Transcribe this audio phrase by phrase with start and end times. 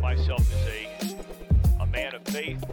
[0.00, 2.64] myself as a, a man of faith.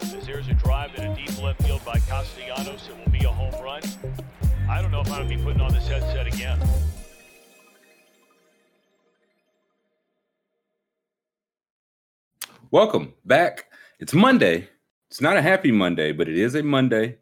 [0.00, 3.30] As there's a drive in a deep left field by Castellanos, it will be a
[3.30, 3.82] home run.
[4.68, 6.60] I don't know if I'm going to be putting on this headset again.
[12.70, 13.66] Welcome back.
[13.98, 14.68] It's Monday.
[15.10, 17.16] It's not a happy Monday, but it is a Monday.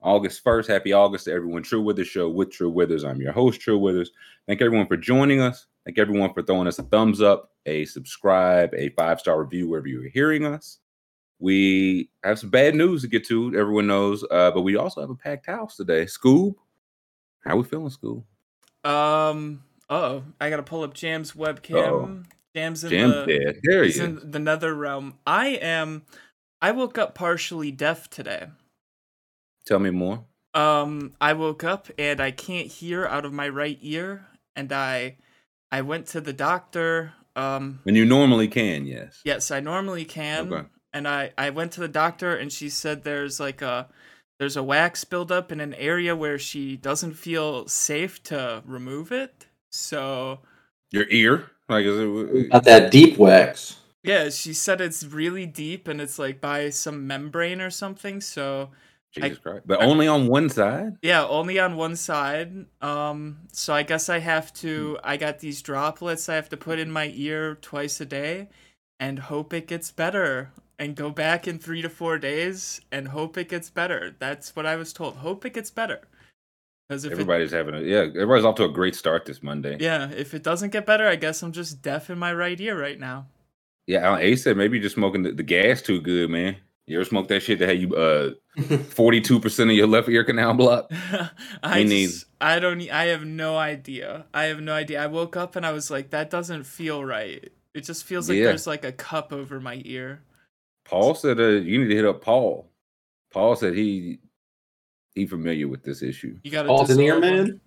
[0.00, 0.68] August 1st.
[0.68, 1.62] Happy August to everyone.
[1.62, 3.04] True Withers Show with True Withers.
[3.04, 4.12] I'm your host, True Withers.
[4.46, 5.66] Thank everyone for joining us.
[5.84, 9.86] Thank everyone for throwing us a thumbs up, a subscribe, a five star review wherever
[9.86, 10.78] you're hearing us.
[11.38, 15.10] We have some bad news to get to, everyone knows, uh, but we also have
[15.10, 16.04] a packed house today.
[16.06, 16.54] Scoob,
[17.44, 18.24] how we feeling, Scoob?
[18.88, 19.62] Um.
[19.90, 21.74] Oh, I gotta pull up Jam's webcam.
[21.74, 22.22] Uh-oh.
[22.54, 23.60] Jam's in Jam the dead.
[23.62, 25.18] There he he's in the nether realm.
[25.26, 26.06] I am.
[26.62, 28.46] I woke up partially deaf today.
[29.66, 30.24] Tell me more.
[30.54, 35.16] Um, I woke up and I can't hear out of my right ear, and I,
[35.72, 37.12] I went to the doctor.
[37.36, 39.20] Um, When you normally can, yes.
[39.24, 40.68] yes, I normally can, Okay.
[40.92, 43.88] and I I went to the doctor and she said there's like a
[44.38, 49.46] there's a wax buildup in an area where she doesn't feel safe to remove it.
[49.70, 50.40] So
[50.92, 51.50] Your ear?
[51.68, 52.50] Like, is it?
[52.50, 53.78] Got that deep wax.
[54.04, 58.20] Yeah, she said it's really deep and it's like by some membrane or something.
[58.20, 58.70] So
[59.14, 59.62] Jesus Christ.
[59.66, 60.96] But only on one side?
[61.02, 62.66] yeah, only on one side.
[62.82, 64.54] Um, so I guess I have Hmm.
[64.66, 64.98] to.
[65.04, 68.48] I got these droplets I have to put in my ear twice a day,
[69.00, 70.50] and hope it gets better.
[70.76, 74.16] And go back in three to four days and hope it gets better.
[74.18, 75.14] That's what I was told.
[75.18, 76.00] Hope it gets better.
[76.88, 79.76] Because if it, Everybody's having a, yeah, everybody's off to a great start this Monday.
[79.78, 82.76] yeah, if it doesn't get better, I guess I'm just deaf in my right ear
[82.78, 83.28] right now.
[83.86, 86.56] Yeah, Alan Ace said maybe you're just smoking the, the gas too good, man.
[86.86, 90.54] You ever smoke that shit that had you uh 42% of your left ear canal
[90.54, 90.92] blocked?
[91.62, 92.12] I Me neither.
[92.12, 94.26] just, I don't I have no idea.
[94.34, 95.02] I have no idea.
[95.02, 97.48] I woke up and I was like that doesn't feel right.
[97.74, 98.44] It just feels like Yeah.
[98.46, 100.22] there's like a cup over my ear.
[100.84, 102.70] Paul said uh, you need to hit up Paul.
[103.32, 104.18] Paul said he
[105.14, 106.38] he familiar with this issue.
[106.44, 107.60] You got to Paul's an ear man.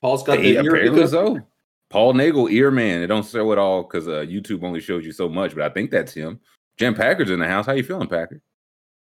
[0.00, 1.40] Paul's got the ear apparently so.
[1.88, 3.02] Paul Nagel, ear man.
[3.02, 5.68] It don't show it all because uh, YouTube only shows you so much, but I
[5.68, 6.40] think that's him.
[6.78, 7.66] Jim Packard's in the house.
[7.66, 8.40] How you feeling, Packard?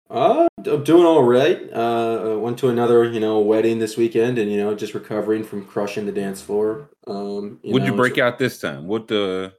[0.10, 1.62] Uh, I'm doing all right.
[1.72, 5.66] Uh, went to another, you know, wedding this weekend, and you know, just recovering from
[5.66, 6.90] crushing the dance floor.
[7.06, 8.88] Um, What'd you know, break out this time?
[8.88, 9.54] What the?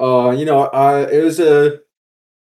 [0.00, 1.80] Uh, you know, I it was a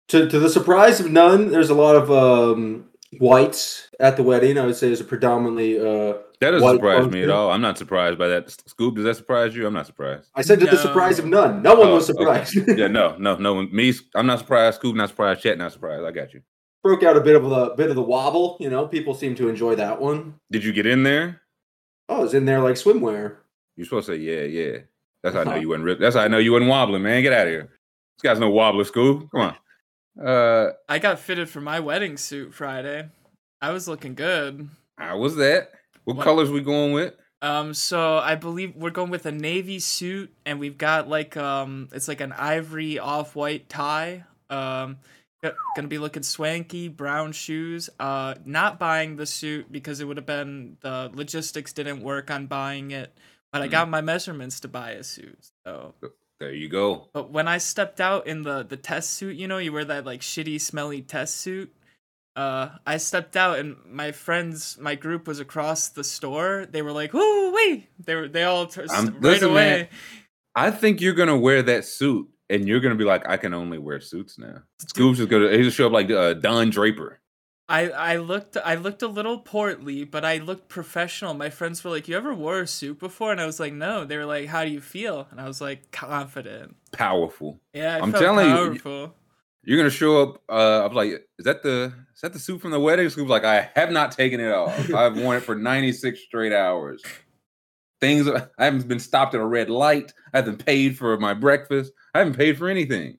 [0.09, 1.49] to to the surprise of none.
[1.49, 2.85] There's a lot of um
[3.19, 4.59] whites at the wedding.
[4.59, 6.19] I would say was a predominantly uh.
[6.39, 7.49] That doesn't surprise me at all.
[7.51, 8.51] I'm not surprised by that.
[8.67, 9.65] Scoop, does that surprise you?
[9.65, 10.29] I'm not surprised.
[10.35, 11.63] I said to the surprise of none.
[11.63, 12.19] No one Oh, was okay.
[12.45, 12.55] surprised.
[12.77, 13.55] yeah, no, no, no.
[13.55, 14.75] one- Me, I'm not surprised.
[14.77, 15.41] Scoop, not surprised.
[15.41, 16.03] Chat, not surprised.
[16.05, 16.41] I got you.
[16.83, 18.57] Broke out a bit of the bit of the wobble.
[18.59, 20.35] You know, people seem to enjoy that one.
[20.51, 21.41] Did you get in there?
[22.07, 23.37] Oh, it's in there like swimwear.
[23.75, 24.77] You're supposed to say, yeah, yeah.
[25.23, 25.85] That's how I know you wasn't.
[25.85, 27.23] Rip- That's how I know you wasn't wobbling, man.
[27.23, 27.63] Get out of here.
[27.63, 29.29] This guy's no wobbler, Scoop.
[29.31, 29.55] Come on.
[30.25, 33.09] Uh, I got fitted for my wedding suit Friday.
[33.61, 34.69] I was looking good.
[34.97, 35.71] how was that?
[36.07, 37.13] What, What- colors we going with?
[37.41, 41.89] Um, so I believe we're going with a navy suit, and we've got like um,
[41.91, 44.23] it's like an ivory off-white tie.
[44.49, 44.97] Um,
[45.75, 47.89] gonna be looking swanky, brown shoes.
[47.99, 52.47] Uh, not buying the suit because it would have been the logistics didn't work on
[52.47, 53.13] buying it,
[53.51, 53.71] but I Mm.
[53.71, 55.37] got my measurements to buy a suit.
[55.65, 55.93] So,
[56.39, 57.09] There you go.
[57.13, 60.05] but when I stepped out in the the test suit, you know, you wear that
[60.05, 61.71] like shitty, smelly test suit.
[62.37, 66.67] Uh, I stepped out and my friends, my group was across the store.
[66.69, 69.69] They were like, "Woo wee!" They were they all t- right listen, away.
[69.69, 69.87] man.
[70.55, 73.79] I think you're gonna wear that suit, and you're gonna be like, I can only
[73.79, 74.61] wear suits now.
[74.77, 77.19] Scoop's just gonna he'll show up like uh, Don Draper.
[77.67, 81.33] I I looked I looked a little portly, but I looked professional.
[81.33, 84.05] My friends were like, "You ever wore a suit before?" And I was like, "No."
[84.05, 87.59] They were like, "How do you feel?" And I was like, "Confident." Powerful.
[87.73, 89.15] Yeah, I I'm felt telling you, powerful.
[89.67, 90.41] You're gonna show up.
[90.47, 93.09] Uh, I'm like, is that the is that the suit from the wedding?
[93.09, 94.89] Scoop's like, I have not taken it off.
[94.93, 97.03] I've worn it for 96 straight hours.
[97.99, 100.13] Things I haven't been stopped at a red light.
[100.33, 101.91] I haven't paid for my breakfast.
[102.13, 103.17] I haven't paid for anything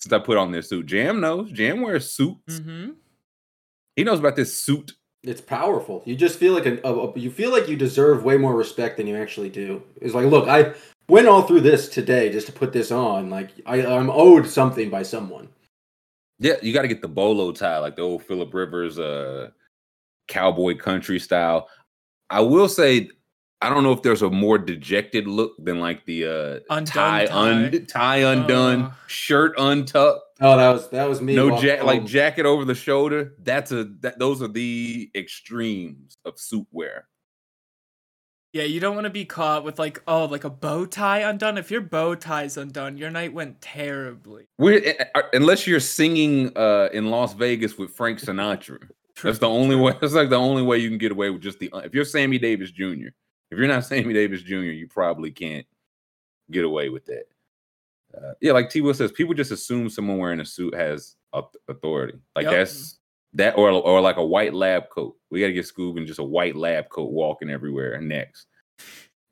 [0.00, 0.86] since I put on this suit.
[0.86, 1.52] Jam knows.
[1.52, 2.60] Jam wears suits.
[2.60, 2.92] Mm-hmm.
[3.94, 4.92] He knows about this suit.
[5.22, 6.02] It's powerful.
[6.06, 8.96] You just feel like an, a, a- you feel like you deserve way more respect
[8.96, 9.82] than you actually do.
[10.00, 10.72] It's like, look, I
[11.10, 13.28] went all through this today just to put this on.
[13.28, 15.50] Like, I, I'm owed something by someone.
[16.42, 19.50] Yeah, you got to get the bolo tie, like the old Philip Rivers, uh,
[20.28, 21.68] cowboy country style.
[22.30, 23.08] I will say,
[23.60, 27.26] I don't know if there's a more dejected look than like the uh, Undone tie,
[27.26, 27.32] tie.
[27.50, 28.94] un- tie undone, Oh.
[29.06, 31.36] shirt untucked, Oh, that was that was me.
[31.36, 33.34] no walking jacket, like jacket over the shoulder.
[33.38, 34.18] That's a that.
[34.18, 37.06] Those are the extremes of suit wear.
[38.52, 41.56] Yeah, you don't want to be caught with like, oh, like a bow tie undone.
[41.56, 44.46] If your bow tie's undone, your night went terribly.
[44.58, 48.90] We, uh, uh, unless you're singing uh, in Las Vegas with Frank Sinatra,
[49.22, 49.94] that's the only way.
[50.00, 51.70] That's like the only way you can get away with just the.
[51.76, 53.08] If you're Sammy Davis Jr.,
[53.50, 55.66] if you're not Sammy Davis Jr., you probably can't
[56.50, 57.24] get away with that.
[58.16, 58.80] Uh, yeah, like T.
[58.80, 61.16] Will says, people just assume someone wearing a suit has
[61.68, 62.18] authority.
[62.36, 62.52] Like Yep.
[62.52, 62.98] that's
[63.34, 65.16] that, or or like a white lab coat.
[65.30, 68.46] We got to get Scoob in just a white lab coat walking everywhere next.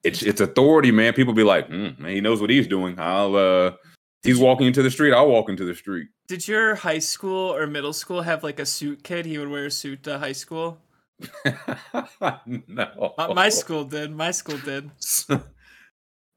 [0.03, 1.13] It's it's authority, man.
[1.13, 2.99] People be like, hmm, man, he knows what he's doing.
[2.99, 3.73] I'll uh,
[4.23, 5.13] he's walking into the street.
[5.13, 6.09] I'll walk into the street.
[6.29, 9.27] Did your high school or middle school have like a suit kid?
[9.27, 10.79] He would wear a suit to high school.
[12.47, 14.11] no, Uh, my school did.
[14.11, 14.91] My school did.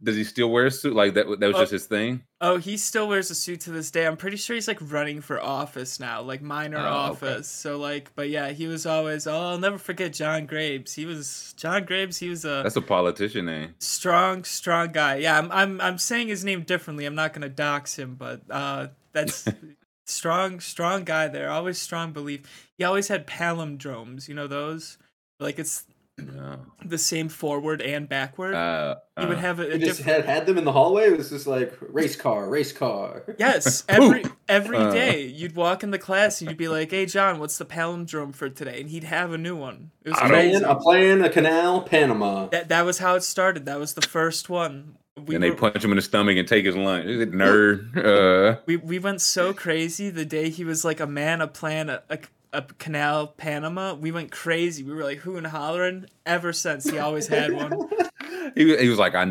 [0.04, 0.94] Does he still wear a suit?
[0.96, 1.26] Like that?
[1.40, 1.60] That was Oh.
[1.62, 2.24] just his thing.
[2.42, 4.06] Oh, he still wears a suit to this day.
[4.06, 6.88] I'm pretty sure he's like running for office now, like minor Oh, okay.
[6.88, 7.48] office.
[7.48, 9.28] So like, but yeah, he was always.
[9.28, 10.94] Oh, I'll never forget John Graves.
[10.94, 12.18] He was John Graves.
[12.18, 13.76] He was a That's a politician name.
[13.80, 15.16] strong, strong guy.
[15.18, 17.06] Yeah, I'm, I'm, I'm saying his name differently.
[17.06, 19.48] I'm not gonna dox him, but uh, that's
[20.06, 21.50] strong, strong guy there.
[21.50, 22.42] Always strong belief.
[22.78, 24.28] He always had palindromes.
[24.28, 24.98] You know those?
[25.40, 25.86] Like it's
[26.18, 26.60] No.
[26.86, 28.54] the same forward and backward.
[28.54, 30.26] Uh, he would uh, have a, a You just different.
[30.26, 31.06] had, had them in the hallway.
[31.08, 33.24] It was just like race car, race car.
[33.40, 34.34] Yes, every Poop.
[34.48, 34.92] every Uh.
[34.92, 38.36] day you'd walk in the class and you'd be like, "Hey, John, what's the palindrome
[38.36, 39.90] for today?" And he'd have a new one.
[40.06, 40.60] It was I don't- crazy.
[40.60, 42.46] Plan, a plan, a canal, Panama.
[42.48, 43.66] That that was how it started.
[43.66, 44.98] That was the first one.
[45.26, 47.06] We and they were- punch him in the stomach and take his lunch.
[47.06, 47.98] Is it nerd?
[47.98, 51.90] Uh, we we went so crazy the day he was like a man, a plan,
[51.90, 52.20] a, a,
[52.54, 53.94] a canal, Panama.
[53.96, 54.84] We went crazy.
[54.84, 56.06] We were like who and hollering.
[56.26, 57.72] Ever since he always had one.
[58.56, 59.26] he, was- he was like, I.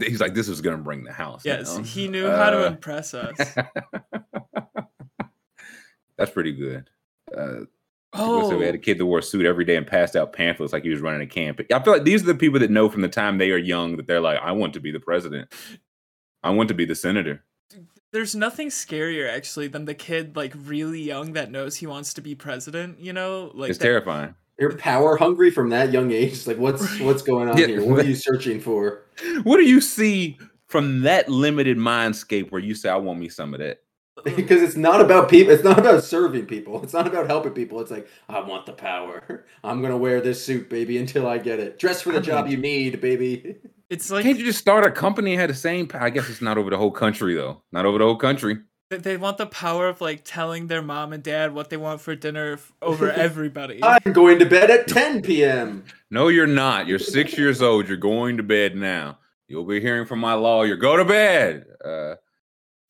[0.00, 1.42] He's like, this was gonna bring the house.
[1.44, 3.36] Yes, down." he knew how to Uh, impress us.
[6.18, 6.90] That's pretty good.
[7.36, 7.66] Uh,
[8.14, 10.34] Oh, So we had a kid that wore a suit every day and passed out
[10.34, 11.62] pamphlets like he was running a camp.
[11.72, 13.96] I feel like these are the people that know from the time they are young
[13.96, 15.50] that they're like, I want to be the president.
[16.42, 17.42] I want to be the senator.
[18.12, 22.20] There's nothing scarier actually than the kid like really young that knows he wants to
[22.20, 23.00] be president.
[23.00, 24.34] You know, like it's that- terrifying.
[24.58, 26.46] You're power hungry from that young age.
[26.46, 27.66] Like, what's what's going on Yeah.
[27.66, 27.84] here?
[27.84, 29.02] What are you searching for?
[29.42, 30.38] What do you see
[30.68, 33.80] from that limited mindscape where you say, I want me some of that?
[34.24, 35.52] because it's not about people.
[35.52, 36.82] It's not about serving people.
[36.84, 37.80] It's not about helping people.
[37.80, 39.46] It's like, I want the power.
[39.64, 41.78] I'm gonna wear this suit, baby, until I get it.
[41.78, 43.56] Dress for the job you need, baby.
[43.92, 45.88] It's like Can't you just start a company and have the same?
[45.94, 47.62] I guess it's not over the whole country though.
[47.72, 48.58] Not over the whole country.
[48.90, 52.00] they- they want the power of like telling their mom and dad what they want
[52.00, 53.80] for dinner f- over everybody.
[53.82, 55.84] I'm going to bed at 10 p.m.
[56.10, 56.86] No, you're not.
[56.86, 57.86] You're six years old.
[57.88, 59.18] You're going to bed now.
[59.48, 60.76] You'll be hearing from my lawyer.
[60.76, 61.66] Go to bed.
[61.84, 62.14] Uh,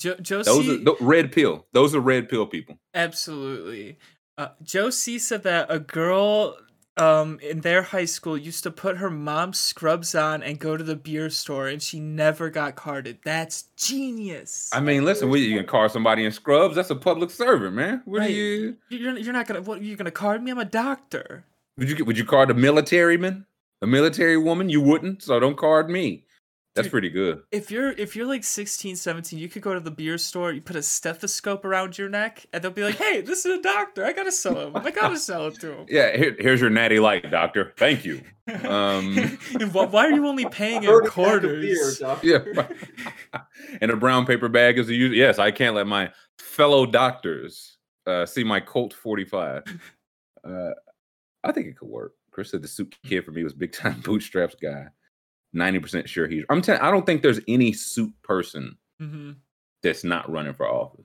[0.00, 1.66] Jo- those Josie, are th- red pill.
[1.72, 2.78] Those are red pill people.
[2.94, 3.99] absolutely.
[4.38, 6.56] Uh, Josie said that a girl
[6.96, 10.84] um in their high school used to put her mom's scrubs on and go to
[10.84, 13.18] the beer store, and she never got carded.
[13.24, 14.68] That's genius.
[14.72, 16.74] I mean, listen, we, you can card somebody in scrubs.
[16.74, 18.02] That's a public servant, man.
[18.04, 18.26] What Right.
[18.28, 18.76] do you?
[18.90, 19.82] You're you're not gonna what?
[19.82, 20.50] You're gonna card me?
[20.50, 21.44] I'm a doctor.
[21.78, 23.46] Would you would you card a military man,
[23.80, 24.68] a military woman?
[24.68, 26.24] You wouldn't, so don't card me.
[26.74, 26.92] That's Dude.
[26.92, 27.42] pretty good.
[27.50, 30.62] if you're if you're like 16 17 you could go to the beer store you
[30.62, 34.06] put a stethoscope around your neck and they'll be like hey this is a doctor
[34.06, 36.98] i gotta sell him i gotta sell it to him Yeah, here, here's your natty
[36.98, 37.72] light, doctor.
[37.76, 38.22] Thank you.
[38.64, 41.98] Um, And why, why are you only paying in Heard a pack of beer, quarters
[42.00, 42.26] doctor.
[42.26, 43.40] Yeah.
[43.80, 45.16] and a brown paper bag is a usual.
[45.16, 46.10] Yes, I can't let my
[46.40, 49.62] fellow doctors uh, see my Colt 45.
[50.44, 50.70] Uh,
[51.44, 52.14] I think it could work.
[52.32, 54.87] Chris said the suit kid for me was big time bootstraps guy.
[55.54, 56.44] 90% sure he's.
[56.49, 59.32] I'm telling I don't think there's any suit person hmm
[59.82, 61.04] that's not running for office.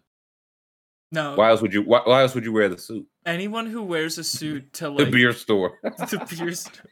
[1.12, 3.06] No Why else would you why, why else would you wear the suit?
[3.26, 5.78] anyone who wears a suit to like The beer store.
[5.84, 6.86] the beer store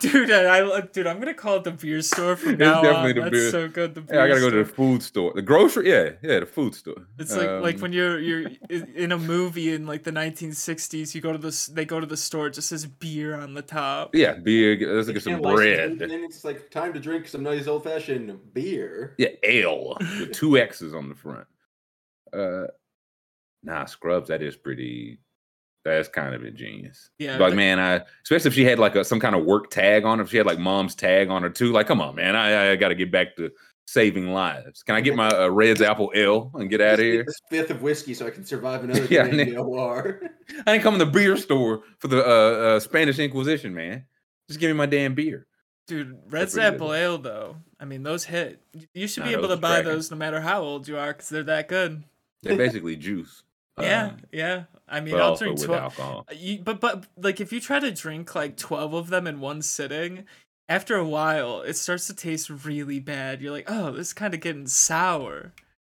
[0.00, 3.10] dude I, I dude i'm gonna call it the beer store from It's now definitely
[3.10, 5.02] on the that's beer- so good the beer yeah, I gotta go to the food
[5.02, 5.32] store.
[5.34, 7.06] The grocery, yeah, yeah, the food store.
[7.18, 11.14] It's like like Um, when you're you're in a movie in like the 1960s.
[11.14, 12.48] You go to this, they go to the store.
[12.48, 14.14] It just says beer on the top.
[14.14, 14.76] yeah, beer.
[14.94, 18.52] Let's They get some can't license It's like time to drink some nice old fashioned
[18.54, 19.14] beer.
[19.18, 21.46] Yeah, ale with two X's on the front.
[22.32, 22.66] Uh,
[23.66, 24.28] nah, Scrubs.
[24.28, 25.18] That is pretty.
[25.84, 27.10] That's kind of ingenious.
[27.18, 30.04] Yeah, like man, I especially if she had like a some kind of work tag
[30.04, 30.24] on her.
[30.24, 31.70] If she had like mom's tag on her too.
[31.72, 33.52] Like, come on, man, I, I got to get back to
[33.86, 34.82] saving lives.
[34.82, 37.22] Can I get my uh, Red's Apple Ale and get out of here?
[37.24, 40.22] This fifth of whiskey so I can survive another Yeah, day in I OR.
[40.66, 42.30] I ain't coming to the beer store for the uh,
[42.76, 44.06] uh, Spanish Inquisition, man.
[44.48, 45.46] Just give me my damn beer.
[45.86, 46.74] Dude, Reds pretty good.
[46.74, 47.56] Apple Ale though.
[47.78, 48.60] I mean, those hit.
[48.92, 49.92] You should Nah, be able to buy cracking.
[49.92, 52.02] those no matter how old you are, because they're that good.
[52.42, 53.44] They're basically juice.
[53.80, 54.64] Yeah, um, yeah.
[54.88, 55.82] I mean, but I'll also drink with twelve.
[55.82, 56.26] alcohol.
[56.34, 59.62] You, but but like if you try to drink like twelve of them in one
[59.62, 60.24] sitting,
[60.68, 63.40] after a while, it starts to taste really bad.
[63.40, 65.52] You're like, oh, this is kind of getting sour.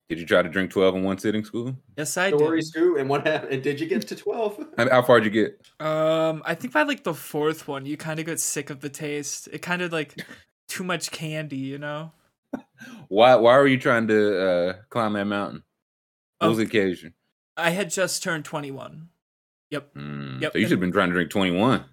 [0.08, 1.76] Did you try to drink 12 in one sitting, school?
[1.98, 2.66] Yes, I Story, did.
[2.66, 3.52] Scoot, and what happened?
[3.52, 4.58] And did you get to twelve?
[4.78, 5.86] How, how far did you get?
[5.86, 8.88] Um, I think by like the fourth one, you kind of get sick of the
[8.88, 9.48] taste.
[9.52, 10.14] It kind of like
[10.68, 12.12] too much candy, you know.
[13.08, 15.62] Why Why were you trying to uh, climb that mountain?
[16.38, 17.12] What was the occasion?
[17.58, 19.08] I had just turned 21.
[19.70, 19.94] Yep.
[19.94, 21.84] Mm, yep, So you should have been trying to drink 21.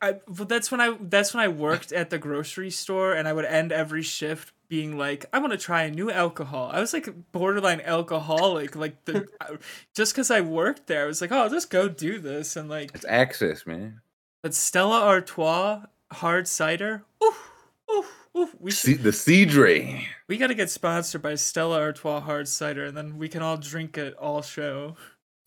[0.00, 3.32] I well, that's when I that's when I worked at the grocery store and I
[3.32, 6.70] would end every shift being like I want to try a new alcohol.
[6.70, 9.26] I was like borderline alcoholic like the
[9.94, 12.68] just cuz I worked there I was like, "Oh, I'll just go do this." And
[12.68, 14.02] like It's access, man.
[14.42, 17.02] but Stella Artois hard cider.
[17.24, 17.50] Oof.
[18.36, 18.48] Oof.
[18.54, 18.54] Oof.
[18.60, 20.04] We See, should, the Cidre.
[20.28, 23.56] we got to get sponsored by Stella Artois hard cider and then we can all
[23.56, 24.96] drink it all show.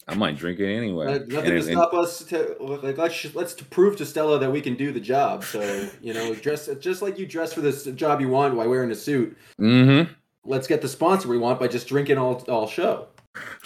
[0.07, 1.05] I might drink it anyway.
[1.05, 4.05] Uh, And nothing to it- and- stop us to like let's let's to prove to
[4.05, 5.43] Stella that we can do the job.
[5.43, 8.89] So you know, dress just like you dress for this job you want by wearing
[8.91, 9.37] a suit.
[9.61, 10.11] Mm-hmm.
[10.45, 13.09] Let's get the sponsor we want by just drinking all all show.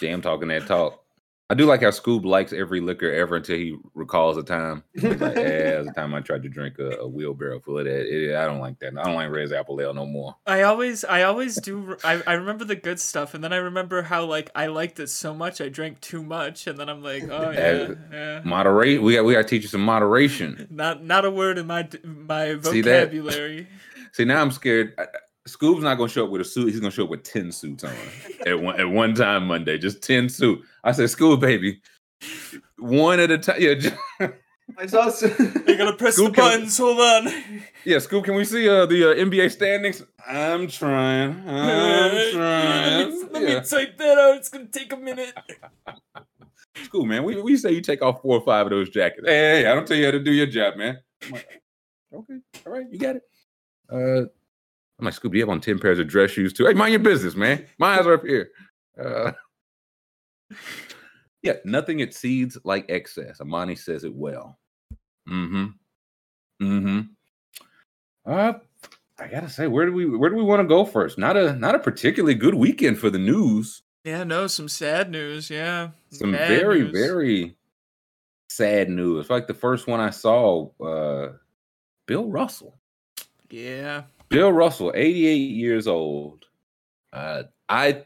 [0.00, 1.03] Damn, talking that talk.
[1.50, 4.82] I do like how Scoob likes every liquor ever until he recalls a time.
[4.96, 8.06] Like, yeah, the time I tried to drink a, a wheelbarrow full of that.
[8.06, 8.96] It- I don't like that.
[8.98, 10.34] I don't like Red's Apple Ale no more.
[10.46, 11.96] I always, I always do.
[12.02, 15.08] I, I remember the good stuff, and then I remember how like I liked it
[15.10, 18.40] so much, I drank too much, and then I'm like, oh yeah, yeah.
[18.44, 19.02] Moderate.
[19.02, 20.66] We got we got to teach you some moderation.
[20.70, 23.10] Not, not a word in my d- my See that?
[23.10, 23.68] vocabulary.
[24.12, 24.94] See, now I'm scared.
[24.96, 25.06] I- I-
[25.48, 26.70] Scoob's not gonna show up with a suit.
[26.70, 27.92] He's gonna show up with ten suits on
[28.46, 29.76] at one at one time Monday.
[29.78, 30.62] Just ten suit.
[30.82, 31.80] I said, Scoob, baby,
[32.78, 33.56] one at a time.
[33.60, 33.94] Yeah, just,
[34.78, 35.08] I saw.
[35.08, 36.78] s- I gotta press the Scoop can- buttons.
[36.78, 37.26] Hold on.
[37.84, 37.98] yeah.
[37.98, 40.02] Scoob, can we see uh, the uh, NBA standings?
[40.26, 41.46] I'm trying.
[41.46, 43.28] I'm trying.
[43.32, 43.60] Let Yeah.
[43.60, 44.36] me type that out.
[44.38, 45.34] It's gonna take a minute.
[46.76, 47.22] Scoob, man.
[47.22, 49.26] We, we say you take off four or five of those jackets.
[49.28, 50.98] Hey, hey, I don't tell you how to do your job, man.
[51.22, 51.62] I'm like,
[52.14, 52.34] okay,
[52.66, 53.22] all right, you got it.
[53.90, 54.26] Uh,
[54.98, 56.66] I'm like, Scoob, do you have on 10 pairs of dress shoes too?
[56.66, 57.66] Hey, mind your business, man.
[57.78, 58.50] My eyes are up here.
[58.98, 59.32] Uh,
[61.42, 63.40] yeah, nothing exceeds like excess.
[63.40, 64.58] Amani says it well.
[65.28, 65.66] Mm-hmm.
[66.62, 67.00] Mm-hmm.
[68.26, 68.52] Uh,
[69.18, 71.18] I gotta say, where do we where do we want to go first?
[71.18, 73.82] Not a not a particularly good weekend for the news.
[74.04, 75.50] Yeah, no, some sad news.
[75.50, 76.92] Yeah, some Bad very news.
[76.92, 77.56] very
[78.50, 81.32] sad news like the first one i saw uh
[82.06, 82.78] bill russell
[83.50, 84.02] yeah.
[84.28, 86.44] Bill russell 88 years old
[87.12, 88.02] uh i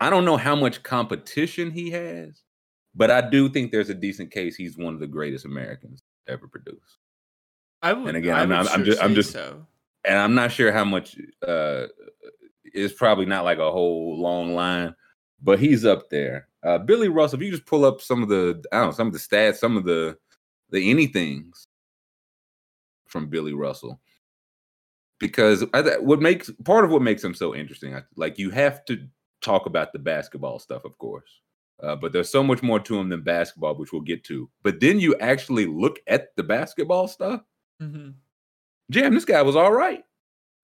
[0.00, 2.42] i don't know how much competition he has
[2.94, 6.48] but i do think there's a decent case he's one of the greatest americans ever
[6.48, 6.98] produced
[7.82, 8.08] I would.
[8.08, 9.64] And again, I I'm not- I'm sure just- I'm just- so.
[10.04, 11.16] and i'm not sure how much
[11.46, 11.86] uh
[12.64, 14.94] it's probably not like a whole long line
[15.42, 18.62] but he's up there uh billy russell if you just pull up some of the
[18.72, 20.16] i don't know some of the stats some of the
[20.70, 21.66] the anythings
[23.06, 24.00] from billy russell
[25.18, 28.50] because I, th- what makes part of what makes him so interesting I, like you
[28.50, 29.06] have to
[29.42, 31.40] talk about the basketball stuff of course
[31.82, 34.80] uh, but there's so much more to him than basketball which we'll get to but
[34.80, 37.42] then you actually look at the basketball stuff
[37.80, 38.10] hmm
[38.88, 40.04] Jam, this guy was all right.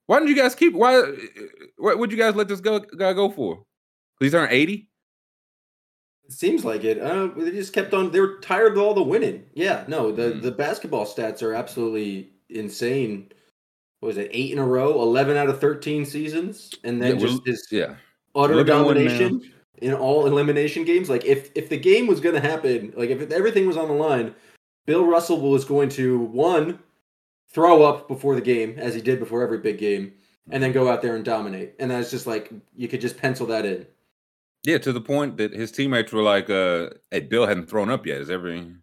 [0.06, 0.74] Why didn't you guys keep?
[0.74, 1.02] Why?
[1.76, 3.64] What would you guys let this go, guy go for?
[4.20, 4.88] He's turned eighty.
[6.26, 7.00] It seems like it.
[7.00, 8.12] Uh, they just kept on.
[8.12, 9.44] They were tired of all the winning.
[9.54, 10.42] Yeah, no, the Mm.
[10.42, 13.32] the basketball stats are absolutely insane.
[14.02, 14.30] What was it?
[14.32, 17.94] Eight in a row, eleven out of thirteen seasons, and then Yeah, just his Yeah,
[18.34, 21.08] utter at domination in all elimination games.
[21.08, 23.94] Like if if the game was going to happen, like if everything was on the
[23.94, 24.34] line,
[24.86, 26.80] Bill Russell was going to one
[27.52, 30.12] throw up before the game as he did before every big game,
[30.50, 31.74] and then go out there and dominate.
[31.78, 33.86] And that's just like you could just pencil that in.
[34.64, 34.78] yeah.
[34.78, 38.20] To the point that his teammates were like, uh, "Hey, Bill hadn't thrown up yet.
[38.20, 38.74] Is every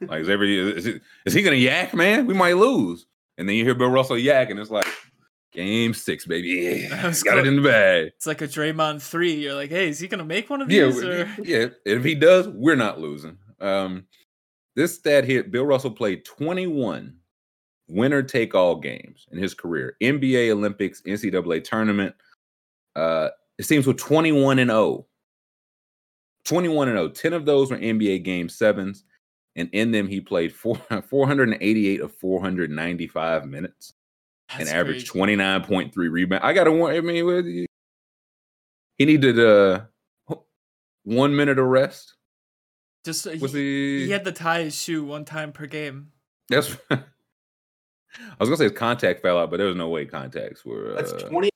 [0.00, 2.26] like is every is, it, is he gonna yak, man?
[2.26, 3.04] We might lose."
[3.38, 4.86] And then you hear Bill Russell yak, and it's like,
[5.52, 6.88] "Game six, baby.
[7.02, 9.34] Was Got it in the bag." It's like a Draymond three.
[9.34, 10.96] You're like, hey, is he gonna make one of Yeah, these?
[11.02, 11.28] we- or?
[11.42, 11.66] yeah.
[11.84, 13.36] If he does, we're not losing.
[13.60, 14.04] Um,
[14.76, 17.16] this stat here: Bill Russell played 21
[17.88, 19.96] winner take all games in his career.
[20.02, 22.14] NBA, Olympics, NCAA tournament.
[22.96, 25.06] Uh, it seems with 21 and 0.
[26.44, 27.08] 21 and 0.
[27.08, 29.04] 10 of those were NBA game sevens,
[29.56, 30.76] and in them he played four,
[31.08, 33.92] 488 of 495 minutes
[34.50, 35.36] and That's averaged crazy.
[35.36, 36.44] 29.3 rebounds.
[36.44, 36.96] I got to want.
[36.96, 37.66] I mean, what- he
[39.06, 39.80] needed uh
[41.02, 42.14] one minute of rest.
[43.04, 44.04] Just uh, Was he, he?
[44.06, 46.12] he had to tie his shoe one time per game.
[46.48, 46.76] That's.
[46.90, 47.02] I
[48.38, 50.94] was gonna say his contact fell out, but there was no way contacts were.
[50.94, 51.50] That's Uh, 20,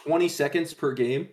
[0.00, 1.28] 20 seconds per game.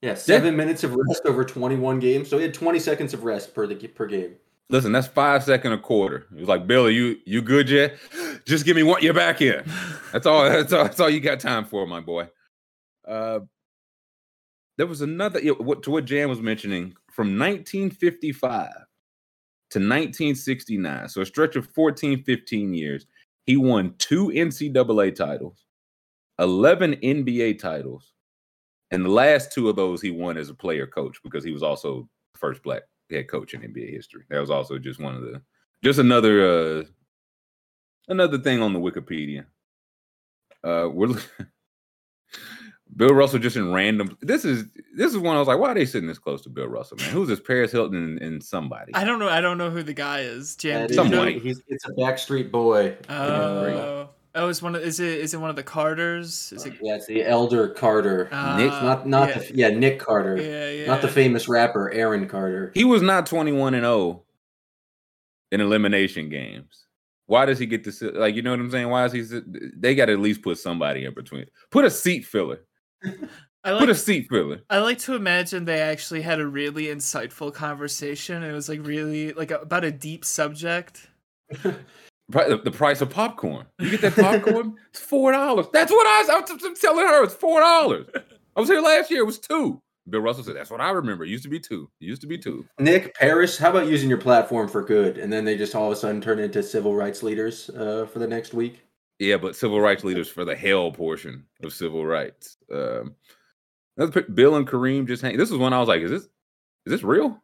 [0.00, 2.28] Yeah, seven minutes of rest over 21 games.
[2.28, 4.34] So he had 20 seconds of rest per the per game.
[4.70, 6.26] Listen, that's five second a quarter.
[6.34, 7.96] It was like, Billy, you you good yet?
[8.46, 9.02] Just give me one.
[9.02, 9.62] You're back in.
[10.12, 10.44] That's all.
[10.48, 10.84] That's all.
[10.84, 12.28] That's all you got time for, my boy.
[13.06, 13.40] Uh,
[14.78, 18.70] there was another you know, what to what Jan was mentioning from 1955
[19.72, 21.08] to 1969.
[21.08, 23.06] So a stretch of 14, 15 years.
[23.46, 25.64] He won two NCAA titles,
[26.38, 28.12] 11 NBA titles,
[28.90, 31.62] and the last two of those he won as a player coach because he was
[31.62, 34.24] also the first black head coach in NBA history.
[34.28, 35.42] That was also just one of the
[35.82, 36.84] just another uh
[38.08, 39.44] another thing on the Wikipedia.
[40.64, 41.16] Uh we're
[42.96, 44.16] Bill Russell just in random.
[44.20, 46.50] This is this is one I was like, why are they sitting this close to
[46.50, 47.10] Bill Russell, man?
[47.10, 48.94] Who's this Paris Hilton and, and somebody?
[48.94, 49.28] I don't know.
[49.28, 50.56] I don't know who the guy is.
[50.56, 51.40] Jan, Yeah, do Some white.
[51.40, 52.96] He's, it's a Backstreet Boy.
[53.08, 56.52] Oh, oh, is one of is it is it one of the Carters?
[56.52, 56.74] Is it?
[56.80, 58.28] Yeah, it's the Elder Carter.
[58.32, 59.38] Uh, Nick- not not yeah.
[59.38, 60.36] the yeah Nick Carter.
[60.36, 60.86] Yeah, yeah.
[60.86, 62.72] Not the famous rapper Aaron Carter.
[62.74, 64.22] He was not 21 and 0
[65.50, 66.86] in elimination games.
[67.26, 68.14] Why does he get to sit?
[68.14, 68.88] Like, you know what I'm saying?
[68.88, 69.22] Why is he?
[69.76, 71.46] They got to at least put somebody in between.
[71.70, 72.60] Put a seat filler.
[73.64, 74.60] I Put a seat filler.
[74.70, 78.42] I like to imagine they actually had a really insightful conversation.
[78.42, 81.08] It was like really like about a deep subject.
[82.32, 83.66] Pri- The, the price of popcorn.
[83.78, 84.74] You get that popcorn?
[84.90, 85.66] it's four dollars.
[85.72, 87.22] That's what I was, I was telling her.
[87.24, 88.06] It's four dollars.
[88.56, 89.20] I was here last year.
[89.22, 89.80] It was two.
[90.08, 91.24] Bill Russell said, "That's what I remember.
[91.24, 91.88] It used to be two.
[92.00, 92.66] It used to be two.
[92.80, 95.92] Nick Paris, how about using your platform for good, and then they just all of
[95.92, 98.82] a sudden turn into civil rights leaders uh, for the next week?
[99.20, 102.56] Yeah, but civil rights leaders for the hell portion of civil rights.
[102.72, 103.14] Um,
[103.96, 105.36] another pic- Bill and Kareem just hang.
[105.36, 106.28] This is when I was like, "Is this is
[106.86, 107.40] this real?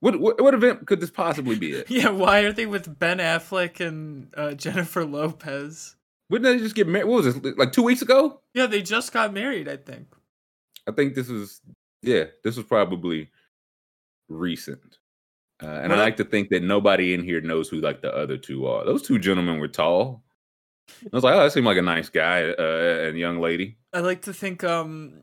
[0.00, 1.90] What what, what event could this possibly be at?
[1.90, 5.96] Yeah, why are they with Ben Affleck and uh, Jennifer Lopez?
[6.28, 7.06] Wouldn't they just get married?
[7.06, 8.40] What was this like two weeks ago?
[8.52, 9.68] Yeah, they just got married.
[9.68, 10.08] I think.
[10.88, 11.60] I think this is
[12.02, 13.30] yeah, this was probably
[14.28, 14.98] recent.
[15.62, 18.36] Uh, and I like to think that nobody in here knows who like the other
[18.36, 18.84] two are.
[18.84, 20.22] Those two gentlemen were tall.
[21.02, 23.78] I was like, oh, that seemed like a nice guy uh, and young lady.
[23.92, 25.22] I like to think um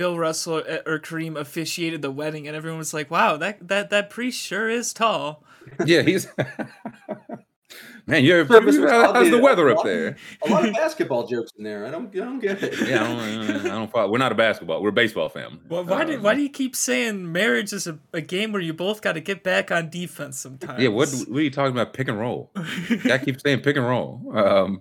[0.00, 3.90] Bill Russell uh, or Kareem officiated the wedding, and everyone was like, "Wow, that that
[3.90, 5.44] that priest sure is tall."
[5.84, 6.26] Yeah, he's
[8.06, 8.24] man.
[8.24, 10.16] You're Service was how's probably the weather up lot- there?
[10.46, 11.84] A lot of basketball jokes in there.
[11.84, 12.88] I don't, I don't get it.
[12.88, 13.08] Yeah, I
[13.46, 14.10] don't, I don't follow.
[14.10, 14.82] We're not a basketball.
[14.82, 15.58] We're a baseball family.
[15.68, 18.62] Well, why did why Um, do you keep saying marriage is a, a game where
[18.62, 20.82] you both got to get back on defense sometimes?
[20.82, 21.92] Yeah, what what are you talking about?
[21.92, 22.52] Pick and roll.
[22.56, 24.32] I keep saying pick and roll.
[24.34, 24.80] Um,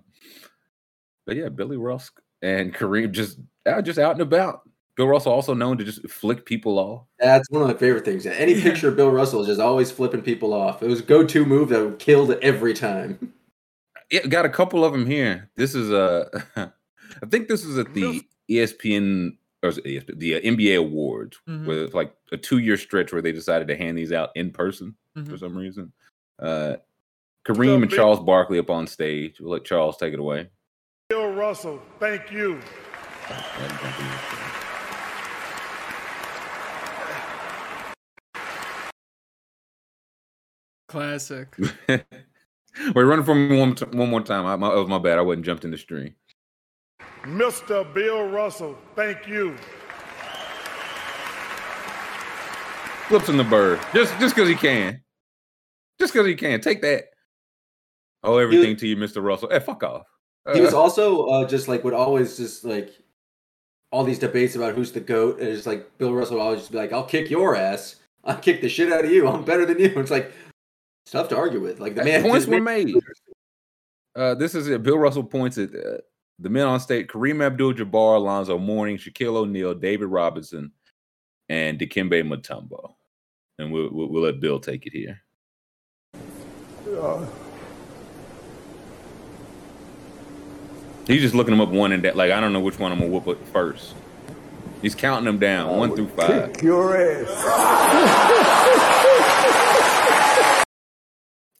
[1.26, 4.62] but yeah, Billy Rusk and Kareem just out, just out and about.
[5.00, 7.06] Bill Russell also known to just flick people off.
[7.20, 8.26] That's one of my favorite things.
[8.26, 8.64] Any Yeah.
[8.64, 10.84] picture of Bill Russell is just always flipping people off.
[10.84, 13.32] It was a go-to move that killed every time.
[14.12, 15.50] Yeah, got a couple of them here.
[15.56, 20.78] This is uh, I think this was at the ESPN or ESPN, the uh, NBA
[20.78, 21.66] awards, Mhm.
[21.66, 24.96] where it's like a two-year stretch where they decided to hand these out in person
[25.16, 25.40] for Mhm.
[25.40, 25.94] some reason.
[26.40, 26.76] Uh,
[27.48, 29.40] Kareem and Charles Barkley up on stage.
[29.40, 30.50] We'll let Charles take it away.
[31.10, 32.60] Bill Russell, thank you.
[40.89, 41.47] Classic.
[41.88, 42.04] Wait,
[42.95, 44.45] run it for me one, t- one more time.
[44.45, 45.17] I, my, that was my bad.
[45.17, 46.15] I wasn't jumped in the stream.
[47.23, 47.91] Mr.
[47.93, 49.56] Bill Russell, thank you.
[53.08, 53.80] Flips in the bird.
[53.93, 55.02] Just just because he can.
[55.99, 56.62] Just because he can.
[56.62, 57.06] Take that.
[58.23, 59.23] Oh, everything to you, Mr.
[59.23, 59.49] Russell.
[59.49, 60.06] Hey, fuck off.
[60.54, 62.91] He was Uh, also uh, just like would always just like
[63.91, 66.71] all these debates about who's the goat, and it's like Bill Russell would always just
[66.71, 67.95] be like, "I'll kick your ass.
[68.23, 69.28] I'll kick the shit out of you.
[69.28, 70.32] I'm better than you." It's like
[71.10, 71.80] it's tough to argue with.
[71.80, 72.95] Like the man points were made- made.
[74.15, 74.84] Uh, this is it.
[74.84, 75.98] Bill Russell points at uh,
[76.38, 80.72] the men on state: Kareem Abdul-Jabbar, Alonzo Mourning, Shaquille O'Neal, David Robinson,
[81.48, 82.93] and Dikembe Mutombo.
[83.58, 85.24] And we'll, we'll, we'll let Bill take it here.
[91.08, 92.15] He's just looking them up one and that.
[92.15, 93.95] Like I don't know which one I'm gonna whoop up first.
[94.84, 96.54] He's counting them down one through five.
[96.54, 98.76] Kick your ass.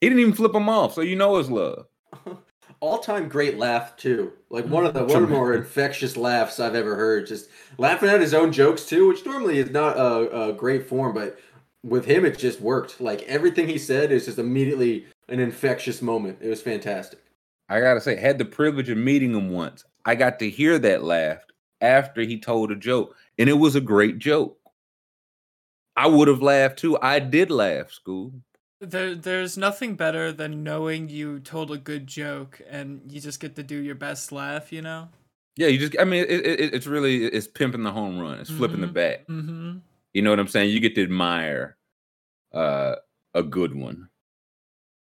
[0.02, 1.86] He didn't even flip them off, so you know it's love.
[2.80, 4.32] all-time great laugh too.
[4.50, 7.28] Like one of the one of the more infectious laughs I've ever heard.
[7.28, 11.14] Just laughing at his own jokes too, which normally is not a, a great form,
[11.14, 11.40] but
[11.84, 13.02] with him it just worked.
[13.02, 16.40] Like everything he said is just immediately an infectious moment.
[16.42, 17.20] It was fantastic.
[17.68, 19.84] I gotta say, had the privilege of meeting him once.
[20.06, 21.40] I got to hear that laugh
[21.82, 24.58] after he told a joke, and it was a great joke.
[25.96, 26.98] I would have laughed too.
[27.02, 28.34] I did laugh, school.
[28.82, 33.56] There, there's nothing better than knowing you told a good joke and you just get
[33.58, 34.72] to do your best laugh.
[34.72, 35.10] You know.
[35.58, 36.00] Yeah, you just.
[36.00, 38.40] I mean, it, it, it's really it's pimping the home run.
[38.40, 38.94] It's flipping the Mhm.
[38.94, 39.28] bat.
[39.28, 39.78] Mm-hmm.
[40.14, 40.70] You know what I'm saying?
[40.72, 41.76] You get to admire
[42.54, 42.96] uh,
[43.34, 44.09] a good one.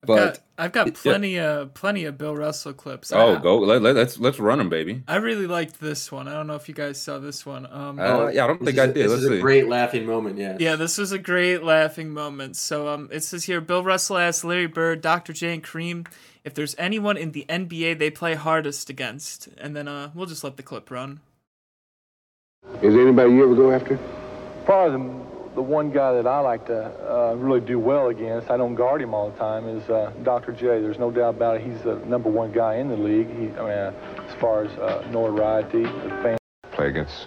[0.03, 0.93] I've But got, I've got yeah.
[0.95, 3.11] plenty of plenty of Bill Russell clips.
[3.13, 5.03] oh, I, go let, let, let's let's run them, baby.
[5.09, 6.29] I really liked this one.
[6.29, 7.67] I don't know if you guys saw this one.
[7.67, 8.97] Um, Uh, yeah, I don't think I I a- did.
[8.97, 9.39] This Let's is see.
[9.39, 10.39] a great laughing moment.
[10.39, 10.57] Yeah.
[10.61, 12.55] Yeah, this was a great laughing moment.
[12.57, 15.33] So um, it says here, Bill Russell asked Larry Bird, Dr.
[15.33, 16.07] J, and Kareem
[16.45, 20.45] if there's anyone in the NBA they play hardest against, and then uh, we'll just
[20.45, 21.19] let the clip run.
[22.83, 23.99] Is there anybody you ever go after?
[24.65, 28.57] Probably the, the one guy that I like to uh, really do well against, I
[28.57, 30.53] don't guard him all the time, is uh, Dr.
[30.53, 30.81] J.
[30.81, 31.63] There's no doubt about it.
[31.63, 33.29] He's the number one guy in the league.
[33.29, 36.39] He, I mean, uh, as far as uh, notoriety, the fan
[36.73, 37.27] Play against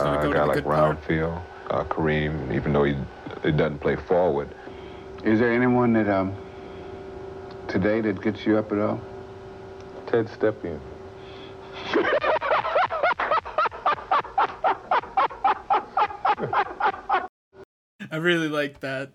[0.00, 1.00] uh, a guy like good part.
[1.02, 2.96] Roundfield, uh, Kareem, even though he,
[3.42, 4.48] he doesn't play forward.
[5.24, 6.34] Is there anyone that um
[7.66, 9.00] today that gets you up at all?
[10.06, 10.80] Ted Stepien.
[18.10, 19.12] I really like that.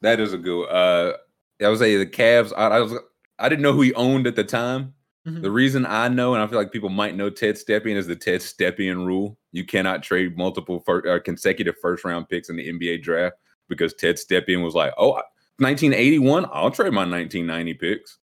[0.00, 0.64] That is a good.
[0.64, 1.16] Uh,
[1.62, 2.52] I would say the Cavs.
[2.56, 2.94] I, I was.
[3.38, 4.94] I didn't know who he owned at the time.
[5.26, 5.42] Mhm.
[5.42, 8.16] The reason I know, and I feel like people might know Ted Stepien, is the
[8.16, 9.38] Ted Stepien rule.
[9.52, 13.36] You cannot trade multiple fir- uh, consecutive first round picks in the NBA draft
[13.68, 15.20] because Ted Stepien was like, "Oh,
[15.58, 18.18] 1981, I'll trade my 1990 picks,"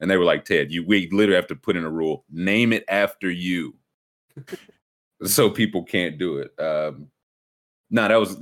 [0.00, 2.24] and they were like, "Ted, you we literally have to put in a rule.
[2.30, 3.76] Name it after you."
[5.24, 6.50] so people can't do it.
[6.60, 7.08] Um,
[7.90, 8.36] no, that was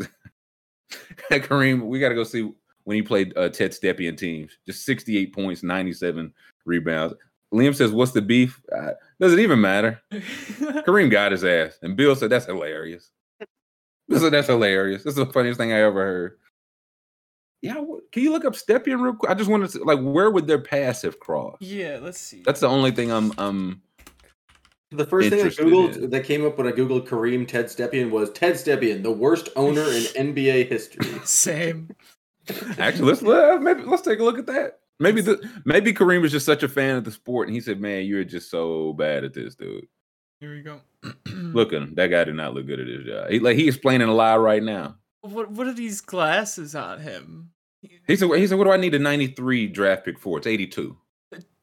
[1.30, 1.86] Kareem.
[1.86, 2.50] We got to go see
[2.84, 4.58] when he played uh, Ted Stepien teams.
[4.66, 6.32] Just 68 points, 97
[6.64, 7.14] rebounds.
[7.52, 10.00] Liam says, "What's the beef?" Uh, does it even matter?
[10.12, 13.10] Kareem got his ass, and Bill said, "That's hilarious."
[14.08, 15.02] Bill said, "That's hilarious.
[15.02, 16.38] This is the funniest thing I ever heard."
[17.60, 17.74] Yeah,
[18.12, 19.30] can you look up Stepien real quick?
[19.30, 21.60] I just wanted to like, where would their pass have crossed?
[21.60, 22.42] yeah, let's see.
[22.44, 23.32] That's the only thing I'm.
[23.38, 23.82] I'm
[24.90, 26.10] The first thing I googled in.
[26.10, 29.82] that came up when I googled Kareem Ted Stepien was Ted Stepien, the worst owner
[29.82, 30.02] in
[30.34, 31.06] NBA history.
[31.24, 31.90] Same.
[32.78, 34.78] Actually, let's let, uh, maybe let's take a look at that.
[35.00, 37.80] Maybe the maybe Kareem was just such a fan of the sport, and he said,
[37.80, 39.86] "Man, you're just so bad at this, dude."
[40.40, 40.80] Here we go.
[41.26, 41.94] Look at him.
[41.94, 43.28] That guy did not look good at his job.
[43.30, 44.96] He, like he explaining a lie right now.
[45.20, 47.50] What what are these glasses on him?
[48.06, 50.38] He said, "He said, what do I need a '93 draft pick for?
[50.38, 50.96] It's '82.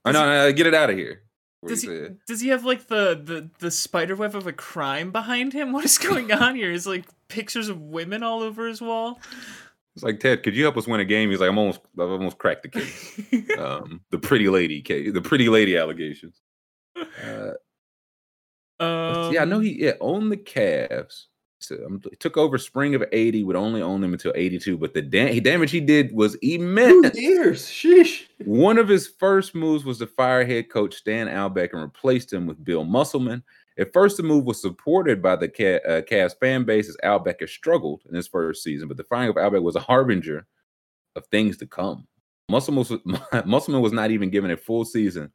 [0.05, 0.47] I know.
[0.47, 1.23] he- get it out of here."
[1.65, 5.11] What Does he does he have like the, the the spider web of a crime
[5.11, 5.71] behind him?
[5.73, 6.71] What is going on here?
[6.71, 9.19] Is like pictures of women all over his wall?
[9.95, 10.43] It's like Ted.
[10.43, 11.31] Could you help us win a game?
[11.31, 13.19] He's like, I'm almost, I've almost cracked the case.
[13.57, 16.39] um, the pretty lady case, the pretty lady allegations.
[18.79, 21.25] Uh, um, yeah, I know he yeah, owned the Cavs.
[21.67, 24.77] So, um, took over spring of '80, would only own them until '82.
[24.77, 27.11] But the da- damage he did was immense.
[27.11, 27.65] Two years.
[27.65, 28.25] Sheesh.
[28.45, 32.45] One of his first moves was to fire head coach Stan Albeck and replaced him
[32.47, 33.43] with Bill Musselman.
[33.77, 37.51] At first, the move was supported by the uh, Cavs fan base as Albeck has
[37.51, 40.47] struggled in his first season, but the firing of Albeck was a harbinger
[41.15, 42.07] of things to come.
[42.49, 45.31] Musselman was, Musselman was not even given a full season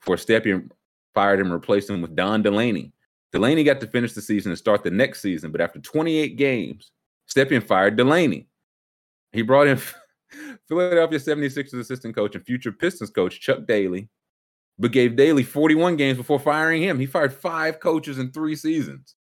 [0.00, 0.70] for Stepien
[1.14, 2.92] fired him and replaced him with Don Delaney.
[3.32, 6.90] Delaney got to finish the season and start the next season, but after 28 games,
[7.28, 8.48] Stepien fired Delaney.
[9.32, 9.80] He brought in
[10.68, 14.08] Philadelphia 76ers assistant coach and future Pistons coach Chuck Daly,
[14.78, 16.98] but gave Daly 41 games before firing him.
[16.98, 19.14] He fired five coaches in three seasons.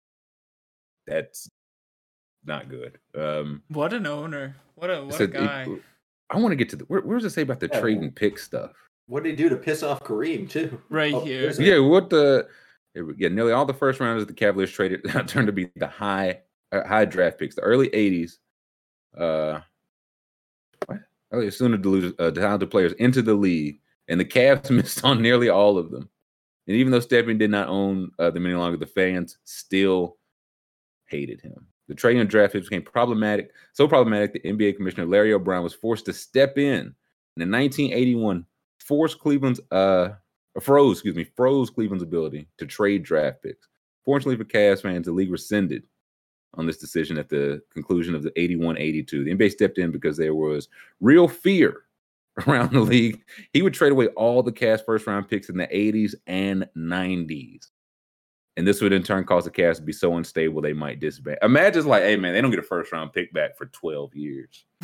[1.07, 1.51] That's
[2.45, 2.99] not good.
[3.15, 4.57] Um, What an owner!
[4.75, 5.67] What a what so a it- guy!
[6.31, 7.99] I want to get to the where, where does it say about the Yeah, trade
[7.99, 8.73] and pick stuff?
[9.07, 10.79] What did he do to piss off Kareem too?
[10.91, 11.51] Right Oh, here.
[11.59, 12.47] Yeah, what the
[12.95, 16.41] we- yeah, nearly all the first rounders the Cavaliers traded turned to be the high
[16.73, 17.55] uh, high draft picks.
[17.55, 18.39] The early 80s
[19.17, 19.61] uh
[20.87, 20.99] what?
[21.33, 25.49] Early sooner diluted uh, talented players into the league, and the Cavs missed on nearly
[25.49, 26.09] all of them.
[26.67, 30.19] And even though Stepien did not own uh, them any longer, the fans still
[31.07, 31.67] hated him.
[31.89, 35.73] The trade and draft picks became problematic, so problematic that NBA Commissioner Larry O'Brien was
[35.73, 36.95] forced to step in.
[37.37, 38.45] And in 1981,
[38.81, 40.11] forced Cleveland's uh
[40.61, 43.69] froze, excuse me, froze Cleveland's ability to trade draft picks.
[44.05, 45.83] Fortunately for Cavs fans, the league rescinded
[46.55, 49.11] on this decision at the conclusion of the 81-82.
[49.11, 50.69] The NBA stepped in because there was
[51.01, 51.83] real fear
[52.47, 53.23] around the league.
[53.53, 57.67] He would trade away all the Cavs first round picks in the 80s and 90s.
[58.57, 61.39] And this would in turn cause the Cavs to be so unstable they might disband.
[61.43, 64.17] Imagine it's like, hey man, they don't get a first round pick back for 12
[64.17, 64.65] years.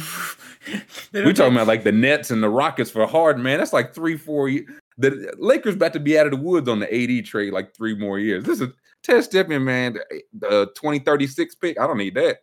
[1.12, 3.58] We're talking about like the Nets and the Rockets for hard, man.
[3.58, 4.70] That's like three, four years.
[4.98, 7.96] The Lakers about to be out of the woods on the AD trade like three
[7.96, 8.44] more years.
[8.44, 8.70] This is
[9.02, 9.98] Ted Stepien, man.
[10.38, 11.80] The 2036 pick.
[11.80, 12.38] I don't need that.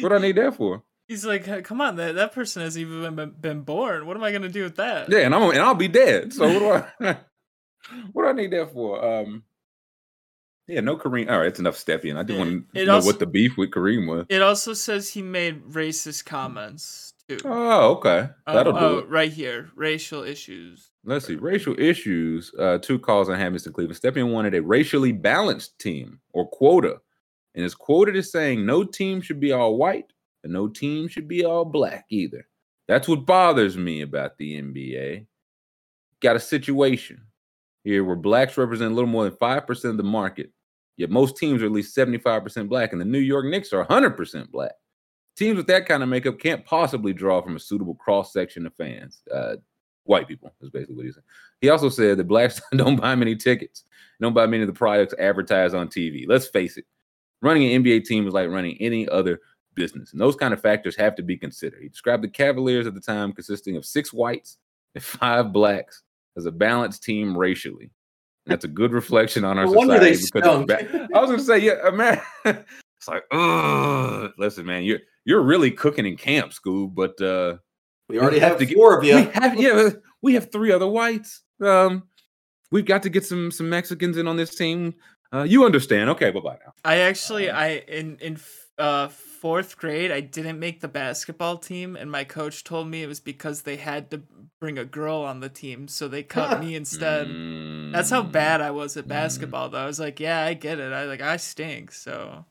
[0.00, 0.82] What do I need that for?
[1.08, 4.06] He's like, "Uh, come on, that, that person hasn't even been, been born.
[4.06, 5.10] What am I gonna do with that?
[5.10, 6.32] Yeah, and I'm and I'll be dead.
[6.32, 7.12] So what do I
[8.12, 9.04] what do I need that for?
[9.04, 9.42] Um
[10.68, 11.28] yeah, no Kareem.
[11.28, 12.16] All right, it's enough Stepien.
[12.16, 14.26] I do want to know also- what the beef with Kareem was.
[14.28, 17.48] It also says he made racist comments Two.
[17.48, 18.28] Oh, okay.
[18.46, 19.08] Oh, That'll do oh, it.
[19.08, 19.70] right here.
[19.76, 20.90] Racial issues.
[21.04, 21.36] Let's see.
[21.36, 22.52] Racial issues.
[22.58, 24.00] Uh, two calls on Hamilton Cleveland.
[24.00, 26.96] Stepien wanted a racially balanced team or quota.
[27.54, 30.12] And his quoted as saying no team should be all white
[30.42, 32.46] and no team should be all black either.
[32.88, 35.26] That's what bothers me about the NBA.
[36.20, 37.22] Got a situation
[37.84, 40.50] here where blacks represent a little more than 5% of the market,
[40.96, 44.50] yet most teams are at least 75% black, and the New York Knicks are 100%
[44.50, 44.72] black.
[45.36, 48.74] Teams with that kind of makeup can't possibly draw from a suitable cross section of
[48.74, 49.22] fans.
[49.32, 49.56] Uh,
[50.04, 51.22] white people is basically what he said.
[51.60, 53.84] He also said that blacks don't buy many tickets,
[54.20, 56.24] don't buy many of the products advertised on TV.
[56.26, 56.84] Let's face it,
[57.42, 59.40] running an NBA team is like running any other
[59.74, 61.80] business, and those kind of factors have to be considered.
[61.82, 64.58] He described the Cavaliers at the time consisting of six whites
[64.94, 66.02] and five blacks
[66.36, 67.90] as a balanced team racially.
[68.46, 70.26] That's a good reflection on our No society.
[70.32, 72.20] because ba- I was gonna say, yeah, man.
[73.00, 74.30] it's like, ugh.
[74.38, 77.56] Listen, man, you're you're really cooking in camp, Scoob, but uh
[78.08, 79.16] We already have have to get- four of you.
[79.16, 79.90] we have yeah,
[80.22, 81.42] we have three other whites.
[81.62, 82.04] Um,
[82.70, 84.94] we've got to get some some Mexicans in on this team.
[85.32, 86.10] Uh, you understand?
[86.10, 86.72] Okay, bye bye now.
[86.84, 88.38] I actually, I in in
[88.78, 93.06] uh fourth grade, I didn't make the basketball team, and my coach told me it
[93.06, 94.22] was because they had to
[94.60, 97.28] bring a girl on the team, so they cut me instead.
[97.92, 99.78] That's how Mm, bad I was at basketball, though.
[99.78, 100.92] I was like, yeah, I get it.
[100.92, 102.44] I like I stink, so.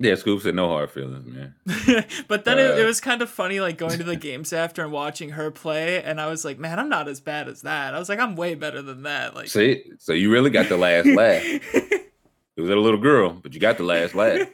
[0.00, 1.54] Yeah, Scoob said no hard feelings, man.
[2.28, 4.82] but then it, it Uh, was kind of funny, like going to the games after
[4.84, 7.94] and watching her play, and I was like, man, I'm not as bad as that.
[7.94, 9.34] I was like, I'm way better than that.
[9.34, 11.42] Like, See, so you really got the last laugh.
[12.56, 14.48] It was a little girl, but you got the last laugh.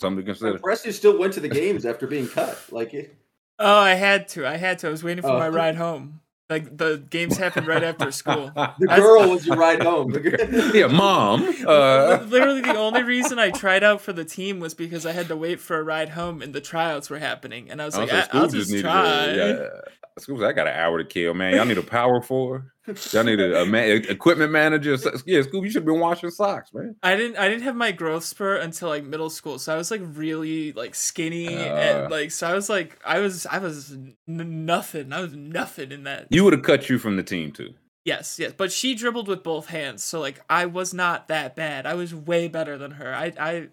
[0.00, 0.52] Something to I'm consider.
[0.56, 2.58] impressed you still went to the games after being cut.
[2.70, 3.14] Like, it-
[3.58, 4.46] oh, I had to.
[4.46, 4.86] I had to.
[4.88, 5.38] I was waiting for Oh.
[5.38, 6.20] my ride home.
[6.50, 8.50] Like the games happened right after school.
[8.54, 10.14] the I- girl was your ride home.
[10.74, 11.42] yeah, mom.
[11.66, 15.28] Uh, Literally, the only reason I tried out for the team was because I had
[15.28, 18.12] to wait for a ride home and the tryouts were happening, and I was like,
[18.12, 19.24] also, I- I'll Scoob just needed try.
[19.24, 19.68] A, yeah.
[20.18, 21.54] Scoob, said, I got an hour to kill, man.
[21.54, 22.72] Y'all need a power four.
[23.12, 24.92] Y'all need a, a man, equipment manager.
[25.26, 26.96] Yeah, Scoob, you should have been washing socks, man.
[27.02, 27.36] I didn't.
[27.36, 30.72] I didn't have my growth spurt until like middle school, so I was like really
[30.72, 31.76] like skinny Uh.
[31.76, 35.12] and like so I was like I was I was n- nothing.
[35.12, 36.26] I was nothing in that.
[36.30, 37.74] You would have cut you from the team too.
[38.04, 41.84] Yes, yes, but she dribbled with both hands, so like I was not that bad.
[41.86, 43.14] I was way better than her.
[43.14, 43.68] I I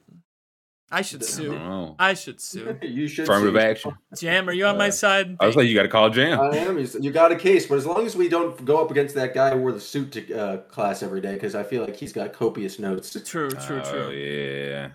[0.91, 1.51] I should I sue.
[1.51, 1.95] don't.
[1.97, 2.77] I should sue.
[2.83, 3.23] you should.
[3.27, 3.65] Affirmative see.
[3.67, 3.93] action.
[4.17, 5.35] Jam, are you on my Uh, side?
[5.39, 6.39] I was like, you got to call Jam.
[6.39, 6.77] I am.
[6.77, 9.33] You you got a case, but as long as we don't go up against that
[9.33, 12.13] guy who wore the suit to uh, class every day, because I feel like he's
[12.13, 13.11] got copious notes.
[13.25, 14.11] True, true, Oh, true.
[14.11, 14.89] yeah,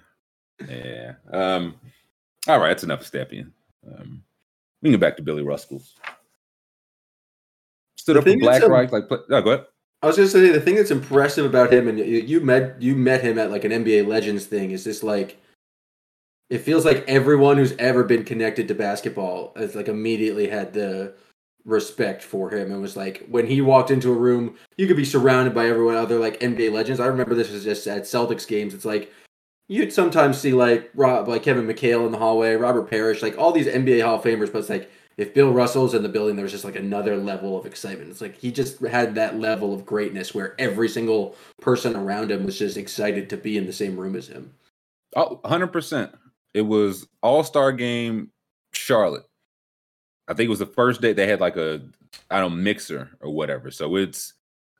[0.68, 1.12] yeah.
[1.32, 1.74] Um,
[2.46, 3.50] all right, that's enough of Stepien.
[3.86, 4.22] Um,
[4.82, 5.94] we can get back to Billy Ruskell's.
[7.96, 9.66] Stood The up for Black that's, rights, like put, oh, go ahead.
[10.02, 12.96] I was gonna say the thing that's impressive about him, and you, you met you
[12.96, 15.36] met him at like an NBA Legends thing, is this like
[16.50, 21.14] it feels like everyone who's ever been connected to basketball has like immediately had the
[21.64, 25.04] respect for him and was like when he walked into a room, you could be
[25.04, 27.00] surrounded by everyone other like NBA legends.
[27.00, 28.74] I remember this was just at Celtics games.
[28.74, 29.12] It's like
[29.68, 33.52] you'd sometimes see like Rob, like Kevin McHale in the hallway, Robert Parish, like all
[33.52, 36.44] these NBA Hall of Famers, but it's like if Bill Russell's in the building, there
[36.44, 38.10] was just like another level of excitement.
[38.10, 42.44] It's like he just had that level of greatness where every single person around him
[42.44, 44.54] was just excited to be in the same room as him.
[45.14, 46.14] Oh, 100%.
[46.54, 48.30] It was All Star game,
[48.72, 49.24] Charlotte.
[50.28, 51.82] I think it was the first day they had like a,
[52.30, 53.70] I don't know, mixer or whatever.
[53.70, 54.34] So it's,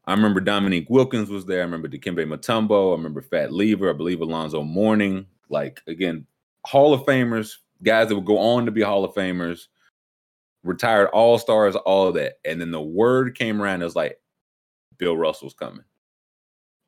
[0.07, 1.61] I remember Dominique Wilkins was there.
[1.61, 2.93] I remember Dikembe Mutombo.
[2.93, 3.91] I remember Fat Lever.
[3.91, 5.27] I believe Alonzo Mourning.
[5.49, 6.27] Like, again,
[6.67, 9.67] Hall of Famers, guys that would go on to be Hall of Famers,
[10.63, 12.35] retired All Stars, all of that.
[12.45, 14.21] And then the word came around, it was like,
[14.99, 15.85] Bill Russell's coming.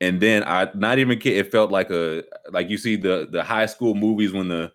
[0.02, 3.44] And then I not even kid, it felt like a like you see the the
[3.44, 4.72] high school movies when the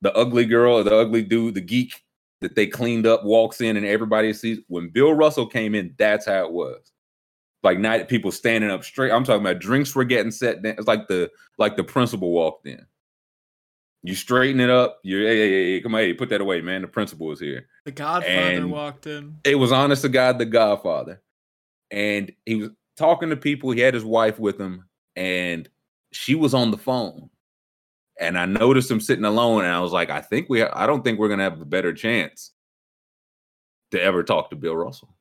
[0.00, 2.02] the ugly girl or the ugly dude, the geek
[2.40, 6.24] that they cleaned up walks in and everybody sees when Bill Russell came in, that's
[6.24, 6.90] how it was.
[7.62, 9.12] Like night people standing up straight.
[9.12, 10.76] I'm talking about drinks were getting set down.
[10.78, 12.86] It's like the like the principal walked in.
[14.02, 15.00] You straighten it up.
[15.02, 16.80] You're hey, hey, hey, come on, hey, put that away, man.
[16.80, 19.36] The principal is here The Godfather And- walked in.
[19.44, 21.20] it was honest to God, the Godfather.
[21.90, 22.70] And he was
[23.00, 23.70] talking to people.
[23.70, 24.84] He had his wife with him,
[25.16, 25.68] and
[26.12, 27.30] she was on the phone.
[28.20, 31.02] And I noticed him sitting alone, and I was like, I think we, I don't
[31.02, 32.52] think we're gonna have a better chance
[33.92, 35.16] to ever talk to Bill Russell.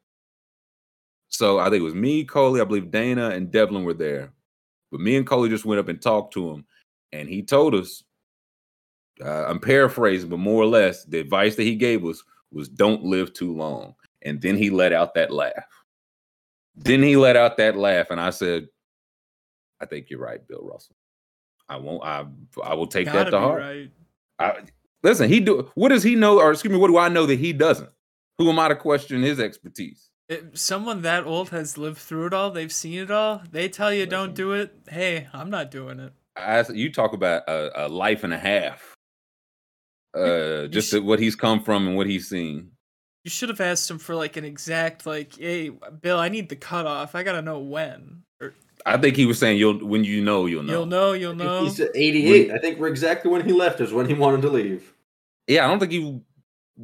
[1.29, 4.33] So I think it was me, Coley, I believe Dana and Devlin were there,
[4.91, 6.65] but me and Coley just went up and talked to him,
[7.13, 8.03] and he told us.
[9.21, 13.03] Uh, I'm paraphrasing, but more or less, the advice that he gave us was don't
[13.03, 13.93] live too long.
[14.21, 15.78] And then he let out that laugh.
[16.79, 18.67] Then he let out that laugh, and I said,
[19.81, 20.95] "I think you're right, Bill Russell.
[21.67, 22.03] I won't.
[22.03, 22.25] I
[22.63, 23.61] I will take that to heart.
[23.61, 23.91] right.
[24.39, 24.61] I,
[25.03, 27.39] Listen, he do what does he know, or excuse me, what do I know that
[27.39, 27.89] he doesn't?
[28.37, 30.09] Who am I to question his expertise?
[30.27, 33.41] If someone that old has lived through it all, they've seen it all.
[33.51, 34.73] They tell you don't do it.
[34.87, 36.13] Hey, I'm not doing it.
[36.35, 38.93] I, you talk about a, a life and a half.
[40.15, 42.71] Uh, just sh- what he's come from and what he's seen.
[43.23, 46.55] You should have asked him for like an exact like, hey, Bill, I need the
[46.55, 47.15] cutoff.
[47.15, 48.23] I gotta know when.
[48.41, 48.53] Or
[48.85, 50.71] I think he was saying you'll when you know you'll know.
[50.73, 51.63] you'll know, you'll know.
[51.63, 52.51] He's at 88.
[52.51, 54.93] I think we're exactly when he left is when he wanted to leave.
[55.47, 56.21] Yeah, I don't think he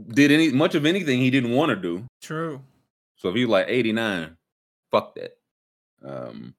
[0.09, 2.05] did any much of anything he didn't want to do.
[2.21, 2.61] True.
[3.15, 4.35] So if he was like 89,
[4.91, 5.37] fuck that.
[6.03, 6.53] Um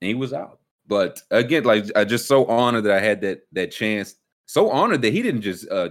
[0.00, 0.58] and he was out.
[0.86, 4.16] But again, like I just so honored that I had that that chance.
[4.46, 5.90] So honored that he didn't just uh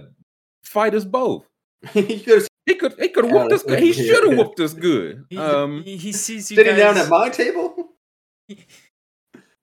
[0.62, 1.46] fight us both.
[1.92, 3.62] he could have He could he could have Yeah, whooped us.
[3.64, 5.24] that's- He should have whooped us good.
[5.28, 6.82] He, Um he, he sees you sitting guys.
[6.94, 7.74] down at my table.
[8.48, 8.56] we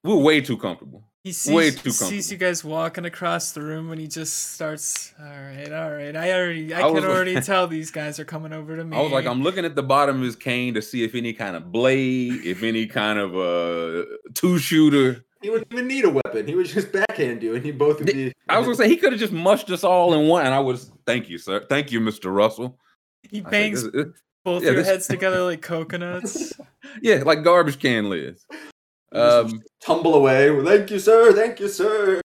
[0.03, 1.03] we're way too comfortable.
[1.23, 5.13] He way sees, too sees you guys walking across the room when he just starts.
[5.19, 6.15] All right, all right.
[6.15, 8.83] I already, I, I was can like- already tell these guys are coming over to
[8.85, 8.95] me.
[8.95, 11.33] I was like, I'm looking at the bottom of his cane to see if any
[11.33, 15.25] kind of blade, if any kind of uh two shooter.
[15.41, 16.47] He wouldn't even need a weapon.
[16.47, 18.31] He would just backhand you, and he both would be.
[18.49, 20.59] I was gonna say he could have just mushed us all in one, and I
[20.59, 21.65] was thank you, sir.
[21.69, 22.33] Thank you, Mr.
[22.33, 22.79] Russell.
[23.29, 26.53] He bangs "This- this- both yeah, your this- heads together like coconuts.
[27.01, 28.45] yeah, like garbage can lids.
[29.13, 30.49] Um, tumble away.
[30.65, 31.31] Thank you, sir.
[31.31, 32.19] Thank you, sir.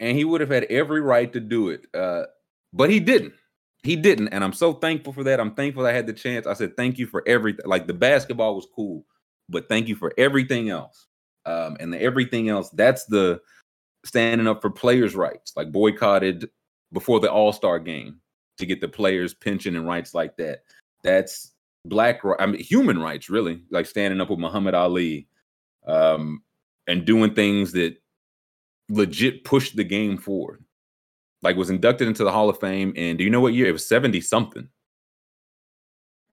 [0.00, 2.24] and he would have had every right to do it, uh,
[2.72, 3.34] but he didn't.
[3.82, 5.38] He didn't, and I'm so thankful for that.
[5.40, 6.46] I'm thankful I had the chance.
[6.46, 7.66] I said thank you for everything.
[7.66, 9.04] Like the basketball was cool,
[9.50, 11.06] but thank you for everything else.
[11.44, 13.42] Um, and the everything else, that's the
[14.06, 16.48] standing up for players' rights, like boycotted
[16.94, 18.20] before the All Star game
[18.58, 20.64] to get the players' pension and rights like that.
[21.02, 21.52] That's
[21.84, 25.28] black, I mean, human rights, really, like standing up with Muhammad Ali,
[25.86, 26.42] um,
[26.86, 27.96] and doing things that
[28.88, 30.62] legit pushed the game forward.
[31.42, 33.66] Like was inducted into the Hall of Fame, and do you know what year?
[33.66, 34.68] It was seventy something,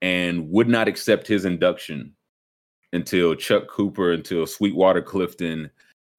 [0.02, 2.14] and would not accept his induction
[2.92, 5.70] until Chuck Cooper, until Sweetwater Clifton,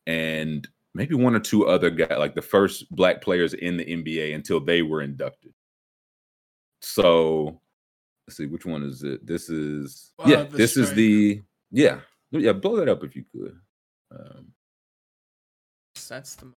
[0.06, 4.36] and maybe one or two other guys, like the first black players in the NBA,
[4.36, 5.54] until they were inducted.
[6.86, 7.60] So
[8.28, 9.26] let's see, which one is it?
[9.26, 12.54] This is Uh, yeah, the this is the yeah, yeah.
[12.54, 13.58] Blow that up if you could.
[14.12, 14.54] Um,
[16.08, 16.54] That's the.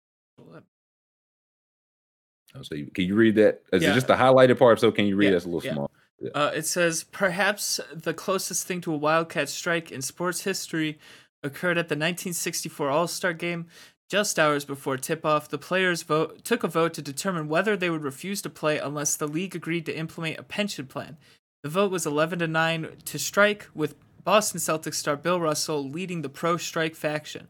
[2.54, 3.62] I'll say, can you read that?
[3.72, 3.90] Is Yeah.
[3.90, 4.80] it just the highlighted part?
[4.80, 5.72] So can you read Yeah, that's a little yeah.
[5.72, 5.90] small?
[6.34, 10.98] Uh, it says perhaps the closest thing to a Wildcat strike in sports history
[11.42, 13.66] occurred at the 1964 All Star Game.
[14.08, 17.90] Just hours before tip off, the players vote, took a vote to determine whether they
[17.90, 21.18] would refuse to play unless the league agreed to implement a pension plan.
[21.62, 26.22] The vote was 11 to 9 to strike, with Boston Celtics star Bill Russell leading
[26.22, 27.48] the pro strike faction.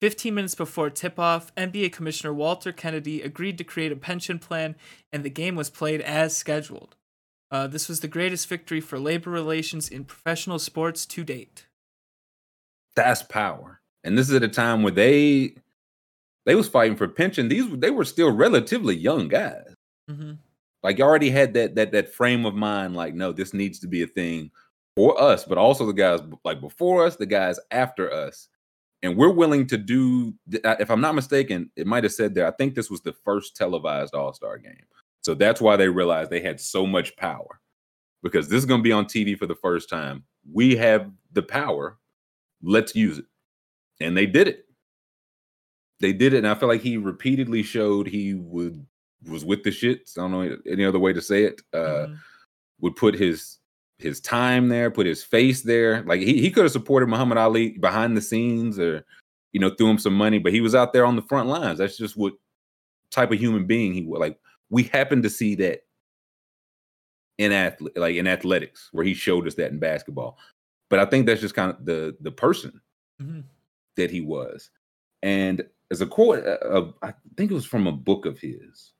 [0.00, 4.76] 15 minutes before tip off, NBA Commissioner Walter Kennedy agreed to create a pension plan,
[5.12, 6.94] and the game was played as scheduled.
[7.50, 11.66] Uh, this was the greatest victory for labor relations in professional sports to date.
[12.94, 13.80] That's power.
[14.04, 15.54] And this is at a time where they
[16.48, 17.46] they was fighting for pension.
[17.46, 19.74] These they were still relatively young guys.
[20.08, 20.32] hmm
[20.82, 22.96] Like you already had that that that frame of mind.
[22.96, 24.50] Like, no, this needs to be a thing
[24.96, 28.48] for us, but also the guys like before us, the guys after us,
[29.02, 30.32] and we're willing to do.
[30.50, 32.46] If I'm not mistaken, it might have said there.
[32.46, 34.86] I think this was the first televised All Star game,
[35.20, 37.60] so that's why they realized they had so much power
[38.22, 40.24] because this is going to be on TV for the first time.
[40.50, 41.98] We have the power.
[42.62, 43.26] Let's use it,
[44.00, 44.64] and they did it.
[46.00, 48.84] They did it, and I feel like he repeatedly showed he would
[49.26, 50.16] was with the shits.
[50.16, 51.60] I don't know any other way to say it.
[51.72, 52.18] Uh, Mhm.
[52.80, 53.58] Would put his
[53.98, 56.02] his time there, put his face there.
[56.04, 59.04] Like he, he could have supported Muhammad Ali behind the scenes, or
[59.52, 61.78] you know, threw him some money, but he was out there on the front lines.
[61.78, 62.34] That's just what
[63.10, 64.20] type of human being he was.
[64.20, 64.38] Like
[64.70, 65.80] we happened to see that
[67.38, 70.38] in athlete, like in athletics, where he showed us that in basketball.
[70.90, 72.80] But I think that's just kind of the the person
[73.20, 73.42] Mhm.
[73.96, 74.70] that he was.
[75.22, 78.92] And as a quote, uh, I think it was from a book of his,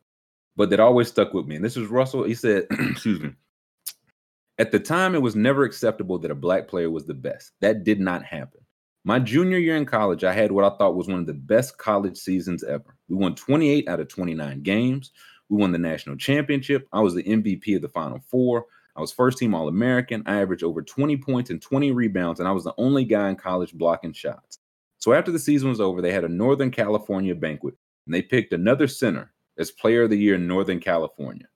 [0.56, 1.56] but that always stuck with me.
[1.56, 2.24] And this was Russell.
[2.24, 3.32] He said, "Excuse me."
[4.58, 7.52] At the time, it was never acceptable that a black player was the best.
[7.60, 8.60] That did not happen.
[9.04, 11.78] My junior year in college, I had what I thought was one of the best
[11.78, 12.96] college seasons ever.
[13.08, 15.12] We won 28 out of 29 games.
[15.48, 16.88] We won the national championship.
[16.92, 18.66] I was the MVP of the Final Four.
[18.96, 20.24] I was first team All American.
[20.26, 23.36] I averaged over 20 points and 20 rebounds, and I was the only guy in
[23.36, 24.58] college blocking shots.
[25.08, 28.52] So after the season was over, they had a Northern California banquet, and they picked
[28.52, 31.46] another center as Player of the Year in Northern California.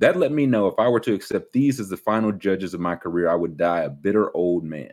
[0.00, 2.80] That let me know if I were to accept these as the final judges of
[2.80, 4.90] my career, I would die a bitter old man.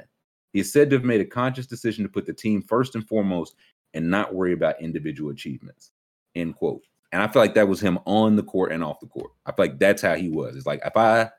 [0.51, 3.03] He is said to have made a conscious decision to put the team first and
[3.07, 3.55] foremost
[3.95, 5.89] and not worry about individual achievements.
[6.35, 6.83] End quote.
[7.13, 9.31] And I feel like that was him on the court and off the court.
[9.47, 10.55] I feel like that's how he was.
[10.55, 11.31] It's like if I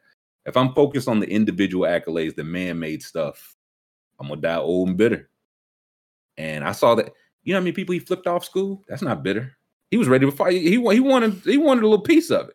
[0.45, 3.55] if I'm focused on the individual accolades, the man-made stuff,
[4.19, 5.31] I'm gonna die old and bitter.
[6.37, 7.13] And I saw that,
[7.43, 8.83] you know how many people he flipped off school?
[8.89, 9.57] That's not bitter.
[9.91, 10.55] He was ready to fight.
[10.55, 12.55] He, he wanted he wanted a little piece of it.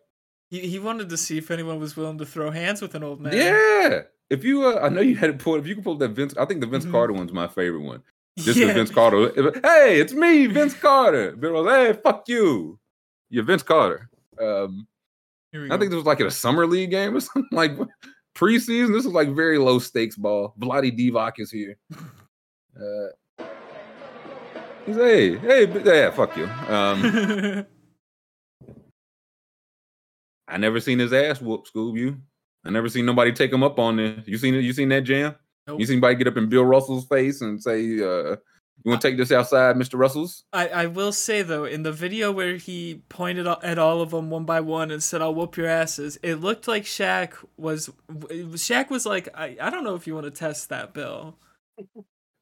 [0.50, 3.20] He, he wanted to see if anyone was willing to throw hands with an old
[3.20, 3.32] man.
[3.32, 4.02] Yeah.
[4.30, 5.54] If you, uh, I know you had to pull.
[5.56, 6.90] If you could pull that Vince, I think the Vince Mhm.
[6.90, 8.02] Carter one's my favorite one.
[8.36, 8.66] This yeah.
[8.68, 9.32] the Vince Carter.
[9.62, 11.32] Hey, it's me, Vince Carter.
[11.36, 12.78] Bill was, hey, fuck you.
[13.28, 14.08] You're Vince Carter.
[14.40, 14.86] Um,
[15.54, 15.78] I go.
[15.78, 17.72] think this was like at a summer league game or something like
[18.36, 18.92] preseason.
[18.92, 20.54] This was like very low stakes ball.
[20.60, 21.76] Vlade Divac is here.
[22.80, 23.08] Uh,
[24.90, 26.44] he's hey, hey, yeah, fuck you.
[26.46, 27.66] Um,
[30.48, 31.96] I never seen his ass whoop, Scoob.
[31.96, 32.18] You,
[32.64, 34.26] I never seen nobody take him up on this.
[34.26, 34.64] You seen it?
[34.64, 35.36] You seen that jam?
[35.66, 35.80] Nope.
[35.80, 38.36] You seen anybody get up in Bill Russell's face and say, uh,
[38.82, 41.92] "You want to take this outside, Mister Russell's?" I, I will say though, in the
[41.92, 45.56] video where he pointed at all of them one by one and said, "I'll whoop
[45.56, 47.90] your asses," it looked like Shaq was.
[48.10, 51.36] Shaq was like, "I, I don't know if you want to test that, Bill."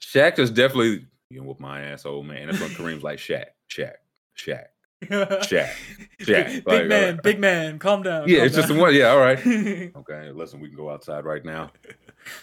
[0.01, 2.47] Shaq is definitely you know whoop my ass, old man.
[2.47, 3.95] That's when Kareem's like Shaq, Shaq,
[4.37, 4.67] Shaq,
[5.05, 5.71] Shaq,
[6.21, 6.47] Shaq.
[6.47, 8.29] big, Like, man, uh, big man, calm down.
[8.29, 8.95] Yeah, calm it's just the one.
[8.95, 9.39] Yeah, all right.
[9.97, 11.71] Okay, listen, we can go outside right now.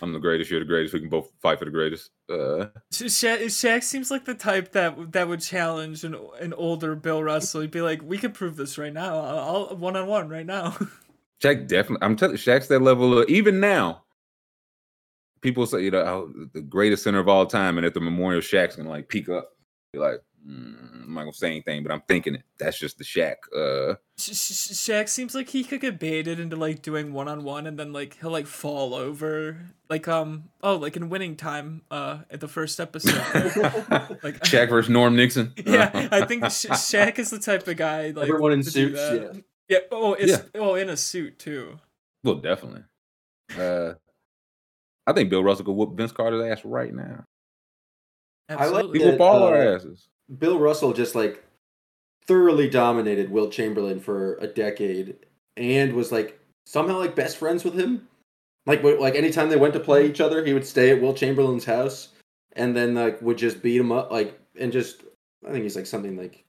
[0.01, 0.49] I'm the greatest.
[0.51, 0.93] You're the greatest.
[0.93, 2.11] We can both fight for the greatest.
[2.29, 7.23] Uh, Sha- Shaq, seems like the type that that would challenge an an older Bill
[7.23, 7.61] Russell.
[7.61, 9.19] He'd be like, "We could prove this right now.
[9.19, 10.77] I'll one on one right now."
[11.43, 12.05] Shaq definitely.
[12.05, 13.19] I'm telling you, Shaq's that level.
[13.19, 14.03] Of, even now,
[15.45, 18.75] people say you know the greatest center of all time, and at the memorial, Shaq's
[18.75, 19.49] gonna like peek up,
[19.93, 22.41] be like, mm, I'm not gonna say anything, but I'm thinking it.
[22.59, 23.35] That's just the Shaq.
[23.55, 27.43] Uh, Sh- Sh- Shaq seems like he could get baited into like doing one on
[27.43, 29.57] one, and then like he'll like fall over,
[29.89, 33.13] like um oh like in Winning Time, uh at the first episode.
[34.23, 35.53] like Shaq versus Norm Nixon.
[35.65, 38.95] yeah, I think Sh- Shaq is the type of guy like Everyone in to do
[38.95, 39.41] suits, yeah.
[39.67, 39.79] Yeah.
[39.91, 40.41] Oh, it's Yeah.
[40.61, 41.79] oh in a suit too.
[42.23, 42.83] well, definitely.
[43.57, 43.93] Uh,
[45.07, 47.23] I think Bill Russell could whoop Vince Carter's ass right now.
[48.49, 48.99] I like Absolutely.
[48.99, 50.07] He Yeah, whoop all our uh, asses.
[50.37, 51.43] Bill Russell just like
[52.25, 55.15] thoroughly dominated Wilt Chamberlain for a decade
[55.57, 58.07] and was like somehow like best friends with him.
[58.65, 61.17] Like wh- like anytime they went to play each other, he would stay at Wilt
[61.17, 62.09] Chamberlain's house
[62.53, 65.03] and then like would just beat him up like and just
[65.47, 66.43] I think he's like something like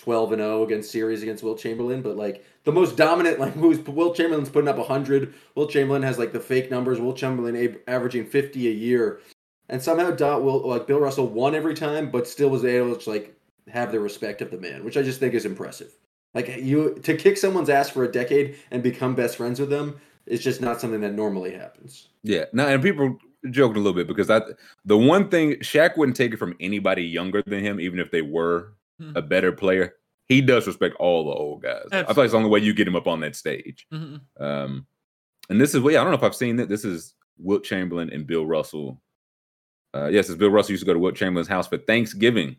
[0.00, 3.78] 12 and 0 against series against Wilt Chamberlain, but like the most dominant like who's
[3.80, 5.34] Wilt Chamberlain's putting up 100.
[5.54, 7.00] Wilt Chamberlain has like the fake numbers.
[7.00, 9.20] Wilt Chamberlain averaging 50 a year.
[9.68, 13.10] And somehow Dot will like Bill Russell won every time, but still was able to
[13.10, 13.36] like
[13.68, 15.92] have the respect of the man, which I just think is impressive.
[16.34, 20.00] Like you to kick someone's ass for a decade and become best friends with them
[20.26, 22.08] is just not something that normally happens.
[22.22, 22.46] Yeah.
[22.52, 23.18] Now, and people
[23.50, 24.42] joking a little bit because I,
[24.84, 28.22] the one thing Shaq wouldn't take it from anybody younger than him, even if they
[28.22, 29.16] were Hmm.
[29.16, 29.94] a better player.
[30.28, 31.86] He does respect all the old guys.
[31.90, 33.86] I feel like it's the only way you get him up on that stage.
[33.92, 34.20] Mhm.
[34.38, 34.86] Um,
[35.48, 36.68] and this is, well, yeah, I don't know if I've seen it.
[36.68, 39.00] This is Wilt Chamberlain and Bill Russell.
[39.94, 42.56] Uh, yes, it's Bill Russell used to go to Wilt Chamberlain's house for Thanksgiving.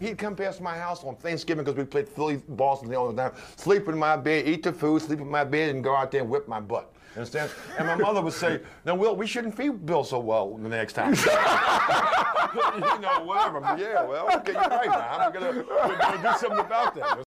[0.00, 3.32] He'd come past my house on Thanksgiving because we played Philly Boston all the time.
[3.56, 6.22] Sleep in my bed, eat the food, sleep in my bed, and go out there
[6.22, 6.94] and whip my butt.
[7.16, 7.50] Understand?
[7.78, 10.92] And my mother would say, "No, Will, we shouldn't feed Bill so well the next
[10.92, 11.14] time."
[12.54, 13.60] you know, whatever.
[13.78, 14.86] Yeah, well, okay, you're right.
[14.86, 17.24] Now I'm gonna, gonna do something about that.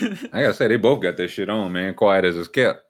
[0.32, 1.94] I gotta say, they both got this shit on, man.
[1.94, 2.82] Quiet as it's kept.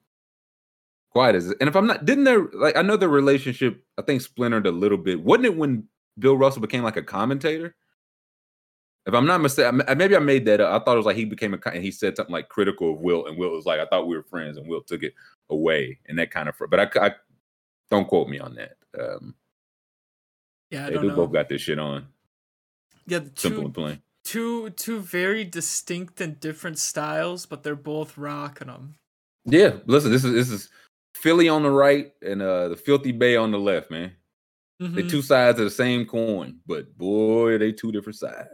[1.10, 4.20] Quiet as and if I'm not, didn't their like I know their relationship, I think
[4.20, 5.22] splintered a little bit.
[5.22, 7.74] Wasn't it when Bill Russell became like a commentator?
[9.08, 10.82] If I'm not mistaken, maybe I made that up.
[10.82, 13.00] I thought it was like he became a and he said something like critical of
[13.00, 15.14] Will, and Will was like, I thought we were friends, and Will took it
[15.48, 16.54] away, and that kind of.
[16.68, 17.14] But I, I
[17.90, 18.76] don't quote me on that.
[18.98, 19.34] Um,
[20.70, 21.16] Yeah, I they don't do know.
[21.16, 22.06] both got this shit on.
[23.06, 24.02] yeah, the Simple two and plain.
[24.24, 28.94] two two very distinct and different styles, but they're both rocking them.
[29.46, 30.68] Yeah, listen, this is this is
[31.14, 34.12] Philly on the right and uh the Filthy Bay on the left, man.
[34.80, 35.08] They Mhm.
[35.08, 38.50] two sides of the same coin, but boy, they two different sides.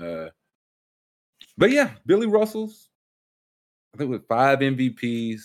[0.00, 0.28] Uh,
[1.56, 2.88] but yeah, Billy Russell's,
[3.94, 5.40] I think with five MVPs,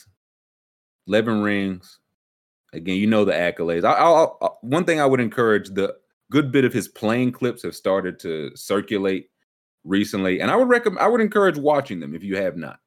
[1.07, 1.99] eleven rings.
[2.71, 3.83] Again, you know the accolades.
[3.83, 5.95] I, I'll, i one thing I would encourage: the
[6.31, 9.29] good bit of his playing clips have started to circulate
[9.83, 10.99] recently, and I would recommend.
[10.99, 12.79] I would encourage watching them if you have not,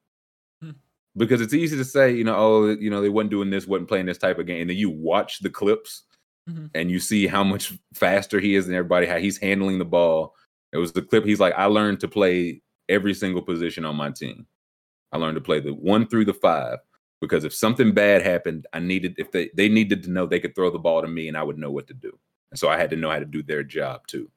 [0.61, 0.71] Hmm.
[1.17, 3.89] because it's easy to say, you know, oh, you know, they wasn't doing this, wasn't
[3.89, 6.03] playing this type of game, and then you watch the clips
[6.49, 6.69] Mhm.
[6.73, 10.35] and you see how much faster he is than everybody, how he's handling the ball.
[10.73, 11.23] It was the clip.
[11.23, 14.47] He's like, I learned to play every single position on my team.
[15.11, 16.79] I learned to play the one through the five
[17.21, 20.55] because if something bad happened, I needed if they they needed to know they could
[20.55, 22.17] throw the ball to me and I would know what to do.
[22.51, 24.29] And so I had to know how to do their job too.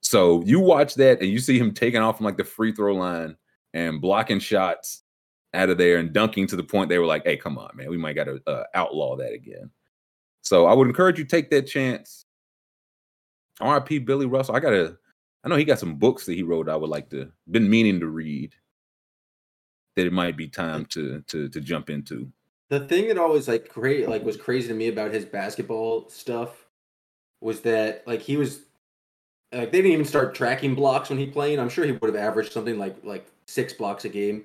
[0.00, 2.94] So you watch that and you see him taking off from like the free throw
[2.94, 3.36] line
[3.74, 5.02] and blocking shots
[5.52, 7.90] out of there and dunking to the point they were like, "Hey, come on, man,
[7.90, 9.70] we might got to uh, outlaw that again."
[10.42, 12.24] So I would encourage you take that chance.
[13.60, 13.98] R.I.P.
[14.00, 14.56] Billy Russell.
[14.56, 14.96] I gotta.
[15.42, 16.68] I know he got some books that he wrote.
[16.68, 17.32] I would like to.
[17.50, 18.54] Been meaning to read.
[19.96, 22.30] That it might be time to to to jump into.
[22.68, 26.66] The thing that always like great like was crazy to me about his basketball stuff
[27.40, 28.60] was that like he was
[29.52, 31.58] like they didn't even start tracking blocks when he played.
[31.58, 34.44] I'm sure he would have averaged something like like six blocks a game.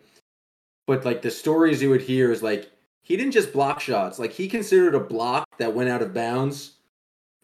[0.88, 2.72] But like the stories you would hear is like
[3.04, 4.18] he didn't just block shots.
[4.18, 6.74] Like he considered a block that went out of bounds.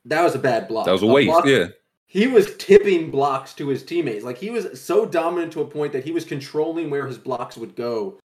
[0.05, 0.85] That was a bad block.
[0.87, 1.27] That was a waste.
[1.27, 1.67] block- yeah.
[2.11, 4.25] He was tipping blocks to his teammates.
[4.25, 7.55] Like he was so dominant to a point that he was controlling where his blocks
[7.55, 8.19] would go,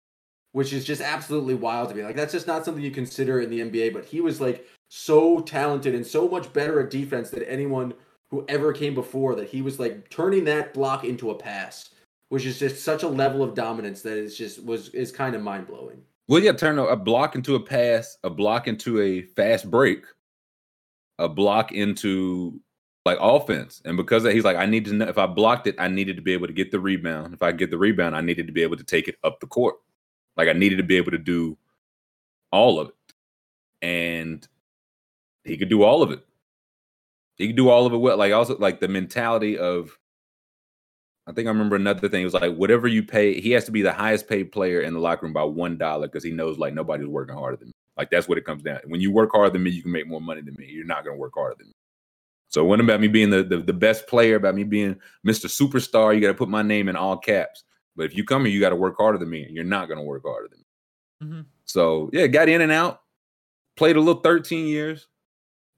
[0.53, 2.03] which is just absolutely wild to me.
[2.03, 3.93] Like that's just not something you consider in the NBA.
[3.93, 7.93] But he was like so talented and so much better at defense than anyone
[8.30, 9.35] who ever came before.
[9.35, 11.91] That he was like turning that block into a pass,
[12.30, 15.43] which is just such a level of dominance that is just was is kind of
[15.43, 16.01] mind blowing.
[16.26, 20.07] Well, yeah, turn a block into a pass, a block into a fast break,
[21.18, 22.62] a block into
[23.05, 23.82] like offense.
[23.84, 26.16] And because that, he's like, I need to know if I blocked it, I needed
[26.16, 27.34] to be able to get the rebound.
[27.34, 29.46] If I get the rebound, I needed to be able to take it up the
[29.46, 29.76] court.
[30.36, 31.57] Like I needed to be able to do
[32.50, 32.94] all of it.
[33.82, 34.46] And
[35.44, 36.20] he could do all of it.
[37.36, 38.16] He could do all of it well.
[38.16, 39.98] Like also like the mentality of
[41.26, 42.22] I think I remember another thing.
[42.22, 44.94] It was like whatever you pay, he has to be the highest paid player in
[44.94, 47.72] the locker room by one dollar because he knows like nobody's working harder than me.
[47.96, 48.80] Like that's what it comes down.
[48.86, 50.68] When you work harder than me, you can make more money than me.
[50.70, 51.74] You're not gonna work harder than me.
[52.55, 54.94] So it wasn't about me being the, the, the best player, about me being
[55.26, 55.46] Mr.
[55.46, 56.14] Superstar.
[56.14, 57.64] You got to put my name in all caps.
[57.96, 59.42] But if you come here, you got to work harder than me.
[59.42, 61.36] And you're not gonna work harder than me.
[61.36, 61.46] Mhm.
[61.64, 63.00] So yeah, got in and out,
[63.76, 65.09] played a little 13 years,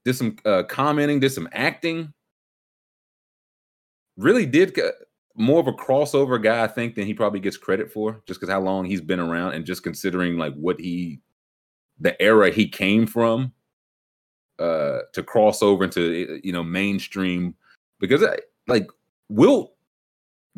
[0.05, 2.13] did some uh, commenting, did some acting.
[4.15, 4.79] Really did
[5.35, 8.51] more of a crossover guy, I think, than he probably gets credit for, just because
[8.51, 11.21] how long he's been around and just considering like what he,
[11.99, 13.51] the era he came from,
[14.59, 17.55] uh, to cross over into uh, you know mainstream.
[17.99, 18.37] Because I,
[18.67, 18.87] like
[19.29, 19.73] Wilt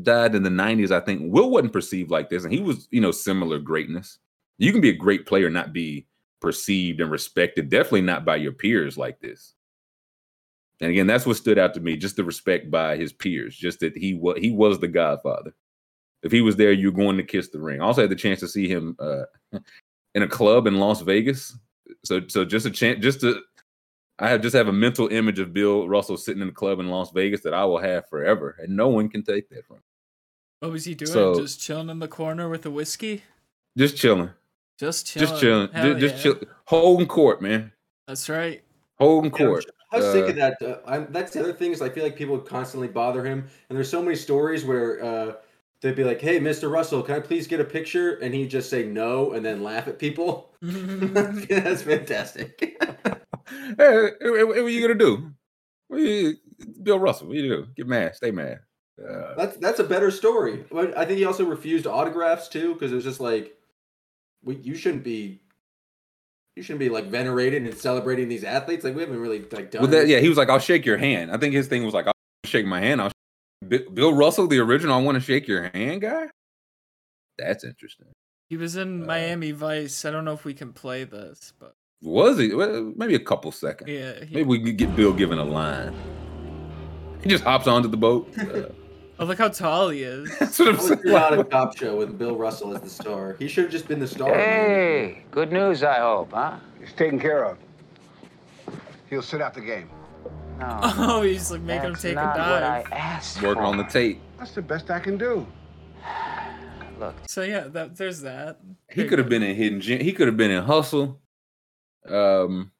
[0.02, 3.02] died in the 90s, I think Will wasn't perceived like this, and he was you
[3.02, 4.20] know similar greatness.
[4.58, 6.06] You can be a great player, not be
[6.41, 7.70] perceived and respected.
[7.70, 9.54] Definitely not by your peers like this.
[10.82, 13.82] And again, that's what stood out to me, just the respect by his peers, just
[13.82, 15.54] that he was he was the godfather.
[16.24, 17.82] If he was there, you're going to kiss the ring.
[17.82, 19.24] I also had the chance to see him uh,
[20.16, 21.58] in a club in Las Vegas.
[22.06, 23.41] So so just a chance, just to
[24.20, 26.89] I have just have a mental image of Bill Russell sitting in a club in
[26.89, 29.78] Las Vegas that I will have forever, and no one can take that from.
[29.78, 29.82] me.
[30.59, 31.11] What was he doing?
[31.11, 33.24] So- just chilling in the corner with a whiskey?
[33.78, 34.30] Just chilling,
[34.78, 35.28] Just chilling.
[35.30, 36.34] just chilling, Hell just, just yeah.
[36.34, 37.72] chill, holding court, man,
[38.07, 38.61] That's right.
[38.97, 39.65] holding Yeah, court.
[39.91, 42.15] I was Uh, thinking that uh, I'm, that's the other thing is I feel like
[42.15, 45.34] people constantly bother him, and there's so many stories where uh,
[45.82, 46.70] they'd be like, "Hey, Mr.
[46.70, 49.88] Russell, can I please get a picture?" and he'd just say no and then laugh
[49.88, 50.51] at people.
[50.61, 52.78] that's fantastic.
[53.78, 55.32] hey, what, what are you gonna do?
[55.88, 56.36] What you,
[56.84, 57.68] Bill Russell, what you do?
[57.76, 58.60] Get mad, stay mad.
[59.00, 60.66] Uh, that's that's a better story.
[60.72, 63.56] But I think he also refused autographs too because it was just like,
[64.43, 65.41] we, you shouldn't be.
[66.56, 68.84] You shouldn't be like venerated and celebrating these athletes.
[68.84, 69.84] Like we haven't really like done.
[69.84, 71.93] well, that, yeah, he was like, "I'll shake your hand." I think his thing was
[71.93, 73.12] like, "I'll shake my hand." I'll
[73.64, 74.95] Bi- Bill Russell, the original.
[74.97, 76.28] I want to shake your hand, guy.
[77.38, 78.08] That's interesting.
[78.50, 80.04] He was Uh, in Miami Vice.
[80.04, 82.54] I don't know if we can play this, but Was he?
[82.54, 83.89] Well, maybe a couple seconds.
[83.89, 84.24] yeah.
[84.24, 85.93] He, Maybe we could get Bill given a line.
[87.22, 88.32] He just hops onto the boat.
[88.39, 88.70] Uh,
[89.20, 90.34] oh, look how tall he is.
[90.39, 91.02] that's what I'm saying.
[91.04, 93.36] not a cop show with Bill Russell as the star.
[93.39, 94.34] He should have just been the star.
[94.34, 96.58] Hey, good news, I hope, huh?
[96.80, 97.58] He's taken care of.
[99.10, 99.89] He'll sit out the game.
[100.60, 100.80] No.
[100.97, 102.91] Oh, he's like making him that's take a not what I dive.
[102.93, 103.68] asked Working for.
[103.68, 104.22] on the tape.
[104.38, 105.45] That's the best I can do.
[107.00, 108.60] Look, So yeah, that there's that.
[108.89, 110.00] He could have been in Hidden Gem.
[110.02, 111.20] He could have been in Hustle.
[112.08, 112.72] Um,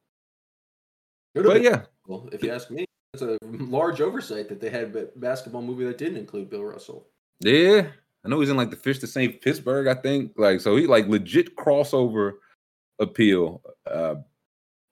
[1.36, 5.07] but yeah, Well, if you ask me, it's a large oversight that they had a
[5.17, 7.07] basketball movie that didn't include Bill Russell.
[7.39, 7.88] Yeah,
[8.26, 9.88] I know he's in like the Fish That Saved Pittsburgh.
[9.88, 12.34] I think like so he like legit crossover
[12.99, 13.61] appeal.
[13.86, 14.15] Uh,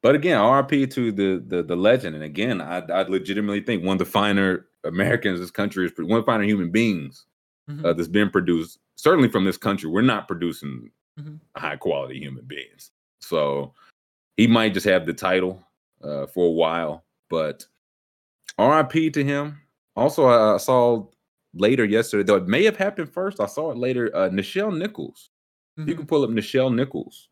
[0.01, 2.15] but again, RP to the the the legend.
[2.15, 6.11] And again, I I legitimately think one of the finer Americans this country is one
[6.19, 7.25] of the finer human beings
[7.69, 7.83] Mhm.
[7.83, 8.79] uh, that's been produced.
[8.95, 11.39] Certainly from this country, we're not producing Mhm.
[11.57, 12.91] high quality human beings.
[13.19, 13.73] So
[14.37, 15.61] he might just have the title
[16.03, 17.65] uh, for a while, but
[18.59, 19.59] RIP to him.
[19.95, 21.07] Also, I saw
[21.53, 23.39] later yesterday, though it may have happened first.
[23.39, 24.11] I saw it later.
[24.15, 25.29] Uh, Nichelle Nichols.
[25.77, 25.97] You Mhm.
[25.97, 27.29] can pull up Nichelle Nichols.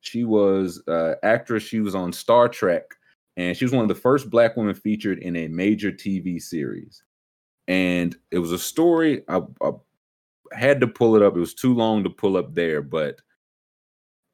[0.00, 1.62] She was uh, actress.
[1.62, 2.84] She was on Star Trek,
[3.36, 7.02] and she was one of the first black women featured in a major TV series.
[7.66, 9.22] and it was a story.
[9.26, 9.70] I, I
[10.52, 11.34] had to pull it up.
[11.34, 13.22] It was too long to pull up there, but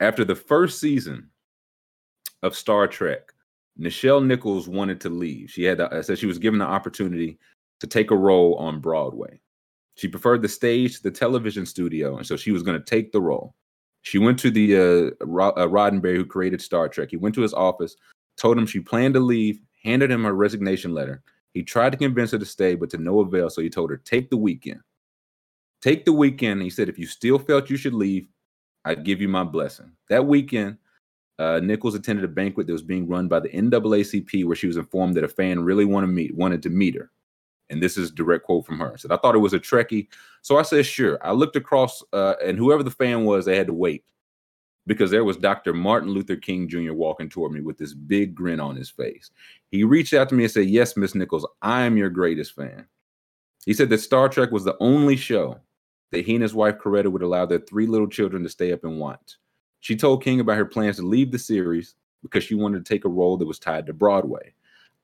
[0.01, 1.31] after the first season
[2.43, 3.33] of Star Trek,
[3.79, 5.51] Nichelle Nichols wanted to leave.
[5.51, 7.39] She had I said she was given the opportunity
[7.81, 9.41] to take a role on Broadway.
[9.97, 13.13] She preferred the stage to the television studio, and so she was going to take
[13.13, 13.55] the role.
[14.03, 17.11] She went to the uh, uh, Roddenberry, who created Star Trek.
[17.11, 17.97] He went to his office,
[18.37, 21.23] told him she planned to leave, handed him her resignation letter.
[21.53, 23.51] He tried to convince her to stay, but to no avail.
[23.51, 24.81] So he told her, "Take the weekend.
[25.83, 28.29] Take the weekend." He said, "If you still felt you should leave,
[28.85, 30.79] I'd give you my blessing." That weekend,
[31.41, 34.77] uh, Nichols attended a banquet that was being run by the NAACP, where she was
[34.77, 37.11] informed that a fan really wanted meet wanted to meet her.
[37.71, 38.99] And this is direct quote from her.
[38.99, 40.09] Said, "I thought it was a Trekkie,
[40.43, 43.69] so I said sure." I looked across, uh, and whoever the fan was, they had
[43.69, 44.05] to wait
[44.87, 45.73] because there was Dr.
[45.73, 46.93] Martin Luther King Jr.
[46.93, 49.31] walking toward me with this big grin on his face.
[49.71, 52.85] He reached out to me and said, "Yes, Miss Nichols, I am your greatest fan."
[53.65, 55.59] He said that Star Trek was the only show
[56.11, 58.85] that he and his wife Coretta would allow their three little children to stay up
[58.85, 59.37] and watch.
[59.81, 63.05] She told King about her plans to leave the series because she wanted to take
[63.05, 64.55] a role that was tied to Broadway.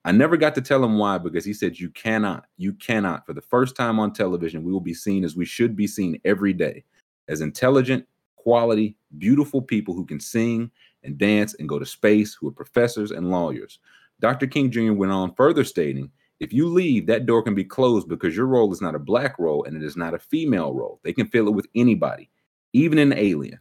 [0.05, 3.25] I never got to tell him why because he said, You cannot, you cannot.
[3.25, 6.21] For the first time on television, we will be seen as we should be seen
[6.23, 6.85] every day
[7.27, 8.05] as intelligent,
[8.35, 10.71] quality, beautiful people who can sing
[11.03, 13.79] and dance and go to space, who are professors and lawyers.
[14.19, 14.47] Dr.
[14.47, 14.93] King Jr.
[14.93, 16.09] went on further stating,
[16.39, 19.37] if you leave, that door can be closed because your role is not a black
[19.39, 20.99] role and it is not a female role.
[21.03, 22.29] They can fill it with anybody,
[22.73, 23.59] even an alien.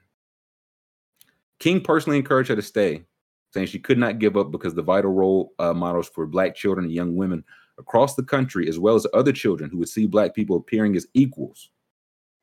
[1.58, 3.04] King personally encouraged her to stay,
[3.52, 6.84] saying she could not give up because the vital role uh, models for black children
[6.84, 7.44] and young women
[7.78, 11.06] across the country, as well as other children who would see black people appearing as
[11.14, 11.70] equals,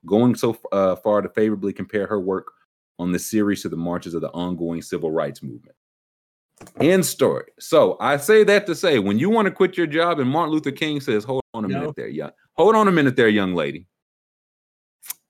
[0.05, 2.47] going so uh, far to favorably compare her work
[2.99, 5.75] on the series to the marches of the ongoing civil rights movement.
[6.79, 7.45] End story.
[7.59, 10.53] So I say that to say, when you want to quit your job, and Martin
[10.53, 11.79] Luther King says, "Hold on a No.
[11.79, 12.31] minute there, young.
[12.53, 13.87] Hold on a minute there, young lady.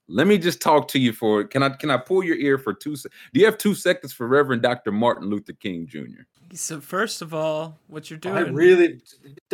[0.08, 1.44] Let me just talk to you for.
[1.44, 2.94] Can I can I pull your ear for two?
[2.96, 4.92] se- Do you have two seconds for Reverend Dr.
[4.92, 6.22] Martin Luther King Jr.?
[6.52, 8.36] So first of all, what you're doing?
[8.36, 9.00] I really,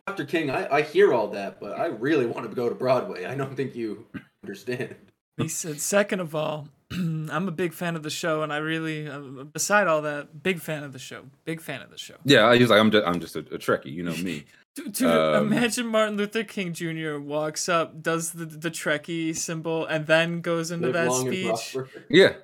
[0.06, 0.24] Dr.
[0.24, 3.24] King, I, I hear all that, but I really want to go to Broadway.
[3.24, 4.06] I don't think you
[4.42, 4.96] understand.
[5.38, 9.08] He said, second of all, I'm a big fan of the show, and I really,
[9.08, 11.22] uh, beside all that, big fan of the show.
[11.44, 12.16] Big fan of the show.
[12.24, 14.44] Yeah, I was like, I'm just I'm just a, a Trekkie, you know me.
[14.84, 17.18] Dude, dude, Um, imagine Martin Luther King Jr.
[17.18, 21.76] walks up, does the the Trekkie symbol, and then goes into that speech.
[22.08, 22.34] Yeah,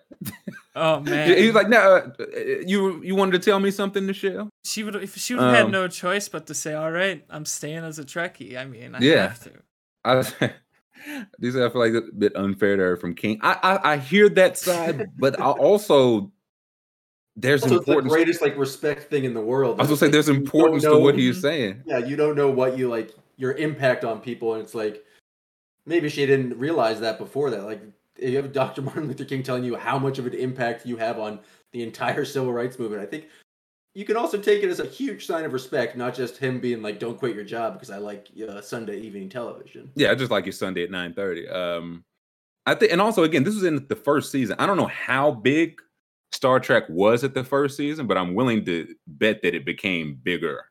[0.74, 2.22] Oh man, he was like, "No, uh,
[2.66, 5.64] you you wanted to tell me something, Nichelle?" she would if she would have had
[5.66, 8.94] um, no choice but to say, "All right, I'm staying as a Trekkie." I mean,
[8.94, 9.28] I Yeah.
[9.28, 9.52] have to.
[10.04, 10.22] I
[11.38, 13.38] these I feel like a bit unfair to her from King.
[13.42, 16.32] I I, I hear that side, but I also
[17.36, 19.78] there's Also, it's the greatest like respect thing in the world.
[19.78, 21.82] I was gonna say Like, there's importance to know- what he's saying.
[21.86, 25.04] Yeah, you don't know what you like your impact on people, and it's like
[25.84, 27.64] maybe she didn't realize that before that.
[27.64, 27.82] Like
[28.18, 28.82] if you have Dr.
[28.86, 31.38] Martin Luther King telling you how much of an impact you have on
[31.72, 33.02] the entire civil rights movement.
[33.02, 33.26] I think
[33.94, 36.80] you can also take it as a huge sign of respect, not just him being
[36.82, 40.46] like, "Don't quit your job because I like uh, Sunday evening television." Yeah, just like
[40.46, 41.46] your Sunday at nine thirty.
[41.48, 42.04] Um,
[42.66, 44.56] I think, and also again, this was in the first season.
[44.58, 45.80] I don't know how big
[46.32, 50.20] Star Trek was at the first season, but I'm willing to bet that it became
[50.22, 50.64] bigger.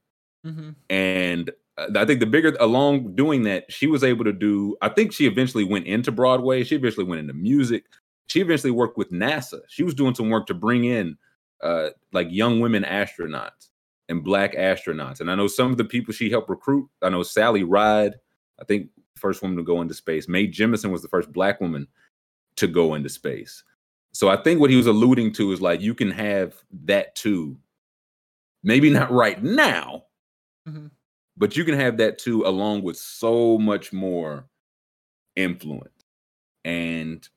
[0.44, 4.76] hmm And uh, I think the bigger along doing that, she was able to do.
[4.82, 6.64] I think she eventually went into Broadway.
[6.64, 7.86] She eventually went into music.
[8.28, 9.62] She eventually worked with NASA.
[9.68, 11.18] She was doing some work to bring in
[11.62, 13.70] uh, like young women astronauts
[14.10, 15.20] and black astronauts.
[15.20, 16.90] And I know some of the people she helped recruit.
[17.02, 18.16] I know Sally Ride,
[18.60, 20.28] I think first woman to go into space.
[20.28, 21.88] Mae Jemison was the first black woman
[22.58, 23.64] to go into space.
[24.16, 26.56] So I think what he was alluding to is like you can have
[26.86, 27.58] that too.
[28.64, 30.06] Maybe not right now,
[30.66, 30.90] Mhm.
[31.36, 34.48] but you can have that too, along with so much more
[35.36, 36.06] influence.
[36.64, 37.28] And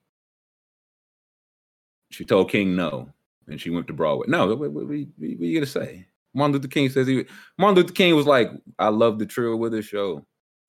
[2.12, 3.12] she told King no,
[3.48, 4.28] and she went to Broadway.
[4.28, 6.06] No, what, what, what, what you- what you gonna say?
[6.32, 7.26] Martin Luther King says he.
[7.58, 10.24] Martin Luther King was like, "I love the Trill Withers show.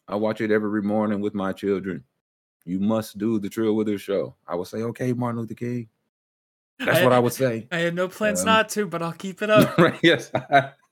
[0.07, 2.03] I watch it every morning with my children.
[2.65, 5.87] You must do the Trill Withers show." I would say, "Okay, Martin Luther King."
[6.79, 7.67] That's what I would say.
[7.71, 9.77] I had no plans Um, not to, but I'll keep it up.
[9.77, 9.99] right?
[10.01, 10.31] Yes.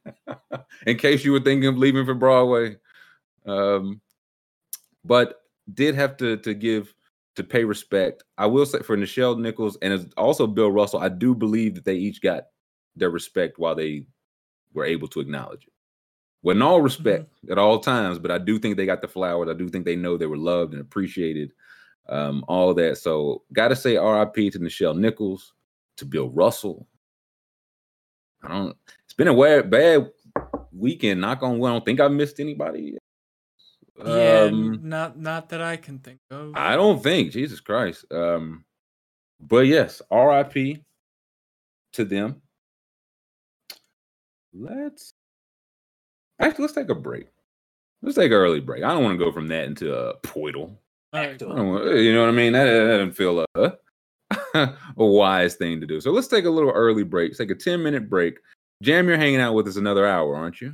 [0.85, 2.77] In case you were thinking of leaving for Broadway,
[3.45, 4.01] um,
[5.03, 5.41] but
[5.73, 6.93] did have to to give
[7.35, 8.23] to pay respect.
[8.37, 11.95] I will say for Nichelle Nichols and also Bill Russell, I do believe that they
[11.95, 12.47] each got
[12.95, 14.07] their respect while they
[14.73, 15.73] were able to acknowledge it.
[16.41, 19.49] With all respect at all times, but I do think they got the flowers.
[19.49, 21.51] I do think they know they were loved and appreciated.
[22.09, 22.97] Um, all of that.
[22.97, 25.53] So gotta say RIP to Nichelle Nichols,
[25.97, 26.87] to Bill Russell.
[28.43, 30.09] I don't it's been a bad
[30.71, 31.21] weekend.
[31.21, 31.67] Knock on wood.
[31.69, 32.97] I don't think I missed anybody.
[33.97, 36.53] Yeah, Um, not not that I can think of.
[36.55, 37.31] I don't think.
[37.31, 38.05] Jesus Christ.
[38.11, 38.63] Um,
[39.39, 40.83] but yes, RIP
[41.93, 42.41] to them.
[44.53, 45.13] Let's
[46.39, 47.27] actually let's take a break.
[48.01, 48.83] Let's take an early break.
[48.83, 50.79] I don't want to go from that into a poidle.
[51.15, 51.31] Alright.
[51.31, 52.53] I don't want- you know what I mean?
[52.53, 53.77] That, that doesn't feel a,
[54.97, 55.99] a wise thing to do.
[56.01, 57.31] So let's take a little early break.
[57.31, 58.39] Let's take a 10 minute break.
[58.83, 60.73] Jam, you're hanging out with us another hour, aren't you?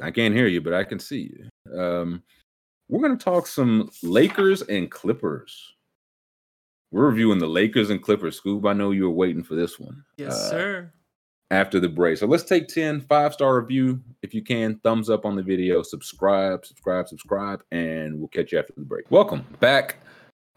[0.00, 1.78] I can't hear you, but I can see you.
[1.80, 2.22] Um,
[2.88, 5.74] we're going to talk some Lakers and Clippers.
[6.90, 8.40] We're reviewing the Lakers and Clippers.
[8.40, 10.04] Scoob, I know you were waiting for this one.
[10.18, 10.92] Yes, Uh, sir.
[11.50, 12.18] after the break.
[12.18, 14.78] So let's take 10 five star review if you can.
[14.84, 19.10] Thumbs up on the video, subscribe, subscribe, subscribe, and we'll catch you after the break.
[19.10, 19.96] Welcome back.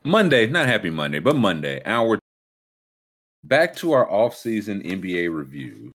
[0.05, 2.19] Monday, not happy Monday, but Monday, hour
[3.43, 5.91] back to our off-season NBA review.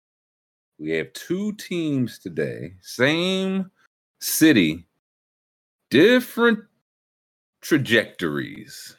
[0.79, 3.69] We have two teams today, same
[4.21, 4.85] city,
[5.89, 6.59] different
[7.61, 8.95] trajectories.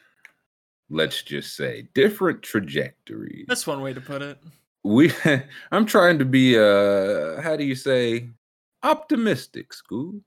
[0.91, 4.37] Let's just say different trajectories That's one way to put it.
[4.83, 5.11] we
[5.71, 8.29] i'm trying to be uh how do you say
[8.83, 10.21] optimistic Scoob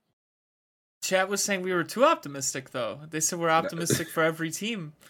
[1.03, 3.01] Chat was saying we were too optimistic, though.
[3.11, 4.93] They said we're optimistic for every team.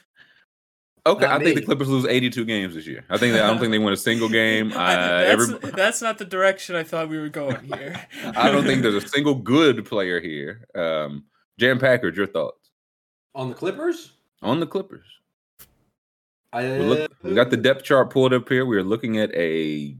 [1.04, 3.04] okay Not i think the clippers lose 82 games this year.
[3.10, 4.72] I think that i don't think they win a single game.
[4.76, 8.00] Uh, that's, every, that's not the direction I thought we were going here.
[8.36, 10.66] i don't think there's a single good player here.
[10.74, 11.24] Um
[11.58, 12.70] Jam Packer your thoughts?
[13.34, 14.12] On the Clippers,
[14.42, 15.06] on the clippers.
[16.52, 18.64] I we, look, we got the depth chart pulled up here.
[18.64, 19.96] We're looking at a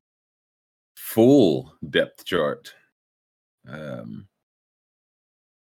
[0.97, 2.75] full depth chart.
[3.69, 4.27] Um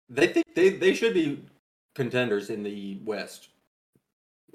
[0.09, 1.43] They think they they should be
[1.95, 3.49] contenders in the West.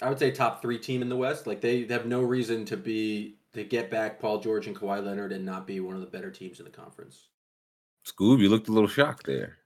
[0.03, 1.47] I would say top three team in the West.
[1.47, 5.33] Like they have no reason to be to get back Paul George and Kawhi Leonard
[5.33, 7.29] and not be one of the better teams in the conference.
[8.05, 9.57] Scoob, you looked a little shocked there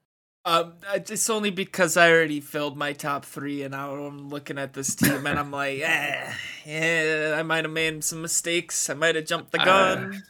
[0.45, 4.75] Um, it's only because I already filled my top three, and now I'm looking at
[4.75, 6.33] this team, and I'm like, eh,
[6.65, 8.89] yeah, I might have made some mistakes.
[8.89, 10.23] I might have jumped the gun.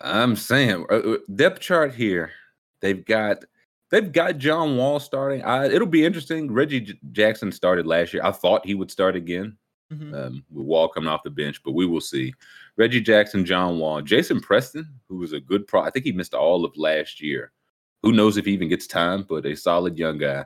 [0.00, 2.32] I'm saying uh, uh, depth chart here.
[2.80, 3.44] They've got
[3.90, 5.42] they've got John Wall starting.
[5.44, 6.52] I, it'll be interesting.
[6.52, 8.22] Reggie J- Jackson started last year.
[8.24, 9.56] I thought he would start again
[9.92, 10.14] Mhm.
[10.14, 12.34] um, with Wall coming off the bench, but we will see.
[12.76, 15.80] Reggie Jackson, John Wall, Jason Preston, who was a good pro.
[15.82, 17.52] I think he missed all of last year.
[18.02, 20.44] Who knows if he even gets time, but a solid young guy.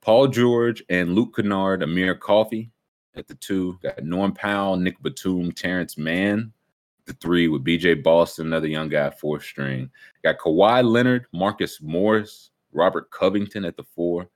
[0.00, 2.70] Paul George and Luke Kennard, Amir Coffey
[3.14, 3.78] at the two.
[3.82, 6.52] Got Norm Powell, Nick Batum, Terance Mann.
[7.04, 9.90] The three with BJ Boston, another young guy, fourth string.
[10.24, 14.28] Got Kawhi Leonard, Marcus Morris, Robert Covington at the four.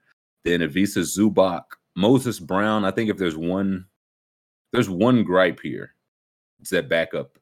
[0.44, 1.64] Then Ivica Zubac,
[1.96, 2.84] Moses Brown.
[2.84, 3.86] I think if there's one,
[4.72, 5.94] there's one gripe here.
[6.60, 7.38] It's that backup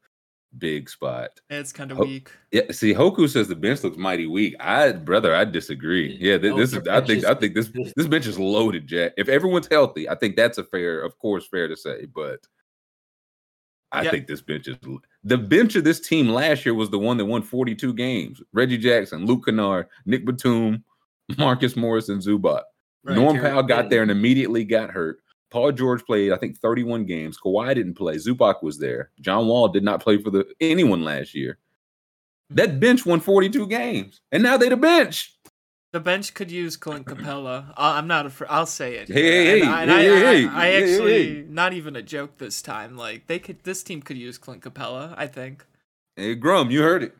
[0.59, 1.41] big spot.
[1.51, 2.31] It's kind of Ho- weak.
[2.53, 4.55] Yeah, see, Hoku says the bench looks mighty weak.
[4.61, 6.17] I, brother, I disagree.
[6.21, 6.87] Yeah, thi- No, this is.
[6.89, 7.19] I think.
[7.19, 9.13] is- I think this this bench is loaded, Jack.
[9.17, 12.07] If everyone's healthy, I think that's a fair, of course, fair to say.
[12.07, 12.41] But
[13.93, 14.11] I Yeah.
[14.13, 14.77] think this bench is
[15.25, 18.43] the bench of this team last year was the one that won 42 games.
[18.53, 20.85] Reggie Jackson, Luke Kennard, Nick Batum,
[21.39, 22.63] Marcus Morris, and Zubac.
[23.03, 25.19] Right, Norm Powell got there and immediately got hurt.
[25.51, 27.39] Paul George played, I think, 31 games.
[27.39, 28.17] Kawhi didn't play.
[28.17, 29.11] Zubac was there.
[29.21, 31.59] John Wall did not play for the anyone last year.
[32.51, 35.34] That bench won 42 games, and now they the bench.
[35.95, 37.73] The bench could use Clint Capella.
[37.77, 38.49] I- I'm not afraid.
[38.51, 39.07] I'll say it.
[39.07, 41.73] Hey, hey, And hey, I, and I, hey, I- hey, I hey, hey, actually, not
[41.73, 42.97] even a joke this time.
[42.97, 45.15] Like they could, this team could use Clint Capela.
[45.17, 45.65] I think.
[46.17, 47.15] Hey, Grum, you heard it.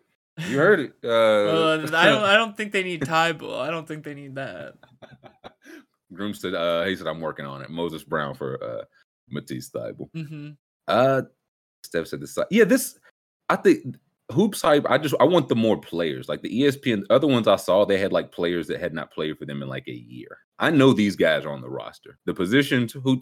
[0.49, 0.93] You heard it.
[1.05, 2.25] Uh, Uh, I don't.
[2.25, 3.61] I don't think they need Thybulle.
[3.61, 4.75] I don't think they need that.
[6.13, 7.71] Grum said, uh, he said, I'm working on it.
[7.71, 8.85] Moses Brown for uh,
[9.31, 10.11] Matisse Thybulle.
[10.13, 10.51] hmm
[10.89, 11.23] Uh,
[11.85, 12.37] Steph said this.
[12.51, 12.99] Yeah, this.
[13.49, 13.95] I think
[14.33, 14.87] hoops hype.
[14.89, 16.29] I just I want the more players.
[16.29, 19.39] Like the ESPN other ones I saw, they had like players that had not played
[19.39, 20.39] for them in like a year.
[20.59, 22.19] I know these guys are on the roster.
[22.25, 23.21] The positions who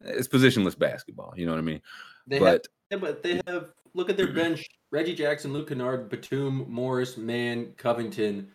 [0.00, 1.32] it's positionless basketball.
[1.36, 1.80] You know what I mean?
[2.26, 6.08] They have, but yeah, but they have look at their bench: Reggie Jackson, Luke Kennard,
[6.08, 8.48] Batum, Morris, Mann, Covington.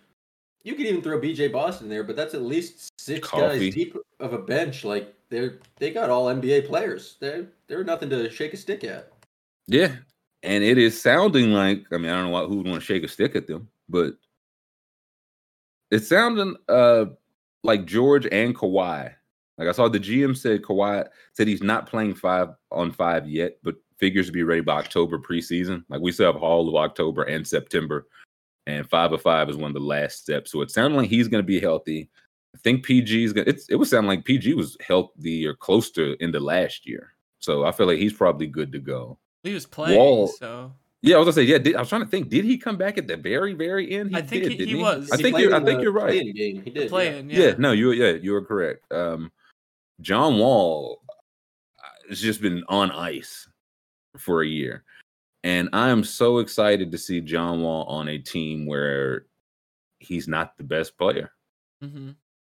[0.64, 3.72] You could even throw BJ Boston there, but that's at least six Coffey.
[3.72, 4.84] guys deep of a bench.
[4.84, 7.18] Like they're they got all NBA players.
[7.20, 9.12] They're they're nothing to shake a stick at.
[9.68, 9.96] yeah,
[10.44, 13.04] and it is sounding like I mean I don't know who would want to shake
[13.04, 14.14] a stick at them, but
[15.90, 17.06] it's sounding uh
[17.64, 19.14] like George and Kawhi.
[19.58, 23.58] Like I saw the GM said Kawhi said he's not playing five on five yet,
[23.64, 25.84] but figures to be ready by October preseason.
[25.90, 28.08] Like we still have all of October and September,
[28.66, 30.52] and five of five is one of the last steps.
[30.52, 32.10] So it sounded like he's going to be healthy.
[32.56, 33.46] I think PG is going.
[33.46, 37.14] to It would sound like PG was healthy or close to in the last year.
[37.40, 39.18] So I feel like he's probably good to go.
[39.44, 40.72] He was playing, Wall- so
[41.02, 41.58] Yeah, I was gonna say, yeah.
[41.58, 42.30] Did, I was trying to think.
[42.30, 44.12] Did he come back at the very, very end?
[44.12, 45.12] He I think did, he- didn't he was.
[45.12, 45.56] I think played you're.
[45.56, 46.10] I think you're right.
[46.10, 46.62] play-in game.
[46.64, 46.90] He did.
[46.90, 47.40] Playing, Yeah.
[47.40, 47.54] yeah.
[47.58, 47.92] no, you.
[47.92, 48.92] Yeah, you are correct.
[48.92, 49.32] Um,
[50.02, 53.48] John Wall uh, has just been on ice
[54.18, 54.84] for a year,
[55.44, 59.26] and I am so excited to see John Wall on a team where
[60.00, 61.32] he's not the best player.
[61.82, 62.12] hmm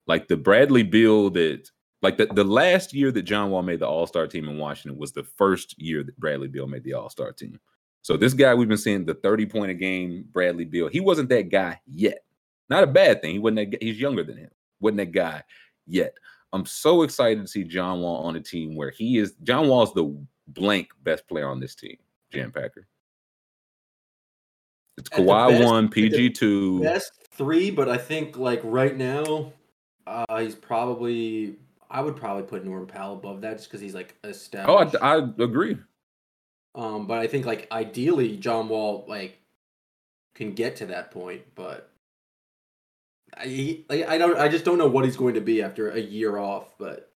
[0.08, 1.70] Like the Bradley Beal that,
[2.06, 5.00] like the, the last year that John Wall made the All Star team in Washington
[5.00, 7.60] was the first year that Bradley Beal made the All Star team.
[8.04, 11.30] So this guy we've been seeing the 30 point a game, Bradley Beal, he wasn't
[11.30, 12.24] that guy yet.
[12.70, 13.32] Not a bad thing.
[13.34, 14.52] He wasn't that, he's younger than him.
[14.80, 15.42] Wasn't that guy
[15.88, 16.14] yet.
[16.54, 19.94] I'm so excited to see John Wall on a team where he is John Wall's
[19.96, 20.16] the
[20.48, 21.98] blank best player on this team,
[22.32, 22.88] Jam Packer.
[24.98, 26.84] It's At Kawhi best, one, PG two.
[26.84, 29.52] Best three, but I think like right now,
[30.06, 31.58] uh, he's probably.
[31.96, 34.78] I would probably put Norm Powell above that just because he's like a step Oh.
[34.78, 35.78] I, I agree.
[36.76, 39.40] Um, but I think like ideally John Wall like
[40.36, 41.90] can get to that point, but
[43.34, 46.00] I like, I don't I just don't know what he's going to be after a
[46.00, 46.78] year off.
[46.78, 47.14] But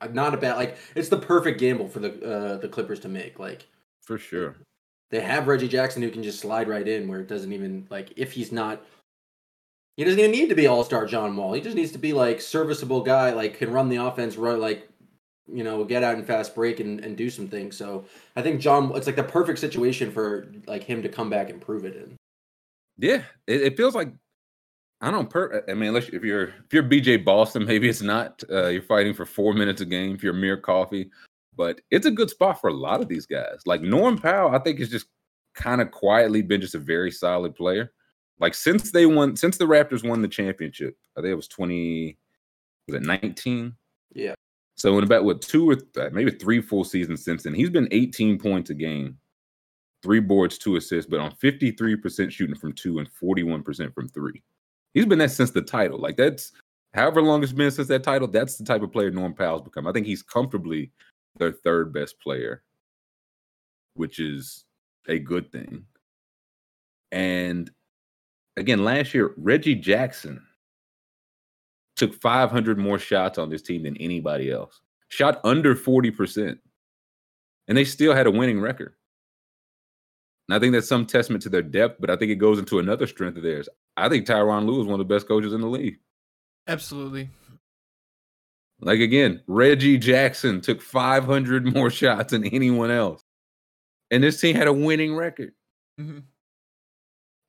[0.00, 3.08] I'm not a bad like it's the perfect gamble for the uh, the Clippers to
[3.08, 3.38] make.
[3.38, 3.66] Like
[4.02, 4.56] For sure.
[5.10, 8.12] they have Reggie Jackson who can just slide right in where it doesn't even like
[8.16, 8.84] if he's not.
[9.98, 11.52] He doesn't even need to be All Star John Wall.
[11.52, 14.88] He just needs to be like serviceable guy, like can run the offense, run like
[15.52, 17.76] you know, get out in fast break and, and do some things.
[17.76, 18.04] So
[18.36, 21.60] I think John, it's like the perfect situation for like him to come back and
[21.60, 22.16] prove it in.
[22.96, 24.12] Yeah, it, it feels like
[25.00, 25.28] I don't.
[25.28, 28.44] Per, I mean, unless if you're if you're BJ Boston, maybe it's not.
[28.48, 30.14] Uh, you're fighting for four minutes a game.
[30.14, 31.10] If you're Mir Coffey,
[31.56, 33.62] but it's a good spot for a lot of these guys.
[33.66, 35.06] Like Norm Powell, I think has just
[35.54, 37.90] kind of quietly been just a very solid player.
[38.40, 42.18] Like since they won, since the Raptors won the championship, I think it was twenty,
[42.86, 43.74] was it nineteen?
[44.14, 44.34] Yeah.
[44.76, 47.88] So in about what two or th- maybe three full seasons since then, he's been
[47.90, 49.18] 18 points a game,
[50.04, 54.40] three boards, two assists, but on 53% shooting from two and 41% from three.
[54.94, 55.98] He's been that since the title.
[55.98, 56.52] Like that's
[56.94, 58.28] however long it's been since that title.
[58.28, 59.88] That's the type of player Norm Powell's become.
[59.88, 60.92] I think he's comfortably
[61.38, 62.62] their third best player,
[63.94, 64.64] which is
[65.08, 65.84] a good thing.
[67.10, 67.68] And
[68.58, 70.42] again, last year, Reggie Jackson
[71.96, 74.80] took 500 more shots on this team than anybody else.
[75.08, 76.58] Shot under 40%.
[77.66, 78.94] And they still had a winning record.
[80.48, 82.78] And I think that's some testament to their depth, but I think it goes into
[82.78, 83.68] another strength of theirs.
[83.96, 85.98] I think Tyronn Lue is one of the best coaches in the league.
[86.66, 87.28] Absolutely.
[88.80, 93.22] Like again, Reggie Jackson took 500 more shots than anyone else.
[94.10, 95.52] And this team had a winning record.
[96.00, 96.22] Mhm.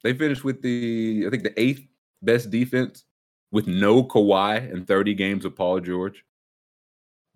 [0.04, 1.86] They finished with the, I think, the eighth
[2.22, 3.04] best defense
[3.52, 6.24] with no Kawhi and 30 games of Paul George.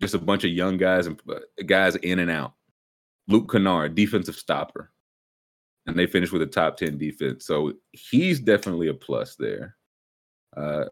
[0.00, 2.54] Just a bunch of young guys and uh, guys in and out.
[3.28, 4.90] Luke Kennard, defensive stopper.
[5.86, 7.46] And they finished with a top 10 defense.
[7.46, 9.76] So he's definitely a plus there.
[10.56, 10.84] Uh,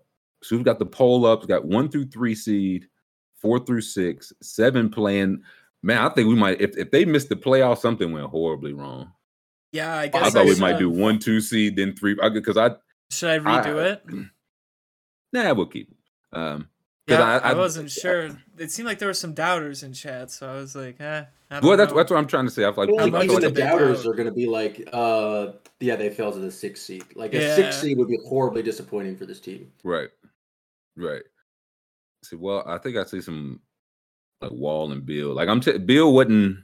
[0.42, 1.40] so we've got the poll up.
[1.40, 2.86] We've got one through three seed,
[3.36, 5.42] four through six, seven playing.
[5.82, 9.12] Man, I think we might, if, if they missed the playoffs, something went horribly wrong.
[9.72, 12.14] Yeah, I guess I thought we might do one, two seed, then three.
[12.14, 12.72] Because I,
[13.10, 14.04] Should I redo I- it?
[15.32, 15.96] nah, we'll keep it.
[16.36, 16.68] Um,
[17.08, 18.30] 'cause Yeah, I, I- wasn't sure.
[18.58, 21.24] It seemed like there were some doubters in chat, so I was like, eh.
[21.62, 21.96] Well, that's know.
[21.98, 22.64] that's what I'm trying to say.
[22.64, 24.10] I feel like, I feel I like feel even like the doubters doubt.
[24.10, 27.04] are going to be like, uh, yeah, they fell to the sixth seed.
[27.14, 27.54] Like a Yeah.
[27.56, 29.70] sixth seed would be horribly disappointing for this team.
[29.84, 30.08] Right.
[30.96, 31.22] Right.
[32.24, 33.60] See, well, I think I see some
[34.40, 35.34] like Wall and Bill.
[35.34, 36.58] Like I'm t- Bill wasn't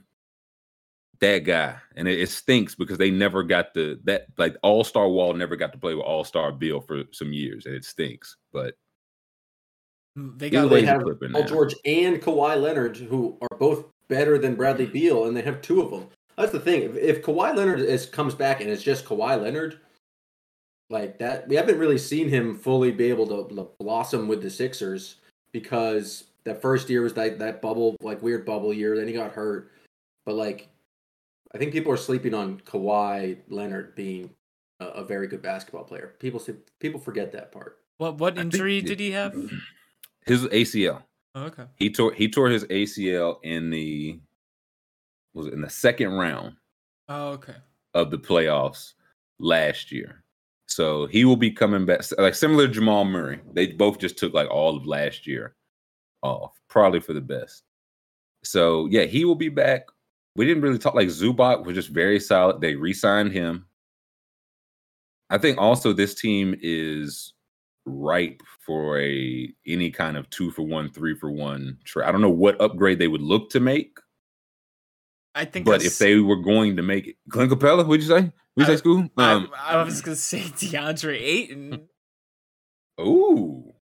[1.21, 5.09] that guy, and it, it stinks because they never got the that like All Star
[5.09, 8.37] Wall never got to play with All Star Bill for some years, and it stinks.
[8.51, 8.75] But
[10.17, 11.41] mm, They got way, They have Paul now.
[11.41, 14.93] George and Kawhi Leonard, who are both better than Bradley mm.
[14.93, 16.07] Beal, and they have two of them.
[16.37, 16.83] That's the thing.
[16.83, 19.79] If, if Kawhi Leonard is comes back and it's just Kawhi Leonard,
[20.89, 24.49] like that, we haven't really seen him fully be able to, to blossom with the
[24.49, 25.15] Sixers
[25.51, 28.95] because that first year was that that bubble, like weird bubble year.
[28.95, 29.71] Then he got hurt,
[30.25, 30.69] but like,
[31.53, 34.29] I think people are sleeping on Kawhi Leonard being
[34.79, 36.15] a, a very good basketball player.
[36.19, 37.77] People say, people forget that part.
[37.97, 39.33] what what I think injury did he have?
[40.25, 41.03] his ACL,
[41.35, 41.65] Oh, okay.
[41.75, 44.19] he tore he tore his ACL in the
[45.33, 46.55] was it in the second round
[47.07, 47.55] Oh, okay.
[47.93, 48.93] of the playoffs
[49.39, 50.23] last year.
[50.67, 53.39] So he will be coming back like similar to Jamal Murray.
[53.53, 55.55] They both just took like all of last year
[56.21, 57.63] off, probably for the best.
[58.43, 59.87] So yeah, he will be back.
[60.39, 62.61] We didn't really talk like Zubac was just very solid.
[62.61, 63.65] They re-signed him.
[65.29, 67.33] I think also this team is
[67.85, 72.05] ripe for a any kind of two for one, three for one trade.
[72.05, 73.99] I don't know what upgrade they would look to make,
[75.35, 75.65] I think.
[75.65, 78.31] But if they were going to make it, Clint Capela, what'd you say?
[78.53, 79.09] What'd you say, Scoob?
[79.17, 81.89] I, Um, I was gonna say DeAndre Ayton.
[83.01, 83.73] ooh,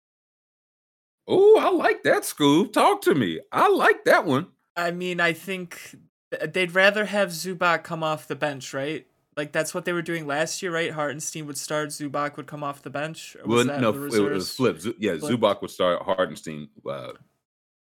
[1.30, 2.74] ooh, I like that, Scoob.
[2.74, 3.42] Talk to me.
[3.52, 4.48] I like that one.
[4.76, 9.06] I mean, I think th- they'd rather have Zubac come off the bench, right?
[9.36, 10.92] Like that's what they were doing last year, right?
[10.92, 13.38] Hartenstein would start, Zubac would come off the bench.
[13.46, 14.86] Well, no, it was flipped.
[14.98, 15.42] Yeah, Flipped?
[15.42, 16.02] Zubac would start.
[16.02, 17.12] Hartenstein uh,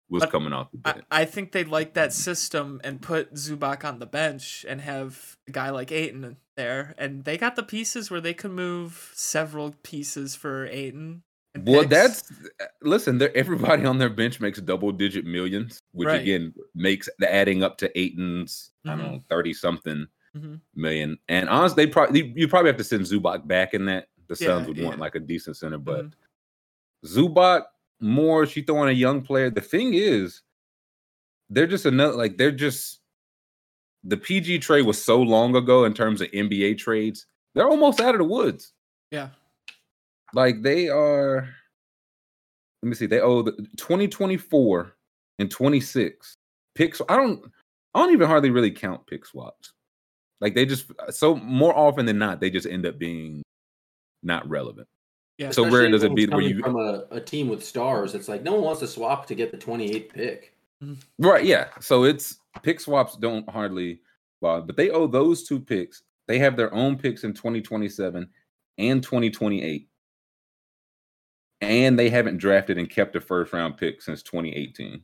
[0.09, 1.21] was But coming off the I.
[1.21, 5.51] I think they'd like that system and put Zubac on the bench and have a
[5.51, 6.93] guy like Ayton there.
[6.97, 11.23] And they got the pieces where they could move several pieces for Ayton.
[11.65, 12.31] Well, that's
[12.81, 13.21] listen.
[13.35, 16.21] Everybody on their bench makes double digit millions, which Right.
[16.21, 20.61] again makes the adding up to Ayton's I don't know thirty something Mhm.
[20.75, 21.17] million.
[21.29, 24.07] And honestly, they probably you probably have to send Zubac back in that.
[24.27, 26.13] The Yeah, Suns would want like a decent center, but Mhm.
[27.05, 27.63] Zubac
[28.01, 28.45] more.
[28.45, 29.49] She throwing a young player.
[29.49, 30.41] The thing is,
[31.49, 32.99] they're just another like they're just
[34.03, 37.25] the PG trade was so long ago in terms of NBA trades.
[37.55, 38.73] They're almost out of the woods.
[39.11, 39.29] yeah.
[40.33, 41.47] Like they are.
[42.83, 43.07] Let me see.
[43.07, 44.95] They owe the 2024
[45.39, 46.35] and 26
[46.75, 47.01] picks.
[47.09, 47.43] I don't.
[47.93, 49.73] I don't even hardly really count pick swaps.
[50.39, 53.41] Like they just uh, so more often than not they just end up being
[54.23, 54.87] not relevant.
[55.37, 55.51] Yeah.
[55.51, 58.15] So rare does it be it's where you from a, a team with stars.
[58.15, 60.53] It's like no one wants to swap to get the 28th pick.
[60.83, 60.97] Mm.
[61.19, 61.67] Right, yeah.
[61.79, 64.01] So it's pick swaps don't hardly
[64.41, 66.03] bother, but they owe those two picks.
[66.27, 68.27] They have their own picks in 2027
[68.77, 69.87] and 2028.
[71.61, 75.01] And they haven't drafted and kept a first round pick since 2018.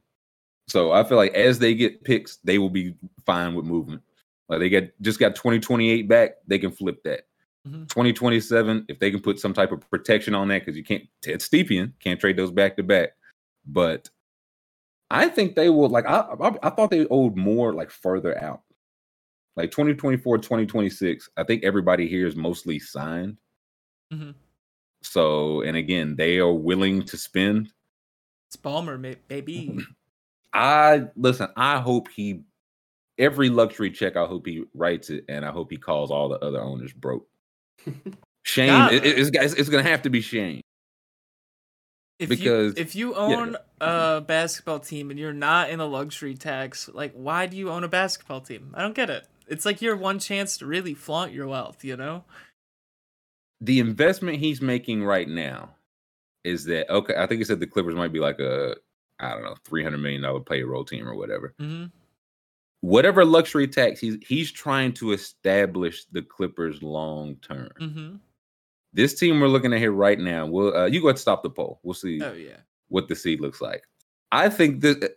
[0.68, 2.96] So I feel like as they get picks, they will be
[3.26, 4.02] fine with movement.
[4.50, 7.28] Like they get just got 2028 back, they can flip that.
[7.68, 7.88] Mhm.
[7.90, 11.40] 2027, if they can put some type of protection on that, because you can't Ted
[11.40, 13.12] Stepien can't trade those back to back.
[13.66, 14.10] But
[15.10, 18.62] I think they will like I, I I thought they owed more like further out.
[19.56, 21.30] Like 2024, 2026.
[21.38, 23.38] I think everybody here is mostly signed.
[24.12, 24.34] Mhm.
[25.04, 27.70] So, and again, they are willing to spend.
[28.48, 29.80] It's Ballmer, baby.
[30.54, 32.42] I listen, I hope he
[33.18, 36.40] every luxury check, I hope he writes it and I hope he calls all the
[36.40, 37.28] other owners broke.
[38.44, 38.96] Shane, Gotta.
[38.96, 40.62] it- it's, it's, gonna have to be Shane.
[42.20, 45.86] if Because- you if you yeah, own a basketball team and you're not in a
[45.86, 48.74] luxury tax, like why do you own a basketball team?
[48.76, 49.28] I don't get it.
[49.48, 52.24] It's like your one chance to really flaunt your wealth, you know?
[53.64, 55.70] The investment he's making right now
[56.44, 57.16] is that okay?
[57.18, 58.76] I think he said the Clippers might be like a
[59.20, 61.54] I don't know, three hundred million dollar payroll team or whatever.
[61.60, 61.86] hmm
[62.82, 67.70] Whatever luxury tax he's he's trying to establish the Clippers long term.
[67.78, 68.16] hmm
[68.92, 70.46] This team we're looking at here right now.
[70.46, 71.80] We'll uh, you go ahead and stop the poll.
[71.84, 72.58] We'll see Oh yeah.
[72.90, 73.84] what the seed looks like.
[74.34, 75.16] I think that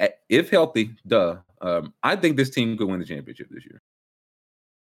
[0.00, 1.36] uh, if healthy, duh.
[1.60, 3.80] Um, I think this team could win the championship this year.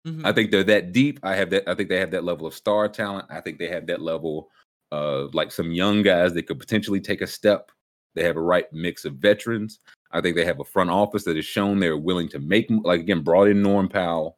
[0.07, 0.25] Mhm.
[0.25, 1.19] I think they're that deep.
[1.23, 1.67] I have that.
[1.67, 3.25] I think they have that level of star talent.
[3.29, 4.49] I think they have that level
[4.91, 7.71] of like some young guys that could potentially take a step.
[8.15, 9.79] They have a right mix of veterans.
[10.11, 13.01] I think they have a front office that has shown they're willing to make like
[13.01, 14.37] again brought in Norm Powell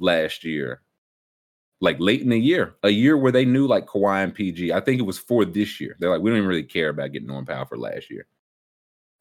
[0.00, 0.82] last year,
[1.80, 4.72] like late in the year, a year where they knew like Kawhi and PG.
[4.72, 5.96] I think it was for this year.
[6.00, 8.26] They're like we don't even really care about getting Norm Powell for last year.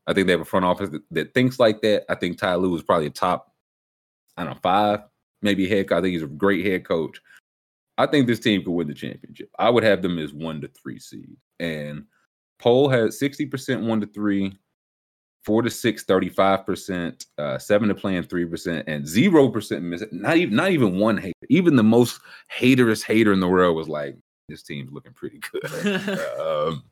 [0.08, 2.06] I think they have a front office that, that thinks like that.
[2.10, 3.52] I think Ty Lue is probably a top,
[4.38, 5.02] I don't know, five,
[5.42, 5.88] maybe head.
[5.88, 5.98] coach.
[5.98, 7.22] I think he's a great head coach.
[7.98, 9.50] I think this team could win the championship.
[9.58, 11.36] I would have them as one to three seed.
[11.60, 12.06] And
[12.60, 14.58] Poll has 60% one to three,
[15.44, 20.14] four to six, 35%, uh, seven to playing 3%, and zero percent miss it.
[20.14, 21.34] Not even not even one hater.
[21.50, 22.20] Even the most
[22.56, 24.18] haterous hater in the world was like,
[24.50, 26.20] this team's looking pretty good.
[26.40, 26.84] um,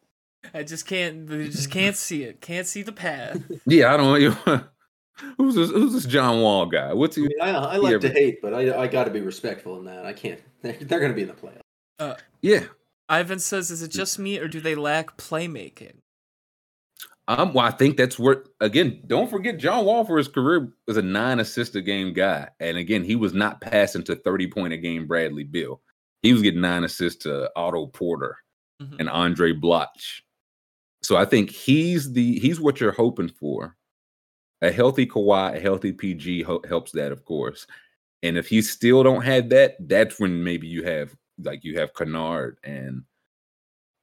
[0.53, 1.27] I just can't.
[1.27, 2.41] Just can't see it.
[2.41, 3.41] Can't see the path.
[3.65, 4.67] yeah, I don't
[5.37, 6.93] who's this who's this John Wall guy?
[6.93, 9.05] What's I he mean, I, I he like ever- to hate, but I I got
[9.05, 10.05] to be respectful in that.
[10.05, 10.41] I can't.
[10.61, 11.59] They're, they're going to be in the playoffs.
[11.99, 12.63] Uh, Yeah.
[13.07, 15.97] Ivan says, "Is it just me, or do they lack playmaking?"
[17.27, 20.97] Um, well, I think that's where again, don't forget John Wall for his career was
[20.97, 22.49] a nine assist a game guy.
[22.59, 25.81] And again, he was not passing to 30 point a game Bradley Beal.
[26.21, 28.37] He was getting nine assists to Otto Porter
[28.81, 28.99] Mhm.
[28.99, 30.21] and Andray Blatche.
[31.03, 33.75] So I think he's the he's what you're hoping for.
[34.61, 37.67] A healthy Kawhi, a healthy PG ho- helps that, of course.
[38.23, 41.93] And if you still don't have that, that's when maybe you have like you have
[41.93, 43.03] Kennard and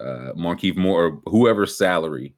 [0.01, 2.35] uh Marcus Morris or whoever's salary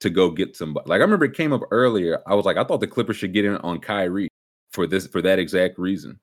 [0.00, 0.88] to go get somebody.
[0.88, 2.22] Like I remember it came up earlier.
[2.26, 4.28] I was like, I thought the Clippers should get in on Kyrie
[4.72, 6.18] for this for that exact reason.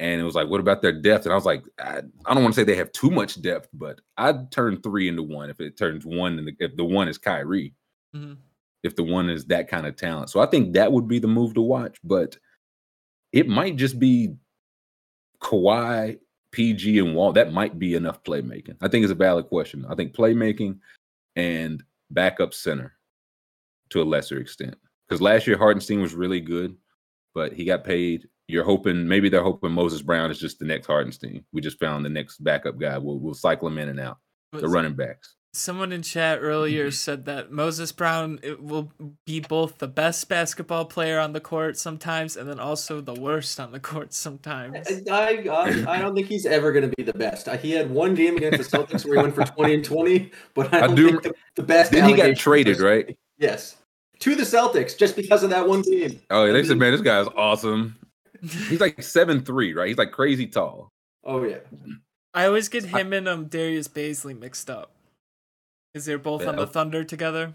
[0.00, 1.26] And it was like, what about their depth?
[1.26, 3.68] And I was like, I, I don't want to say they have too much depth,
[3.72, 7.18] but I'd turn three into one if it turns one and if the one is
[7.18, 7.72] Kyrie.
[8.16, 8.38] Mhm.
[8.82, 10.30] If the one is that kind of talent.
[10.30, 12.36] So I think that would be the move to watch, but
[13.32, 14.34] it might just be
[15.40, 16.18] Kawhi,
[16.50, 17.32] PG, and Wall.
[17.32, 18.76] That might be enough playmaking.
[18.80, 19.86] I think it's a valid question.
[19.88, 20.78] I think playmaking
[21.36, 22.94] and backup center
[23.90, 24.76] to a lesser extent.
[25.08, 26.76] Because last year Hartenstein was really good,
[27.34, 28.28] but he got paid.
[28.48, 31.44] You're hoping maybe they're hoping Moses Brown is just the next Hartenstein.
[31.52, 32.98] We just found the next backup guy.
[32.98, 34.18] We'll we'll cycle him in and out.
[34.52, 35.36] The running backs.
[35.54, 38.90] Someone in chat earlier said that Moses Brown it will
[39.26, 43.60] be both the best basketball player on the court sometimes and then also the worst
[43.60, 44.88] on the court sometimes.
[45.10, 47.50] I, I I don't think he's ever going to be the best.
[47.60, 50.72] He had one game against the Celtics where he went for twenty and twenty, but
[50.72, 51.92] I I don't do- think the, the best.
[51.92, 53.14] Then he got traded, right?
[53.36, 53.76] Yes,
[54.20, 56.18] to the Celtics just because of that one team.
[56.30, 57.98] Oh, yeah, they said, man, this guy's awesome.
[58.40, 59.88] He's like seven three, right?
[59.88, 60.88] He's like crazy tall.
[61.24, 61.58] Oh yeah,
[62.32, 64.92] I always get him and um Darius Bazley mixed up.
[65.92, 66.66] Because they're both on the oh.
[66.66, 67.54] Thunder together.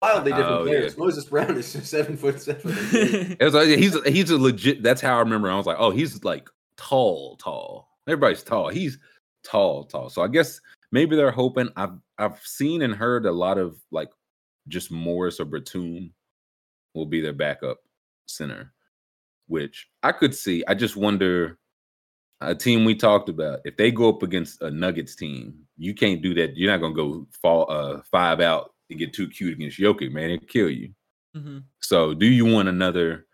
[0.00, 0.94] wildly oh, different Oh, players.
[0.96, 1.04] yeah.
[1.04, 2.72] Moses Brown is just seven foot seven.
[3.40, 4.82] It was like, he's he's a legit.
[4.82, 5.50] That's how I remember.
[5.50, 7.88] I was like, oh, he's like tall, tall.
[8.06, 8.68] Everybody's tall.
[8.68, 8.98] He's
[9.44, 10.08] tall, tall.
[10.10, 10.60] So I guess
[10.92, 11.68] maybe they're hoping.
[11.76, 14.10] I've I've seen and heard a lot of like
[14.68, 16.12] just Morris or Batum
[16.94, 17.78] will be their backup
[18.26, 18.72] center,
[19.48, 20.62] which I could see.
[20.68, 21.58] I just wonder
[22.40, 26.22] a team we talked about if they go up against a Nuggets team, you can't
[26.22, 26.56] do that.
[26.56, 30.30] You're not gonna go fall uh five out and get too cute against Jokic, man.
[30.30, 30.92] It'll kill you.
[31.34, 33.26] hmm So, do you want another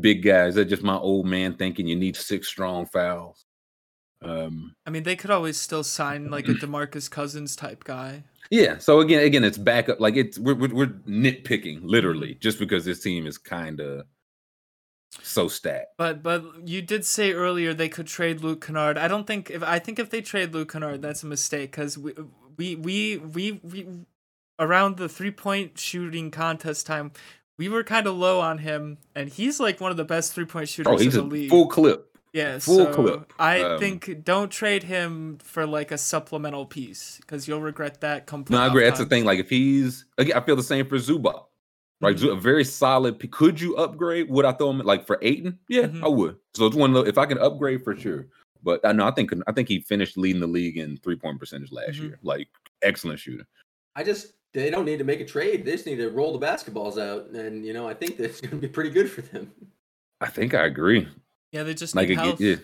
[0.00, 0.46] big guy?
[0.46, 3.44] Is that just my old man thinking you need six strong fouls?
[4.20, 8.24] Um, I mean, they could always still sign like a DeMarcus Cousins type guy.
[8.50, 8.78] yeah.
[8.78, 10.00] So again, again, it's backup.
[10.00, 14.06] Like it's we're we're, we're nitpicking literally just because this team is kind of
[15.22, 15.96] so stacked.
[15.96, 18.98] But but you did say earlier they could trade Luke Kennard.
[18.98, 21.96] I don't think if I think if they trade Luke Kennard, that's a mistake because
[21.98, 22.12] we,
[22.56, 23.86] we we we we
[24.58, 27.12] around the three point shooting contest time,
[27.56, 30.44] we were kind of low on him, and he's like one of the best three
[30.44, 31.50] point shooters Oh, he's in a the league.
[31.50, 32.16] full clip.
[32.32, 33.32] yeah, full so clip.
[33.38, 38.26] I Um, think don't trade him for like a supplemental piece because you'll regret that.
[38.26, 38.84] Come No, I agree.
[38.84, 39.24] That's the thing.
[39.24, 41.44] Like if he's again, I feel the same for Zubac.
[42.00, 42.32] Like Mhm.
[42.32, 43.18] A very solid.
[43.32, 44.28] Could you upgrade?
[44.30, 45.58] Would I throw him like for Ayton?
[45.68, 46.02] Yeah, Mhm.
[46.04, 46.36] I would.
[46.54, 48.28] So it's one of the, if I can upgrade for sure.
[48.62, 51.38] But I know I think I think he finished leading the league in three point
[51.40, 52.02] percentage last Mhm.
[52.02, 52.18] year.
[52.22, 52.48] Like
[52.82, 53.46] excellent shooter.
[53.96, 55.64] I just they don't need to make a trade.
[55.64, 58.50] They just need to roll the basketballs out, and you know I think that's going
[58.52, 59.52] to be pretty good for them.
[60.20, 61.06] I think I agree.
[61.52, 62.56] Yeah, they just Like need again, yeah.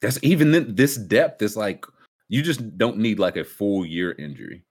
[0.00, 1.84] That's even then, this depth is like
[2.28, 4.62] you just don't need like a full year injury.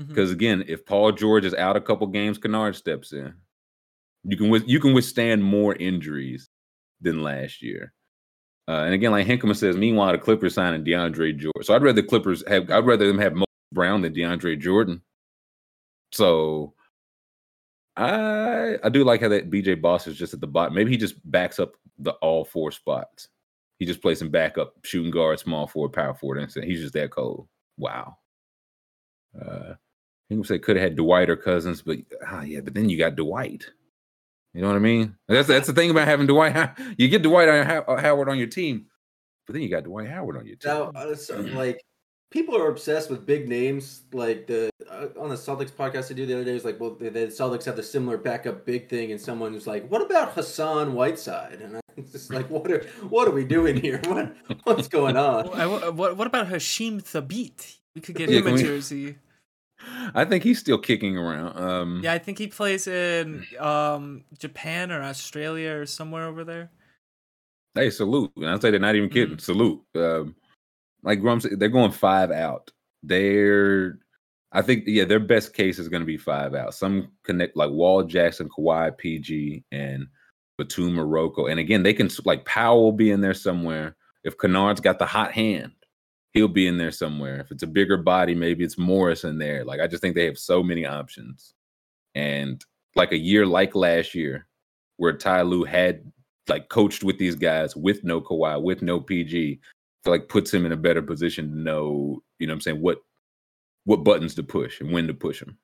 [0.00, 0.08] Mhm.
[0.08, 3.34] Because again, if Paul George is out a couple games, Kennard steps in.
[4.24, 6.48] You can you can withstand more injuries
[7.00, 7.92] than last year.
[8.68, 11.62] Uh, and again, like Hinkman says, meanwhile the Clippers signing DeAndre Jordan.
[11.64, 15.02] So I'd rather the Clippers have I'd rather them have Mo Brown than DeAndre Jordan.
[16.12, 16.74] So
[17.96, 20.74] I I do like how that BJ Boss is just at the bottom.
[20.74, 23.28] Maybe he just backs up the all four spots.
[23.78, 27.10] He just plays some backup shooting guard, small forward, power forward, and he's just that
[27.10, 27.48] cold.
[27.78, 28.16] Wow.
[29.40, 29.74] Uh,
[30.30, 33.16] People say could have had Dwight or Cousins, but ah, yeah, but then you got
[33.16, 33.64] Dwight.
[34.54, 35.16] You know what I mean?
[35.28, 36.56] That's that's the thing about having Dwight.
[36.96, 38.86] You get Dwight on uh, Howard on your team,
[39.46, 40.72] but then you got Dwight Howard on your team.
[40.72, 41.80] Now, uh, so, like
[42.30, 44.02] people are obsessed with big names.
[44.12, 46.94] Like the uh, on the Celtics podcast I do the other day was like, well,
[46.94, 50.32] the, the Celtics have the similar backup big thing, and someone was like, what about
[50.32, 51.60] Hassan Whiteside?
[51.60, 54.00] And I'm just like, what are what are we doing here?
[54.08, 54.32] What
[54.64, 55.48] what's going on?
[55.50, 57.78] I- I- what what about Hasheem Thabeet?
[57.96, 59.16] We could get Yeah, him can a we- jersey.
[60.14, 61.58] I think he's still kicking around.
[61.58, 66.70] Um, Yeah, I think he plays in um Japan or Australia or somewhere over there.
[67.74, 68.32] Hey, salute.
[68.36, 69.38] And I'll say they're not even kidding.
[69.38, 69.82] Salute.
[69.94, 70.34] Um,
[71.02, 72.70] like Grum they're going five out.
[73.02, 73.98] They're,
[74.52, 76.74] I think, yeah, their best case is going to be five out.
[76.74, 80.06] Some connect like Wall Jackson, Kawhi, PG, and
[80.58, 81.46] Batum Morocco.
[81.46, 83.96] And again, they can like Powell will be in there somewhere.
[84.24, 85.72] If Kennard's got the hot hand,
[86.32, 87.40] he'll be in there somewhere.
[87.40, 89.64] If it's a bigger body, maybe it's Morris in there.
[89.64, 91.54] Like I just think they have so many options.
[92.14, 94.46] And like a year like last year,
[94.96, 96.10] where Ty Lue had
[96.48, 99.60] like coached with these guys with no Kawhi, with no PG,
[100.04, 102.98] like puts him in a better position to know, you know what I'm saying, what
[103.84, 105.56] what buttons to push and when to push them.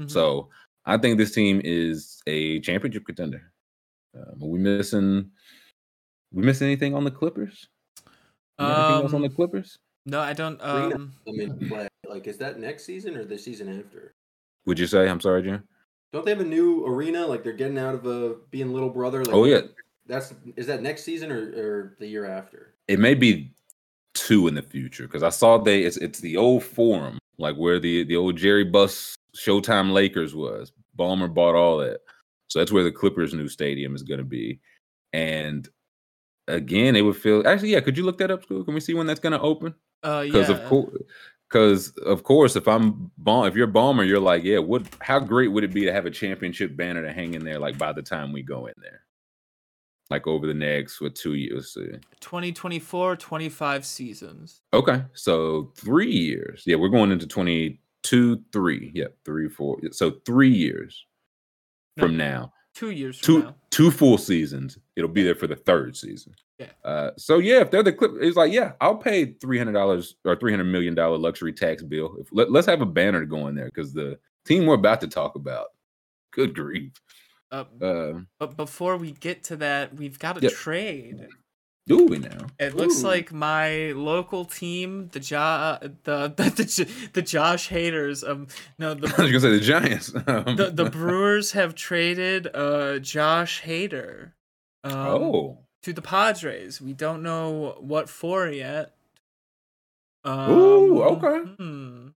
[0.00, 0.10] Mhm.
[0.10, 0.48] So
[0.84, 3.52] I think this team is a championship contender.
[4.14, 5.30] Um, are we missing
[6.32, 7.68] we missing anything on the Clippers?
[8.58, 9.78] Got anything else on the Um, Clippers?
[10.06, 10.60] No, I don't.
[10.62, 11.88] Um, I mean, play.
[12.08, 14.14] like, is that next season or the season after?
[14.66, 15.08] Would you say?
[15.08, 15.62] I'm sorry, Jim.
[16.12, 17.26] Don't they have a new arena?
[17.26, 19.24] Like they're getting out of uh, being little brother.
[19.24, 19.60] Like, Oh, yeah.
[20.06, 22.74] That's is that next season or, or the year after?
[22.88, 23.52] It may be
[24.14, 27.78] two in the future because I saw they it's it's the old forum, like where
[27.78, 32.00] the the old Jerry Buss Showtime Lakers was, Ballmer bought all that.
[32.48, 34.58] So that's where the Clippers' new stadium is going to be.
[35.12, 35.68] And
[36.52, 37.80] again, it would feel actually, yeah.
[37.80, 38.64] Could you look that up, school?
[38.64, 39.74] Can we see when that's going to open?
[40.02, 40.56] Uh, Because yeah.
[40.56, 40.96] of course,
[41.48, 44.58] because of course, if I'm Ball, if you're Ballmer, you're like, yeah.
[44.58, 44.86] What?
[45.00, 47.58] How great would it be to have a championship banner to hang in there?
[47.58, 49.02] Like by the time we go in there,
[50.10, 51.76] like over the next what two years?
[51.76, 54.62] uh, 2024, 25 seasons.
[54.72, 56.62] Okay, so three years.
[56.66, 58.90] Yeah, we're going into 22, three.
[58.94, 59.78] Yeah, three, four.
[59.92, 61.04] So three years
[61.98, 63.54] from now, Two years from two now.
[63.70, 64.78] two full seasons.
[64.96, 66.34] It'll be there for the third season.
[66.58, 66.66] Yeah.
[66.84, 70.16] Uh, so yeah, if they're the clip, it's like yeah, I'll pay three hundred dollars
[70.24, 72.16] or three hundred million dollar luxury tax bill.
[72.20, 75.08] If, let, let's have a banner go in there because the team we're about to
[75.08, 75.68] talk about,
[76.32, 76.92] good grief.
[77.50, 80.52] Uh, Uh, but before we get to that, we've got a Yep.
[80.52, 81.26] trade.
[81.86, 82.46] Do we now?
[82.58, 83.06] It looks Ooh.
[83.06, 88.22] like my local team, the jo- the the the, the Josh haters.
[88.22, 88.46] Um,
[88.78, 90.12] no, the, I was gonna say the Giants.
[90.26, 94.32] Um, the, the Brewers have traded uh Josh Hader.
[94.84, 96.80] Um, oh, to the Padres.
[96.80, 98.94] We don't know what for yet.
[100.24, 101.38] Um, Ooh, okay.
[101.58, 102.08] hmm.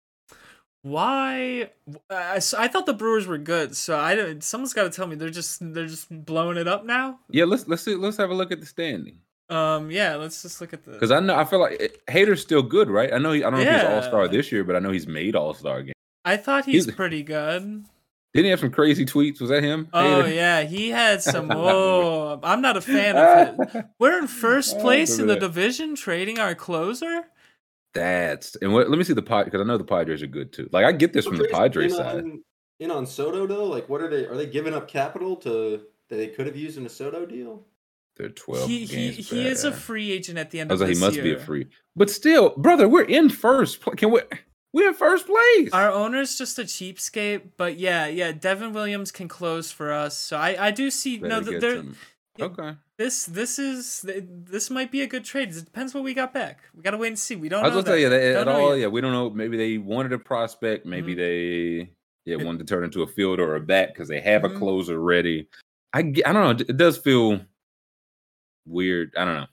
[0.83, 1.71] Why?
[2.11, 4.45] I, I thought the Brewers were good, so I don't.
[4.45, 7.21] Someone's got to tell me they're just they're just blowing it up now.
[7.31, 7.45] yeah.
[7.47, 7.95] Let's let's see.
[7.95, 9.19] Let's have a look at the standing.
[9.51, 10.17] Um, yeah.
[10.17, 10.93] Let's just look at the.
[10.93, 13.13] Because I know I feel like Hader's still good, right?
[13.13, 14.91] I know he, I don't know if he's All Star this year, but I know
[14.91, 15.95] he's made All Star again.
[16.25, 17.85] I thought he's he's- pretty good.
[18.33, 19.41] Didn't he have some crazy tweets?
[19.41, 19.89] Was that him?
[19.93, 20.35] Oh Hader?
[20.35, 21.47] yeah, he had some.
[21.49, 23.85] Whoa, I'm not a fan of it.
[24.01, 27.23] We're in first place in the division, trading our closer.
[27.93, 28.91] That's and what?
[28.91, 30.69] Let me see the pod because I know the Padres are good too.
[30.73, 32.17] Like I get this from the Crazy Padres in side.
[32.17, 32.43] on,
[32.81, 33.67] in on Soto though.
[33.67, 34.27] Like, what are they?
[34.27, 37.65] Are they giving up capital to that they could have used in a Soto deal?
[38.17, 39.29] They're twelve He he, games.
[39.29, 41.33] he is a free agent at the end I was of like, he must be
[41.35, 41.67] a free,
[41.97, 43.81] but still, brother, we're in first.
[43.97, 44.21] Can we?
[44.73, 45.71] We're in first place.
[45.73, 48.33] Our owner's just a cheapskate, but yeah, yeah.
[48.33, 51.41] Devin Williams can close for us, so I I do see no.
[51.41, 51.97] Better th- get There, some-
[52.41, 52.73] Okay.
[52.99, 55.51] this this is this might be a good trade.
[55.51, 56.61] It depends what we got back.
[56.75, 57.37] We gotta wait and see.
[57.37, 57.65] We don't.
[57.65, 58.23] I was gonna say yeah, that.
[58.43, 58.71] At all.
[58.77, 58.83] yet.
[58.83, 59.31] Yeah, we don't know.
[59.31, 60.85] Maybe they wanted a prospect.
[60.85, 61.91] Maybe they
[62.25, 64.57] yeah wanted to turn into a fielder or a bat because they have Mhm.
[64.57, 65.47] a closer ready.
[65.93, 66.65] I I don't know.
[66.69, 67.41] It does feel
[68.67, 69.13] weird.
[69.17, 69.47] I don't know.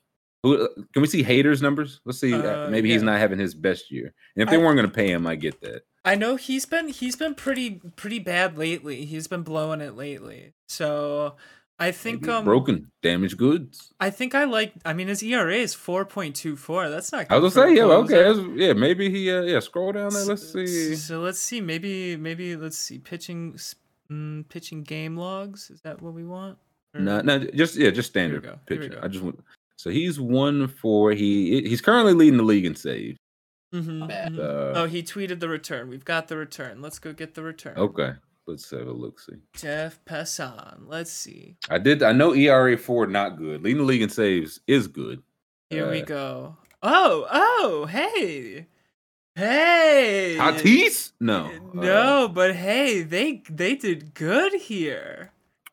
[0.43, 2.01] Who can we see Hader's numbers?
[2.03, 2.33] Let's see.
[2.33, 4.13] uh, Uh, maybe he's not having his best year.
[4.35, 5.83] And if they I- weren't going to pay him, I get that.
[6.03, 9.05] I know he's been he's been pretty pretty bad lately.
[9.05, 10.55] He's been blowing it lately.
[10.67, 11.35] So
[11.77, 13.93] I think um broken, damaged goods.
[13.99, 14.73] I think I like.
[14.83, 16.89] I mean, his ERA is four point two four.
[16.89, 17.27] That's not.
[17.29, 18.73] I was gonna say yeah, okay, yeah.
[18.73, 19.59] Maybe he uh, yeah.
[19.59, 20.25] Scroll down there.
[20.25, 20.95] Let's see.
[20.95, 21.61] So let's see.
[21.61, 22.97] Maybe maybe let's see.
[22.97, 23.59] Pitching
[24.11, 25.69] mm, pitching game logs.
[25.69, 26.57] Is that what we want?
[26.93, 28.91] Or- No, no, just yeah, just standard go, here we pitching.
[28.99, 29.05] go.
[29.05, 29.39] I just want.
[29.77, 33.17] So he's one for he he's currently leading the league in save.
[33.73, 34.33] Mhm, bad.
[34.33, 34.39] mhm.
[34.39, 35.87] Uh, oh, he tweeted the return.
[35.89, 36.81] We've got the return.
[36.81, 37.77] Let's go get the return.
[37.77, 38.11] Okay,
[38.45, 39.19] let's have a look.
[39.21, 40.81] See, Jeff Passan.
[40.87, 41.55] Let's see.
[41.69, 42.03] I did.
[42.03, 43.63] I know ERA four not good.
[43.63, 45.23] Leading the league in saves is good.
[45.69, 46.57] Here we Uh, go.
[46.83, 48.67] Oh, oh, hey,
[49.35, 50.35] hey.
[50.37, 51.11] Tatis?
[51.19, 55.31] No, uh, No, but hey, they they did good here.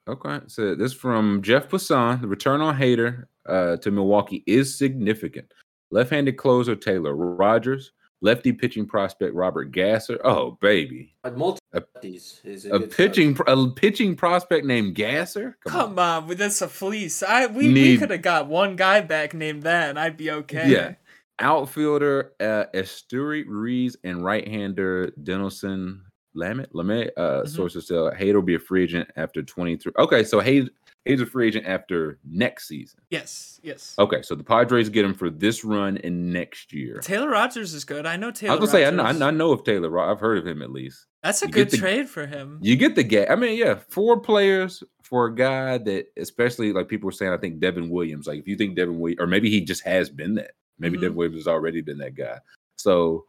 [0.08, 2.20] Okay, so this from Jeff Passan.
[2.22, 5.52] The return on Hader uh, to Milwaukee is significant.
[5.90, 10.18] Left-handed closer Taylor Rogers, lefty pitching prospect Robert Gasser.
[10.24, 15.58] Oh baby, But multi A- is a, a pitching pro- a pitching prospect named Gasser.
[15.66, 17.22] Come on, but that's a fleece.
[17.22, 20.70] I we, we could have got one guy back named that, and I'd be okay.
[20.70, 20.94] Yeah.
[21.40, 26.00] Outfielder uh, Esteury Ruiz and right-hander Dinelson
[26.36, 26.70] Lamet.
[26.72, 27.48] Lamet uh, Mhm.
[27.48, 29.92] sources tell Hayes will be a free agent after 23.
[29.98, 30.68] Okay, so Hayes
[31.04, 33.00] Hayes a free agent after next season.
[33.08, 33.60] Yes.
[33.62, 33.94] Yes.
[33.98, 36.98] Okay, so the Padres get him for this run and next year.
[37.00, 38.04] Taylor Rogers is good.
[38.04, 38.52] I know Taylor.
[38.52, 39.22] I was gonna say I know, Rogers.
[39.22, 39.98] I know of Taylor.
[40.00, 41.06] I've heard of him at least.
[41.22, 42.58] That's a you good the- trade for him.
[42.62, 43.30] You get the gap.
[43.30, 47.38] I mean, yeah, four players for a guy that, especially like people were saying, I
[47.38, 48.26] think Devin Williams.
[48.26, 50.50] Like, if you think Devin Williams, or maybe he just has been that.
[50.78, 51.02] Maybe Mhm.
[51.02, 52.38] Devin Williams has already been that guy.
[52.76, 53.24] So,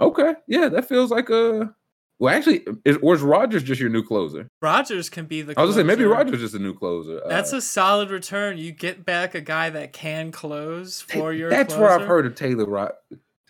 [0.00, 1.72] okay, yeah, that feels like a.
[2.20, 4.48] Well, actually, is, or is Rogers just your new closer?
[4.62, 5.54] Rogers can be the.
[5.58, 6.04] I was gonna say maybe.
[6.04, 7.20] Rogers is just a new closer.
[7.28, 8.56] That's Uh, a solid return.
[8.56, 11.50] You get back a guy that can close for your.
[11.50, 12.66] That's where I've heard of Taylor.
[12.66, 12.92] Ro-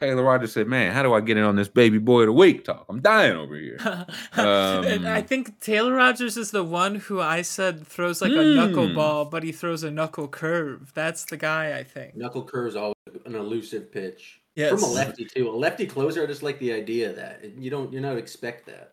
[0.01, 2.33] Taylor Rogers said, "Man, how do I get in on this baby boy of the
[2.33, 2.87] week talk?
[2.89, 3.77] I'm dying over here."
[4.37, 8.35] And I Um, think Taylor Rogers is the one who I said throws like a
[8.43, 8.59] Hmm.
[8.59, 10.91] knuckleball, but he throws a knuckle curve.
[10.95, 12.17] That's the guy I think.
[12.17, 14.41] Knuckle curve's always an elusive pitch.
[14.57, 14.71] Yes.
[14.73, 15.49] From a lefty too.
[15.49, 17.45] A lefty closer, I just like the idea of that.
[17.59, 18.93] You don't you're not expect that.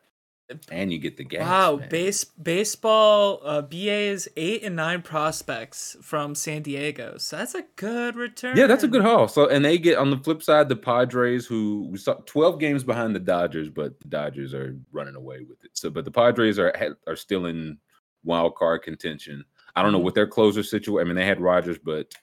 [0.69, 1.41] and you get the gas.
[1.41, 1.87] wow, man.
[1.89, 7.17] base baseball uh, BA's eight and nine prospects from San Diego.
[7.17, 8.57] So that's a good return.
[8.57, 9.27] Yeah, that's a good haul.
[9.27, 12.83] So, and they get on the flip side the Padres, who we saw 12 games
[12.83, 15.71] behind the Dodgers, but the Dodgers are running away with it.
[15.73, 16.73] So, but the Padres are
[17.07, 17.77] are still in
[18.23, 19.45] wild card contention.
[19.75, 20.03] I don't know Mhm.
[20.03, 21.05] what their closer situation.
[21.05, 22.13] I mean, they had Rogers, but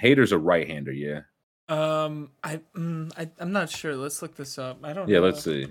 [0.00, 0.92] Hader's a right hander.
[0.92, 1.20] Yeah,
[1.68, 3.96] Um, I, mm, I I'm not sure.
[3.96, 4.78] Let's look this up.
[4.84, 5.08] I don't.
[5.08, 5.18] yeah.
[5.18, 5.26] know.
[5.26, 5.66] Let's see.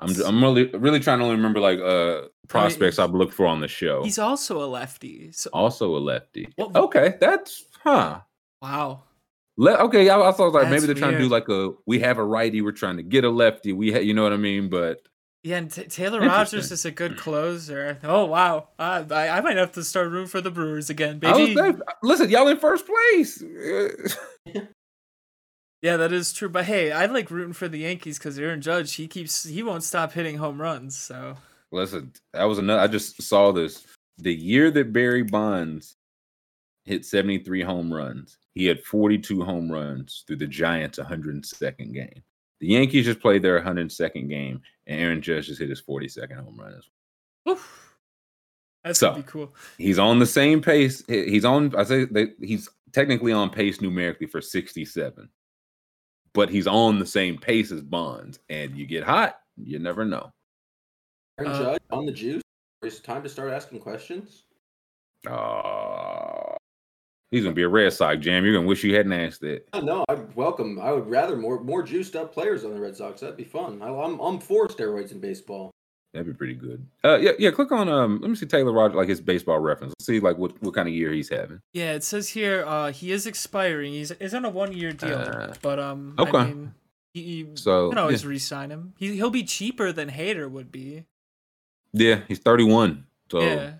[0.00, 3.60] I'm I'm really really trying to only remember like uh prospects I've looked for on
[3.60, 4.04] the show.
[4.04, 5.32] He's also a lefty.
[5.32, 6.48] So also a lefty.
[6.56, 8.20] What- Okay, that's huh.
[8.62, 9.02] wow.
[9.56, 12.18] Le- okay, I, I thought like maybe they're trying to do like a we have
[12.18, 13.72] a righty, we're trying to get a lefty.
[13.72, 15.00] We ha- you know what I mean, but
[15.44, 17.98] Yeah, and T- Taylor Rogers is a good closer.
[18.02, 21.54] Oh wow, I, I I might have to start rooting for the Brewers again, baby.
[21.54, 23.42] saying, uh, listen, y'all in first place.
[25.80, 26.48] Yeah, that is true.
[26.48, 29.84] But hey, I like rooting for the Yankees because Aaron Judge he keeps he won't
[29.84, 30.96] stop hitting home runs.
[30.96, 31.36] So
[31.70, 32.80] listen, that was another.
[32.80, 33.86] I just saw this.
[34.18, 35.94] The year that Barry Bonds
[36.84, 42.22] hit 73 home runs, he had 42 home runs through the Giants' 102nd game.
[42.60, 46.58] The Yankees just played their 102nd game, and Aaron Judge just hit his 42nd home
[46.58, 46.74] run.
[46.74, 46.84] as
[47.46, 47.54] well.
[47.54, 47.94] oof,
[48.84, 49.54] that's So, be cool.
[49.76, 51.04] He's on the same pace.
[51.06, 51.74] He's on.
[51.76, 55.28] I say they, he's technically on pace numerically for 67,
[56.34, 58.40] but he's on the same pace as Bonds.
[58.48, 60.30] And you get hot, you never know.
[61.38, 62.42] Aaron Uh, Judge on the juice.
[62.82, 64.44] It's time to start asking questions.
[65.28, 66.27] Oh,
[67.30, 68.44] he's gonna be a Red Sox jam.
[68.44, 69.64] You're gonna wish you hadn't asked that.
[69.82, 70.78] No, I'd welcome.
[70.80, 73.20] I would rather more more juiced up players on the Red Sox.
[73.20, 73.80] That'd be fun.
[73.82, 75.70] I, I'm I'm for steroids in baseball.
[76.14, 76.86] That'd be pretty good.
[77.04, 77.50] Uh, yeah, yeah.
[77.50, 78.18] Click on um.
[78.22, 79.92] Let me see Taylor Rogers, like his baseball reference.
[79.98, 81.60] Let's see like what what kind of year he's having.
[81.74, 83.92] Yeah, it says here uh he is expiring.
[83.92, 86.30] He's is on a one year deal, Uh, but um okay.
[86.38, 86.74] I mean,
[87.12, 88.30] he, you So, can always yeah.
[88.30, 88.94] re-sign him.
[88.98, 91.04] He he'll be cheaper than Hader would be.
[91.92, 93.04] Yeah, he's 31.
[93.30, 93.72] So Yeah.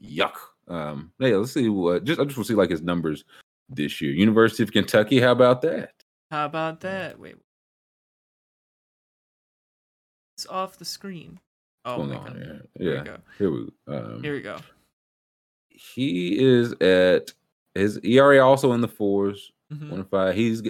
[0.00, 0.34] yuck.
[0.68, 3.24] Um, yeah, let's see what just I just want to see like his numbers
[3.68, 4.12] this year.
[4.12, 5.90] University of Kentucky, how about that?
[6.30, 7.18] How about that?
[7.18, 7.36] Wait.
[10.36, 11.38] It's off the screen.
[11.84, 12.36] Oh my on god.
[12.36, 12.62] here.
[12.78, 13.04] Here we Yeah.
[13.04, 13.16] go.
[13.38, 14.58] Here we um Here we go.
[15.68, 17.32] he is at
[17.74, 19.90] his ERA also in the 4s Mhm.
[19.90, 20.34] one five.
[20.34, 20.62] He's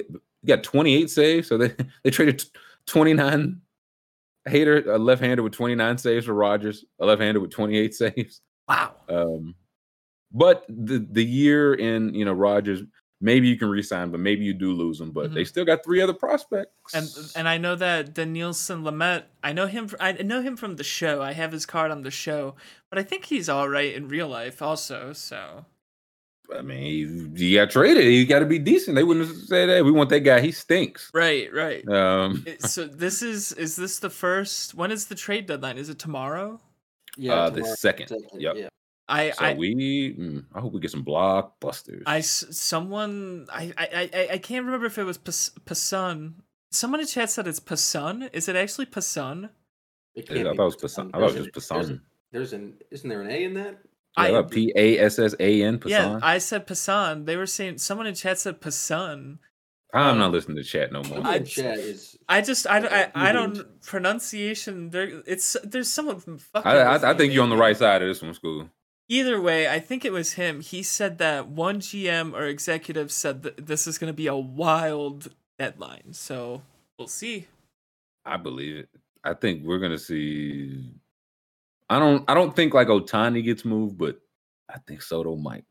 [0.47, 1.69] got 28 saves, so they
[2.05, 2.43] they traded
[2.87, 3.61] 29
[4.49, 8.41] Hader a left-hander with 29 saves for Rogers, a left-hander with 28 saves.
[8.69, 8.97] Wow.
[9.09, 9.55] Um,
[10.33, 12.83] but the the year in you know Rogers,
[13.21, 15.13] maybe you can resign, but maybe you do lose him.
[15.13, 16.95] But they still got three other prospects.
[16.95, 19.25] And and I know that Dinelson Lamet.
[19.43, 19.91] I know him.
[20.01, 21.23] I know him from the show.
[21.23, 22.55] I have his card on the show,
[22.91, 25.13] but I think he's all right in real life also.
[25.13, 25.67] So
[26.57, 28.05] I mean, he, he got traded.
[28.05, 28.97] He got to be decent.
[28.97, 29.85] They wouldn't have said that.
[29.85, 30.41] We want that guy.
[30.41, 31.11] He stinks.
[31.15, 31.87] right, right.
[31.89, 34.75] Um, so this is is this the first?
[34.75, 35.79] When is the trade deadline?
[35.79, 36.61] Is it tomorrow?
[37.29, 38.11] uh, the second.
[38.35, 38.57] Yep.
[38.57, 38.69] Yeah.
[39.13, 42.03] I So I we, mm, I hope we get some blockbusters.
[42.07, 46.35] I s- someone I I I, I can't remember if it was Pas- Pasun.
[46.71, 48.31] Someone in chat said it's Pasun.
[48.33, 49.51] Is it actually Pasun?
[50.15, 51.11] It Yeah, can't I thought it was Passan.
[51.11, 51.11] Passan.
[51.15, 52.01] I thought it There's was an-
[52.33, 53.79] there's an- isn't there an A in that?
[54.19, 55.81] Yeah, I- P A S S A N.
[55.87, 57.27] Yeah, I said Pasan.
[57.27, 59.39] They were saying someone in chat said Pasun.
[59.95, 61.17] I'm not listening to chat no more.
[61.19, 65.91] Someone in chat is I just I don't- I, I don't pronunciation there it's there's
[65.93, 68.33] someone from fucking I, I, I think you're on the right side of this one,
[68.35, 68.71] school.
[69.13, 70.63] Either way, I think it was him.
[70.63, 74.35] He said that one GM or executive said that this is going to be a
[74.35, 75.29] wild
[75.59, 76.15] deadline.
[76.15, 76.63] So
[76.99, 77.47] we'll see.
[78.25, 78.89] I believe it.
[79.23, 80.91] I think we're gonna see.
[81.91, 82.25] I don't.
[82.27, 84.19] I don't think like Ohtani gets moved, but
[84.71, 85.67] I think Soto might.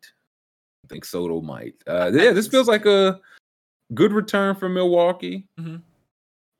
[0.85, 1.73] I think Soto might.
[1.87, 3.19] Uh, yeah, this feels like a
[3.95, 5.47] good return for Milwaukee.
[5.59, 5.81] Mhm.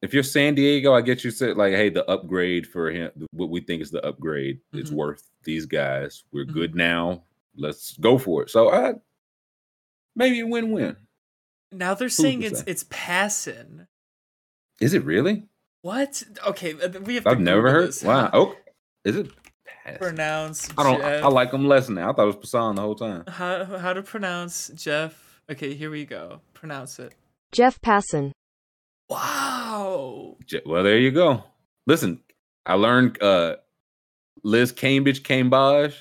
[0.02, 3.50] If you're San Diego, I get you said like, hey, the upgrade for him, what
[3.50, 4.96] we think is the upgrade, is Mhm.
[4.96, 6.24] worth these guys.
[6.32, 6.54] We're Mhm.
[6.54, 7.24] good now.
[7.56, 8.50] Let's go for it.
[8.50, 8.94] So I
[10.16, 10.98] maybe a win-win.
[11.72, 12.66] Now they're to saying it's say?
[12.68, 13.88] it's passing.
[14.80, 15.48] Is it really?
[15.84, 16.24] What?
[16.48, 17.88] Okay, we have I've never heard.
[17.90, 18.04] this.
[18.04, 18.30] Wow.
[18.34, 18.56] Oh,
[19.06, 19.32] is it?
[19.66, 19.98] Pass?
[19.98, 21.00] Pronounce I don't.
[21.00, 21.24] Jeff.
[21.24, 22.12] I like them less now.
[22.12, 23.24] I thought it was Passan the whole time.
[23.28, 25.42] how how to pronounce Jeff.
[25.50, 26.42] Okay, here we go.
[26.54, 27.14] Pronounce it.
[27.52, 28.32] Jeff Passan.
[29.12, 30.38] Wow.
[30.66, 31.44] Well, there you go.
[31.86, 32.22] Listen,
[32.66, 33.58] I learned uh
[34.44, 35.96] Liz Cambridge Cambage.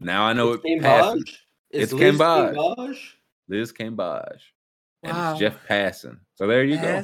[0.00, 0.82] Now I know it's it Cambage?
[0.82, 1.38] passes.
[1.70, 2.54] Is It's Liz Cambage.
[2.54, 2.98] Cambage?
[3.48, 4.40] Liz Cambage.
[5.02, 5.30] And Wow.
[5.32, 6.20] it's Jeff Passon.
[6.36, 7.02] So there you go.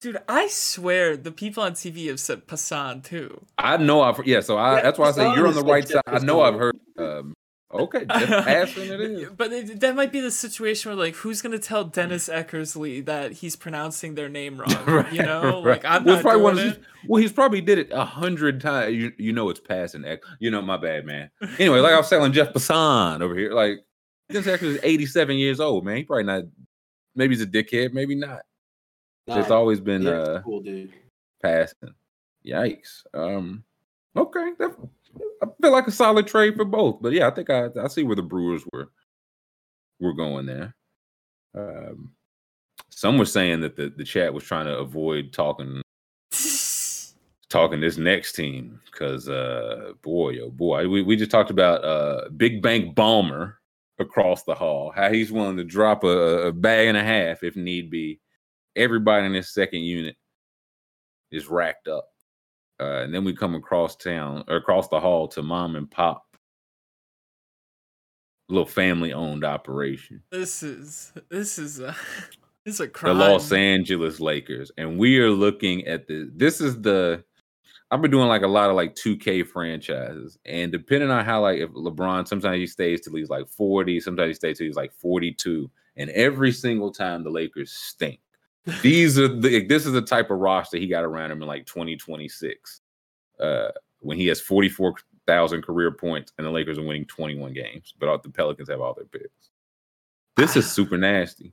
[0.00, 3.44] Dude, I swear the people on TV have said Passan too.
[3.58, 5.70] I know I've yeah, so I Yeah, that's why I say you're on the like
[5.72, 6.22] right Jeff side.
[6.22, 7.34] I know I've heard um
[7.80, 9.28] Okay, just passing it is.
[9.36, 13.32] But it, that might be the situation where, like, who's gonna tell Dennis Eckersley that
[13.32, 14.74] he's pronouncing their name wrong?
[14.86, 15.82] right, you know, right.
[15.82, 16.76] like I'm well, not it's probably one doing of it.
[16.78, 18.94] those- well, he's probably did it a hundred times.
[18.94, 20.04] You, you know, it's passing.
[20.04, 21.30] Ec- You know, my bad, man.
[21.58, 23.78] Anyway, like I was telling Jeff Passan over here, like
[24.28, 25.98] Dennis actually is 87 years old, man.
[25.98, 26.44] He probably not.
[27.14, 28.40] Maybe he's a dickhead, maybe not.
[29.28, 30.92] It's always been yeah, uh cool dude.
[31.42, 31.94] passing.
[32.44, 33.02] Yikes.
[33.14, 33.62] Um.
[34.16, 34.74] Okay, that,
[35.42, 38.04] I feel like a solid trade for both, but yeah, I think I I see
[38.04, 38.90] where the Brewers were
[40.00, 40.74] were going there.
[41.54, 42.12] Um.
[42.90, 45.82] Some were saying that the, the chat was trying to avoid talking
[47.48, 52.28] talking this next team because uh boy oh boy we, we just talked about uh
[52.36, 53.60] big bank bomber
[53.98, 57.54] across the hall how he's willing to drop a, a bag and a half if
[57.54, 58.20] need be
[58.74, 60.16] everybody in this second unit
[61.30, 62.08] is racked up
[62.80, 66.24] uh and then we come across town or across the hall to mom and pop
[68.48, 71.96] little family owned operation This is this is a
[72.66, 73.16] this is a crime.
[73.16, 73.24] the.
[73.24, 76.30] Los Angeles Lakers, and we are looking at the.
[76.34, 77.24] This is the.
[77.92, 81.60] I've been doing like a lot of like 2K franchises, and depending on how like
[81.60, 84.92] if LeBron, sometimes he stays till he's like 40, sometimes he stays till he's like
[84.94, 88.18] 42, and every single time the Lakers stink.
[88.82, 89.64] These are the.
[89.64, 92.80] This is the type of roster he got around him in like 2026,
[93.40, 93.68] uh,
[94.00, 98.18] when he has 44,000 career points, and the Lakers are winning 21 games, but all,
[98.18, 99.50] the Pelicans have all their picks.
[100.36, 101.52] This is super nasty.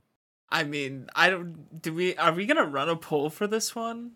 [0.50, 1.82] I mean, I don't.
[1.82, 2.16] Do we?
[2.16, 4.12] Are we gonna run a poll for this one?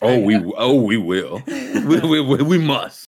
[0.00, 1.42] Oh, we oh we will.
[1.46, 3.06] we, we, we, we must.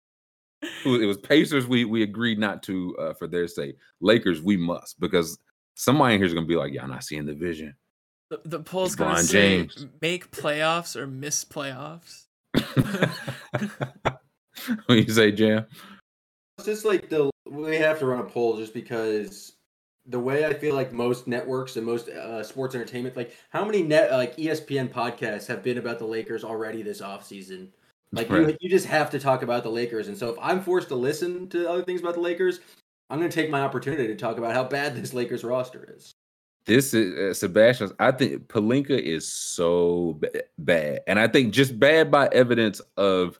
[0.62, 1.68] It was, Pacers.
[1.68, 3.78] We we agreed not to uh, for their sake.
[4.02, 5.38] Lakers, we must because
[5.76, 7.76] somebody in here is gonna be like, "Y'all not seeing the vision."
[8.44, 9.88] The, the poll's gonna LeBron say James.
[10.02, 12.26] make playoffs or miss playoffs.
[14.86, 15.66] when you say Jam,
[16.58, 19.54] It's just like the we have to run a poll just because
[20.08, 23.82] the way I feel like most networks and most uh, sports entertainment, like how many
[23.82, 27.70] net like ESPN podcasts have been about the Lakers already this offseason?
[28.12, 30.88] Like you, you just have to talk about the Lakers, and so if I'm forced
[30.90, 32.60] to listen to other things about the Lakers,
[33.10, 36.14] I'm going to take my opportunity to talk about how bad this Lakers roster is.
[36.66, 37.92] This is uh, Sebastian.
[38.00, 43.40] I think Pelinka is so ba- bad, and I think just bad by evidence of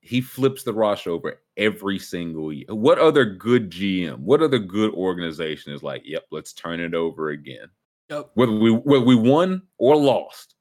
[0.00, 2.66] he flips the roster over every single year.
[2.68, 4.18] What other good GM?
[4.20, 6.02] What other good organization is like?
[6.04, 7.68] Yep, let's turn it over again.
[8.08, 8.30] Yep.
[8.34, 10.54] Whether we whether we won or lost,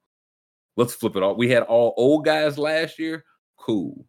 [0.75, 1.35] let's flip it all.
[1.35, 3.23] We had all old guys last year.
[3.57, 4.05] Cool.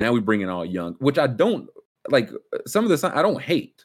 [0.00, 1.68] Now we bring in all young, which I don't
[2.10, 2.30] like.
[2.32, 3.84] uh, Some of the I don't hate.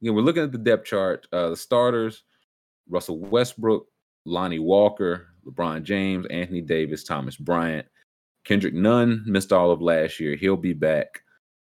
[0.00, 1.26] You know, we're looking at the depth chart.
[1.32, 2.24] Uh, the starters:
[2.88, 3.86] Russell Westbrook,
[4.24, 7.86] Lonnie Walker, LeBron James, Anthony Davis, Thomas Bryant,
[8.44, 10.36] Kendrick Nunn missed all of last year.
[10.36, 11.22] He'll be back.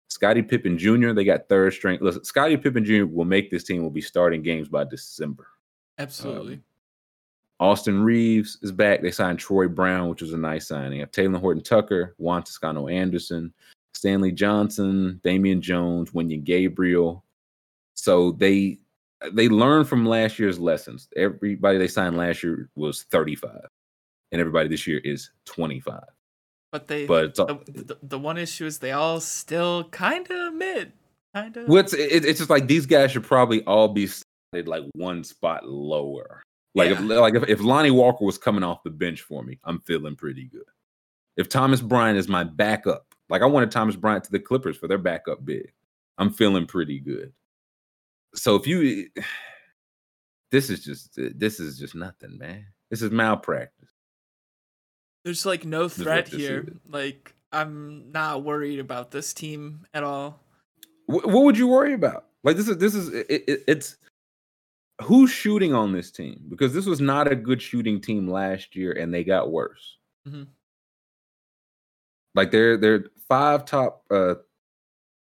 [0.10, 1.14] Scottie Pippen Jr.
[1.14, 2.00] They got third string.
[2.02, 3.06] Listen, Scottie Pippen Jr.
[3.06, 3.82] will make this team.
[3.82, 5.48] Will be starting games by December.
[5.98, 6.56] Absolutely.
[6.56, 6.64] Um,
[7.62, 9.02] Austin Reaves is back.
[9.02, 11.00] They signed Troy Brown, which was a nice signing.
[11.00, 13.54] Have Talen Horton Tucker, Juan Toscano Anderson,
[13.94, 17.24] Stanley Johnson, Damian Jones, Wenyen Gabriel.
[17.96, 18.80] So they
[19.34, 21.08] they learned from last year's lessons.
[21.16, 23.52] Everybody they signed last year was 35,
[24.32, 26.02] and everybody this year is 25.
[26.72, 27.06] but they.
[27.06, 30.94] But all- the, the, one issue is they all still kind of mid.
[31.36, 31.68] Kind of.
[31.68, 34.10] What's it, it's just like these guys should probably all be
[34.54, 36.42] like one spot lower.
[36.74, 39.80] Like if like if, if Lonnie Walker was coming off the bench for me, I'm
[39.82, 40.64] feeling pretty good.
[41.38, 44.88] If Thomas Bryant is my backup, like I wanted Thomas Bryant to the Clippers for
[44.88, 45.72] their backup big,
[46.18, 47.34] I'm feeling pretty good.
[48.36, 49.10] So if you,
[50.52, 52.66] this is just this is just nothing, man.
[52.90, 53.90] This is malpractice.
[55.24, 56.62] There's like no threat here.
[56.68, 56.74] is.
[56.90, 60.40] Like I'm not worried about this team at all.
[61.08, 62.26] Wh- what would you worry about?
[62.44, 63.98] Like this is this is it, it, it's
[65.04, 68.92] who's shooting on this team because this was not a good shooting team last year
[68.94, 69.98] and they got worse.
[70.28, 70.48] Mhm.
[72.36, 74.36] Like they're they're five top uh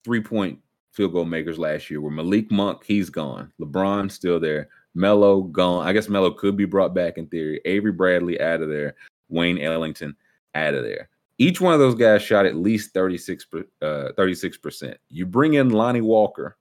[0.05, 0.59] three point
[0.91, 3.51] field goal makers last year were Malik Monk, he's gone.
[3.59, 4.69] LeBron still there.
[4.93, 5.87] Melo gone.
[5.87, 7.61] I guess Melo could be brought back in theory.
[7.65, 8.95] Avery Bradley out of there.
[9.29, 10.15] Wayne Ellington
[10.53, 11.09] out of there.
[11.37, 14.95] Each one of those guys shot at least 36 per- uh 36%.
[15.09, 16.57] You bring in Lonnie Walker,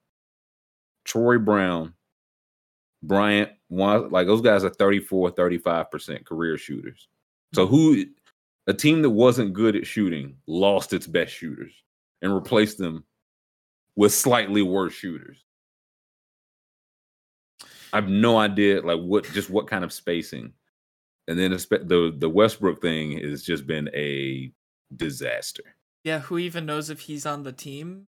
[1.03, 1.93] Troy Brown,
[3.03, 7.07] Bryant, like those guys are 34, 35% career shooters.
[7.53, 8.05] So who
[8.67, 11.73] a team that wasn't good at shooting lost its best shooters
[12.21, 13.03] and replaced them
[13.95, 15.43] with slightly worse shooters.
[17.93, 20.53] I have no idea like what just what kind of spacing.
[21.27, 24.51] And then espe- the the Westbrook thing has just been a
[24.95, 25.63] disaster.
[26.03, 28.07] Yeah, who even knows if he's on the team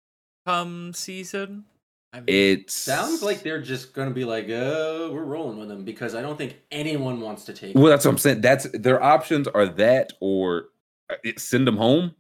[0.45, 1.65] come season?
[2.11, 5.85] I mean, It Sounds like they're just gonna be like, "Oh, we're rolling with him
[5.85, 7.75] because I don't think anyone wants to take.
[7.75, 7.89] Well, him.
[7.91, 8.41] that's what I'm saying.
[8.41, 10.65] That's their options are that or
[11.09, 12.15] uh, send them home.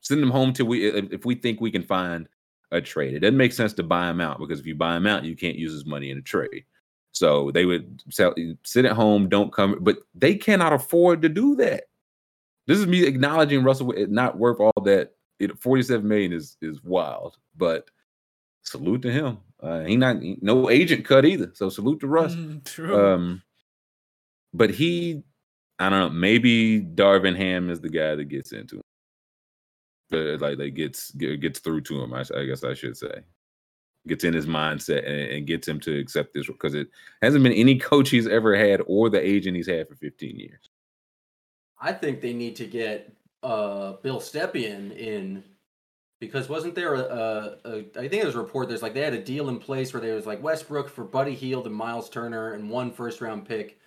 [0.00, 2.28] Send them home till we if if we think we can find
[2.70, 3.14] a trade.
[3.14, 5.36] It doesn't make sense to buy him out because if you buy him out, you
[5.36, 6.64] can't use his money in a trade.
[7.12, 8.34] So they would sell,
[8.64, 11.84] sit at home, don't come, but they cannot afford to do that.
[12.66, 15.12] This is me acknowledging Russell not worth all that.
[15.38, 17.90] It 47 million is is wild, but
[18.62, 19.38] salute to him.
[19.60, 21.50] Uh, he not he- no agent cut either.
[21.54, 22.34] So salute to Russ.
[22.34, 23.06] mm, true.
[23.14, 23.42] Um,
[24.52, 25.22] but he,
[25.78, 26.08] I don't know.
[26.10, 28.82] Maybe Darvin Ham is the guy that gets into him.
[30.10, 32.14] Like that gets get- gets through to him.
[32.14, 33.24] I guess I should say,
[34.06, 36.88] gets in his mindset and, and gets him to accept this because it
[37.22, 40.70] hasn't been any coach he's ever had or the agent he's had for 15 years.
[41.80, 43.12] I think they need to get
[43.42, 45.44] uh, Bill Stepien in
[46.20, 49.02] because wasn't there a, a, a I think there was a report there's like they
[49.02, 52.08] had a deal in place where there was like Westbrook for Buddy Hield and Miles
[52.08, 53.78] Turner and one first round pick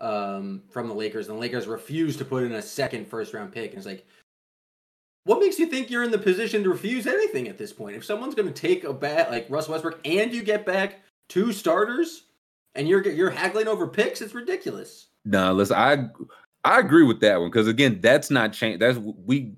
[0.00, 3.52] um, from the Lakers and the Lakers refused to put in a second first round
[3.52, 4.06] pick and it's like
[5.24, 7.96] what makes you think you're in the position to refuse anything at this point?
[7.96, 11.52] If someone's going to take a bat like Russ Westbrook and you get back two
[11.52, 12.24] starters
[12.74, 15.06] and you're you're haggling over picks, it's ridiculous.
[15.24, 16.08] No, listen, I
[16.64, 18.80] I agree with that one because again, that's not change.
[18.80, 19.54] That's we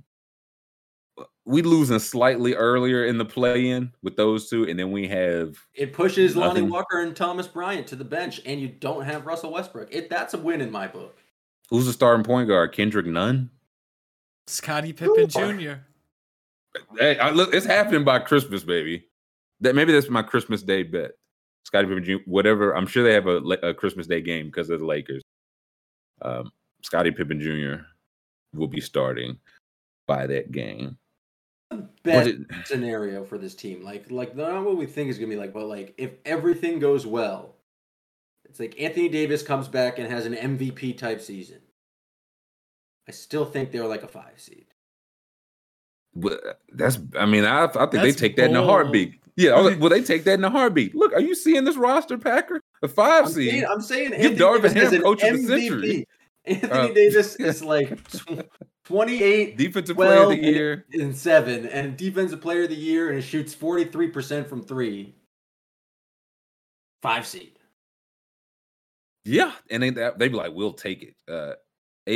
[1.47, 5.93] we losing slightly earlier in the play-in with those two, and then we have It
[5.93, 9.89] pushes Lonnie Walker and Thomas Bryant to the bench, and you don't have Russell Westbrook.
[9.91, 11.19] It that's a win in my book.
[11.71, 12.73] who's the starting point guard?
[12.73, 13.51] Kendrick Nunn.
[14.47, 15.75] Scottie Pippen Jr.
[16.99, 19.07] Hey, I, look, it's happening by Christmas, baby.
[19.61, 21.13] That maybe that's my Christmas Day bet.
[21.65, 22.17] Scottie Pippen Jr.
[22.27, 22.77] Whatever.
[22.77, 25.23] I'm sure they have a, a Christmas Day game because of the Lakers.
[26.23, 26.53] Um,
[26.83, 27.85] Scottie Pippen Jr.
[28.59, 29.39] will be starting
[30.07, 30.99] by that game.
[32.03, 35.37] Best it- scenario for this team, like like not what we think is gonna be
[35.37, 37.57] like, but like if everything goes well,
[38.45, 41.61] it's like Anthony Davis comes back and has an MVP type season.
[43.09, 44.67] I still think they're like a five seed.
[46.15, 46.99] But that's.
[47.19, 49.21] I mean, I, I think they take that in a heartbeat.
[49.37, 50.95] Yeah, I was like, well, they take that in a heartbeat.
[50.95, 52.61] Look, are you seeing this roster, Packer?
[52.85, 53.51] A 5 I'm seed.
[53.51, 56.07] saying, I'm saying Give Anthony Darvin Davis has Ham an coach of the century.
[56.45, 57.99] Anthony Uh, Davis is like
[58.85, 60.85] 28 Defensive player of the year.
[60.93, 64.63] and seven, and defensive player of the year, and it shoots forty three percent from
[64.63, 65.17] three.
[67.03, 67.59] Five seed.
[69.25, 71.15] Yeah, and they that- they be like, we'll take it.
[71.29, 71.55] Uh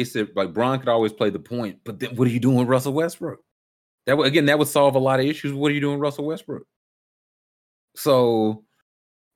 [0.05, 2.69] Said, like Bron could always play the point, but then what are you doing with
[2.69, 3.41] Russell Westbrook?
[4.07, 5.53] That would again, that would solve a lot of issues.
[5.53, 6.67] What are you doing, Russell Westbrook?
[7.97, 8.65] So,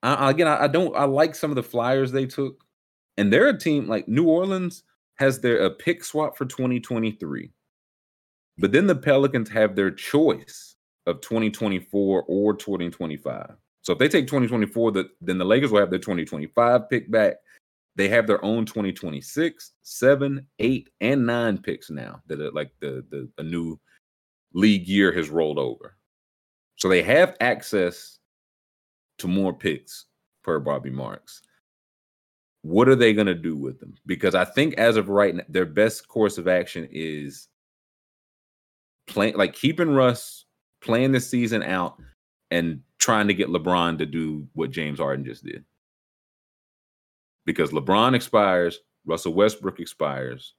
[0.02, 0.94] I- again, I, I don't.
[0.96, 2.64] I like some of the flyers they took,
[3.16, 4.84] and they're a team like New Orleans
[5.16, 7.50] has their a pick swap for 2023,
[8.58, 10.76] but then the Pelicans have their choice
[11.06, 13.54] of 2024 or 2025.
[13.82, 17.34] So if they take 2024, the, then the Lakers will have their 2025 pick back.
[17.94, 23.04] They have their own 2026, 7, 8, and 9 picks now that are like the,
[23.10, 23.78] the a new
[24.54, 25.96] league year has rolled over.
[26.76, 28.18] So they have access
[29.18, 30.06] to more picks
[30.42, 31.42] per Bobby Marks.
[32.62, 33.94] What are they going to do with them?
[34.06, 37.48] Because I think as of right now, their best course of action is
[39.06, 40.44] playing like keeping Russ
[40.80, 41.96] playing the season out
[42.50, 45.64] and trying to get LeBron to do what James Harden just did.
[47.44, 50.54] Because LeBron expires, Russell Westbrook expires,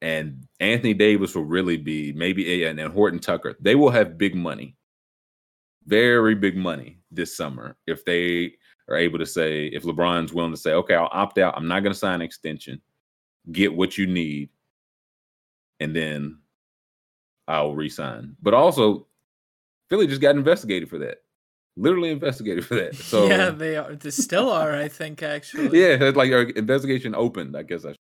[0.00, 3.56] and Anthony Davis will really be maybe and, and Horton Tucker.
[3.60, 4.76] They will have big money,
[5.86, 8.54] very big money this summer if they
[8.88, 11.54] are able to say if LeBron's willing to say, okay, I'll opt out.
[11.56, 12.80] I'm not going to sign an extension.
[13.50, 14.50] Get what you need,
[15.80, 16.38] and then
[17.46, 18.36] I'll resign.
[18.42, 19.06] But also,
[19.88, 21.18] Philly just got investigated for that.
[21.78, 22.96] Literally investigated for that.
[22.96, 23.94] So yeah, they are.
[23.94, 25.78] They still are, I think, actually.
[25.80, 27.56] yeah, it's like our investigation opened.
[27.56, 27.90] I guess I.
[27.90, 27.96] Should.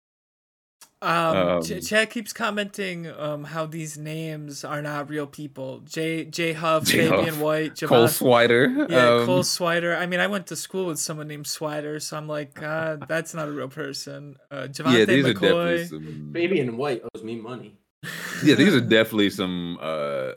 [0.99, 5.81] Um, Ch- Um, Chad keeps commenting um how these names are not real people.
[5.85, 8.19] Jay Jay Huff, Jay Fabian Huff, White, Cole Javon.
[8.19, 8.89] Swider.
[8.89, 9.95] Yeah, um, Cole Swider.
[9.95, 13.35] I mean, I went to school with someone named Swider, so I'm like, uh, that's
[13.35, 14.37] not a real person.
[14.49, 15.87] Uh, Javante yeah, these are definitely McCoy.
[15.89, 16.31] some.
[16.33, 17.77] Fabian White owes me money.
[18.43, 20.31] Yeah, these are definitely some uh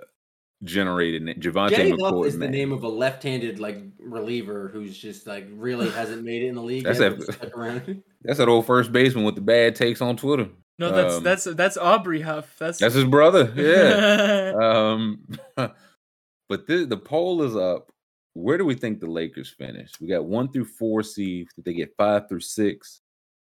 [0.64, 1.22] generated.
[1.22, 2.26] na- Javante Jay Huff McCoy.
[2.26, 6.48] is the name of a left-handed like reliever who's just like really hasn't made it
[6.48, 6.84] in the league.
[6.84, 8.02] That's yet, that- but stuck around.
[8.22, 10.48] That's that old first baseman with the bad takes on Twitter.
[10.78, 12.54] No, that's Um, that's that's Aubrey Huff.
[12.58, 13.52] That's That's his brother.
[13.56, 14.52] Yeah.
[14.62, 15.26] um,
[15.56, 17.90] but the the poll is up.
[18.34, 19.90] Where do we think the Lakers finish?
[20.00, 21.52] We got one through four seeds.
[21.54, 23.00] Did they get five through six?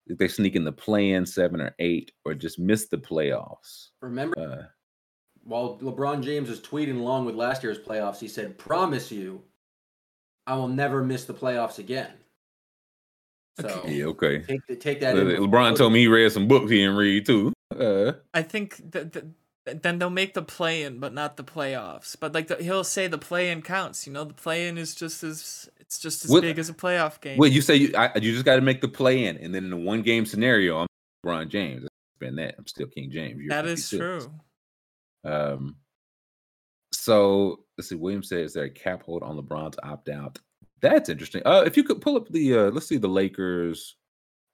[0.09, 3.89] Did they sneak in the play in seven or eight, or just miss the playoffs?
[4.01, 4.62] Remember, Uh,
[5.51, 9.43] while LeBron James was tweeting along with last year's playoffs, he said, "Promise you,
[10.47, 12.12] I will never miss the playoffs again.
[13.60, 13.94] So Okay.
[13.98, 14.39] Yeah, okay.
[14.43, 15.16] take the, take that.
[15.16, 17.52] Le- in LeBron told me he read some books he didn't read too.
[17.77, 22.16] Uh, I think that, that then they'll make the play-in, but not the playoffs.
[22.18, 24.06] But like the, he'll say the play-in counts.
[24.06, 27.20] You know, the play-in is just as it's just as What- big as a playoff
[27.20, 27.39] game.
[27.39, 29.64] well, you say you, I, you just got to make the play in, and then
[29.64, 30.86] in the one game scenario, I'm
[31.27, 31.82] LeBron James.
[31.85, 31.90] It's
[32.20, 32.55] been that.
[32.56, 33.40] I'm still King James.
[33.40, 34.24] You're that is 56.
[34.24, 34.32] true.
[35.25, 35.77] Um,
[36.93, 37.95] so let's see.
[37.95, 40.39] William says there a cap hold on LeBron to opt out.
[40.81, 41.43] That's interesting.
[41.45, 43.97] Uh, if you could pull up the uh, let's see the Lakers.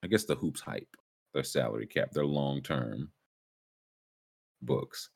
[0.02, 0.88] I guess the hoops hype
[1.34, 3.10] their salary cap, their long term
[4.62, 5.10] books,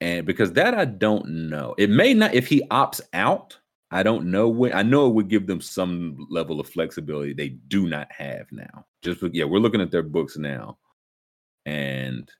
[0.00, 1.74] and because that I don't know.
[1.78, 3.58] It may not if he opts out.
[3.90, 4.74] I don't know when.
[4.74, 8.86] I know it would give them some level of flexibility they do not have now.
[9.02, 10.78] Just yeah, we're looking at their books now,
[11.64, 12.30] and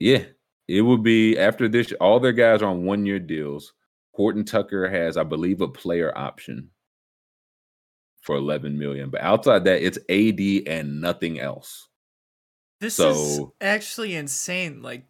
[0.00, 0.24] yeah,
[0.70, 1.92] it would be after this.
[2.00, 3.72] All their guys are on one year deals.
[4.12, 6.70] Horton Tucker has, I believe, a player option
[8.20, 11.88] for 11 million, but outside that, it's AD and nothing else.
[12.80, 14.82] This is actually insane.
[14.82, 15.04] Like,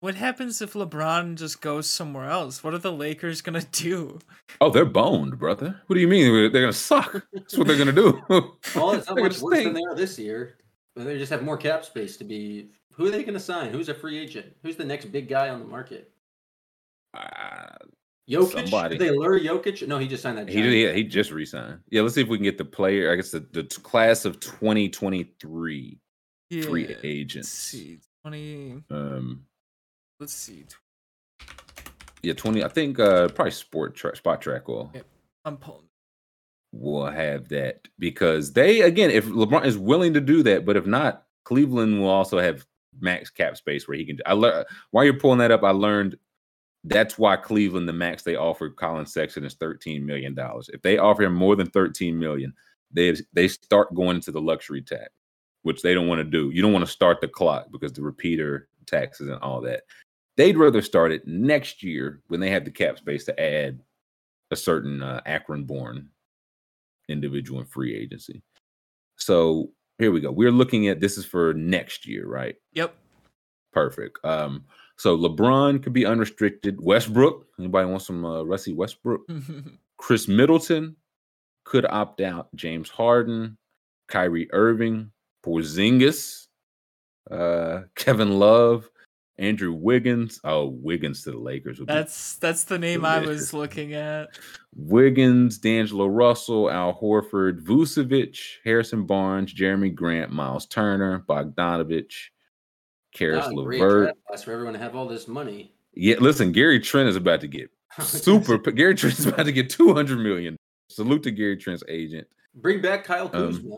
[0.00, 2.64] what happens if LeBron just goes somewhere else?
[2.64, 4.18] What are the Lakers gonna do?
[4.60, 5.80] Oh, they're boned, brother.
[5.86, 7.26] What do you mean they're gonna suck?
[7.32, 8.22] That's what they're gonna do.
[8.28, 8.58] Well,
[8.92, 10.56] it's not much gonna worse than they are this year.
[10.96, 12.70] But they just have more cap space to be.
[13.00, 13.70] Who are they going to sign?
[13.72, 14.54] Who's a free agent?
[14.62, 16.10] Who's the next big guy on the market?
[17.16, 17.76] Ah,
[18.30, 18.52] Jokic?
[18.68, 18.98] Somebody.
[18.98, 19.88] Did they lure Jokic?
[19.88, 20.50] No, he just signed that.
[20.50, 21.78] he giant yeah, he just resigned.
[21.88, 23.10] Yeah, let's see if we can get the player.
[23.10, 25.98] I guess the, the t- class of 2023
[26.62, 27.48] free Yeah, Let's agents.
[27.48, 28.82] see, twenty.
[28.90, 29.46] Um,
[30.20, 30.66] Let's see.
[32.22, 32.62] yeah, 20.
[32.62, 35.06] I think uh probably Sport Track, Spotrac will Yep.
[35.46, 35.88] I'm pulling.
[36.70, 40.84] will have that because they again, if LeBron is willing to do that, but if
[40.84, 42.66] not, Cleveland will also have
[43.00, 44.18] max cap space where he can.
[44.26, 46.16] I learned while you're pulling that up, I learned
[46.84, 50.70] that's why Cleveland the max they offered Collin Sexton is 13 million dollars.
[50.72, 52.54] If they offer him more than 13 million,
[52.90, 55.10] they they start going into the luxury tax,
[55.62, 56.50] which they don't want to do.
[56.50, 59.82] You don't want to start the clock because the repeater taxes and all that.
[60.36, 63.80] They'd rather start it next year when they have the cap space to add
[64.50, 66.08] a certain uh, Akron-born
[67.08, 68.42] individual in free agency.
[69.16, 69.70] So
[70.00, 70.32] here we go.
[70.32, 72.56] We're looking at this is for next year, right?
[72.72, 72.94] Yep.
[73.72, 74.18] Perfect.
[74.24, 74.64] Um,
[74.96, 76.80] so LeBron could be unrestricted.
[76.80, 79.20] Westbrook, anybody want some uh, Rusty Westbrook?
[79.98, 80.96] Khris Middleton
[81.64, 82.48] could opt out.
[82.54, 83.58] James Harden,
[84.08, 85.12] Kyrie Irving,
[85.44, 86.46] Porzingis,
[87.30, 88.90] uh, Kevin Love,
[89.40, 90.38] Andrew Wiggins.
[90.44, 91.78] Oh, Wiggins to the Lakers.
[91.80, 94.28] would be That's that's the name I was looking at.
[94.76, 102.28] Wiggins, D'Angelo Russell, Al Horford, Vucevic, Harrison Barnes, Jerami Grant, Miles Turner, Bogdanovich,
[103.14, 104.04] Caris Not a great LeVert.
[104.04, 105.72] draft class for everyone to have all this money.
[105.94, 107.70] Yeah, listen, Gary Trent is about to get
[108.02, 108.58] super.
[108.58, 110.56] Gary Trent is about to get two hundred million.
[110.88, 112.26] Salute to Gary Trent's agent.
[112.54, 113.72] Bring back Kyle Um,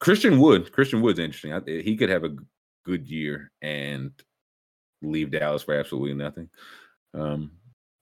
[0.00, 0.72] Christian Wood.
[0.72, 1.52] Christian Wood's interesting.
[1.52, 2.34] I, he could have a
[2.84, 4.10] good year and
[5.06, 6.48] leave Dallas for absolutely nothing.
[7.14, 7.50] Um,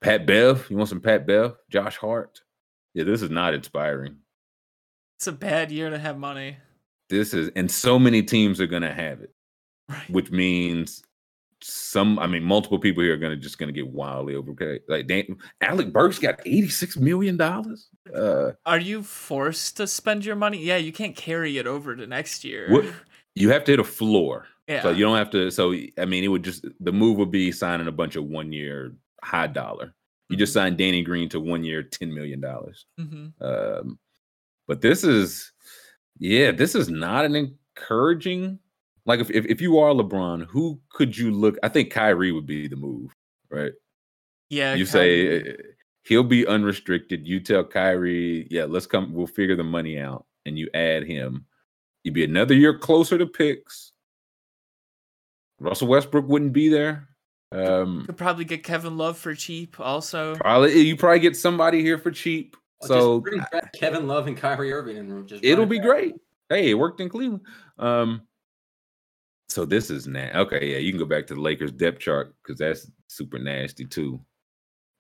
[0.00, 0.66] Pat Bev.
[0.70, 1.56] You want some Pat Bev?
[1.70, 2.40] Josh Hart.
[2.94, 4.16] Yeah, this is not inspiring.
[5.18, 6.56] It's a bad year to have money.
[7.08, 9.32] This is, and so many teams are going to have it,
[9.88, 10.08] Right.
[10.10, 11.02] which means
[11.62, 12.18] some.
[12.18, 14.82] I mean, multiple people here are going to just going to get wildly overpaid.
[14.88, 17.88] Like Dan, Alec Burks got eighty six million dollars.
[18.14, 20.58] Uh, Are you forced to spend your money?
[20.62, 22.70] Yeah, you can't carry it over to next year.
[22.70, 22.84] What
[23.34, 24.46] you have to hit a floor.
[24.68, 24.82] Yeah.
[24.82, 25.50] So you don't have to.
[25.50, 28.52] So I mean, it would just the move would be signing a bunch of one
[28.52, 29.94] year high dollar.
[30.30, 32.86] You just signed Danny Green to one year, ten million dollars.
[32.98, 33.98] hmm Um,
[34.66, 35.52] but this is,
[36.18, 38.58] yeah, this is not an encouraging.
[39.04, 41.56] Like if, if if you are LeBron, who could you look?
[41.62, 43.12] I think Kyrie would be the move,
[43.50, 43.72] right?
[44.48, 44.74] Yeah.
[44.74, 45.42] you Kyrie.
[45.44, 45.54] say uh,
[46.04, 47.26] he'll be unrestricted.
[47.28, 49.12] You tell Kyrie, yeah, let's come.
[49.12, 51.44] We'll figure the money out, and you add him.
[52.02, 53.92] You'd be another year closer to picks.
[55.60, 57.08] Russell Westbrook wouldn't be there.
[57.52, 59.78] Um, could probably get Kevin Love for cheap.
[59.78, 62.56] Also, probably you probably get somebody here for cheap.
[62.82, 65.86] So just bring back Kevin Love and Kyrie Irving and just it'll be back.
[65.86, 66.14] great.
[66.48, 67.42] Hey, it worked in Cleveland.
[67.78, 68.22] Um,
[69.48, 72.34] so this is na Okay, yeah, you can go back to the Lakers depth chart
[72.42, 74.20] because that's super nasty too.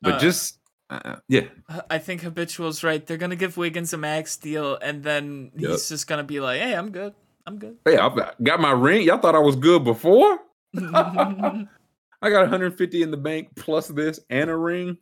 [0.00, 0.60] But Uh, just
[0.90, 3.04] uh, yeah, Uh, I think habitual's right.
[3.04, 5.70] They're gonna give Wiggins a max deal, and then Yep.
[5.72, 7.14] he's just gonna be like, "Hey, I'm good.
[7.46, 9.02] I'm good." hey, I got my ring.
[9.02, 10.38] Y'all thought I was good before.
[10.76, 14.96] I got 150 in the bank plus this and a ring.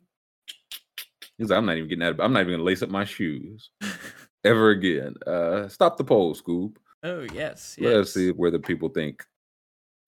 [1.37, 2.11] He's like, I'm not even getting out.
[2.11, 3.69] Of, I'm not even gonna lace up my shoes
[4.43, 5.15] ever again.
[5.25, 6.79] Uh, stop the poll, Scoop.
[7.03, 7.93] oh yes, yes.
[7.95, 9.25] Let's see where the people think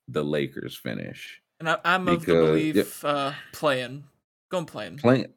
[0.07, 1.41] the Lakers finish.
[1.60, 2.88] And I, I'm of the Because- belief yep.
[3.03, 4.03] uh, playing,
[4.52, 4.98] going playing.
[4.98, 5.28] Playing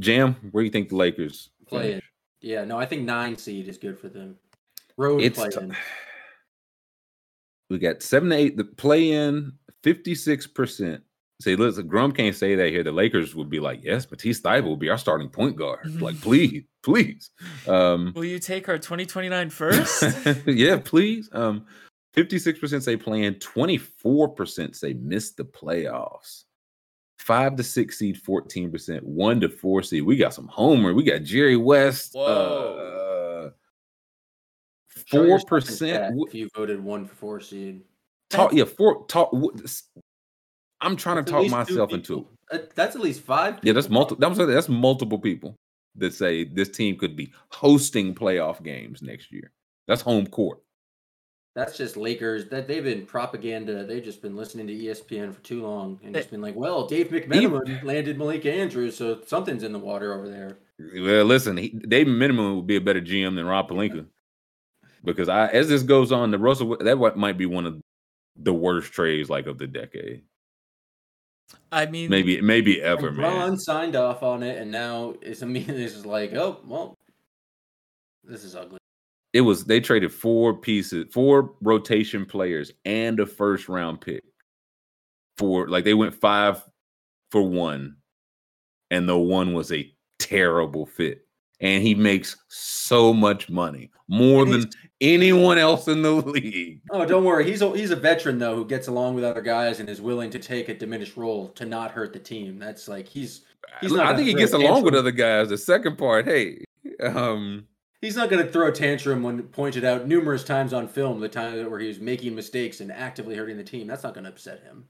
[0.00, 1.88] Jam, where do you think the Lakers Play in.
[1.90, 2.04] finish.
[2.40, 4.36] Yeah, no, I think nine seed is good for them.
[4.96, 5.76] Road It's play t- in.
[7.70, 8.56] We got seven to eight.
[8.56, 9.52] The play in
[9.82, 11.02] fifty six percent.
[11.40, 12.82] Say, listen, Grum can't say that here.
[12.82, 16.00] The Lakers would be like, yes, Matisse Thybulle will be our starting point guard.
[16.00, 17.30] like, please, please.
[17.68, 20.02] Um, Will you take our 2029 first?
[20.46, 21.28] yeah, please.
[21.32, 21.66] Um,
[22.16, 26.44] 56% say playing, 24% say miss the playoffs.
[27.18, 30.04] Five to six seed, 14%, one to four seed.
[30.04, 30.94] We got some homer.
[30.94, 32.12] We got Jerry West.
[32.14, 32.24] Whoa.
[32.24, 32.26] Uh,
[32.86, 33.05] Show your
[35.08, 36.14] four stuff in chat percent.
[36.26, 37.82] If you voted one for four seed.
[38.30, 39.06] Talk, yeah, four.
[39.06, 39.32] Talk.
[40.80, 42.16] I'm trying to That's at talk myself into.
[42.16, 42.30] people.
[42.50, 43.58] Uh, That's at least five.
[43.62, 43.94] Yeah, that's people.
[43.94, 44.28] multiple.
[44.28, 45.56] That's, that's multiple people
[45.96, 49.52] that say this team could be hosting playoff games next year.
[49.88, 50.60] That's home court.
[51.54, 52.48] That's just Lakers.
[52.50, 53.84] That they've been propaganda.
[53.84, 57.08] They've just been listening to ESPN for too long and just been like, "Well, Dave
[57.08, 62.06] McMenamin landed Malik Andrews, so something's in the water over there." Well, listen, he, Dave
[62.06, 64.06] McMenamin would be a better GM than Rob Pelinka
[65.04, 67.80] because I, as this goes on, the Russell that might be one of
[68.36, 70.22] the worst trades like of the decade,
[71.70, 73.36] I mean, maybe maybe ever, And man.
[73.36, 76.94] Ron signed off on it, and now it's immediately it's just like, "Oh, well,
[78.24, 78.78] this is ugly."
[79.32, 84.24] It was they traded four pieces, four rotation players, and a first round pick
[85.36, 86.62] for like they went five
[87.30, 87.96] for one,
[88.90, 91.25] and the one was a terrible fit.
[91.60, 94.68] And he makes so much money, more than
[95.00, 96.82] anyone else in the league.
[96.90, 97.44] Oh, don't worry.
[97.48, 100.28] He's a, he's a veteran though, who gets along with other guys and is willing
[100.30, 102.58] to take a diminished role to not hurt the team.
[102.58, 103.42] That's like he's
[103.80, 104.06] he's not.
[104.06, 105.48] I think he gets along with other guys.
[105.48, 106.62] The second part, hey,
[107.02, 107.66] um,
[108.02, 111.28] He's not going to throw a tantrum when pointed out numerous times on film the
[111.28, 113.86] time where he was making mistakes and actively hurting the team.
[113.86, 114.84] That's not going to upset him.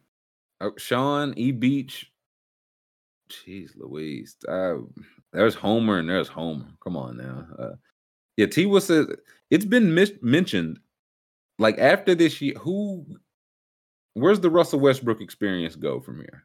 [0.61, 1.53] uh, Sean E.
[1.53, 2.11] Beach.
[3.31, 4.37] Jeez, Louise.
[4.47, 4.79] Uh,
[5.33, 6.67] there's Homer and there's Homer.
[6.83, 7.47] Come on now.
[7.59, 7.75] Uh,
[8.37, 9.07] yeah, T was says
[9.51, 10.79] it's been mis- mentioned.
[11.59, 13.07] Like after this year, who?
[14.15, 16.45] Where's the Russell Westbrook experience go from here?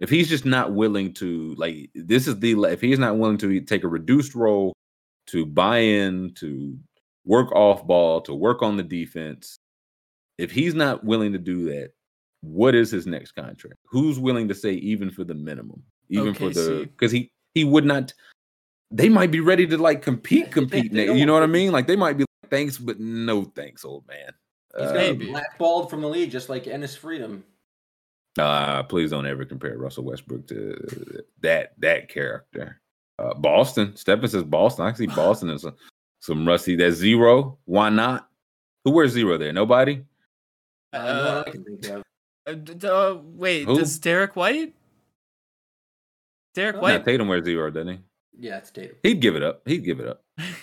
[0.00, 3.60] If he's just not willing to, like, this is the if he's not willing to
[3.60, 4.74] take a reduced role,
[5.28, 6.78] to buy in, to
[7.24, 9.56] work off ball, to work on the defense.
[10.36, 11.90] If he's not willing to do that,
[12.40, 13.76] what is his next contract?
[13.86, 17.84] Who's willing to say even for the minimum, even for the because he he would
[17.84, 18.12] not.
[18.90, 20.92] They might be ready to like compete, compete.
[20.92, 21.72] they ne- don't you know what I mean?
[21.72, 24.32] Like they might be like, thanks, but no thanks, old man.
[24.76, 25.24] He's Uh, going to maybe.
[25.26, 27.44] be blackballed from the league, just like Enes Freedom.
[28.38, 32.80] Uh, please don't ever compare Russell Westbrook to that that character.
[33.18, 33.94] Uh, Boston.
[33.96, 34.86] Stephen says Boston.
[34.86, 35.72] I see Boston as a,
[36.20, 36.74] some rusty.
[36.76, 37.58] That zero.
[37.64, 38.28] Why not?
[38.84, 39.52] Who wears zero there?
[39.52, 40.04] Nobody.
[40.92, 42.02] Uh, no I can think of.
[42.46, 43.78] Uh, d- d- uh, wait, Who?
[43.78, 44.74] does Derrick White?
[46.54, 47.98] Derrick Nah, White Tatum wears zero, doesn't he?
[48.38, 48.96] Yeah, it's Tatum.
[49.02, 49.62] He'd give it up.
[49.66, 50.22] He'd give it up.
[50.38, 50.54] to He'd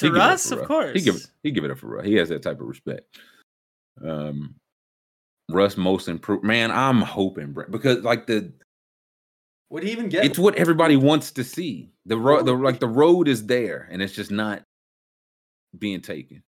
[0.00, 0.66] give it up Russ, of Russ.
[0.68, 0.92] course.
[0.94, 1.26] He give it.
[1.42, 2.06] He give it up for Russ.
[2.06, 3.18] He has that type of respect.
[4.04, 4.54] Um,
[5.50, 6.44] Russ most improved.
[6.44, 8.52] Man, I'm hoping Brent, because like the
[9.70, 10.24] Would he even get?
[10.24, 11.90] it's what everybody wants to see.
[12.06, 14.62] The road, the like the road is there, and it's just not
[15.78, 16.42] being taken.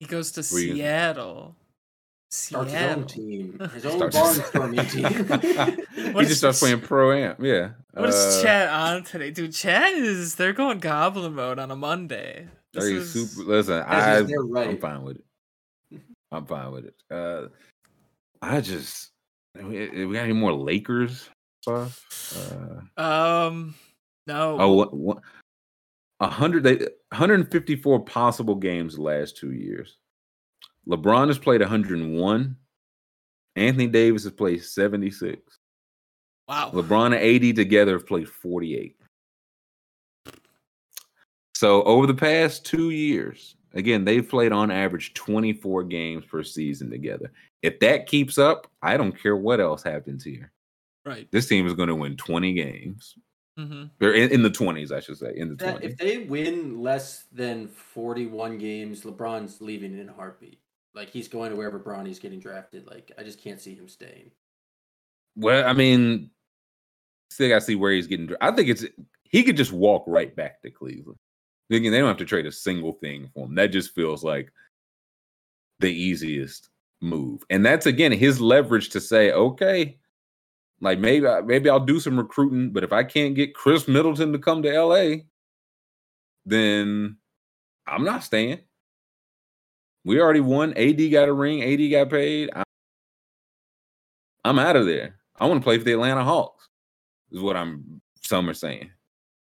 [0.00, 1.56] He goes to Were Seattle.
[2.30, 4.90] Starts his own team, his own Starts- barnstorming
[5.96, 6.14] team.
[6.14, 7.44] he just starts playing pro am.
[7.44, 7.70] Yeah.
[7.92, 9.52] What is Uh, chat on today, dude?
[9.52, 12.46] Chat is they're going goblin mode on a Monday.
[12.72, 13.48] This Are you is super?
[13.50, 14.68] Listen, I, is, right.
[14.68, 16.00] I'm fine with it.
[16.30, 16.94] I'm fine with it.
[17.10, 17.48] Uh,
[18.40, 19.10] I just
[19.56, 21.28] we, we got any more Lakers
[21.62, 22.86] stuff?
[22.96, 23.74] Uh, um
[24.26, 24.56] no.
[24.60, 25.18] oh, what, what,
[26.20, 26.76] a hundred they
[27.08, 29.96] 154 possible games the last two years.
[30.88, 32.56] LeBron has played 101.
[33.56, 35.40] Anthony Davis has played 76.
[36.48, 36.70] wow.
[36.72, 37.14] LeBron and
[37.50, 38.96] AD together have played 48.
[41.54, 46.90] So over the past two years, again, they've played on average 24 games per season
[46.90, 47.30] together.
[47.62, 50.52] If that keeps up, I don't care what else happens here.
[51.04, 51.28] Right.
[51.30, 53.14] This team is going to win 20 games.
[53.58, 55.34] hmm Or in, in the 20s, I should say.
[55.36, 55.84] In the That- 20s.
[55.84, 60.60] if they win less than 41 games, LeBron's leaving in a heartbeat.
[60.94, 62.86] Like he's going to wherever Bronny's getting drafted.
[62.86, 64.30] Like I just can't see him staying.
[65.36, 66.30] Well, I mean,
[67.30, 68.26] still got to see where he's getting.
[68.26, 68.84] dra- I think it's
[69.24, 71.18] he could just walk right back to Cleveland.
[71.70, 73.54] Again, they don't have to trade a single thing for him.
[73.54, 74.52] That just feels like
[75.78, 76.68] the easiest
[77.00, 79.96] move, and that's again his leverage to say, okay,
[80.80, 84.32] like maybe I- maybe I'll do some recruiting, but if I can't get Khris Middleton
[84.32, 85.26] to come to L.A.,
[86.44, 87.16] then
[87.86, 88.58] I'm not staying.
[90.04, 90.72] We already won.
[90.76, 91.62] AD got a ring.
[91.62, 92.50] AD got paid.
[92.54, 92.62] I-
[94.44, 95.16] I'm out of there.
[95.38, 96.68] I want to play for the Atlanta Hawks.
[97.30, 98.90] Is what I'm some are saying.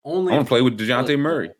[0.03, 1.51] Only I want to play with if- Dejounte Murray.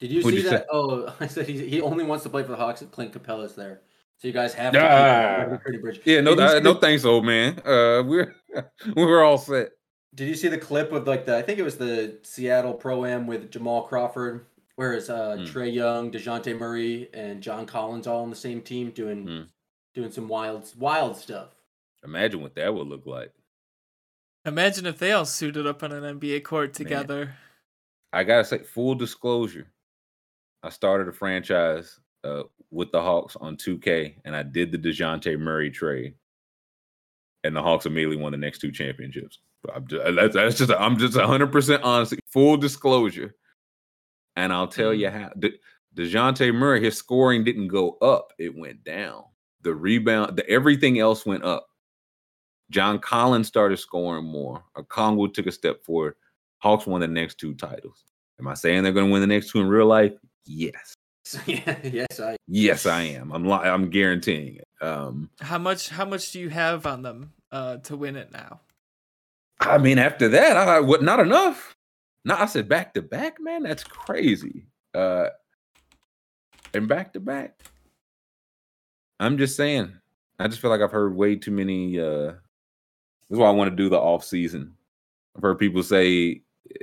[0.00, 0.62] Did you What'd see you that?
[0.62, 0.66] say?
[0.72, 3.54] Oh, I said he, he only wants to play for the Hawks if Clint Capela's
[3.54, 3.82] there.
[4.18, 4.80] So you guys have to.
[4.80, 5.46] Ah.
[5.50, 6.00] keep Curry Bridge.
[6.04, 7.58] Yeah, no, Did you see no the- thanks, old man.
[7.60, 8.34] Uh, we're
[8.96, 9.70] we're all set.
[10.14, 11.36] Did you see the clip of like the?
[11.36, 15.42] I think it was the Seattle Pro Am with Jamal Crawford, where it's uh, Hmm.
[15.44, 19.42] Trae Young, Dejounte Murray, and John Collins all on the same team doing Hmm.
[19.94, 21.54] doing some wild wild stuff.
[22.04, 23.32] Imagine what that would look like.
[24.46, 27.34] Imagine if they all suited up on an NBA court together.
[28.12, 29.66] I gotta say, full disclosure,
[30.62, 35.38] I started a franchise uh, with the Hawks on 2K, and I did the Dejounte
[35.38, 36.14] Murray trade,
[37.44, 39.38] and the Hawks immediately won the next two championships.
[39.74, 42.14] I'm just, that's, that's just I'm just 100 percent honest.
[42.32, 43.34] Full disclosure,
[44.44, 45.30] and I'll tell you how.
[45.38, 45.50] De,
[45.96, 49.24] Dejounte Murray, his scoring didn't go up; it went down.
[49.62, 51.66] The rebound, the everything else went up.
[52.70, 54.62] John Collins started scoring more.
[54.76, 56.14] Okongwu took a step forward.
[56.58, 58.04] Hawks won the next two titles.
[58.38, 60.12] Am I saying they're going to win the next two in real life?
[60.46, 60.94] Yes.
[61.46, 62.36] Yes, I.
[62.48, 63.30] Yes, I am.
[63.32, 64.68] I'm li- I'm guaranteeing it.
[64.84, 68.60] Um, How much how much do you have on them uh, to win it now?
[69.60, 71.02] I mean, after that, I what?
[71.02, 71.76] Not enough.
[72.24, 73.62] No, I said back to back, man.
[73.62, 74.66] That's crazy.
[74.94, 75.28] Uh,
[76.74, 77.58] and back to back.
[79.18, 79.94] I'm just saying.
[80.38, 81.98] I just feel like I've heard way too many.
[81.98, 84.74] Uh, this is why I want to do the off season.
[85.36, 86.42] I've heard people say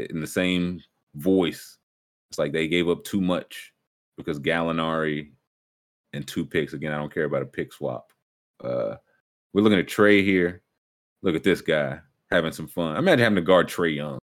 [0.09, 0.81] in the same
[1.15, 1.77] voice,
[2.29, 3.73] it's like they gave up too much
[4.17, 5.31] because Gallinari
[6.13, 6.73] and two picks.
[6.73, 8.11] Again, I don't care about a pick swap.
[8.63, 8.95] Uh,
[9.53, 10.61] we're looking at Trae here.
[11.21, 11.99] Look at this guy
[12.29, 12.97] having some fun.
[12.97, 14.19] Imagine having to guard Trae Young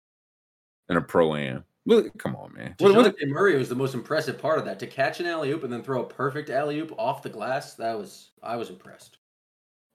[0.89, 1.63] in a pro am.
[1.85, 2.75] Look, come on, man.
[2.79, 4.79] What- what- Dejounte Murray was the most impressive part of that.
[4.79, 7.75] To catch an alley oop and then throw a perfect alley oop off the glass,
[7.75, 9.17] that was I was impressed.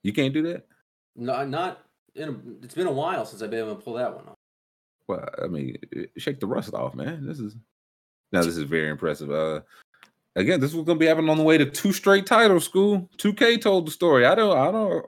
[0.03, 0.67] you can't do that.
[1.17, 1.85] No, not
[2.15, 2.29] in.
[2.29, 4.37] A, it's been a while since I've been able to pull that one off.
[5.09, 7.27] Well, I mean, eh, shake the rust off, man.
[7.27, 7.57] This is
[8.33, 8.43] now.
[8.43, 9.31] This is very impressive.
[9.31, 9.63] Uh,
[10.37, 12.65] again, this was gonna be happening on the way to two straight titles.
[12.65, 14.25] School 2K told the story.
[14.27, 14.57] I don't.
[14.57, 15.05] I don't.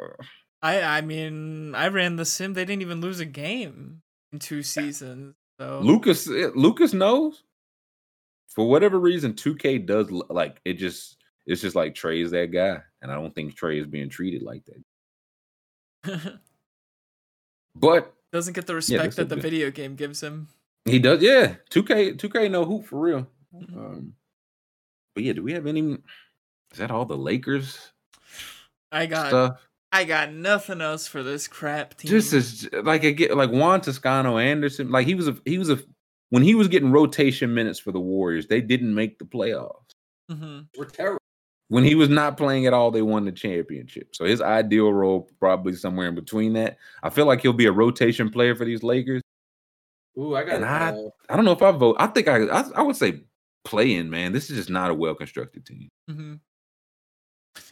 [0.62, 2.54] I I mean I ran the sim.
[2.54, 4.02] They didn't even lose a game
[4.32, 5.34] in two seasons.
[5.60, 6.26] So Lucas.
[6.26, 7.42] eh, Lucas knows.
[8.48, 10.74] For whatever reason, 2K does like it.
[10.74, 14.42] Just it's just like Trae's that guy, and I don't think Trae is being treated
[14.42, 14.62] like
[16.02, 16.40] that.
[17.76, 19.42] But doesn't get the respect this that the good.
[19.42, 20.48] video game gives him.
[20.86, 21.54] He does, yeah.
[21.70, 23.28] 2K, 2K no hoop for real.
[23.54, 24.14] Um,
[25.14, 25.98] but yeah, do we have any?
[26.72, 27.92] Is that all the Lakers
[28.90, 29.69] I got stuff?
[29.92, 32.10] I got nothing else for this crap team.
[32.12, 34.90] This is like I get like Juan Toscano Anderson.
[34.90, 35.78] Like he was a he was a
[36.30, 39.90] when he was getting rotation minutes for the Warriors, they didn't make the playoffs.
[40.30, 40.68] Mhm.
[40.78, 41.18] We're terrible.
[41.68, 44.14] When he was not playing at all, they won the championship.
[44.14, 46.78] So his ideal role probably somewhere in between that.
[47.02, 49.22] I feel like he'll be a rotation player for these Lakers.
[50.18, 50.56] Ooh, I got.
[50.56, 51.96] And I, uh, I don't know if I vote.
[52.00, 53.22] I think I, I, I would say
[53.64, 54.32] play in, man.
[54.32, 55.88] This is just not a well constructed team.
[56.10, 56.34] Mm-hmm.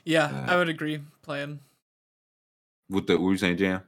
[0.05, 1.01] Yeah, Uh, I would agree.
[1.23, 1.59] Playing.
[2.91, 3.83] With the, what were you saying, Jam?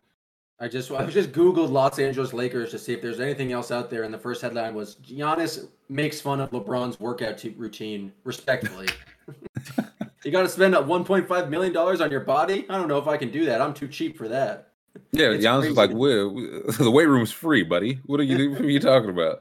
[0.62, 3.89] I just I just googled Los Angeles Lakers to see if there's anything else out
[3.89, 8.12] there, and the first headline was Giannis makes fun of LeBron's workout t- routine.
[8.24, 8.89] Respectfully,
[10.24, 12.66] you got to spend uh, 1.5 million dollars on your body.
[12.68, 13.62] I don't know if I can do that.
[13.62, 14.72] I'm too cheap for that.
[15.12, 15.98] Yeah, It's Giannis was like, crazy.
[15.98, 16.35] "Well,
[16.78, 17.98] the weight room's free, buddy.
[18.05, 19.40] What are you, what are you talking about?"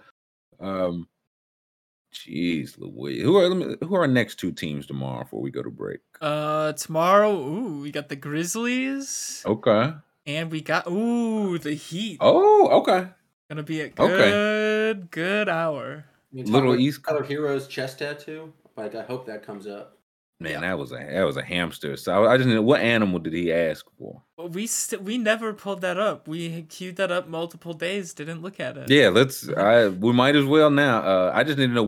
[0.62, 1.09] Um,
[2.14, 3.22] jeez, Louis.
[3.22, 6.00] Who are me- who are our next two teams tomorrow before we go to break?
[6.22, 9.94] Uh, tomorrow, ooh, we got the Grizzlies, Okay.
[10.26, 12.18] and we got ooh the Heat.
[12.22, 13.08] Oh, okay.
[13.50, 14.30] Gonna be a Okay.
[14.30, 16.06] good good hour.
[16.32, 18.54] Little East- Tyler Herro's chest tattoo.
[18.78, 19.96] Like I hope that comes up.
[20.42, 21.98] Man, that was a that was a hamster.
[21.98, 24.22] So I just need what animal did he ask for?
[24.38, 26.28] But we st- we never pulled that up.
[26.30, 28.14] We queued that up multiple days.
[28.14, 28.90] Didn't look at it.
[28.90, 29.50] Yeah, let's.
[29.50, 31.00] I we might as well now.
[31.00, 31.88] Uh, I just need to know.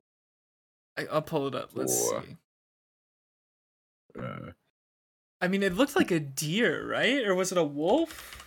[0.97, 1.71] I, I'll pull it up.
[1.73, 2.37] Let's For- see.
[4.19, 4.51] Uh,
[5.39, 7.25] I mean, it looked like a deer, right?
[7.25, 8.37] Or was it a wolf?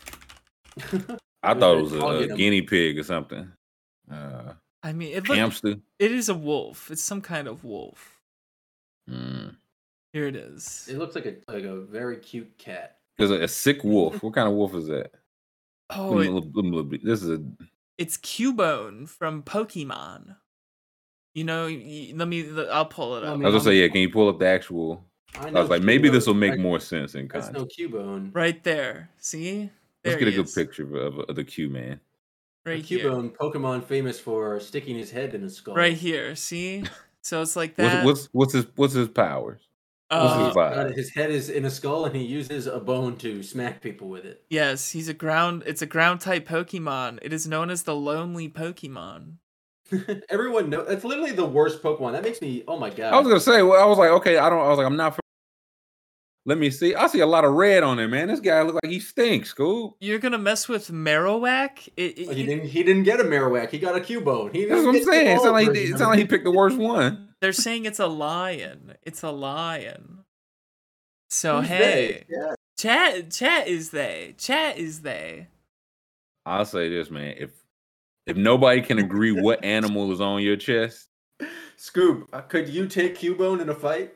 [1.43, 2.37] I thought it was I'll a, get a 'em.
[2.39, 3.51] guinea pig or something.
[4.11, 4.53] Uh,
[4.83, 5.77] I mean, it looked, hamster.
[5.99, 6.91] it is a wolf.
[6.91, 8.21] It's some kind of wolf.
[9.11, 9.57] Mm.
[10.13, 10.87] Here it is.
[10.91, 12.99] It looks like a like a very cute cat.
[13.19, 14.23] It's a, a sick wolf.
[14.23, 15.13] what kind of wolf is that?
[15.91, 17.43] Oh, it, look- let me this is a
[17.99, 20.37] it's Cubone from Pokemon.
[21.35, 22.49] You know, y- let me.
[22.71, 23.39] I'll pull it I up.
[23.39, 23.89] mean, I was gonna say, yeah.
[23.89, 25.05] Can you pull up the actual?
[25.39, 27.79] I, I know was like, maybe this will make I- more sense in That's context.
[27.81, 28.31] no Cubone.
[28.35, 29.11] Right there.
[29.19, 29.71] See?
[30.05, 30.55] There Let's get a good is.
[30.55, 31.99] picture of, of the Q man.
[32.65, 33.11] Right A here.
[33.11, 35.75] Cubone, Pokemon famous for sticking his head in his skull.
[35.75, 36.35] Right here.
[36.37, 36.85] See?
[37.23, 38.05] So it's like What's, that.
[38.05, 39.63] what's what's his what's his powers?
[40.11, 43.43] Uh, his Uh, his head is in a skull, and he uses a bone to
[43.43, 44.45] smack people with it.
[44.51, 45.63] Yes, he's a ground.
[45.65, 47.21] It's a ground type Pokemon.
[47.23, 49.37] It is known as the Lonely Pokemon.
[50.29, 52.13] Everyone knows that's literally the worst Pokemon.
[52.13, 52.65] That makes me.
[52.67, 53.13] Oh my god.
[53.13, 54.61] I was gonna say, well, I was like, okay, I don't.
[54.61, 55.19] I was like, I'm not.
[56.47, 56.95] Let me see.
[56.95, 58.29] I see a lot of red on him, man.
[58.29, 59.95] This guy look like he stinks, Scoob.
[60.01, 61.89] You're gonna mess with Marowak?
[61.97, 62.69] It, it, he didn't.
[62.69, 63.71] He didn't get a Marowak.
[63.71, 64.55] He got a Cubone.
[64.55, 65.37] He That's what I'm saying.
[65.37, 67.29] It's not like, version it of like he picked the worst one.
[67.41, 68.95] They're saying it's a lion.
[69.03, 70.25] It's a lion.
[71.31, 72.25] So Who's hey.
[72.29, 72.55] Yeah.
[72.79, 74.35] chat chat is they.
[74.39, 75.49] Chat is they.
[76.47, 77.35] I'll say this, man.
[77.39, 77.51] If
[78.27, 81.09] if nobody can agree what animal is on your chest,
[81.77, 84.15] Scoob, uh, could you take Cubone in a fight?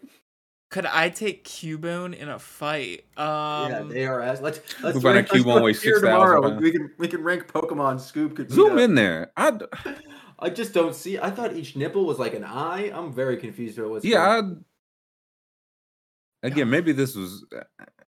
[0.70, 3.04] Could I take Cubone in a fight?
[3.16, 4.40] Um, yeah, they are as.
[4.40, 6.58] Let's let's We find rank- out let's Cubone weighs 6,000 tomorrow.
[6.58, 7.96] We can we can rank Pokemon.
[7.96, 9.32] Scoob could zoom in there.
[9.36, 9.64] I d-
[10.38, 11.18] I just don't see.
[11.18, 12.92] I thought each nipple was like an eye.
[12.94, 14.42] I'm very confused about what's yeah.
[14.42, 17.44] I, again, maybe this was.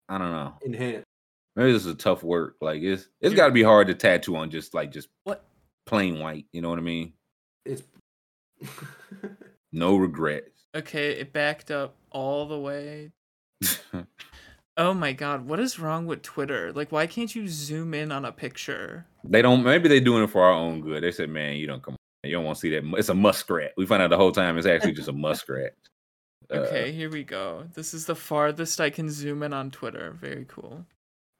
[0.09, 0.53] I don't know.
[0.65, 1.05] enhanced.
[1.55, 2.55] Maybe this is tough work.
[2.59, 5.45] Like it's it's got to be hard to tattoo on just like just What?
[5.88, 6.45] Plain white.
[6.51, 7.14] You know what I mean?
[7.65, 7.84] It's
[9.72, 10.49] No regrets.
[10.76, 13.11] Okay, it backed up all the way.
[14.80, 16.72] Oh my god, what is wrong with Twitter?
[16.72, 19.07] Like, why can't you zoom in on a picture?
[19.23, 19.64] They don't.
[19.64, 21.01] Maybe they're doing it for our own good.
[21.01, 21.95] They said, "Man, you don't come.
[21.95, 22.30] On.
[22.30, 22.84] You don't want to see that.
[22.95, 25.73] It's a muskrat." We find out the whole time it's actually just a muskrat.
[26.53, 27.65] Uh, Okay, here we go.
[27.73, 30.11] This is the farthest I can zoom in on Twitter.
[30.22, 30.85] Very cool.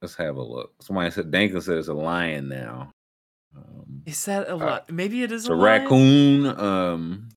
[0.02, 0.74] let's have a look.
[0.82, 2.90] Somebody said Dankin said it's a lion now.
[3.56, 4.92] Um, Is that a Uh, lot?
[4.92, 6.46] Maybe it is it's a, a raccoon.
[6.46, 7.30] Um,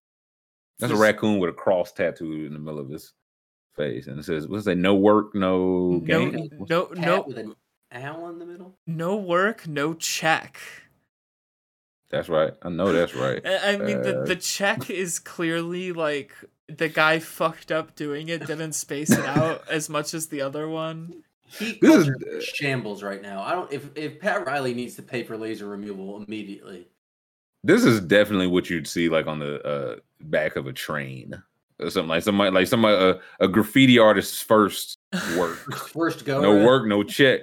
[0.79, 3.13] that's a raccoon with a cross tattooed in the middle of his
[3.77, 4.77] face, and it says, "What's that?
[4.77, 6.33] No work, no game.
[6.33, 7.55] No, no, cat no, with an
[7.93, 8.75] owl in the middle.
[8.87, 10.59] no work, no check.
[12.11, 12.53] That's right.
[12.63, 13.41] I know that's right.
[13.47, 16.33] I I mean, the, Uh, the check is clearly like
[16.69, 20.69] the guy fucked up doing it, didn't space it out as much as the other
[20.69, 21.23] one.
[21.59, 23.43] Heat This is- shambles right now.
[23.43, 23.73] I don't.
[23.73, 26.89] If if Pat Riley needs to pay for laser removal immediately.
[27.65, 31.43] This is definitely what you'd see like on the uh, back of a train
[31.79, 34.97] or something like somebody like somebody uh, a graffiti artist's first
[35.37, 35.59] work.
[35.93, 36.41] First go.
[36.41, 37.41] no work, no check.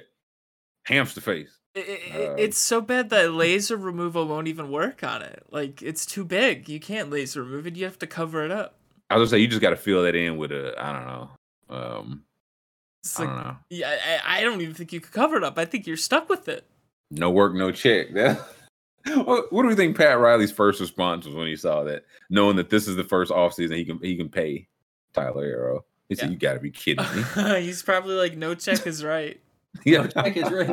[0.86, 1.58] Hamster face.
[1.76, 1.80] I-
[2.14, 5.44] I- Uh, it's so bad that laser removal won't even work on it.
[5.52, 6.68] Like it's too big.
[6.70, 7.76] You can't laser remove it.
[7.76, 8.80] You have to cover it up.
[9.10, 11.06] I was gonna say you just got to fill that in with a I don't
[11.06, 11.30] know.
[11.70, 12.24] Um,
[13.04, 13.56] It's I like don't know.
[13.70, 15.58] yeah, I, I don't even think you could cover it up.
[15.58, 16.66] I think you're stuck with it.
[17.12, 18.14] No work, no check.
[18.14, 18.38] That,
[19.16, 22.58] what, what do we think Pat Riley's first response was when he saw that, knowing
[22.58, 24.68] that this is the first offseason he can he can pay
[25.14, 25.80] Tyler Herro?
[26.10, 26.32] He said, Yeah.
[26.32, 29.40] "You got to be kidding me." He's probably like, no check is right.
[29.86, 30.68] yeah, check is right.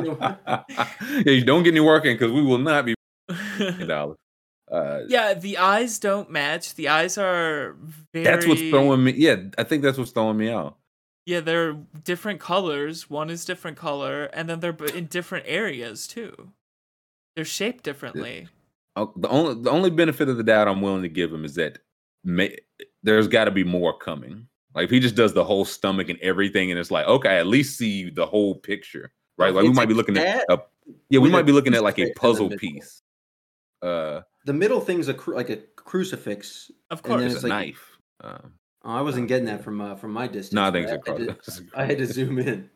[0.47, 2.95] yeah, you don't get any work in because we will not be
[3.85, 4.17] dollars.
[4.71, 6.73] Uh, yeah, the eyes don't match.
[6.75, 7.75] The eyes are
[8.13, 8.25] very.
[8.25, 9.13] that's what's throwing me.
[9.15, 10.77] Yeah, I think that's what's throwing me out.
[11.25, 11.73] Yeah, they're
[12.03, 13.09] different colors.
[13.09, 16.51] One is different color, and then they're in different areas too.
[17.35, 18.47] They're shaped differently.
[18.95, 21.55] Uh, the only the only benefit of the doubt I'm willing to give him is
[21.55, 21.79] that
[22.23, 22.55] may,
[23.03, 24.47] there's got to be more coming.
[24.75, 27.35] Like if he just does the whole stomach and everything, and it's like okay, I
[27.39, 29.53] at least see the whole picture, right?
[29.53, 30.59] Like we might be looking at a,
[31.09, 33.01] yeah, we might be looking at like a crucifix the puzzle piece.
[33.81, 36.69] Uh, The middle thing's a cru- like a crucifix.
[36.91, 37.33] Of And then course.
[37.33, 37.97] it's a like- knife.
[38.21, 38.53] Um,
[38.85, 40.53] Oh, I wasn't getting that from uh, from my distance.
[40.53, 42.69] no, I think it's had to- I had to zoom in.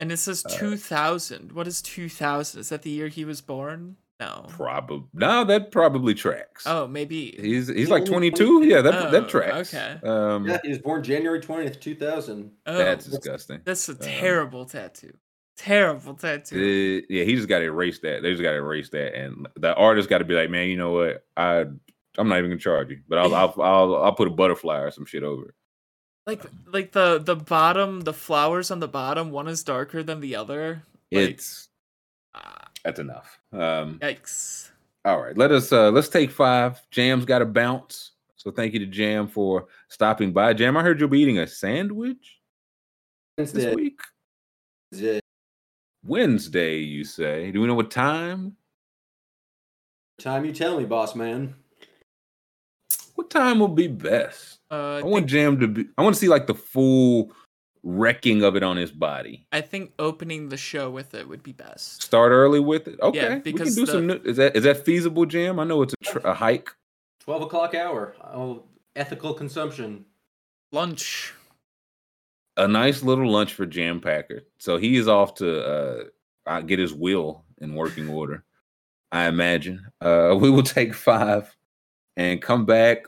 [0.00, 1.52] And it says Uh, 2000.
[1.52, 2.60] What is 2000?
[2.60, 3.96] Is that the year he was born?
[4.20, 4.46] No.
[4.48, 6.64] Probably no, that probably tracks.
[6.66, 7.36] Oh, maybe.
[7.38, 8.64] He's he's like only 22.
[8.64, 9.74] Yeah, that Oh, that tracks.
[9.74, 9.98] okay.
[10.06, 12.52] Um, Yeah, he was born January twentieth, two thousand.
[12.66, 13.60] Oh, that's disgusting.
[13.64, 15.12] that's a um, terrible tattoo.
[15.56, 16.56] Terrible tattoo.
[16.56, 18.22] Uh, yeah, he just got to erase that.
[18.22, 20.76] They just got to erase that, and the artist got to be like, man, you
[20.76, 21.24] know what?
[21.36, 21.66] I
[22.18, 24.90] I'm not even gonna charge you, but I'll I'll I'll, I'll put a butterfly or
[24.90, 25.54] some shit over it.
[26.26, 30.36] like like the the bottom, the flowers on the bottom, one is darker than the
[30.36, 30.84] other.
[31.12, 31.68] Like, It's
[32.34, 33.38] ah, that's enough.
[33.52, 34.70] Um, yikes.
[35.04, 36.80] all right, let us uh let's take five.
[36.90, 40.52] Jam's got to bounce, so thank you to Jam for stopping by.
[40.54, 42.40] Jam, I heard you'll be eating a sandwich
[43.36, 43.74] this Wednesday.
[43.74, 44.00] week.
[44.92, 45.18] Yeah.
[46.06, 47.50] Wednesday, you say?
[47.50, 48.56] Do we know what time?
[50.18, 51.54] Time you tell me, boss man.
[53.24, 54.58] What time will be best?
[54.70, 55.86] Uh, I, I want Jam to be.
[55.96, 57.32] I want to see like the full
[57.82, 59.46] wrecking of it on his body.
[59.50, 62.02] I think opening the show with it would be best.
[62.02, 63.00] Start early with it.
[63.00, 64.06] Okay, we because can do some.
[64.08, 65.58] new- Is that is that feasible, Jam?
[65.58, 66.68] I know it's a, tr- a hike.
[67.18, 68.14] Twelve o'clock hour.
[68.22, 68.64] Oh,
[68.94, 70.04] ethical consumption.
[70.70, 71.32] Lunch.
[72.58, 74.42] A nice little lunch for Jam Packer.
[74.58, 76.04] So he is off to uh,
[76.46, 78.44] uh, get his will in working order.
[79.10, 79.86] I imagine.
[80.02, 81.56] Uh, we will take five
[82.16, 83.06] and come back.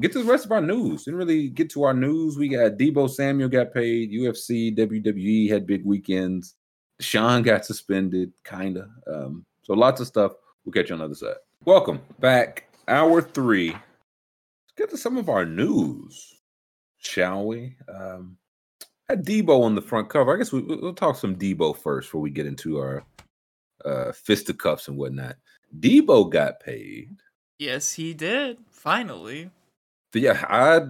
[0.00, 1.04] Get to the rest of our news.
[1.04, 2.36] Didn't really get to our news.
[2.36, 4.12] We got Deebo Samuel got paid.
[4.12, 6.54] UFC, WWE had big weekends.
[7.00, 8.88] Sean got suspended, kinda.
[9.12, 10.32] Um, so lots of stuff.
[10.64, 11.36] We'll catch you on the other side.
[11.64, 13.70] Welcome back hour three.
[13.70, 13.82] Let's
[14.76, 16.32] get to some of our news,
[16.98, 17.74] shall we?
[17.92, 18.36] Um,
[19.08, 20.32] had Deebo on the front cover.
[20.32, 23.04] I guess we, we'll talk some Deebo first before we get into our
[23.84, 25.36] uh, fisticuffs and whatnot.
[25.80, 27.16] Deebo got paid.
[27.58, 28.58] Yes, he did.
[28.70, 29.50] Finally.
[30.14, 30.80] Yeah, I.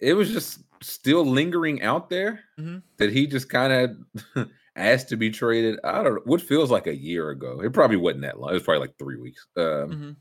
[0.00, 2.82] It was just still lingering out there Mhm.
[2.96, 3.96] that he just kind
[4.34, 5.78] of asked to be traded.
[5.84, 7.60] I don't know what feels like a year ago.
[7.62, 8.50] It probably wasn't that long.
[8.50, 9.46] It was probably like three weeks.
[9.56, 10.16] Um, Mhm.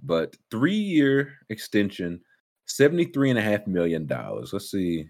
[0.00, 2.20] But three year extension,
[2.68, 4.52] $73 and a half million dollars.
[4.52, 5.08] Let's see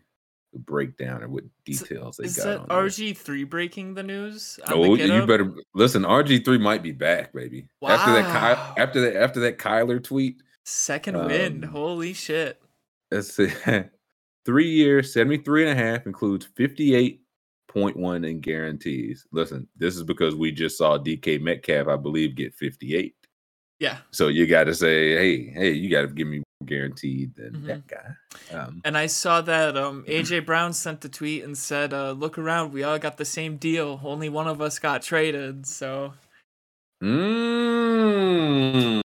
[0.55, 2.45] the breakdown and what details they Is got.
[2.45, 2.85] that on.
[2.87, 4.59] RG3 breaking the news?
[4.67, 6.05] on the Oh, you better listen.
[6.07, 7.69] RG three might be back, baby.
[7.87, 8.75] After that, Wow.
[8.79, 11.65] After that, after that Kyler tweet, Second win.
[11.65, 12.61] Um, Holy shit.
[13.11, 13.49] let's see,
[14.45, 19.27] three years, 73 and a half includes 58.1 in guarantees.
[19.33, 23.15] Listen, this is because we just saw DK Metcalf, I believe, get 58.
[23.81, 23.99] Yeah.
[24.11, 27.67] So you got to say, hey, hey, you got to give me guaranteed than Mhm.
[27.67, 28.15] that guy.
[28.55, 32.37] Um, And I saw that um AJ Brown sent a tweet and said, uh, look
[32.37, 34.01] around, we all got the same deal.
[34.05, 35.67] Only one of us got traded.
[35.67, 36.13] So
[37.03, 39.01] Mm,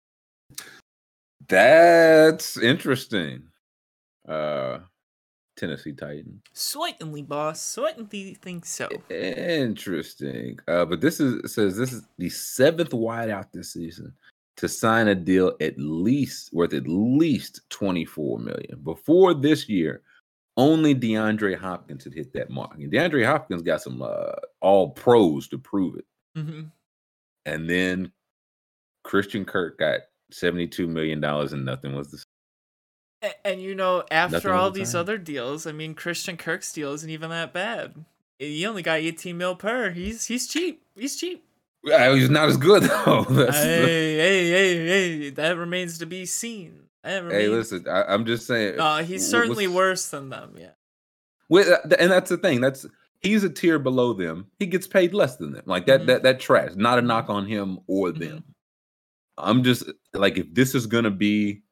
[1.52, 3.42] that's interesting.
[4.26, 4.78] Uh,
[5.58, 6.40] Tennessee Titan.
[6.54, 7.60] certainly, boss.
[7.60, 8.88] Certainly think so.
[9.10, 10.58] Interesting.
[10.66, 14.14] Uh, but this is says this is the seventh wideout this season
[14.56, 18.80] to sign a deal at least worth at least 24 million.
[18.82, 20.00] Before this year,
[20.56, 22.72] only DeAndre Hopkins had hit that mark.
[22.74, 26.06] And DeAndre Hopkins got some uh, all pros to prove it.
[26.34, 26.62] hmm
[27.44, 28.10] And then
[29.04, 30.00] Christian Kirk got
[30.32, 32.22] $72 million and nothing was the
[33.22, 35.00] A- And, you know, after Nothing all the these same.
[35.00, 38.04] other deals, I mean, Christian Kirk's deal isn't even that bad.
[38.38, 39.90] He only got 18 mil per.
[39.90, 40.82] He's he's cheap.
[40.96, 41.44] He's cheap.
[41.84, 43.24] Yeah, he's not as good though.
[43.28, 46.84] That's the- hey, hey, hey, hey, that remains to be seen.
[47.04, 48.78] That hey, listen, I, I'm just saying.
[48.80, 50.54] Uh, he's certainly what's- worse than them.
[50.58, 50.70] Yeah.
[51.48, 52.60] Well, uh, and that's the thing.
[52.60, 52.86] That's
[53.20, 54.46] he's a tier below them.
[54.58, 55.62] He gets paid less than them.
[55.66, 56.02] Like that.
[56.02, 56.06] Mhm.
[56.06, 56.70] That that trash.
[56.76, 58.18] Not a knock on him or Mhm.
[58.18, 58.44] them.
[59.38, 61.62] I'm just like if this is gonna be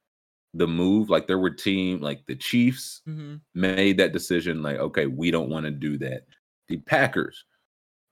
[0.55, 1.11] the move.
[1.11, 4.63] Like there were team like the Chiefs hmm made that decision.
[4.63, 6.27] Like okay, we don't want to do that.
[6.69, 7.45] The Packers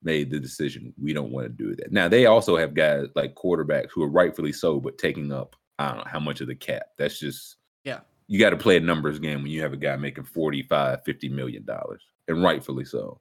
[0.03, 0.93] made the decision.
[1.01, 1.91] We don't want to do that.
[1.93, 5.89] Now they also have guys like quarterbacks who are rightfully so, but taking up I
[5.89, 6.87] don't know how much of the cap.
[6.99, 8.01] That's just Yeah.
[8.29, 11.29] you got to play a numbers game when you have a guy making 45 50
[11.29, 13.21] million dollars and rightfully so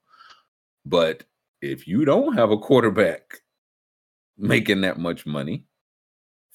[0.85, 1.23] but
[1.61, 3.41] if you don't have a quarterback
[4.37, 5.65] making that much money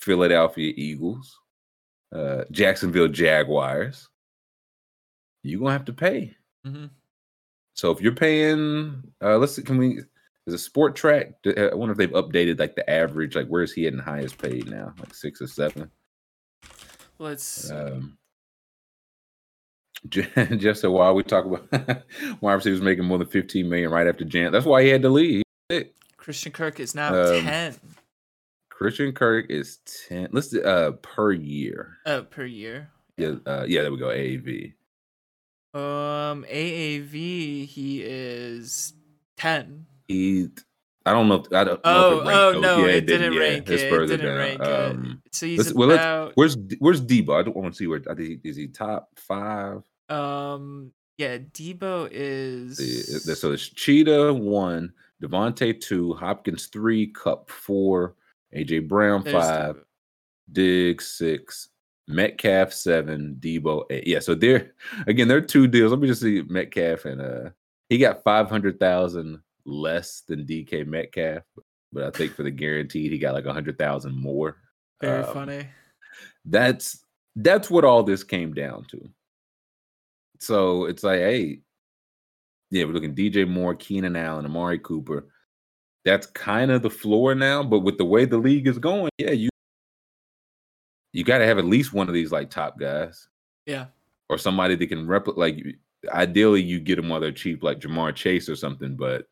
[0.03, 1.39] philadelphia eagles
[2.15, 4.09] uh jacksonville jaguars.
[5.45, 6.37] You're gonna have to pay.
[6.65, 6.87] Hmm
[7.75, 10.01] so if you're paying uh let's see can we
[10.47, 13.87] is a sport track I wonder if they've updated like the average like where's he
[13.87, 14.93] at in highest paid now?
[14.99, 15.89] Like six or seven?
[17.19, 17.71] Let's.
[17.71, 18.19] um,
[20.09, 22.03] just so while we talk about
[22.41, 25.09] why receivers making more than 15 million right after Jan, that's why he had to
[25.09, 25.45] leave.
[26.17, 27.79] Christian Kirk is now um, 10
[28.83, 29.79] Christian Kirk is
[30.09, 30.29] 10.
[30.33, 31.99] Let's do, uh per year.
[32.05, 32.91] uh, per year.
[33.17, 34.09] Yeah, uh, yeah, there we go.
[34.09, 34.73] AAV.
[35.75, 38.95] Um, AAV, he is
[39.37, 39.87] 10.
[40.09, 40.49] He,
[41.07, 41.37] I don't know.
[41.37, 43.83] If, I don't know Oh, if it oh no, Yeah, it didn't yeah, rank it's
[43.83, 43.87] it.
[43.87, 44.37] It further didn't down.
[44.37, 45.35] rank Um, it.
[45.35, 47.39] So he's let's- well, about where's where's Deebo?
[47.39, 48.03] I don't want to see where.
[48.11, 49.83] I think is he top five?
[50.09, 54.93] um yeah, Deebo is So it's Cheetah one,
[55.23, 58.17] Davante two, Hopkins three, Kupp four,
[58.55, 59.83] AJ Brown there's five, Deebo.
[60.53, 61.69] Diggs six,
[62.09, 64.07] Metcalf seven, Deebo eight.
[64.07, 64.73] Yeah, so they're
[65.07, 65.91] again there are two deals.
[65.93, 67.51] Let me just see Metcalf and uh
[67.89, 71.43] he got five hundred thousand less than DK Metcalf,
[71.93, 74.57] but I think for the guaranteed he got like a hundred thousand more.
[75.01, 75.67] Very Um, funny.
[76.45, 77.05] That's
[77.37, 79.09] that's what all this came down to.
[80.39, 81.61] So it's like, hey,
[82.71, 85.29] yeah, we're looking DJ Moore, Keenan Allen, Amari Cooper.
[86.05, 89.31] That's kind of the floor now, but with the way the league is going, yeah,
[89.31, 89.49] you
[91.13, 93.29] you got to have at least one of these like top guys
[93.67, 93.87] Yeah.
[94.29, 95.39] or somebody that can replicate.
[95.39, 95.77] Like,
[96.09, 98.97] ideally, you get them while they're cheap, like Ja'Marr Chase or something.
[98.97, 99.27] But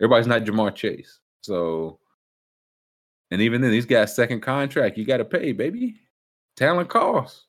[0.00, 1.98] everybody's not Ja'Marr Chase, so
[3.30, 5.96] and even then, these guys' second contract, you got to pay, baby.
[6.56, 7.46] Talent costs.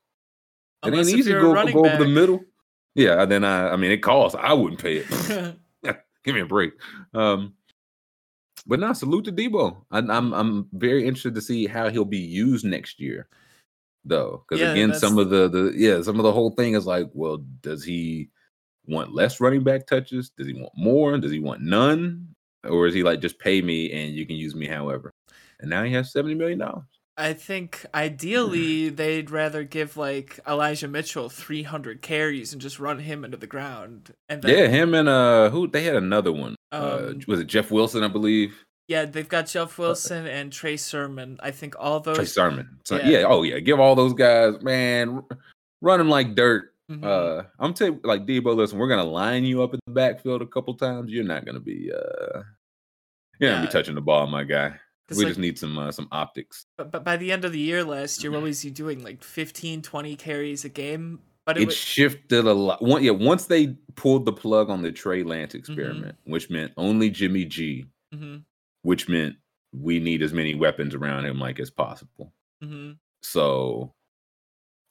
[0.83, 2.41] It Unless ain't easy to go, go over the middle.
[2.95, 4.37] Yeah, then I, I mean, it costs.
[4.39, 5.55] I wouldn't pay it.
[6.23, 6.73] Give me a break.
[7.13, 7.53] Um,
[8.67, 9.83] but now salute to Deebo.
[9.91, 13.27] I, I'm I'm very interested to see how he'll be used next year,
[14.05, 14.43] though.
[14.47, 17.07] Because Yeah, again, some of the the yeah, some of the whole thing is like,
[17.13, 18.29] well, does he
[18.85, 20.29] want less running back touches?
[20.29, 21.17] Does he want more?
[21.17, 22.27] Does he want none?
[22.63, 25.11] Or is he like just pay me and you can use me however?
[25.59, 26.85] And now he has seventy million dollars.
[27.17, 33.25] I think ideally they'd rather give like Elijah Mitchell 300 carries and just run him
[33.25, 34.13] into the ground.
[34.29, 36.56] And then, Yeah, him and uh, who they had another one.
[36.71, 38.03] Uh, Um, was it Jeff Wilson?
[38.03, 38.63] I believe.
[38.87, 41.37] yeah, they've got Jeff Wilson and Trey Sermon.
[41.41, 42.15] I think all those.
[42.17, 42.79] Trey Sermon.
[42.85, 43.09] So, yeah.
[43.19, 43.23] yeah.
[43.27, 43.59] Oh yeah.
[43.59, 45.23] Give all those guys, man,
[45.81, 46.73] run them like dirt.
[46.91, 47.03] Mhm.
[47.03, 48.55] Uh, I'm telling like Deebo.
[48.55, 51.11] Listen, we're gonna line you up in the backfield a couple times.
[51.11, 51.97] You're not gonna be uh,
[53.39, 53.61] you're not gonna Yeah.
[53.65, 54.79] be touching the ball, my guy.
[55.09, 56.65] We like- just need some uh, some optics.
[56.77, 59.03] But, but by the end of the year last year, what was he doing?
[59.03, 61.19] Like 15, 20 carries a game?
[61.47, 62.81] But it, It was, shifted a lot.
[62.83, 65.59] One, yeah, once they pulled the plug on the Trey Lance Mm-hmm.
[65.59, 68.43] experiment, which meant only Jimmy G, Mhm,
[68.81, 69.37] which meant
[69.71, 72.33] we need as many weapons around him like as possible.
[72.63, 72.97] mhm.
[73.23, 73.93] So,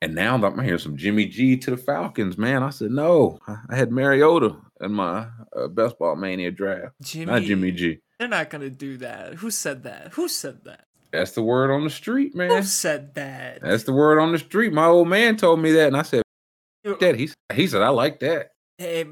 [0.03, 2.63] and now I'm hearing some Jimmy G to the Falcons, man.
[2.63, 3.39] I said no.
[3.47, 7.99] I had Mariota in my uh, best ball mania draft, Jimmy, not Jimmy G.
[8.19, 9.35] They're not gonna do that.
[9.35, 10.15] Who said that?
[10.15, 10.87] Who said that?
[11.13, 12.51] That's the word on the street, man.
[12.51, 13.61] Who said that?
[13.61, 14.73] That's the word on the street.
[14.73, 16.23] My old man told me that, and I said,
[17.01, 19.05] "That he he said I like that." Hey,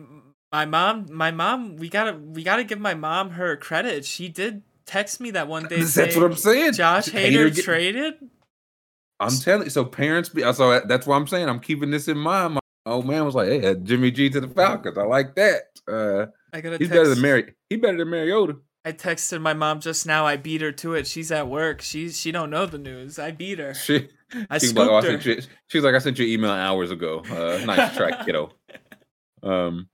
[0.52, 4.04] my mom, my mom, we gotta, we gotta give my mom her credit.
[4.04, 5.78] She did text me that one day.
[5.80, 6.74] That's saying, what I'm saying.
[6.74, 8.14] Josh Hader get- traded.
[9.20, 9.70] I'm telling you.
[9.70, 11.48] So parents be so that's what I'm saying.
[11.48, 12.54] I'm keeping this in mind.
[12.54, 14.98] My old man was like, "Hey, uh, Jimmy G to the Falcons.
[14.98, 15.62] I like that.
[15.88, 16.90] Uh, I got he's text.
[16.90, 17.54] better than Mary.
[17.70, 20.26] He better than Mariota." I texted my mom just now.
[20.26, 21.06] I beat her to it.
[21.06, 21.80] She's at work.
[21.80, 23.18] She's she don't know the news.
[23.18, 23.72] I beat her.
[23.72, 24.08] She,
[24.50, 26.30] I she was like, oh, I sent you, she was like, I sent you an
[26.30, 27.20] email hours ago.
[27.30, 28.50] Uh, nice track, kiddo.
[29.42, 29.88] Um,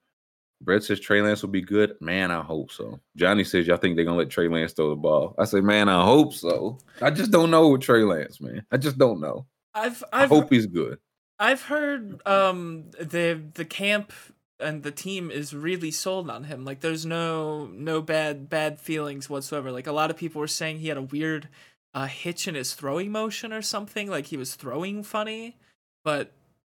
[0.62, 1.94] Brett says Trey Lance will be good.
[2.00, 3.00] Man, I hope so.
[3.16, 5.34] Johnny says, y'all think they're gonna let Trey Lance throw the ball?
[5.38, 6.78] I say, man, I hope so.
[7.00, 8.64] I just don't know with Trey Lance, man.
[8.70, 9.46] I just don't know.
[9.74, 10.98] I've I I've hope he's good.
[11.38, 14.12] I've heard um the the camp
[14.60, 16.64] and the team is really sold on him.
[16.64, 19.72] Like there's no no bad bad feelings whatsoever.
[19.72, 21.48] Like a lot of people were saying he had a weird
[21.94, 25.56] uh hitch in his throwing motion or something, like he was throwing funny,
[26.04, 26.32] but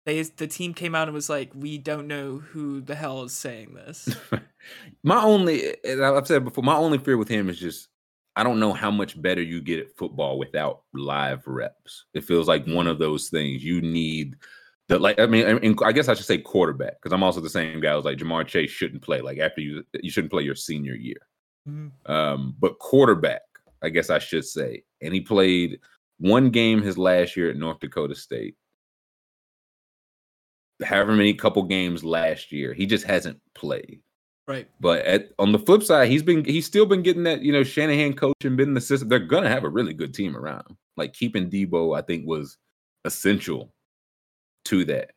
[0.07, 3.33] they the team came out and was like, "We don't know who the hell is
[3.33, 4.15] saying this."
[5.03, 7.89] My only, I've said before, my only fear with him is just
[8.37, 12.07] I don't know how much better you get at football without live reps.
[12.15, 14.37] It feels like one of those things you need.
[14.89, 17.49] The like, I mean, and I guess I should say quarterback because I'm also the
[17.49, 19.21] same guy who's like Ja'Marr Chase shouldn't play.
[19.21, 21.17] Like after you, you shouldn't play your senior year.
[21.69, 21.93] Mhm.
[22.07, 23.43] Um, but quarterback,
[23.83, 25.81] I guess I should say, and he played
[26.19, 28.57] one game his last year at North Dakota State.
[30.83, 34.01] However many couple games last year, he just hasn't played.
[34.47, 34.69] Right.
[34.81, 37.63] But at on the flip side, he's been he's still been getting that, you know,
[37.63, 39.09] Shanahan coaching, and been in the system.
[39.09, 40.77] They're gonna have a really good team around him.
[40.97, 42.59] Like keeping Deebo, I think, was
[43.05, 43.73] essential
[44.67, 45.13] to that.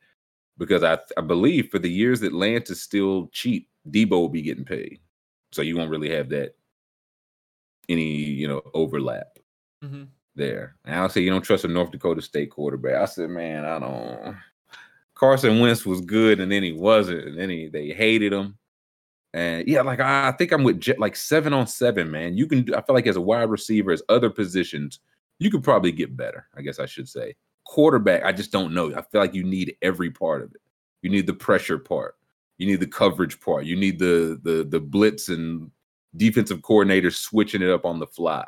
[0.56, 4.42] Because I I believe for the years that Lance is still cheap, Deebo will be
[4.42, 5.00] getting paid.
[5.52, 6.54] So you won't really have that
[7.88, 9.38] any, you know, overlap
[9.82, 10.04] hmm
[10.38, 10.76] there.
[10.86, 12.94] And I'll say you don't trust a North Dakota State quarterback.
[12.94, 14.36] I said, man, I don't.
[15.14, 18.56] Carson Wentz was good, and then he wasn't, and then he they hated him.
[19.34, 22.36] And yeah, like I, I think I'm with Jet, like seven on seven, man.
[22.36, 25.00] You can, do, I feel like as a wide receiver, as other positions,
[25.40, 26.46] you could probably get better.
[26.56, 27.34] I guess I should say
[27.64, 28.24] quarterback.
[28.24, 28.94] I just don't know.
[28.94, 30.60] I feel like you need every part of it.
[31.02, 32.16] You need the pressure part.
[32.56, 33.66] You need the coverage part.
[33.66, 35.70] You need the the the blitz and
[36.16, 38.46] defensive coordinators switching it up on the fly.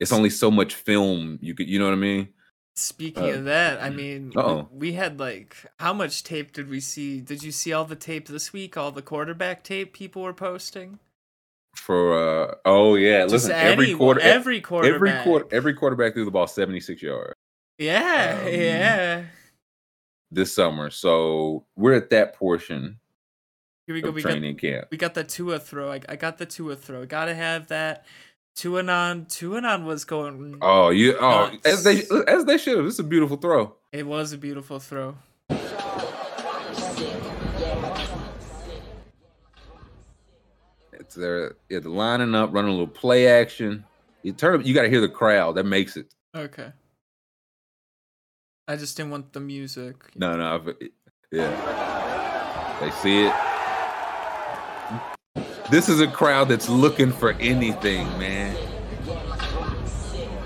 [0.00, 2.28] It's only so much film you could, you know what I mean?
[2.74, 4.68] Speaking Uh, of that, I mean, we- uh-oh.
[4.70, 7.20] we had like how much tape did we see?
[7.22, 8.76] Did you see all the tape this week?
[8.76, 10.98] All the quarterback tape people were posting.
[11.74, 16.24] For uh oh yeah, Just listen, every quarter, every quarter every quarter, every quarterback threw
[16.26, 17.32] the ball seventy six yards
[17.78, 19.24] Yeah, Um, yeah.
[20.30, 20.90] this summer.
[20.90, 22.98] So we're at that portion
[23.86, 24.08] Here we go.
[24.08, 24.88] of We got training camp.
[24.90, 25.92] we got the Tua throw.
[25.92, 27.04] I, I got the Tua throw.
[27.06, 28.04] Gotta have that.
[28.56, 30.58] Tuanon, Tuanon was going.
[30.62, 31.66] Oh, you oh Nuts.
[31.66, 32.86] as they as they should have.
[32.86, 33.74] This is a beautiful throw.
[33.92, 35.16] It was a beautiful throw.
[40.92, 41.56] It's there.
[41.68, 43.84] Yeah, the lining up, running a little play action.
[44.22, 44.64] You turn.
[44.64, 45.56] You got to hear the crowd.
[45.56, 46.06] That makes it.
[46.34, 46.72] Okay.
[48.68, 49.96] I just didn't want the music.
[50.16, 50.74] No, no.
[50.80, 50.92] it-
[51.30, 52.78] Yeah.
[52.80, 53.32] They see it.
[55.70, 58.56] This is a crowd that's looking for anything, man.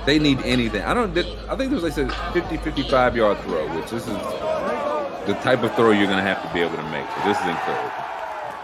[0.06, 0.82] They need anything.
[0.82, 1.16] I don't
[1.48, 4.16] I think there's like said 50 55 yard throw, which this is
[5.26, 7.06] the type of throw you're going to have to be able to make.
[7.10, 7.90] So this is incredible.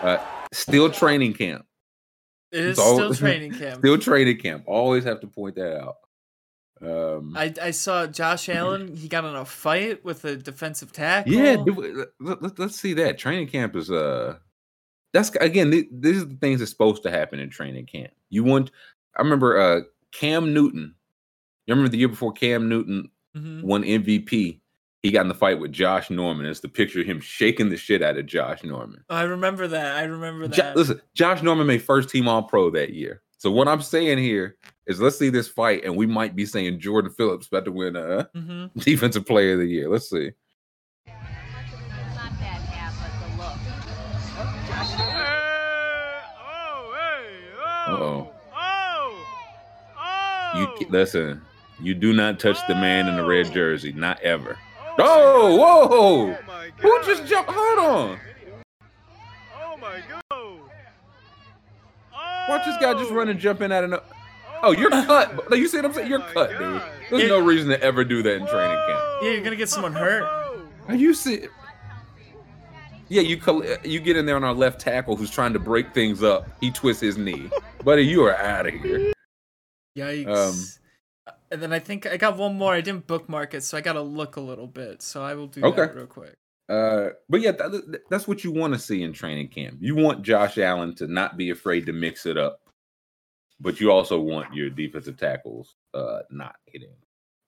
[0.02, 0.18] Uh,
[0.52, 1.66] still training camp.
[2.52, 3.78] It is still training camp.
[3.80, 4.64] Still training camp.
[4.66, 5.96] Always have to point that out.
[6.80, 8.96] Um, I, I saw Josh Allen.
[8.96, 11.32] He got in a fight with a defensive tackle.
[11.32, 11.56] Yeah,
[12.18, 13.18] let, us see that.
[13.18, 14.38] Training camp is uh
[15.16, 18.12] that's again, th- these are the things that's supposed to happen in training camp.
[18.30, 18.70] You want
[19.16, 19.80] I remember uh
[20.12, 20.94] Cam Newton
[21.66, 23.62] You remember the year before Cam Newton Mhm.
[23.62, 24.60] won MVP?
[25.02, 26.46] He got in the fight with Josh Norman.
[26.46, 29.04] It's the picture of him shaking the shit out of Josh Norman.
[29.10, 29.96] I remember that.
[29.96, 30.76] I remember Jo- that.
[30.76, 33.22] listen, Josh Norman made first team All Pro that year.
[33.38, 34.56] So what I'm saying here
[34.86, 37.94] is, let's see this fight, and we might be saying Jordan Phillips about to win
[37.94, 38.70] a Mhm.
[38.84, 39.88] Defensive Player of the Year.
[39.90, 40.30] Let's see.
[50.56, 51.42] You listen.
[51.80, 54.58] You do not touch the man in the red jersey, not ever.
[54.98, 56.32] Oh, oh whoa!
[56.78, 57.50] Who just jumped?
[57.52, 58.18] Hold on.
[59.60, 60.22] Oh my god.
[62.48, 64.00] Watch this guy just run and jump in out of no.
[64.06, 65.50] Oh, oh you're cut.
[65.50, 66.08] Like, You see what I'm saying?
[66.08, 66.82] You're cut, dude.
[67.10, 69.04] There's no reason to ever do that in training camp.
[69.22, 70.22] Yeah, you're gonna get someone hurt.
[70.88, 71.46] Are you see?
[73.08, 75.94] Yeah, you col- you get in there on our left tackle who's trying to break
[75.94, 76.48] things up.
[76.60, 77.50] He twists his knee,
[77.84, 78.02] buddy.
[78.02, 79.12] You are out of here.
[79.96, 80.26] Yikes.
[81.26, 82.74] Um, and then I think I got one more.
[82.74, 85.02] I didn't bookmark it, so I gotta look a little bit.
[85.02, 85.76] So I will do Okay.
[85.82, 86.36] that real quick.
[86.68, 89.78] Uh, but yeah, that, that- that's what you want to see in training camp.
[89.80, 92.60] You want Josh Allen to not be afraid to mix it up,
[93.60, 96.94] but you also want your defensive tackles uh not hitting.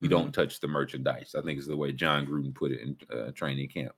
[0.01, 1.35] You don't touch the merchandise.
[1.37, 3.93] I think is the way Jon Gruden put it in uh, training camp.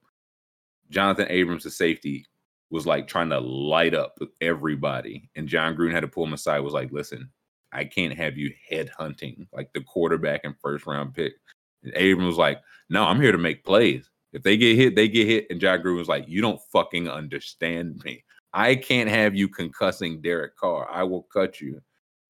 [0.89, 2.24] Jonathan Abrams, the safety,
[2.70, 6.60] was like trying to light up everybody, and Jon Gruden had to pull him aside.
[6.60, 7.31] Was like, listen,
[7.72, 11.34] I can't have you head hunting like the quarterback and first round pick.
[11.82, 14.10] And Abram was like, no, I'm here to make plays.
[14.32, 15.47] If they get hit, they get hit.
[15.51, 18.24] And Jack Gruden was like, you don't fucking understand me.
[18.52, 20.88] I can't have you concussing Derek Carr.
[20.90, 21.80] I will cut you.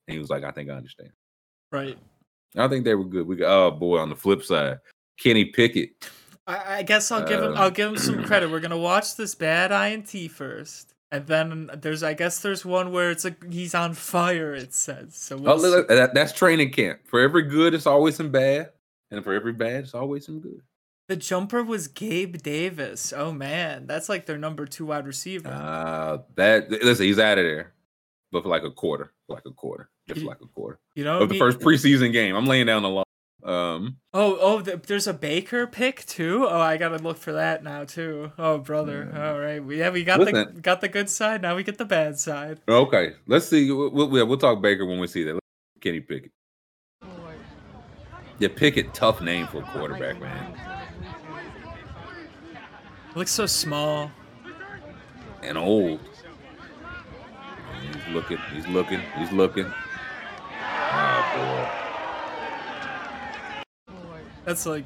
[0.07, 1.11] And he was like, I think I understand.
[1.73, 1.99] Right.
[2.57, 3.27] I think they were good.
[3.27, 4.79] We got oh boy, on the flip side,
[5.19, 5.91] Kenny Pickett.
[6.47, 7.53] I, I guess I'll give him.
[7.53, 8.51] Um, I'll give him some credit.
[8.51, 12.03] We're gonna watch this bad INT first, and then there's.
[12.03, 14.55] I guess there's one where it's like he's on fire.
[14.55, 15.37] It says so.
[15.37, 15.67] Oh, We'll see.
[15.69, 17.01] look, that, that's training camp.
[17.07, 18.71] For every good, it's always some bad.
[19.11, 20.61] And for every bad, it's always some good.
[21.09, 23.13] The jumper was Gabe Davis.
[23.17, 25.49] Oh man, that's like their number two wide receiver.
[25.49, 27.73] Uh that listen, he's out of there.
[28.31, 29.13] But for like a quarter.
[29.29, 29.91] Like a quarter.
[30.07, 30.79] Just for like a quarter.
[30.95, 32.37] you know, of the first preseason game.
[32.37, 33.03] I'm laying down the law.
[33.45, 36.47] Um Oh, oh, there's a Baker pick too.
[36.49, 38.33] Oh, I gotta look for that now too.
[38.39, 39.11] Oh, brother.
[39.15, 40.55] All right, we, yeah, we got the Listen.
[40.57, 41.43] we got the good side.
[41.43, 42.61] Now we get the bad side.
[42.69, 43.71] Okay, let's see.
[43.71, 45.39] We'll, we'll, we'll talk Baker when we see that.
[45.81, 46.33] Kenny Pickett.
[48.39, 50.55] Yeah, Pickett, tough name for a quarterback, man.
[53.15, 54.11] looks so small.
[55.43, 56.01] And old.
[57.83, 59.67] He's looking, he's looking, he's looking.
[60.93, 61.90] Oh
[64.51, 64.85] That's like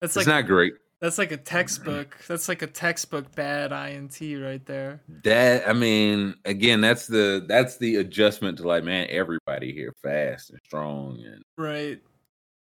[0.00, 0.74] that's like It's not great.
[1.00, 2.16] that's like a textbook.
[2.28, 5.00] That's like a textbook bad INT right there.
[5.24, 10.50] That I mean, again, that's the that's the adjustment to like, man, everybody here fast
[10.50, 12.00] and strong and Right.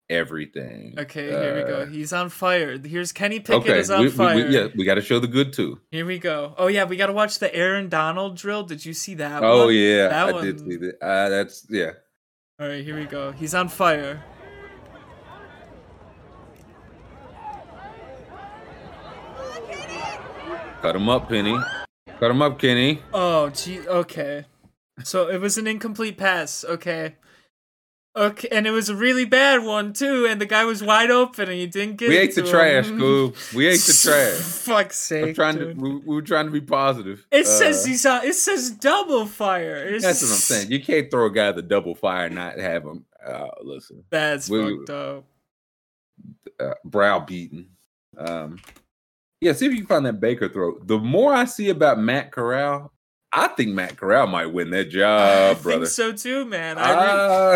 [0.09, 0.95] everything.
[0.99, 1.81] Okay, here we go.
[1.81, 2.77] Uh, He's on fire.
[2.77, 4.47] Here's Kenny Pickett Okay, is on we, we- we- fire.
[4.49, 5.79] yeah, we got to show the good too.
[5.91, 6.53] Here we go.
[6.59, 8.63] Oh yeah, we gotta watch the Aaron Donald drill.
[8.63, 9.75] Did you see that Oh one?
[9.75, 10.43] yeah, that I one.
[10.45, 11.03] did see that.
[11.03, 11.91] Uh, that's yeah.
[12.59, 13.31] All right, here we go.
[13.31, 14.23] He's on fire.
[20.81, 21.57] Cut him up, Penny.
[22.19, 23.01] Cut him up, Kenny.
[23.13, 23.85] Oh, gee.
[23.87, 24.45] Okay.
[25.03, 26.63] So it was an incomplete pass.
[26.63, 27.15] Okay.
[28.15, 31.43] Okay, and it was a really bad one too, and the guy was wide open,
[31.47, 32.07] and he didn't get.
[32.07, 32.09] It.
[32.09, 32.97] We ate the to trash, him.
[33.55, 34.39] We ate the trash.
[34.39, 35.75] Fuck's sake, I'm trying dude.
[35.77, 35.81] to.
[35.81, 37.25] We, we were trying to be positive.
[37.31, 38.25] It says Uh, he's on.
[38.25, 39.75] It says double fire.
[39.87, 40.71] It's That's what I'm saying.
[40.71, 43.05] You can't throw a guy the double fire and not have him.
[43.25, 45.25] Uh, listen, That's We- fucked up.
[46.59, 47.67] uh, browbeaten.
[48.17, 48.59] Um,
[49.41, 50.79] yeah, see if you can find that Baker throw.
[50.79, 52.91] The more I see about Matt Corral,
[53.31, 55.85] I think Matt Corral might win that I job, brother.
[55.85, 56.77] think so too, man.
[56.77, 56.97] I re-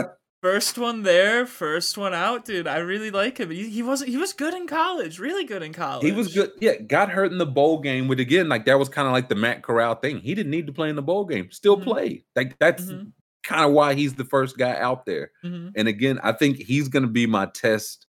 [0.01, 0.03] Uh,
[0.41, 2.67] first one there, first one out, dude.
[2.67, 3.49] I really like him.
[3.49, 4.09] He, he wasn't.
[4.11, 5.17] He was good in college.
[5.19, 6.05] Really good in college.
[6.05, 6.51] he was good.
[6.59, 9.29] Yeah, got hurt in the bowl game, but again, like that was kind of like
[9.29, 10.19] the Matt Corral thing.
[10.19, 11.83] He didn't need to play in the bowl game, still Mhm.
[11.83, 12.23] played.
[12.35, 13.11] Like that's Mhm.
[13.43, 15.31] kind of why he's the first guy out there.
[15.43, 15.71] Mhm.
[15.75, 18.05] And again, I think he's going to be my test.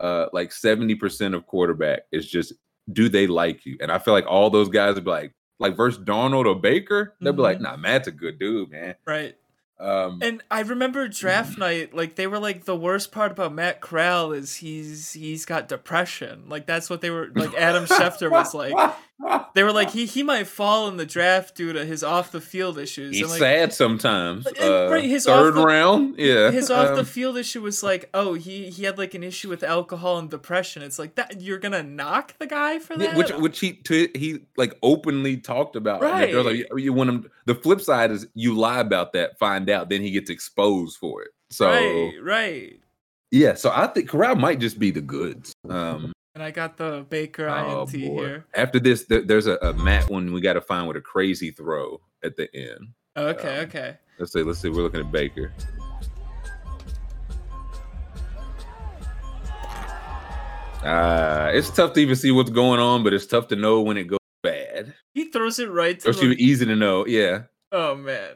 [0.00, 2.52] Uh, like seventy percent of quarterback is just
[2.90, 3.76] do they like you?
[3.80, 7.14] And I feel like all those guys would be like, like versus Darnold or Baker,
[7.20, 7.62] they'll be like, Mhm.
[7.62, 8.94] nah, Matt's a good dude, man.
[9.06, 9.36] Right.
[9.78, 13.80] Um, And I remember draft night, like they were like the worst part about Matt
[13.80, 16.44] Corral is he's he's got depression.
[16.48, 18.74] Like that's what they were like Adam Schefter was like.
[19.54, 22.40] They were like he he might fall in the draft due to his off the
[22.40, 23.16] field issues.
[23.16, 24.46] he's like sad sometimes.
[24.46, 26.50] Uh, right, his third the- round, yeah.
[26.50, 29.48] his off the um, field issue was like, oh, he he had like an issue
[29.48, 30.82] with alcohol and depression.
[30.82, 33.14] It's like that you're gonna knock the guy for that?
[33.16, 36.00] which which he to, he like openly talked about.
[36.00, 36.34] The Right.
[36.34, 37.30] Like, you, you want him.
[37.44, 41.22] The flip side is you lie about that, find out, then he gets exposed for
[41.22, 41.30] it.
[41.50, 42.80] So right, right.
[43.30, 45.54] Yeah, so I think Corral might just be the goods.
[45.68, 47.98] Um, And I got the Baker oh, INT boy.
[47.98, 48.46] here.
[48.54, 51.50] After this, there, there's a, a Matt one we got to find with a crazy
[51.50, 52.88] throw at the end.
[53.16, 53.96] Okay, Um, okay.
[54.18, 54.42] Let's see.
[54.42, 54.70] Let's see.
[54.70, 55.52] We're looking at Baker.
[60.82, 63.96] Uh, it's tough to even see what's going on, but it's tough to know when
[63.96, 64.94] it goes bad.
[65.14, 67.06] He throws it right to Or me, easy to know.
[67.06, 68.30] Yeah, Oh man.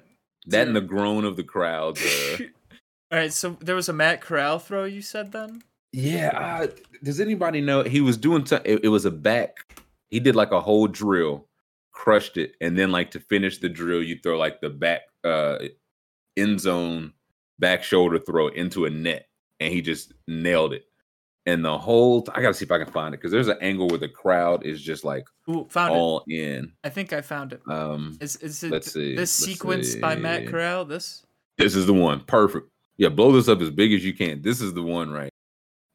[0.46, 1.98] that and the groan of the crowd.
[1.98, 2.36] Uh,
[3.12, 5.62] All right, so there was a Matt Corral throw you said then?
[5.96, 6.60] Yeah.
[6.62, 6.66] Uh,
[7.02, 8.44] does anybody know he was doing?
[8.44, 9.56] T- it, it was a back.
[10.08, 11.48] He did like a whole drill,
[11.92, 15.58] crushed it, and then like to finish the drill, you throw like the back uh
[16.36, 17.12] end zone
[17.58, 19.28] back shoulder throw into a net,
[19.60, 20.84] and he just nailed it.
[21.46, 23.58] And the whole t- I gotta see if I can find it because there's an
[23.60, 25.96] angle where the crowd is just like Ooh, found it.
[25.96, 26.72] all in.
[26.84, 27.62] I think I found it.
[27.68, 30.46] Um, Is is it let's see, this let's sequence by Matt see.
[30.48, 30.84] Corral?
[30.84, 31.24] This?
[31.56, 32.20] This is the one.
[32.20, 32.68] Perfect.
[32.98, 34.42] Yeah, blow this up as big as you can.
[34.42, 35.30] This is the one, right?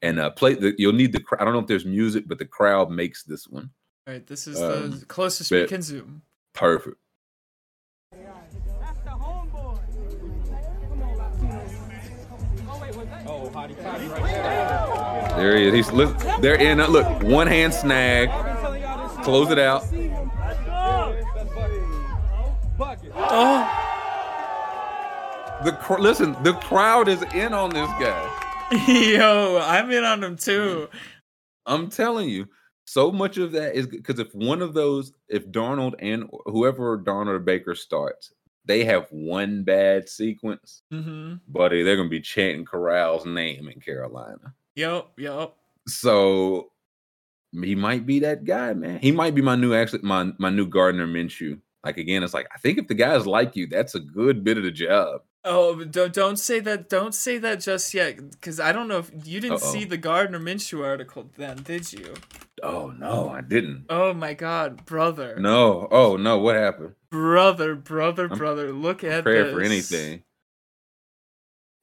[0.01, 2.39] And uh play the you'll need the cr- I don't know if there's music, but
[2.39, 3.69] the crowd makes this one.
[4.07, 6.23] All right, this is Um, the closest we can zoom.
[6.53, 6.97] Perfect.
[15.35, 15.73] There he is.
[15.73, 16.17] He's look.
[16.41, 16.79] They're in.
[16.79, 18.29] uh, Look, one hand snag.
[19.23, 19.83] Close it out.
[23.15, 23.77] Oh,
[25.63, 26.35] The cr- listen.
[26.43, 28.40] The crowd is in on this guy.
[28.87, 30.87] yo, I'm in on them too.
[31.65, 32.47] I'm telling you.
[32.85, 37.27] So much of that is because if one of those, if Darnold and whoever Darnold
[37.35, 38.33] or Baker starts,
[38.65, 41.35] they have one bad sequence, Mm-hmm.
[41.47, 44.53] buddy, they're gonna be chanting Corral's name in Carolina.
[44.75, 45.53] Yep, yep.
[45.87, 46.71] So
[47.51, 48.99] he might be that guy, man.
[48.99, 51.59] He might be my new actually my my new Gardner Minshew.
[51.83, 54.57] Like again, it's like I think if the guys like you, that's a good bit
[54.57, 55.21] of the job.
[55.43, 56.87] Oh, don't don't say that.
[56.87, 59.89] Don't say that just yet, because I don't know if you didn't see Uh-oh.
[59.89, 61.29] the Gardner Minshew article.
[61.35, 62.13] Then did you?
[62.61, 63.85] Oh no, I didn't.
[63.89, 66.93] Oh my God, brother, No, oh no, what happened?
[67.09, 68.71] brother, brother, I'm brother.
[68.71, 69.53] Look at Prayer this.
[69.53, 70.23] for anything.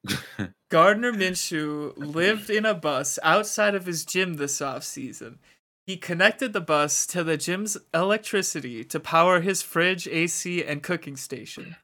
[0.70, 5.38] Gardner Minshew lived in a bus outside of his gym this offseason.
[5.86, 11.16] He connected the bus to the gym's electricity to power his fridge, AC, and cooking
[11.16, 11.76] station.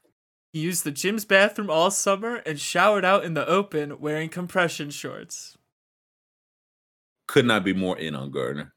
[0.55, 4.89] He used the gym's bathroom all summer and showered out in the open wearing compression
[4.89, 5.59] shorts.
[7.27, 8.73] Could not be more in on Gardner.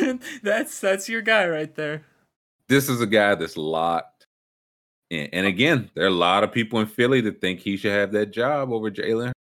[0.42, 2.06] that's that's your guy right there.
[2.70, 4.24] This is a guy that's locked.
[5.10, 5.28] in.
[5.34, 8.10] and again, there are a lot of people in Philly that think he should have
[8.12, 9.32] that job over Jalen.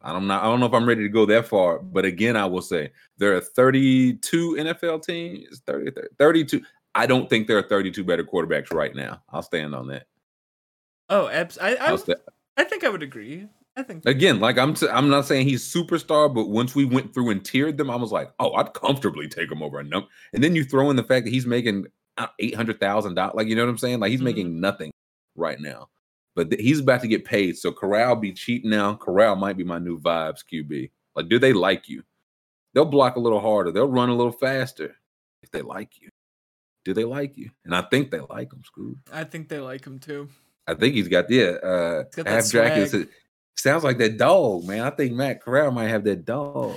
[0.00, 0.40] I don't know.
[0.40, 2.90] I don't know if I'm ready to go that far, but again, I will say
[3.18, 5.60] there are 32 NFL teams.
[5.66, 6.62] 30, 32.
[6.94, 9.22] I don't think there are 32 better quarterbacks right now.
[9.28, 10.06] I'll stand on that.
[11.08, 11.96] Oh, abs- I I,
[12.56, 13.48] I think I would agree.
[13.76, 17.14] I think again, like I'm, t- I'm not saying he's superstar, but once we went
[17.14, 20.08] through and tiered them, I was like, oh, I'd comfortably take him over a number.
[20.34, 21.86] And then you throw in the fact that he's making
[22.18, 24.00] uh, eight hundred thousand dollars, like you know what I'm saying?
[24.00, 24.24] Like he's Mhm.
[24.24, 24.92] making nothing
[25.36, 25.88] right now,
[26.36, 27.56] but th- he's about to get paid.
[27.56, 28.94] So Corral be cheap now.
[28.94, 30.90] Corral might be my new vibes QB.
[31.16, 32.02] Like, do they like you?
[32.74, 33.70] They'll block a little harder.
[33.72, 34.94] They'll run a little faster
[35.42, 36.10] if they like you.
[36.84, 37.50] Do they like you?
[37.64, 38.96] And I think they like him, Scoob.
[39.12, 40.28] I think they like him too.
[40.66, 41.56] I think he's got yeah.
[41.62, 43.08] Uh, got half swag.
[43.56, 44.80] Sounds like that dog, man.
[44.80, 46.74] I think Matt Corral might have that dog.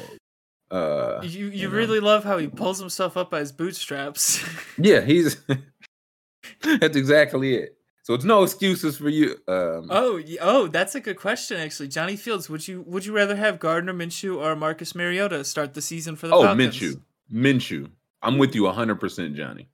[0.70, 4.44] Uh, You you really love how he pulls himself up by his bootstraps.
[4.78, 5.38] yeah, he's.
[6.62, 7.78] that's exactly it.
[8.04, 9.32] So it's no excuses for you.
[9.48, 11.88] Um, oh, oh, that's a good question actually.
[11.88, 15.82] Johnny Fields, would you would you rather have Gardner Minshew or Marcus Mariota start the
[15.82, 16.78] season for the oh, Falcons?
[16.78, 17.02] Minshew,
[17.34, 17.90] Minshew.
[18.22, 19.70] I'm with you 100, percent Johnny.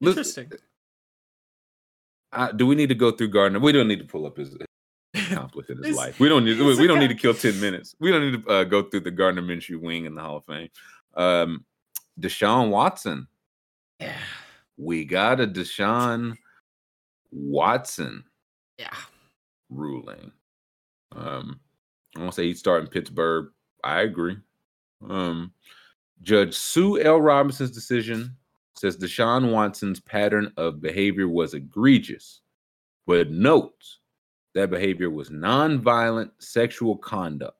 [0.00, 0.52] Listen, Interesting.
[2.34, 3.58] I, do we need to go through Gardner?
[3.60, 4.56] We don't need to pull up his
[5.14, 6.18] accomplishment in his life.
[6.20, 6.58] We don't need.
[6.60, 7.94] it's We don't need to kill ten minutes.
[8.00, 10.44] We don't need to uh, go through the Gardner Minshew wing in the Hall of
[10.46, 10.68] Fame.
[11.14, 11.64] Um,
[12.20, 13.26] Deshaun Watson.
[14.00, 14.16] Yeah.
[14.76, 16.36] We got a Deshaun
[17.30, 18.24] Watson
[18.78, 18.94] Yeah.
[19.70, 20.32] ruling.
[21.14, 21.60] Um,
[22.16, 23.50] I want to say he'd start in Pittsburgh.
[23.82, 24.36] I agree.
[25.08, 25.52] Um,
[26.22, 27.20] Judge Sue L.
[27.20, 28.36] Robinson's decision
[28.76, 32.40] says Deshaun Watson's pattern of behavior was egregious,
[33.06, 34.00] but notes
[34.54, 37.58] that behavior was nonviolent sexual conduct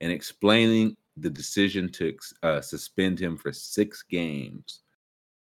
[0.00, 4.80] and explaining the decision to uh, suspend him for six games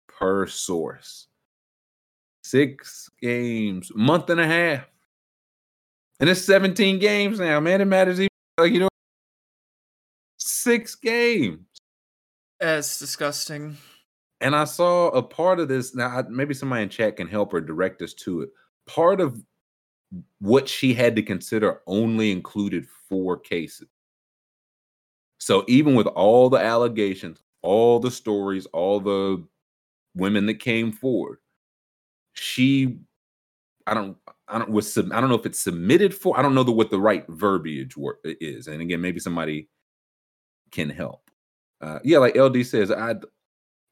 [0.08, 1.28] per source.
[2.44, 4.86] Six games, month and a half.
[6.20, 7.82] And it's 17 games now, man.
[7.82, 8.90] It matters even, you know,
[10.38, 11.60] six games.
[12.60, 13.78] That's disgusting.
[14.44, 15.96] And I saw a part of this.
[15.96, 18.50] Now, I- maybe somebody in chat can help or direct us to it.
[18.86, 19.42] Part of
[20.40, 23.88] what she had to consider only included four cases.
[25.40, 29.44] So even with all the allegations, all the stories, all the
[30.14, 31.40] women that came forward,
[32.34, 33.00] she,
[33.88, 34.18] I don't,
[34.50, 36.38] I don't was I don't know if it's submitted for.
[36.38, 37.96] I don't know the, what the right verbiage
[38.26, 38.68] is.
[38.68, 39.70] And again, maybe somebody
[40.72, 41.30] can help.
[41.82, 43.24] Uh, yeah, like LD says, I'd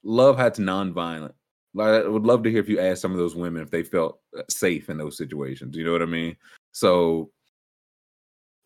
[0.03, 1.34] love how it's nonviolent.
[1.73, 3.84] Like, I would love to hear if you ask some of those women if they
[3.84, 5.76] felt uh, safe in those situations.
[5.76, 6.36] You know what I mean?
[6.72, 7.32] So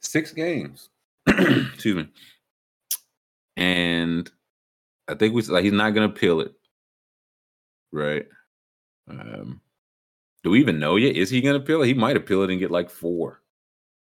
[0.01, 0.89] six games.
[1.27, 2.07] Excuse me.
[3.57, 4.29] And
[5.07, 6.53] I think we like he's not gonna peel it.
[7.91, 8.25] Right.
[9.09, 9.61] Um
[10.43, 11.15] do we even know yet?
[11.15, 11.87] Is he gonna peel it?
[11.87, 13.41] He might appeal it and get like four.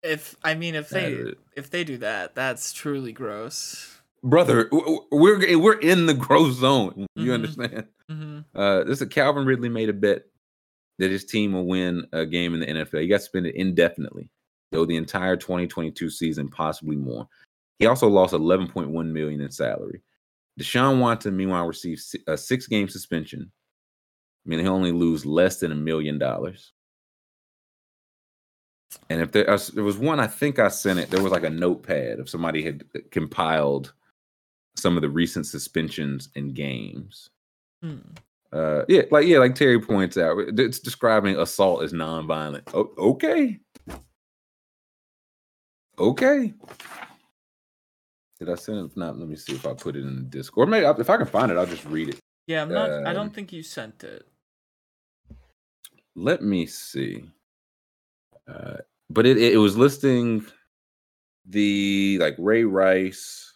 [0.02, 4.00] If I mean, if they if they do that, that's truly gross.
[4.24, 4.68] Brother,
[5.10, 7.06] we're we're in the growth zone.
[7.16, 7.34] You Mhm.
[7.34, 7.88] understand?
[8.10, 8.44] Mhm.
[8.54, 10.26] Uh this is Calvin Ridley made a bet
[10.98, 13.00] that his team will win a game in the NFL.
[13.00, 14.30] He got to spend it indefinitely,
[14.70, 17.26] though the entire 2022 season, possibly more.
[17.80, 20.02] He also lost 11.1 million in salary.
[20.60, 23.50] Deshaun Watson, meanwhile, received a six-game suspension,
[24.44, 26.72] I mean, he'll only lose less than a million dollars.
[29.08, 31.10] And if there, uh, there was one, I think I sent it.
[31.10, 33.94] There was like a notepad if somebody had compiled
[34.76, 37.30] some of the recent suspensions in games.
[37.82, 37.98] Hmm.
[38.52, 42.62] Uh, yeah, like yeah, like Terry points out, it's describing assault as nonviolent.
[42.74, 43.58] O- okay,
[45.98, 46.52] okay.
[48.38, 48.84] Did I send it?
[48.84, 50.68] If not, let me see if I put it in the Discord.
[50.68, 52.18] Maybe if I can find it, I'll just read it.
[52.46, 52.90] Yeah, I'm not.
[52.90, 54.26] I Um, don't think you sent it.
[56.14, 57.24] Let me see.
[58.46, 58.78] Uh,
[59.08, 60.44] but it, it was listing
[61.46, 63.51] the like Ray Rice,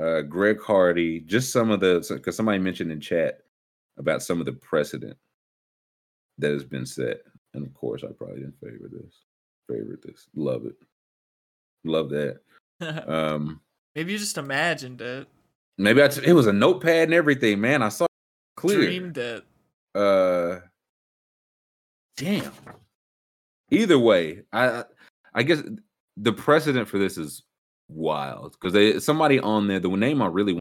[0.00, 3.40] uh, Greg Hardy, just some of the because somebody mentioned in chat
[3.98, 5.16] about some of the precedent
[6.38, 7.18] that has been set.
[7.54, 9.14] And of course, I probably didn't favor this.
[9.68, 10.28] Favorite this.
[10.34, 10.76] Love it.
[11.84, 12.40] Love that.
[13.06, 13.60] Um,
[13.94, 15.28] Maybe you just imagined it,
[15.76, 17.82] maybe I t- it was a notepad and everything, man.
[17.82, 18.10] I saw it
[18.56, 18.78] clear.
[18.78, 19.44] dreamed it.
[19.94, 20.60] Uh,
[22.16, 22.52] damn.
[23.70, 24.84] Either way, I
[25.34, 25.62] I guess
[26.16, 27.42] the precedent for this is
[27.92, 28.52] wild.
[28.52, 30.59] Because they somebody on there the name I really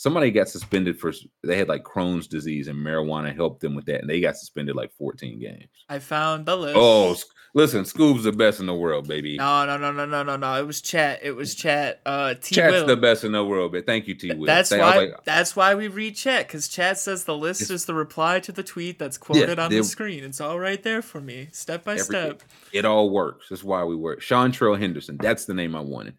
[0.00, 1.12] somebody got suspended for
[1.44, 4.74] they had like Crohn's disease and marijuana helped them with that and they got suspended
[4.74, 5.68] like 14 games.
[5.90, 6.74] I found the list.
[6.78, 7.14] Oh,
[7.52, 9.36] listen, Scoob's the best in the world, baby.
[9.36, 10.54] no, no, no, no, no, no, no.
[10.58, 11.20] It was chat.
[11.22, 12.00] It was chat.
[12.06, 12.54] Uh, T.
[12.54, 12.86] Chat's Will.
[12.86, 14.32] the best in the world, but thank you, T.
[14.32, 14.46] Will.
[14.46, 14.96] That's Thank- why.
[14.96, 18.52] like, that's why we read chat because chat says the list is the reply to
[18.52, 20.24] the tweet that's quoted on they- the screen.
[20.24, 22.42] It's all right there for me, step by step.
[22.72, 23.50] It all works.
[23.50, 24.22] That's why we work.
[24.22, 25.18] Seantrel Henderson.
[25.20, 26.14] That's the name I wanted.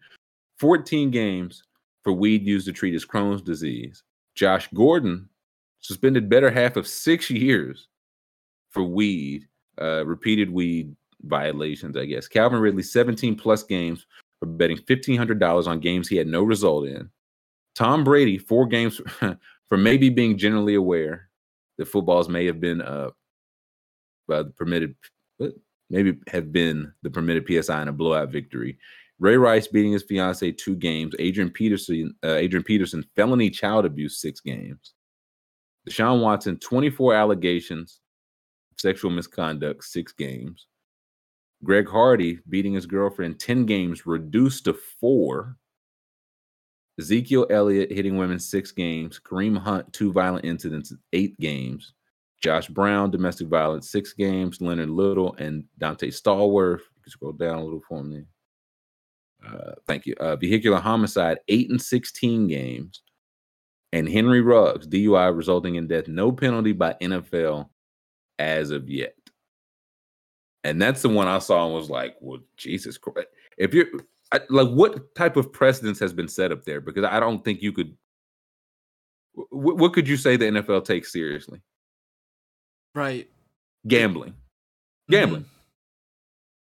[0.60, 1.64] 14 games
[2.02, 4.02] for weed used to treat his Crohn's disease.
[4.34, 5.28] Josh Gordon
[5.80, 7.88] suspended better half of six years
[8.70, 9.46] for weed,
[9.80, 12.28] uh, repeated weed violations, I guess.
[12.28, 14.06] Calvin Ridley, 17 plus games
[14.40, 17.08] for betting $1,500 on games he had no result in.
[17.74, 19.00] Tom Brady, four games
[19.68, 21.28] for maybe being generally aware
[21.78, 23.10] that footballs may have been uh,
[24.30, 24.94] uh, permitted,
[25.90, 28.78] maybe have been the permitted PSI in a blowout victory.
[29.22, 31.14] Ray Rice beating his fiance two games.
[31.20, 34.94] Adrian Peterson, uh, Adrian Peterson, felony child abuse six games.
[35.88, 38.00] Deshaun Watson, 24 allegations
[38.72, 40.66] of sexual misconduct, six games.
[41.62, 45.56] Greg Hardy beating his girlfriend 10 games, reduced to four.
[46.98, 49.20] Ezekiel Elliott hitting women six games.
[49.24, 51.92] Kareem Hunt, two violent incidents, eight games.
[52.42, 54.60] Josh Brown, domestic violence, six games.
[54.60, 56.80] Leonard Little and Donté Stallworth.
[56.80, 58.24] You can scroll down a little for me.
[59.46, 60.14] Uh, thank you.
[60.20, 63.02] Uh, vehicular homicide, eight and 16 games.
[63.92, 67.68] And Henry Ruggs, DUI resulting in death, no penalty by NFL
[68.38, 69.14] as of yet.
[70.64, 73.28] And that's the one I saw and was like, well, Jesus Christ.
[73.58, 73.88] If you're
[74.32, 76.80] I, like, what type of precedence has been set up there?
[76.80, 77.94] Because I don't think you could.
[79.34, 81.60] wh- what could you say the NFL takes seriously?
[82.94, 83.28] Right.
[83.86, 84.34] Gambling.
[85.10, 85.44] Gambling.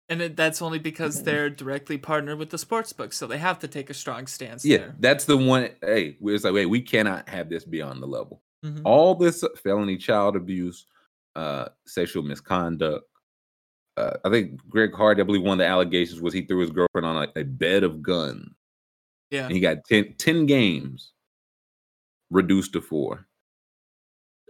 [0.10, 3.60] And it, that's only because they're directly partnered with the sports book, so they have
[3.60, 4.96] to take a strong stance Yeah, there.
[5.00, 5.70] that's the one.
[5.82, 8.42] Hey, it's like, wait, we cannot have this beyond the level.
[8.66, 8.82] Mhm.
[8.84, 10.86] All this felony child abuse,
[11.36, 13.06] uh, sexual misconduct.
[13.96, 16.72] Uh, I think Greg Hardy, I believe one of the allegations was he threw his
[16.72, 18.50] girlfriend on a, a bed of guns.
[19.32, 19.46] Yeah.
[19.46, 21.14] And he got 10, 10 games
[22.30, 23.26] reduced to four.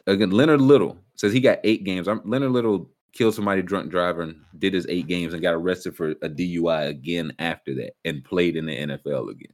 [0.08, 2.08] Again, Leonard Little says he got eight games.
[2.08, 5.95] I'm, Leonard Little killed somebody drunk driver and did his eight games and got arrested
[5.95, 9.53] for a DUI again after that and played in the NFL again.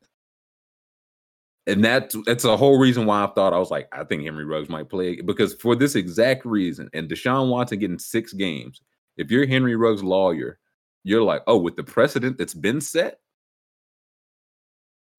[1.68, 4.46] And that's that's a whole reason why I thought I was like, I think Henry
[4.46, 8.82] Ruggs might play because for this exact reason, and Deshaun Watson getting six games.
[9.18, 10.58] If you're Henry Ruggs' lawyer,
[11.04, 13.20] you're like, oh, with the precedent that's been set,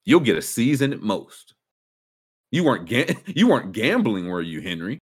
[0.04, 1.54] You'll get a season at most.
[2.50, 4.98] You weren't ga- you weren't gambling, were you, Henry?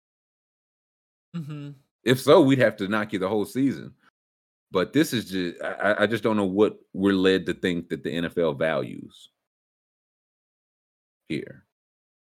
[1.35, 1.71] Mm-hmm.
[2.05, 3.93] If so, we'd have to knock you the whole season.
[4.71, 8.03] But this is just I, I just don't know what we're led to think that
[8.03, 9.29] the NFL values
[11.29, 11.63] here.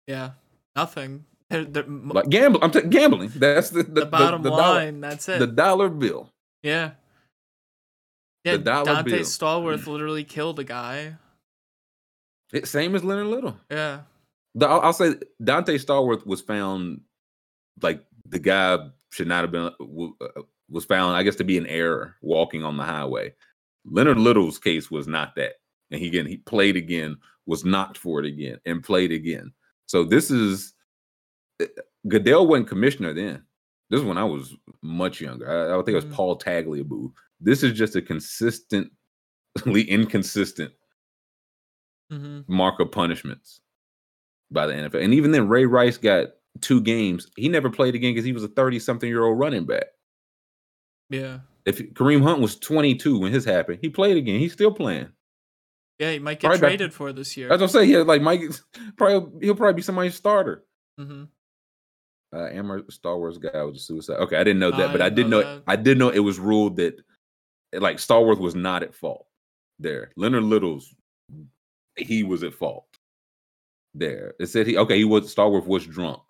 [0.06, 0.30] Yeah,
[0.76, 1.24] nothing.
[1.48, 3.30] They're- they're Like gambling, I'm t- gambling.
[3.34, 5.00] That's the the, the bottom the line.
[5.00, 5.38] Dollar, that's it.
[5.38, 6.30] the dollar bill.
[6.62, 6.92] yeah.
[8.44, 9.18] Yeah, Donté bill.
[9.20, 11.16] Stallworth literally killed a guy.
[12.54, 13.54] It, same as Leonard Little.
[13.70, 14.00] Yeah.
[14.54, 15.10] The, I'll, I'll say
[15.42, 17.02] Donté Stallworth was found
[17.82, 18.78] like the guy
[19.10, 19.64] should not have been
[20.20, 23.34] uh, was found, I guess, to be an error walking on the highway.
[23.84, 25.54] Leonard Little's case was not that,
[25.90, 27.16] and he again he played again,
[27.46, 29.52] was knocked for it again, and played again.
[29.86, 30.74] So this is
[31.60, 31.66] uh,
[32.08, 33.42] Goodell wasn't commissioner then.
[33.90, 35.50] This is when I was much younger.
[35.50, 36.12] I, I think it was Mhm.
[36.12, 37.12] Paul Tagliabue.
[37.40, 38.90] This is just a consistently
[39.88, 40.72] inconsistent
[42.12, 42.52] Mm-hmm.
[42.52, 43.60] mark of punishments
[44.50, 45.00] by the NFL.
[45.04, 46.30] And even then, Ray Rice got
[46.60, 47.26] two games.
[47.36, 49.86] He never played again because he was a 30 something year old running back.
[51.08, 51.38] Yeah.
[51.66, 54.40] If Kareem Hunt was 22 when his happened, he played again.
[54.40, 55.08] He's still playing.
[55.98, 57.48] Yeah, he might get Probably back- traded for this year.
[57.48, 57.90] That's what I'm saying.
[57.90, 58.40] Yeah, like Mike,
[58.96, 60.64] probably he'll probably be somebody's starter.
[60.98, 61.24] hmm
[62.34, 64.16] Uh, Amber Star Wars guy was a suicide.
[64.20, 65.62] Okay, I didn't know that, I but I didn't know know, that.
[65.66, 66.96] I did know it was ruled that
[67.74, 69.26] like Stallworth was not at fault
[69.78, 70.12] there.
[70.16, 70.94] Leonard Little's
[71.96, 72.86] he was at fault
[73.94, 74.34] there.
[74.40, 76.22] It said he okay, he was Stallworth was drunk,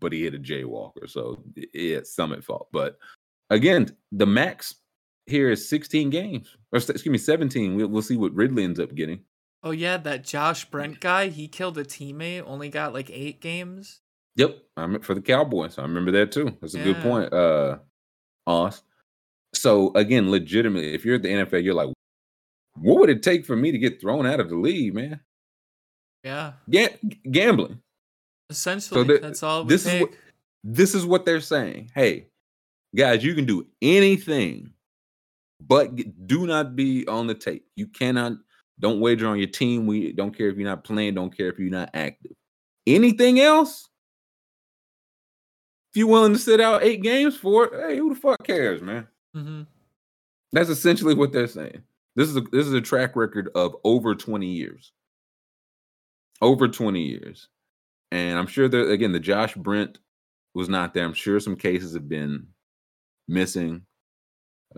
[0.00, 2.68] but he hit a jaywalker, so he Summit fault.
[2.72, 2.98] But
[3.50, 4.74] again, the max
[5.26, 7.76] here is 16 games, or excuse me, 17.
[7.76, 9.20] We'll, we'll see what Ridley ends up getting.
[9.62, 14.00] Oh yeah, that Josh Brent guy, he killed a teammate, only got like eight games.
[14.36, 15.78] Yep, I am for the Cowboys.
[15.78, 16.56] I remember that too.
[16.60, 17.78] That's a good point, uh,
[18.46, 18.82] Oz.
[19.52, 21.90] So again, legitimately, if you're at the NFL, you're like,
[22.76, 25.20] what would it take for me to get thrown out of the league, man?
[26.24, 26.52] Yeah.
[26.70, 26.96] Ga-
[27.30, 27.80] gambling.
[28.50, 30.10] Essentially, the- that's all this is what
[30.64, 31.90] this is what they're saying.
[31.94, 32.26] Hey,
[32.94, 34.72] guys, you can do anything,
[35.60, 35.90] but
[36.26, 37.66] do not be on the tape.
[37.76, 38.32] You cannot.
[38.78, 39.86] Don't wager on your team.
[39.86, 41.14] We don't care if you're not playing.
[41.14, 42.32] Don't care if you're not active.
[42.86, 43.88] Anything else?
[45.92, 48.80] If you're willing to sit out eight games for it, hey, who the fuck cares,
[48.80, 49.06] man?
[49.34, 49.62] hmm
[50.52, 51.82] That's essentially what they're saying.
[52.16, 54.92] This is a this is a track record of over 20 years.
[56.42, 57.48] Over 20 years.
[58.12, 59.98] And I'm sure that again, the Josh Brent
[60.54, 61.04] was not there.
[61.04, 62.46] I'm sure some cases have been
[63.28, 63.82] missing.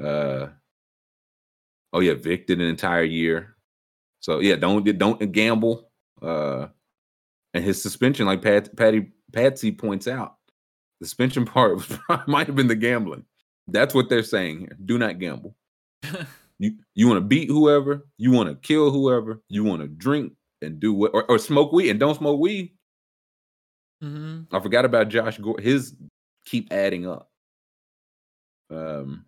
[0.02, 0.48] Uh
[1.92, 3.56] oh yeah, Vick did an entire year.
[4.20, 5.90] So yeah, don't don't gamble.
[6.20, 6.68] Uh
[7.54, 10.36] and his suspension, like Pat Patty Patsy points out,
[11.00, 13.24] the suspension part was, might have been the gambling.
[13.68, 14.76] That's what they're saying here.
[14.84, 15.54] Do not gamble.
[16.58, 20.32] you you want to beat whoever, you want to kill whoever, you want to drink
[20.60, 22.72] and do what or, or smoke weed and don't smoke weed.
[24.02, 25.60] Hmm I forgot about Josh Gore.
[25.60, 25.94] His
[26.44, 27.30] keep adding up.
[28.70, 29.26] Um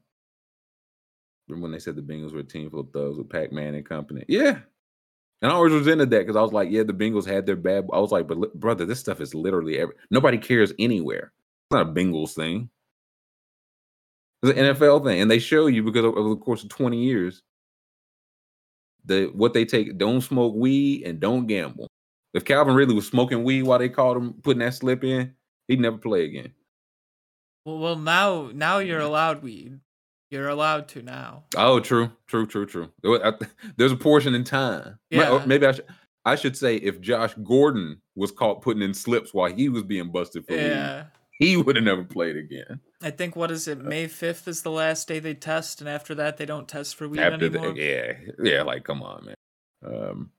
[1.49, 3.87] remember when they said the Bengals were a team full of thugs with Pac-Man and
[3.89, 4.25] company?
[4.29, 4.61] Yeah.
[5.43, 7.87] And I always resented that because I was like, yeah, the Bengals had their bad.
[7.93, 11.33] I was like, but li- brother, this stuff is literally every nobody cares anywhere.
[11.71, 12.71] It's not a Bengals thing.
[14.43, 15.21] It's an NFL thing.
[15.21, 17.43] And they show you because over the course of 20 years,
[19.05, 21.89] the what they take, don't smoke weed and don't gamble.
[22.35, 25.35] If Calvin Ridley was smoking weed while they called him putting that slip in,
[25.69, 26.53] he'd never play again.
[27.65, 29.81] Well, well, now now you're allowed weed.
[30.31, 31.45] You're allowed to now.
[31.57, 32.91] Oh, true, true, true, true.
[33.03, 33.47] There wa- I-
[33.77, 34.99] There's a portion in time.
[35.11, 35.43] Yeah.
[35.47, 35.87] Maybe I should
[36.27, 40.11] I should say if Josh Gordon was caught putting in slips while he was being
[40.11, 41.05] busted for weed, Yeah.
[41.39, 42.81] he would have never played again.
[43.03, 43.79] I think what is it?
[43.79, 47.07] May fifth is the last day they test, and after that they don't test for
[47.09, 47.77] weed After the, anymore.
[47.77, 49.35] yeah, yeah, like come on, man.
[49.87, 50.31] Um,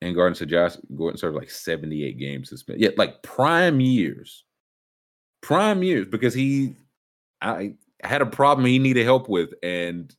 [0.00, 2.82] and Gordon said Josh Gordon served like 78 games suspended.
[2.82, 4.44] Yeah, like prime years,
[5.42, 6.76] prime years because he,
[7.42, 10.14] I had a problem he needed help with, and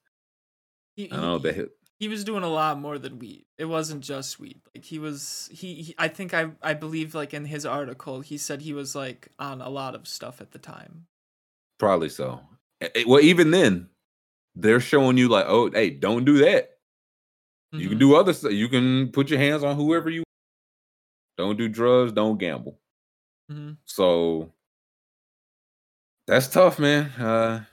[0.96, 1.70] He, I don't know that.
[2.00, 3.46] he was doing a lot more than weed.
[3.58, 4.62] It wasn't just weed.
[4.76, 8.38] Like he was he, he I think I I believe like in his article he
[8.38, 11.06] said he was like on a lot of stuff at the time.
[11.80, 12.42] Probably so.
[12.82, 13.90] Eh, Well, even then,
[14.56, 16.78] they're showing you like, oh, hey, don't do that.
[17.74, 18.02] You can Mhm.
[18.02, 18.52] do other stuff.
[18.52, 20.24] You can put your hands on whoever you.
[21.38, 22.12] Don't do drugs.
[22.12, 22.80] Don't gamble.
[23.50, 23.78] Mhm.
[23.86, 24.54] So
[26.28, 27.06] that's tough, man.
[27.12, 27.66] Uh,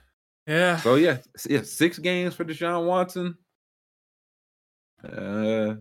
[0.47, 0.77] Yeah.
[0.79, 1.19] so yeah,
[1.49, 3.37] yeah, six games for Deshaun Watson.
[5.05, 5.77] Uh,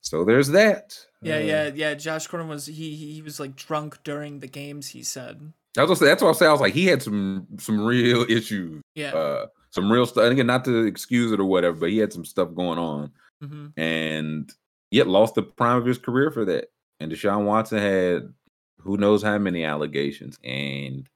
[0.00, 1.06] so there's that.
[1.20, 1.94] Yeah, Uh, yeah, yeah.
[1.94, 4.88] Josh Gordon was he he was like drunk during the games.
[4.88, 6.48] He said, I was gonna say, that's what I was saying.
[6.50, 8.82] I was like, he had some some real issues.
[8.94, 9.14] Yeah.
[9.14, 10.24] Uh, some real stuff.
[10.24, 13.10] And again, not to excuse it or whatever, but he had some stuff going on.
[13.40, 14.52] hmm and
[14.92, 16.70] yet lost the prime of his career for that.
[17.00, 18.32] And Deshaun Watson had
[18.78, 21.08] who knows how many allegations, and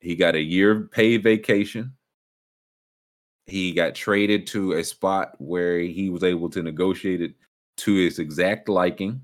[0.00, 1.92] he got a year paid vacation.
[3.46, 7.34] He got traded to a spot where he was able to negotiate it
[7.78, 9.22] to his exact liking.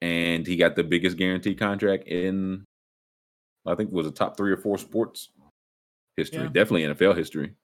[0.00, 2.64] And he got the biggest guarantee contract in,
[3.64, 5.30] I think it was a top three or four sports
[6.16, 6.48] history, Yeah.
[6.52, 7.54] definitely NFL history.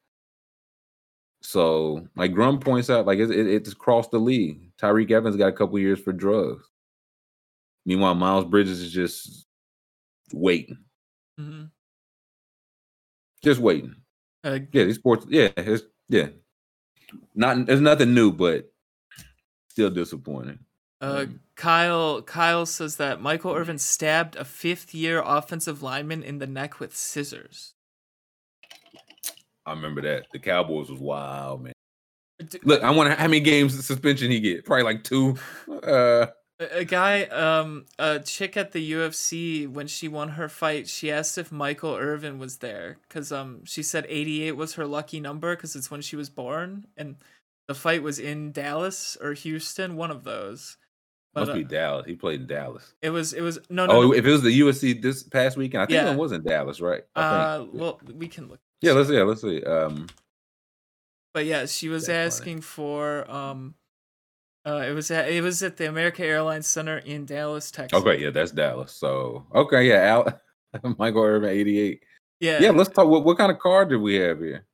[1.40, 4.72] So, like Grum points out, like it, it, it's crossed the league.
[4.80, 6.64] Tyreek Evans got a couple years for drugs.
[7.86, 9.46] Meanwhile, Miles Bridges is just
[10.32, 10.78] waiting,
[11.40, 11.64] mm-hmm.
[13.42, 13.94] just waiting.
[14.44, 15.26] Uh, Yeah, these sports.
[15.28, 16.28] Yeah, it's yeah.
[17.34, 18.70] Not there's nothing new, but
[19.68, 20.58] still disappointing.
[21.00, 26.46] Uh, Kyle Kyle says that Michael Irvin stabbed a fifth year offensive lineman in the
[26.46, 27.74] neck with scissors.
[29.68, 31.72] I remember that the Cowboys was wild, man.
[32.62, 34.64] Look, I wonder how many games suspension he get.
[34.64, 35.36] Probably like two.
[35.68, 36.26] Uh,
[36.60, 41.36] A, guy, um, a chick at the UFC when she won her fight, she asked
[41.38, 45.76] if Michael Irvin was there because um she said 88 was her lucky number because
[45.76, 47.16] it's when she was born and
[47.68, 50.78] the fight was in Dallas or Houston, one of those.
[51.34, 52.06] must be uh, Dallas.
[52.06, 52.94] He played in Dallas.
[53.02, 53.92] It was it was no no.
[53.92, 54.14] oh, no.
[54.14, 56.12] if it was the UFC this past weekend, I think Yeah.
[56.12, 57.02] it was in Dallas, right?
[57.14, 57.74] I uh, think.
[57.74, 58.60] well, we can look.
[58.80, 59.62] Yeah, let's yeah, let's see.
[59.64, 60.06] Um,
[61.34, 62.26] But yeah, she was That's funny.
[62.26, 63.74] asking for um
[64.66, 68.00] uh it was at it was at the America Airlines Center in Dallas, Texas.
[68.00, 68.92] okay, yeah, that's Dallas.
[68.92, 70.40] So okay, yeah, Al,
[70.98, 72.02] Michael Irvin, eighty eight.
[72.40, 72.60] Yeah.
[72.62, 73.08] Yeah, let's talk.
[73.08, 74.64] What, what kind of car did we have here?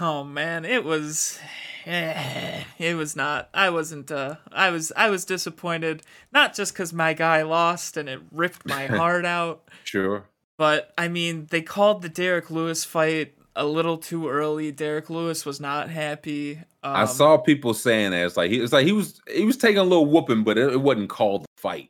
[0.00, 1.38] Oh man, it was
[1.86, 3.48] eh, it was not.
[3.54, 6.02] I wasn't uh I was I was disappointed
[6.32, 10.24] not just cuz my guy lost and it ripped my heart out, Sure.
[10.60, 14.70] But I mean, they called the Derek Lewis fight a little too early.
[14.70, 16.56] Derek Lewis was not happy.
[16.82, 19.56] Um, I saw people saying that it's like he it's like he was he was
[19.56, 21.88] taking a little whooping, but it, it wasn't called the fight,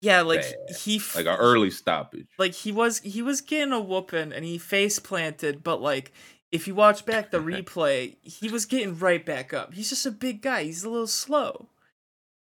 [0.00, 0.76] Yeah, like bad.
[0.80, 2.28] he f- like an early stoppage.
[2.38, 6.12] like he was he was getting a whooping and he face planted, but like
[6.50, 9.74] if you watch back the replay, he was getting right back up.
[9.74, 10.64] He's just a big guy.
[10.64, 11.68] He's a little slow.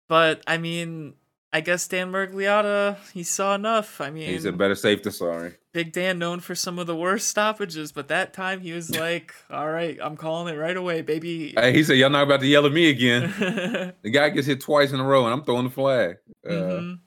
[0.09, 1.15] But I mean,
[1.55, 4.01] I guess Dan Miragliotta, he saw enough.
[4.01, 5.55] I mean, he's a better safe than sorry.
[5.73, 9.33] Big Dan known for some of the worst stoppages, but that time he was like,
[9.51, 12.47] "All right, I'm calling it right away, baby." Hey, he said y'all not about to
[12.49, 13.33] yell at me again.
[14.03, 16.17] the guy gets hit twice in a row, and I'm throwing the flag.
[16.45, 16.99] Uh, Mhm.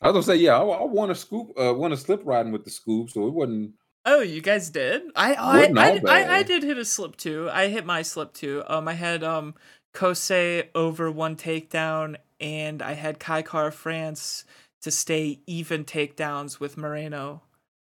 [0.00, 2.52] I was gonna say, yeah, I, I won a scoop, uh, won a slip riding
[2.52, 3.72] with the scoop, so it wasn't.
[4.04, 5.02] Oh, you guys did?
[5.16, 7.50] I I, I, I, I did hit a slip too.
[7.52, 8.62] I hit my slip too.
[8.68, 9.54] Um, I had um
[9.92, 14.44] Kosei over one takedown, and I had Kai Kara-France
[14.82, 17.42] to stay even takedowns with Moreno,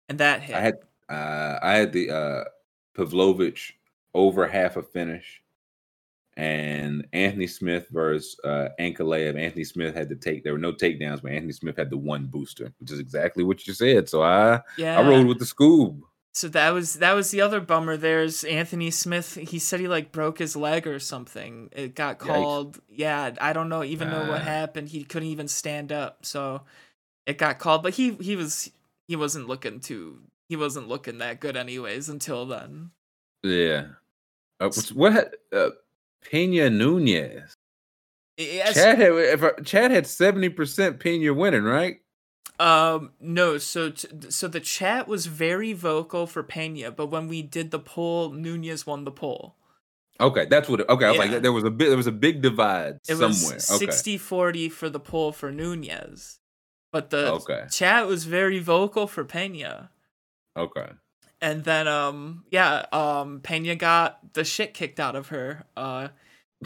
[0.10, 0.56] and that hit.
[0.56, 0.76] I had
[1.10, 2.44] uh, I had the uh,
[2.95, 3.78] Pavlovich
[4.14, 5.42] over half a finish,
[6.38, 9.40] and Anthony Smith versus uh, Ankalaev.
[9.40, 10.44] Anthony Smith had to take.
[10.44, 13.66] There were no takedowns, but Anthony Smith had the one booster, which is exactly what
[13.68, 14.10] you said.
[14.10, 15.00] So I yeah.
[15.00, 16.02] I rode with the Scoob.
[16.34, 17.98] So that was that was the other bummer.
[17.98, 19.35] There's Anthony Smith.
[19.35, 21.69] He said he like broke his leg or something.
[21.74, 22.26] It got Yikes.
[22.27, 22.80] called.
[22.90, 24.45] Yeah, I don't know even know what Ah.
[24.45, 24.90] happened.
[24.90, 26.26] He couldn't even stand up.
[26.26, 26.61] So
[27.26, 27.84] it got called.
[27.84, 28.72] But he he was
[29.10, 30.19] he wasn't looking too.
[30.48, 32.92] He wasn't looking that good anyways until then.
[33.43, 33.88] Yeah.
[34.60, 35.72] Uh, what uh,
[36.30, 37.56] Pena Nunes?
[38.38, 38.74] Yes.
[38.76, 42.00] Chad had if I- Chad had seventy percent Pena winning, right?
[42.62, 47.42] Um no, so t- so the chat was very vocal for Pena, but when we
[47.42, 49.56] did the poll, Nunes won the poll.
[50.20, 50.82] Okay, that's what.
[50.82, 51.32] It, okay, I was Yeah.
[51.34, 53.56] like, there was a bit, there was a big divide It somewhere.
[53.56, 56.40] was okay, 60-40 for the poll for Nunes.
[56.92, 57.64] But the Okay.
[57.72, 59.90] chat was very vocal for Pena.
[60.56, 60.90] okay.
[61.42, 65.64] And then um yeah, um Pena got the shit kicked out of her.
[65.76, 66.10] Uh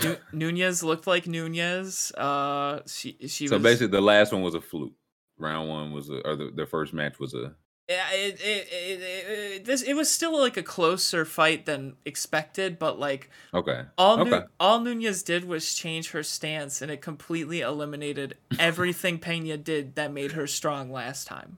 [0.04, 2.12] Nu- Nunes looked like Nunes.
[2.18, 4.92] Uh she she So was basically, the last one was a fluke.
[5.38, 7.56] Round one was a, or the, the first match was a.
[7.88, 12.80] Yeah, it, it, it, it, this it was still like a closer fight than expected,
[12.80, 13.84] but like Okay.
[13.96, 19.58] all Nu- all Nunes did was change her stance, and it completely eliminated everything Pena
[19.58, 21.58] did that made her strong last time.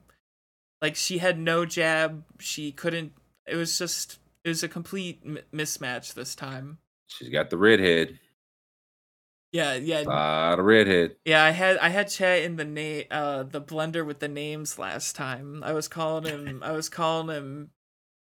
[0.82, 3.12] Like she had no jab, she couldn't.
[3.46, 6.76] It was just it was a complete m- mismatch this time.
[7.06, 8.18] She's got the redhead.
[9.52, 11.16] Yeah, yeah, lot of redhead.
[11.24, 11.42] yeah.
[11.42, 15.16] I had I had chat in the name uh the blender with the names last
[15.16, 15.62] time.
[15.64, 17.70] I was calling him I was calling him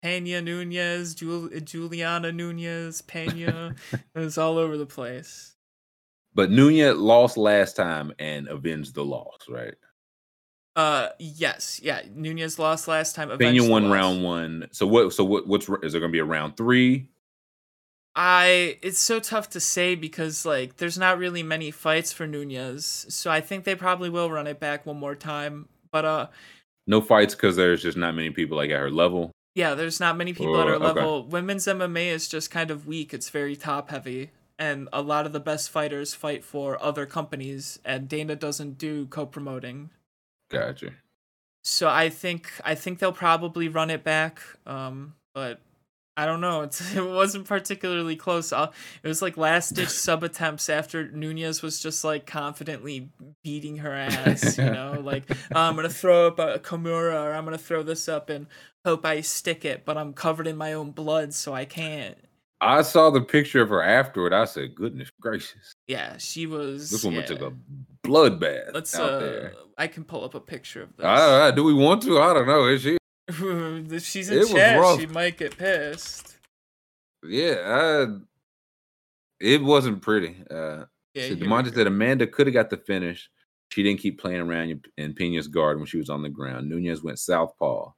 [0.03, 3.75] Pena Nunes, Jul- Juliana Nunes, Pena.
[3.91, 5.55] it was all over the place.
[6.35, 9.73] But Nunes lost last time and avenged the loss, right?
[10.75, 12.01] Uh, yes, yeah.
[12.13, 13.35] Nunes lost last time.
[13.37, 13.93] Pena won lost.
[13.93, 14.67] round one.
[14.71, 15.13] So what?
[15.13, 15.47] So what?
[15.47, 17.09] What's is there going to be a round three?
[18.15, 23.05] I it's so tough to say because like there's not really many fights for Nunes,
[23.09, 25.67] so I think they probably will run it back one more time.
[25.91, 26.27] But uh,
[26.87, 29.31] No fights because there's just not many people like at her level.
[29.53, 30.85] yeah, there's not many people at her okay.
[30.85, 31.25] level.
[31.25, 33.13] Women's MMA is just kind of weak.
[33.13, 37.79] It's very top heavy, and a lot of the best fighters fight for other companies,
[37.83, 39.89] and Dana doesn't do co-promoting.
[40.49, 40.91] Gotcha.
[41.65, 44.41] So I think I think they'll probably run it back.
[44.65, 45.59] Um, but
[46.17, 46.61] I don't know.
[46.61, 48.53] It's, it wasn't particularly close.
[48.53, 48.63] i
[49.03, 53.09] it was like last ditch sub attempts after Nunes was just like confidently
[53.43, 54.57] beating her ass.
[54.65, 58.07] You know, like "Oh, I'm gonna throw up a Kimura or I'm gonna throw this
[58.07, 58.47] up and
[58.85, 62.17] hope I stick it, but I'm covered in my own blood, so I can't.
[62.61, 64.31] I saw the picture of her afterward.
[64.33, 66.89] I said, "Goodness gracious, Yeah, she was.
[66.89, 67.25] this woman yeah.
[67.25, 67.53] took a
[68.07, 68.95] bloodbath Let's.
[68.97, 71.05] out Uh, there." I can pull up a picture of this.
[71.05, 72.19] I, do we want to?
[72.21, 72.65] I don't know.
[72.67, 72.97] Is she?
[73.91, 76.37] if she's in It chat, she might get pissed.
[77.23, 78.17] Yeah, I,
[79.39, 80.35] it wasn't pretty.
[80.49, 83.29] Uh, Yeah, so Demonte said Amanda could have got the finish.
[83.71, 86.69] She didn't keep playing around in- Pena's guard when she was on the ground.
[86.69, 87.91] Nunes went southpaw,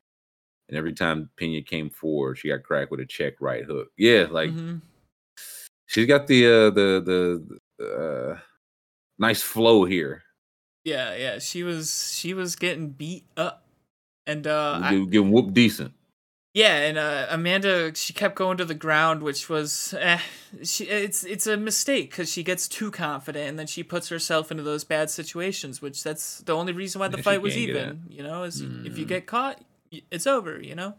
[0.70, 3.90] and every time Pena came forward, she got cracked with a check right hook.
[3.98, 4.82] Yeah, like Mhm.
[5.88, 7.46] she's got the uh, the
[7.78, 8.40] the uh,
[9.20, 10.24] nice flow here.
[10.86, 13.67] Yeah, yeah, she was she was getting beat up,
[14.28, 15.94] and uh, I, Get- Getting whooped decent.
[16.54, 20.20] yeah, and uh, Amanda she kept going to the ground, which was eh,
[20.64, 24.52] she it's it's a mistake because she gets too confident and then she puts herself
[24.52, 28.04] into those bad situations, which that's the only reason why the Yeah, fight was even.
[28.10, 29.10] You know, is if you Mm.
[29.10, 29.60] get caught,
[30.12, 30.62] it's over.
[30.62, 30.94] You know,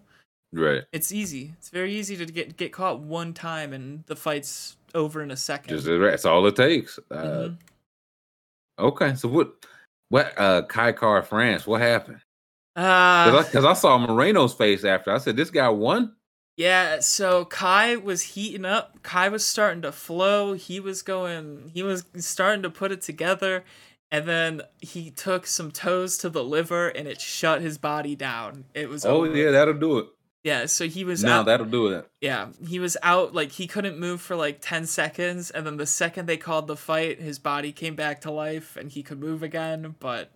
[0.52, 0.84] Right.
[0.92, 1.52] it's easy.
[1.58, 5.36] It's very easy to get get caught one time and the fight's over in a
[5.36, 5.76] second.
[5.76, 6.98] Just that's all it takes.
[7.10, 7.15] Uh,
[7.50, 7.57] Mhm.
[8.78, 9.52] Okay, so what?
[10.08, 10.32] What?
[10.39, 11.66] Uh, Kai Kara-France.
[11.66, 12.20] What happened?
[12.82, 15.10] Uh, Because I, saw Moreno's face after.
[15.12, 16.15] I said, "This guy won."
[16.57, 19.02] Yeah, so Kai was heating up.
[19.02, 20.55] Kai was starting to flow.
[20.55, 23.65] He was going, he was starting to put it together.
[24.10, 28.65] And then he took some toes to the liver and it shut his body down.
[28.74, 29.36] It was Oh over.
[29.36, 30.07] yeah, that'll do it.
[30.42, 32.08] Yeah, so he was Now that'll do it.
[32.20, 35.86] yeah, he was out like he couldn't move for like 10 seconds and then the
[35.86, 39.42] second they called the fight, his body came back to life and he could move
[39.44, 40.32] again, but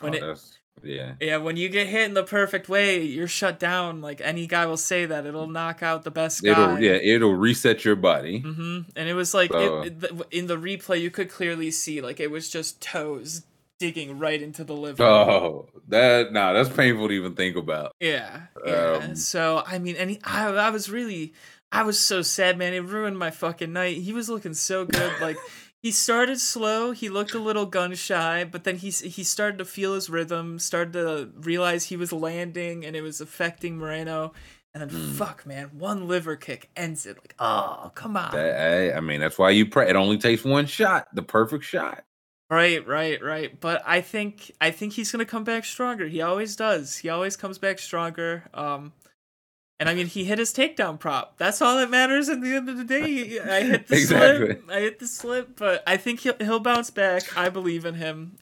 [0.00, 1.14] when Oh, it that's- yeah.
[1.20, 4.00] yeah, when you get hit in the perfect way, you're shut down.
[4.00, 6.50] Like any guy will say that it'll knock out the best guy.
[6.50, 8.40] It'll yeah, it'll reset your body.
[8.40, 12.00] hmm And it was like So- it, it, in the replay, you could clearly see
[12.00, 13.42] like it was just toes
[13.78, 15.02] digging right into the liver.
[15.02, 17.92] Oh, that nah, that's painful to even think about.
[18.00, 19.00] Yeah, yeah.
[19.02, 21.32] Um, so I mean, and he, I, I was really,
[21.72, 22.72] I was so sad, man.
[22.72, 23.96] It ruined my fucking night.
[23.98, 25.12] He was looking so good.
[25.20, 25.36] Like
[25.84, 26.92] he started slow.
[26.92, 30.58] He looked a little gun shy, but then he he started to feel his rhythm.
[30.58, 34.32] Started to realize he was landing, and it was affecting Moreno.
[34.72, 35.12] And then Hmm.
[35.12, 37.18] fuck, man, one liver kick ends it.
[37.18, 38.32] Like, oh, come on.
[38.32, 39.90] That, I, I mean, that's why you pray.
[39.90, 42.02] It only takes one shot, the perfect shot.
[42.48, 43.60] Right, right, right.
[43.60, 46.06] But I think I think he's gonna come back stronger.
[46.08, 46.96] He always does.
[46.96, 48.44] He always comes back stronger.
[48.54, 48.94] Um,
[49.80, 51.36] and I mean, he hit his takedown prop.
[51.36, 53.38] That's all that matters at the end of the day.
[53.44, 54.46] I hit the Exactly.
[54.46, 54.70] slip.
[54.70, 57.36] I hit the slip, but I think he'll he'll bounce back.
[57.36, 58.36] I believe in him.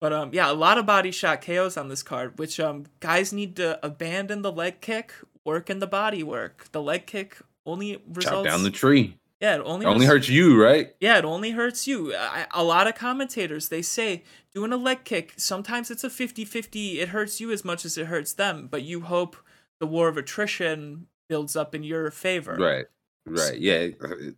[0.00, 3.32] But um, yeah, a lot of body shot KOs on this card, which um guys
[3.32, 5.12] need to abandon the leg kick,
[5.44, 6.68] work in the body work.
[6.72, 8.48] The leg kick only Chop results.
[8.48, 9.16] down the tree.
[9.40, 10.94] yeah, it only It only hurts you, right?
[11.00, 12.14] yeah, it only hurts you.
[12.14, 14.22] I, a lot of commentators they say
[14.54, 16.96] doing a leg kick sometimes it's a 50-50.
[16.98, 19.36] It hurts you as much as it hurts them, but you hope
[19.80, 22.56] the war of attrition builds up in your favor.
[22.56, 22.86] Right.
[23.28, 23.58] Right.
[23.58, 23.88] Yeah.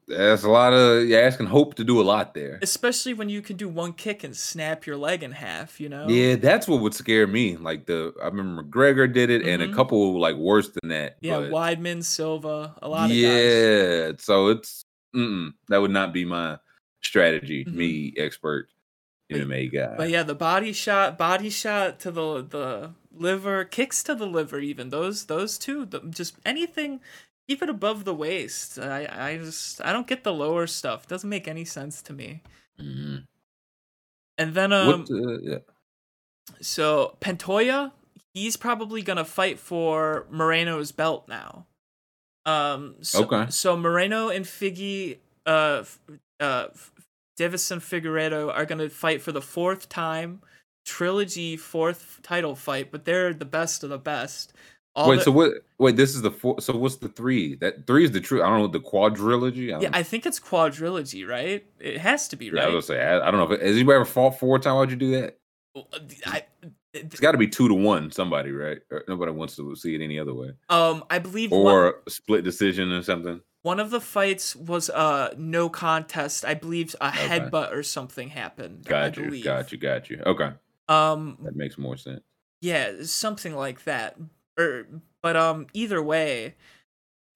[0.06, 2.58] That's a lot of you asking hope to do a lot there.
[2.62, 6.08] Especially when you can do one kick and snap your leg in half, you know?
[6.08, 7.58] Yeah, that's what would scare me.
[7.58, 9.74] Like the I remember McGregor did it, and a Mhm.
[9.74, 11.18] couple like worse than that.
[11.20, 13.18] Yeah, but- Weidman, Silva, a lot of guys.
[13.18, 14.12] yeah.
[14.18, 14.84] So it's
[15.14, 16.58] that would not be my
[17.02, 17.66] strategy.
[17.66, 17.74] Mhm.
[17.74, 18.68] Me, expert
[19.30, 19.96] MMA guy.
[19.98, 24.58] But yeah, the body shot, body shot to the the liver, kicks to the liver,
[24.58, 27.00] even those those two, the, just anything,
[27.48, 28.78] even above the waist.
[28.78, 31.06] I I just I don't get the lower stuff.
[31.06, 32.42] Doesn't make any sense to me.
[32.80, 33.24] Mhm.
[34.38, 35.10] And then um, what?
[35.10, 35.58] Uh, yeah.
[36.60, 37.92] so Pantoya,
[38.34, 41.66] he's probably gonna fight for Moreno's belt now.
[42.46, 43.50] Um, so, Okay.
[43.50, 45.84] So Moreno and Figgy, uh,
[46.40, 46.68] uh,
[47.38, 50.40] Deiveson Figueiredo are gonna fight for the fourth time,
[50.88, 54.52] trilogy fourth title fight, but they're the best of the best.
[54.96, 55.16] All Wait.
[55.16, 55.52] the- so what?
[55.78, 55.96] Wait.
[55.96, 56.60] This is the four.
[56.60, 57.54] So what's the three?
[57.56, 58.42] That three is the true.
[58.42, 59.76] I don't know the quadrilogy.
[59.76, 61.64] I yeah, I think it's quadrilogy, right?
[61.78, 63.54] It has to be, Yeah, I was gonna say I, I don't know.
[63.54, 64.76] If, has anybody ever fought four times?
[64.76, 65.38] Why'd you do that?
[66.26, 66.42] I,
[66.92, 68.10] It's got to be two to one.
[68.10, 68.78] Somebody, right?
[68.90, 72.10] Or nobody wants to see it any other way, um, I believe one, or a
[72.10, 73.40] split decision or something.
[73.62, 76.44] one of the fights was uh no contest.
[76.44, 77.28] I believe a Okay.
[77.28, 78.84] headbutt or something happened.
[78.86, 79.44] I Got you, believe.
[79.44, 80.20] got you, got you.
[80.26, 80.50] Okay,
[80.88, 82.22] Um, that makes more sense.
[82.60, 84.16] yeah, something like that.
[84.58, 84.86] Or,
[85.22, 86.54] but um, either way,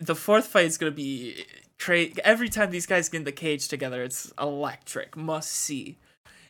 [0.01, 1.45] the fourth fight is gonna be
[1.79, 2.15] crazy.
[2.25, 5.17] Every time these guys get in the cage together, it's electric.
[5.17, 5.99] Must see.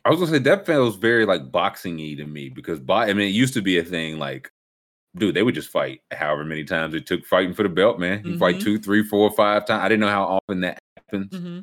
[0.05, 3.13] I was gonna say that feels very like boxing y to me because bo- I
[3.13, 4.51] mean it used to be a thing like,
[5.15, 8.21] dude, they would just fight however many times it took fighting for the belt, man.
[8.25, 8.61] You fight Mhm.
[8.61, 9.81] two, three, four, five times.
[9.83, 11.59] I didn't know how often that happens hmm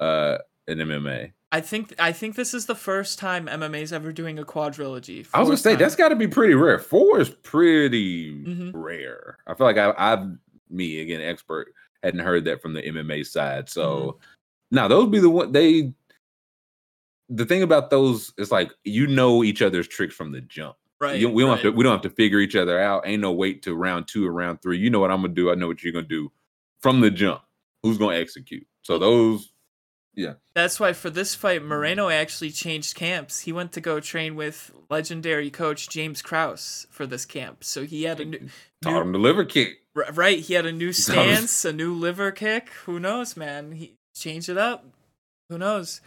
[0.00, 1.32] uh in MMA.
[1.56, 5.26] I think I think this is the first time MMA's ever doing a quadrilogy.
[5.32, 5.78] I was gonna say time.
[5.78, 6.78] that's got to be pretty rare.
[6.80, 8.72] Four is pretty Mhm.
[8.74, 9.38] rare.
[9.46, 10.26] I feel like I, I've
[10.68, 13.68] me again expert hadn't heard that from the MMA side.
[13.68, 13.84] So
[14.18, 14.76] Mm-hmm.
[14.76, 15.92] now those be the one they.
[17.30, 20.76] The thing about those is like you know each other's tricks from the jump.
[21.00, 21.18] right.
[21.20, 21.76] You- we don't have to right.
[21.76, 23.06] we don't have to figure each other out.
[23.06, 24.78] Ain't no wait to round two or round three.
[24.78, 25.50] You know what I'm gonna do.
[25.50, 26.32] I know what you're gonna do
[26.82, 27.42] from the jump.
[27.84, 28.66] Who's gonna execute?
[28.82, 29.52] So those,
[30.16, 30.34] yeah.
[30.54, 33.40] That's why for this fight, Moreno actually changed camps.
[33.40, 37.64] He went to go train with legendary coach James Krause for this camp.
[37.64, 38.48] So he had a new,
[38.82, 39.78] Taught new him the liver kick.
[39.96, 40.38] r- right.
[40.38, 42.70] He had a new stance, a new liver kick.
[42.86, 43.72] Who knows, man?
[43.72, 44.84] He changed it up.
[45.48, 46.00] Who knows?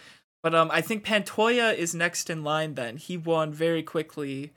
[0.44, 2.76] But um, I think Pantoya is next in line.
[2.76, 4.54] Then he won very quickly.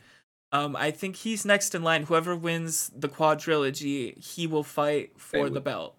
[0.52, 2.04] Um, I think he's next in line.
[2.04, 5.96] Whoever wins the quadrilogy, he will fight for the belt.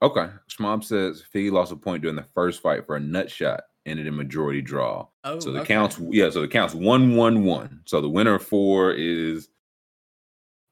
[0.00, 0.28] Okay.
[0.48, 4.06] Schmob says Figgy lost a point during the first fight for a nut shot, ended
[4.06, 5.06] in majority draw.
[5.24, 5.74] Oh, so the okay.
[5.74, 7.80] counts, yeah, so the counts one one one.
[7.84, 9.48] So the winner of four is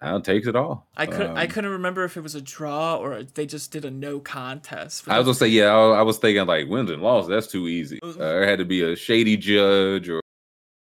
[0.02, 0.88] Al takes it all.
[0.96, 3.84] I could I Um, couldn't remember if it was a draw or they just did
[3.84, 5.08] a no contest.
[5.08, 7.28] I was gonna say, yeah, I, I was thinking like wins and losses.
[7.28, 7.98] That's too easy.
[8.02, 10.20] Uh, there had to be a shady judge or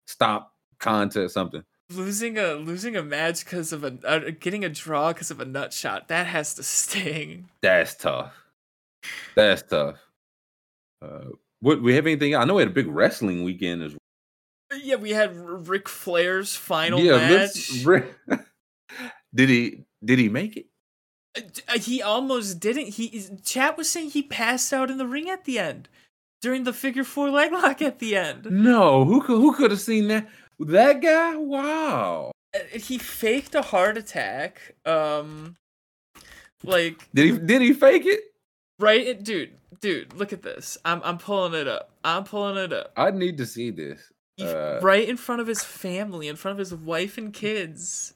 [0.06, 1.64] stop contest something.
[1.92, 5.46] Losing a losing a match because of a uh, getting a draw because of a
[5.46, 6.08] nut shot.
[6.08, 7.50] That has to sting.
[7.62, 8.34] That's tough.
[9.36, 9.98] That's tough.
[11.02, 11.30] Uh,
[11.62, 12.36] what we have anything?
[12.36, 14.80] I know we had a big wrestling weekend as well.
[14.82, 17.72] Yeah, we had R- Ric Flair's final yeah, match.
[17.86, 18.16] Rick-
[19.34, 19.86] did he?
[20.04, 20.66] Did he make it?
[21.68, 22.90] Uh, He almost didn't.
[22.90, 25.88] He chat was saying he passed out in the ring at the end
[26.42, 28.48] during the figure four leg lock at the end.
[28.50, 30.28] No, who could who could have seen that?
[30.60, 31.36] That guy?
[31.36, 32.32] Wow.
[32.56, 34.76] Uh, He faked a heart attack.
[34.86, 35.56] Um,
[36.64, 38.22] like Did he did he fake it?
[38.80, 40.78] right, it, dude, dude, look at this.
[40.86, 41.92] I'm I'm pulling it up.
[42.04, 42.92] I'm pulling it up.
[42.98, 44.00] I need to see this.
[44.42, 48.14] Uh, right in front of his family, in front of his wife and kids.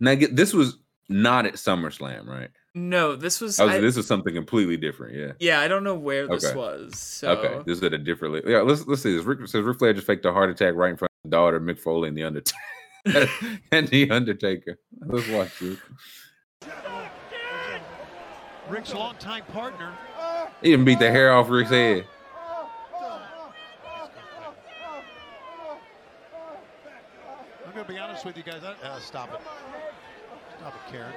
[0.00, 0.78] Now get this was
[1.10, 2.50] not at SummerSlam, right?
[2.74, 3.58] No, this was.
[3.58, 5.16] Was, I- this was something completely different.
[5.16, 5.32] Yeah.
[5.40, 6.56] yeah, I don't know where this Okay.
[6.56, 6.98] was.
[6.98, 7.62] So Okay.
[7.66, 8.46] This is at a different.
[8.46, 8.60] Yeah.
[8.60, 9.24] Let's let's see this.
[9.24, 12.08] Rick says Ric Flair just faked a heart attack right in front daughter, Mick Foley,
[12.08, 12.58] and the Undertaker.
[13.72, 14.78] and the Undertaker.
[15.00, 15.78] Let's watch this.
[18.68, 19.96] Rick's longtime partner.
[20.62, 22.04] He even beat the hair off Rick's head.
[27.66, 28.62] I'm going to be honest with you guys.
[28.64, 29.40] I, uh, stop it.
[30.58, 31.12] Stop it, Karen.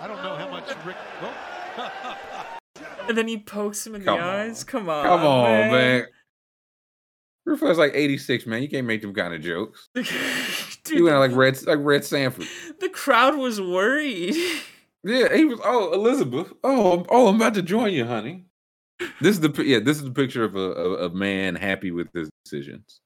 [0.00, 0.96] I don't know how much Rick.
[1.20, 2.58] Oh.
[3.08, 4.34] and then he pokes him in Come the on.
[4.34, 4.64] eyes.
[4.64, 6.06] Come on, Come on, man.
[7.44, 8.62] Ric Flair's like 86, man.
[8.62, 9.88] You can't make them kind of jokes.
[9.94, 10.06] Dude,
[10.86, 12.46] He went out like Red like Red Sanford.
[12.80, 14.34] the crowd was worried.
[15.04, 15.58] Yeah, he was.
[15.64, 16.52] Oh, Elizabeth.
[16.62, 18.44] Oh, oh, I'm about to join you, honey.
[19.20, 19.80] This is the yeah.
[19.80, 23.00] This is the picture of a of a man happy with his decisions.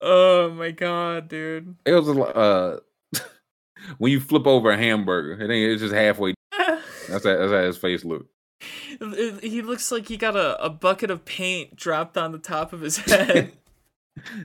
[0.00, 1.76] oh my god, dude.
[1.84, 2.78] It was a uh
[3.98, 5.72] when you flip over a hamburger, it ain't.
[5.72, 6.32] It's just halfway.
[7.08, 8.30] That's how, that's how his face looked.
[9.42, 12.80] He looks like he got a, a bucket of paint dropped on the top of
[12.80, 13.52] his head.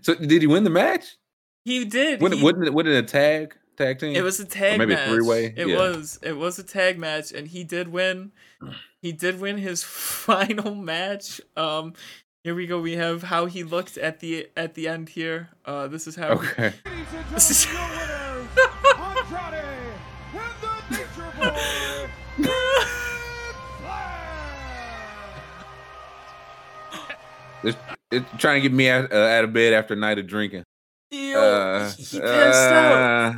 [0.01, 1.17] So did he win the match?
[1.63, 2.19] he did.
[2.21, 4.15] Wasn't, he- wasn't it, wasn't it a tag tag team?
[4.15, 5.07] It was a Or tag maybe match.
[5.07, 5.53] a three way.
[5.55, 6.17] It was.
[6.23, 8.31] It was a tag match, and he did win.
[9.01, 9.83] He did win his
[10.29, 11.39] final match.
[11.55, 11.93] Um,
[12.43, 12.81] here we go.
[12.81, 15.49] We have how he looked at the at the end here.
[15.65, 16.29] Uh, this is how.
[16.29, 16.73] Okay.
[17.31, 17.67] This is.
[27.63, 27.77] It's,
[28.11, 30.63] it's trying to get me out, uh, out of bed after a night of drinking.
[31.11, 33.35] Ew, Uh, he passed out.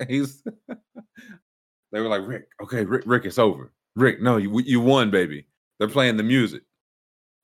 [0.00, 0.42] uh, He's.
[0.68, 3.72] they were like, Rick, okay, Rick, Rick, it's over.
[3.96, 5.46] Rick, no, you you won, baby.
[5.78, 6.62] They're playing the music.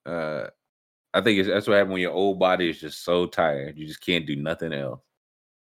[0.06, 0.46] Uh,
[1.12, 3.86] I think it's, that's what happens when your old body is just so tired, you
[3.86, 5.00] just can't do nothing else.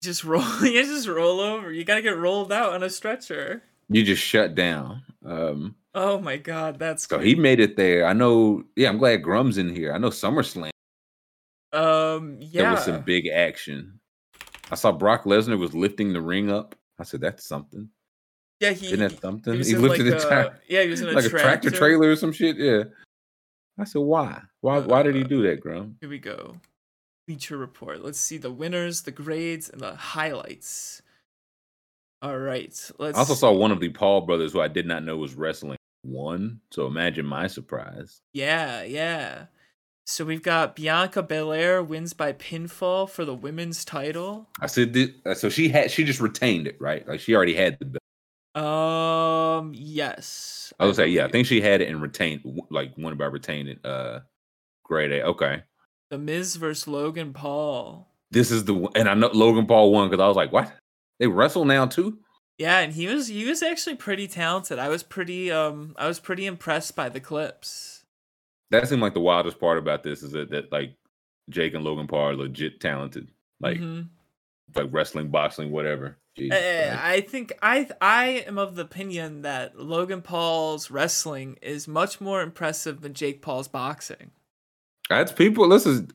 [0.01, 0.43] Just roll.
[0.65, 1.72] You just roll over.
[1.72, 3.64] You gotta get rolled out on a stretcher.
[3.90, 5.03] You just shut down.
[5.25, 8.05] Um, Oh my god, that's so he made it there.
[8.05, 8.63] I know.
[8.75, 9.93] Yeah, I'm glad Grum's in here.
[9.93, 10.72] I know SummerSlam.
[11.72, 13.99] um yeah, There was some big action.
[14.72, 16.75] I saw Brock Lesnar was lifting the ring up.
[16.99, 17.89] I said, that's something.
[18.59, 18.88] Yeah, he.
[18.88, 19.53] Isn't that something?
[19.55, 21.38] He, He lifted like a tra- yeah, he was in a like tractor.
[21.38, 22.57] a tractor trailer or some shit.
[22.57, 22.83] Yeah.
[23.77, 24.41] I said, why?
[24.61, 24.80] Why?
[24.80, 25.97] Why did he do that, Grum?
[25.99, 26.55] Here we go.
[27.27, 28.03] Feature report.
[28.03, 31.01] Let's see the winners, the grades, and the highlights.
[32.22, 32.73] All right.
[32.97, 33.17] Let's.
[33.17, 35.77] I also saw one of the Paul brothers who I did not know was wrestling
[36.03, 36.61] won.
[36.72, 38.22] So imagine my surprise.
[38.33, 39.45] Yeah, yeah.
[40.06, 44.49] So we've got Bianca Belair wins by pinfall for the women's title.
[44.59, 47.07] I said, uh, so she had, she just retained it, right?
[47.07, 47.99] Like she already had the belt.
[48.65, 50.73] Um, yes.
[50.80, 53.80] I would say, yeah, I think she had it and retained, like won by retaining.
[53.83, 54.19] Uh,
[54.83, 55.25] grade A.
[55.27, 55.64] Okay.
[56.09, 58.07] The Miz versus Logan Paul.
[58.30, 60.72] This is the and I know Logan Paul won because I was like, what?
[61.19, 62.19] They wrestle now too?
[62.57, 64.80] Yeah, and he was he was actually pretty talented.
[64.80, 68.03] I was pretty um I was pretty impressed by the clips.
[68.72, 70.95] That seemed like the wildest part about this is that, that like
[71.49, 73.27] Jake and Logan Paul are legit talented,
[73.59, 74.07] like Mhm.
[74.75, 76.17] like wrestling, boxing, whatever.
[76.38, 81.88] Jesus Uh, I think I I am of the opinion that Logan Paul's wrestling is
[81.88, 84.32] much more impressive than Jake Paul's boxing.
[85.09, 85.67] That's people.
[85.67, 86.09] Listen,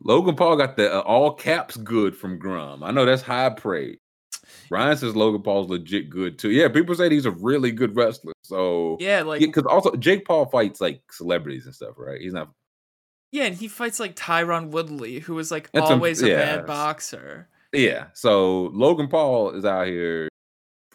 [0.00, 2.82] Logan Paul got the uh, all caps good from Grum.
[2.82, 3.98] I know that's high praise.
[4.70, 6.50] Ryan says Logan Paul's legit good too.
[6.50, 8.32] Yeah, people say he's a really good wrestler.
[8.42, 12.20] So Yeah, like because also Jake Paul fights like celebrities and stuff, right?
[12.20, 12.50] He's not.
[13.32, 16.56] yeah, and he fights like Tyron Woodley, who was like That's always a yeah.
[16.56, 17.48] bad boxer.
[17.72, 20.28] Yeah, so Logan Paul is out here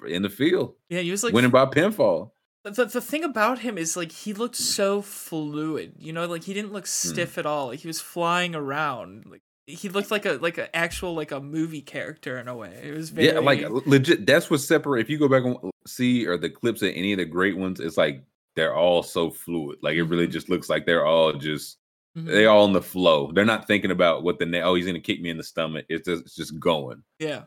[0.08, 2.32] in the field, Yeah, he was like winning by pinfall.
[2.64, 6.54] the, the, thing about him is like he looked so fluid you know like he
[6.54, 6.76] didn't Hmm.
[6.76, 10.58] look stiff at all like he was flying around like he looked like a like
[10.58, 14.26] an actual like a movie character in a way it was very Yeah, like legit.
[14.26, 15.02] That's what separate.
[15.02, 17.80] If you go back and see or the clips of any of the great ones,
[17.80, 18.24] it's like
[18.56, 19.80] they're all so fluid.
[19.82, 21.78] Like it really just looks like they're all just
[22.18, 22.28] Mhm.
[22.28, 23.32] they all in the flow.
[23.32, 25.86] They're not thinking about what the oh he's gonna kick me in the stomach.
[25.90, 27.02] It's just it's just going.
[27.20, 27.44] yeah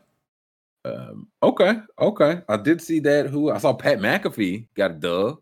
[0.85, 2.41] Um, okay, okay.
[2.49, 3.27] I did see that.
[3.27, 5.39] Who I saw Pat McAfee got a dub.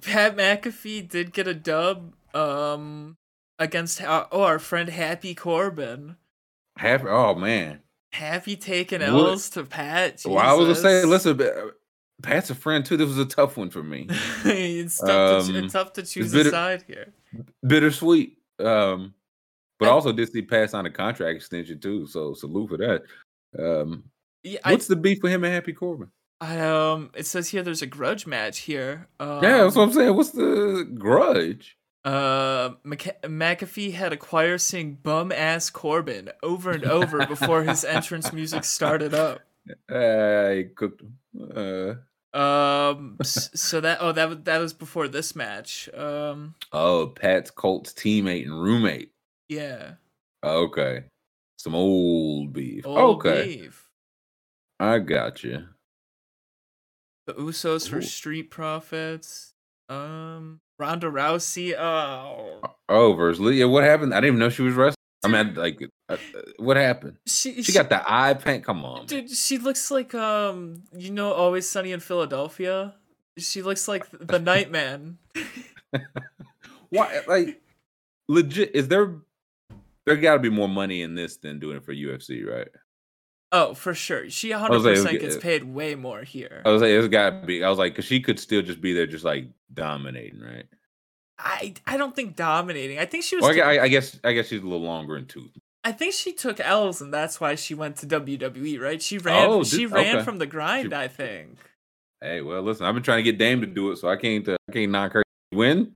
[0.00, 3.16] pat mcafee did get a dub um
[3.58, 6.16] against our, oh our friend happy corbin
[6.76, 7.80] Happy, Oh man.
[8.12, 9.08] happy taking What?
[9.10, 11.10] l's to pat Well, I was gonna say, Jesus.
[11.10, 11.70] listen, uh,
[12.22, 12.96] Pat's a friend too.
[12.96, 14.06] This was a tough one for me.
[14.44, 17.12] it's tough, to, Um, it's tough to choose bitter- a side here
[17.66, 18.38] bittersweet.
[18.60, 19.14] Um,
[19.78, 22.06] but I also did see Pat sign a contract extension too.
[22.06, 23.02] So salute for that.
[23.58, 24.04] Um,
[24.44, 26.08] yeah, I, what's the beef with him and Happy Corbin?
[26.40, 29.92] I, um it says here there's a grudge match here um, yeah, that's what I'm
[29.92, 30.14] saying.
[30.16, 31.76] What's the grudge?
[32.04, 37.84] Uh, Mc- McAfee had a choir sing "Bum Ass Corbin" over and over before his
[37.84, 39.40] entrance music started up.
[39.88, 41.02] Uh, cooked.
[41.56, 41.94] Uh,
[42.38, 45.88] Um, so that oh that was that was before this match.
[45.94, 49.12] Um, oh, Pat's Colts teammate and roommate.
[49.48, 49.92] yeah,
[50.44, 51.04] Okay,
[51.58, 52.84] some old beef.
[52.86, 53.88] old okay, beef.
[54.78, 55.64] I got you.
[57.26, 59.54] The Usos for Street Profits.
[59.88, 61.74] Um, Ronda Rousey.
[61.78, 63.68] Oh, Oh, versus Leah.
[63.68, 64.12] What happened?
[64.12, 64.94] I didn't even know she was wrestling.
[65.24, 65.80] I mean, like,
[66.10, 67.16] uh, uh, what happened?
[67.26, 68.64] she She got the eye paint.
[68.64, 69.06] Come on, man.
[69.06, 72.94] Dude, she looks like um, you know, Always Sunny in Philadelphia.
[73.38, 75.18] She looks like the Nightman.
[76.90, 77.22] Why?
[77.26, 77.62] Like,
[78.28, 78.72] legit?
[78.74, 79.14] Is there?
[80.04, 82.68] There got to be more money in this than doing it for UFC, right?
[83.56, 84.28] Oh, for sure.
[84.30, 86.60] She was 100% like, gets paid way more here.
[86.64, 87.62] I was like, it's got to be.
[87.62, 90.66] I was like, because she could still just be there, just like dominating, right?
[91.38, 92.98] I I don't think dominating.
[92.98, 93.44] I think she was.
[93.44, 95.52] Well, I, guess, I guess she's a little longer in tooth.
[95.84, 98.80] I think she took L's, and that's why she went to WWE.
[98.80, 99.00] Right?
[99.00, 99.48] She ran.
[99.48, 100.90] Oh, she did- ran from the grind.
[100.90, 101.58] She- I think.
[102.20, 104.48] Hey, well, listen, I've been trying to get Dame to do it, so I can't,
[104.48, 105.22] uh, I can't knock her.
[105.52, 105.94] Win?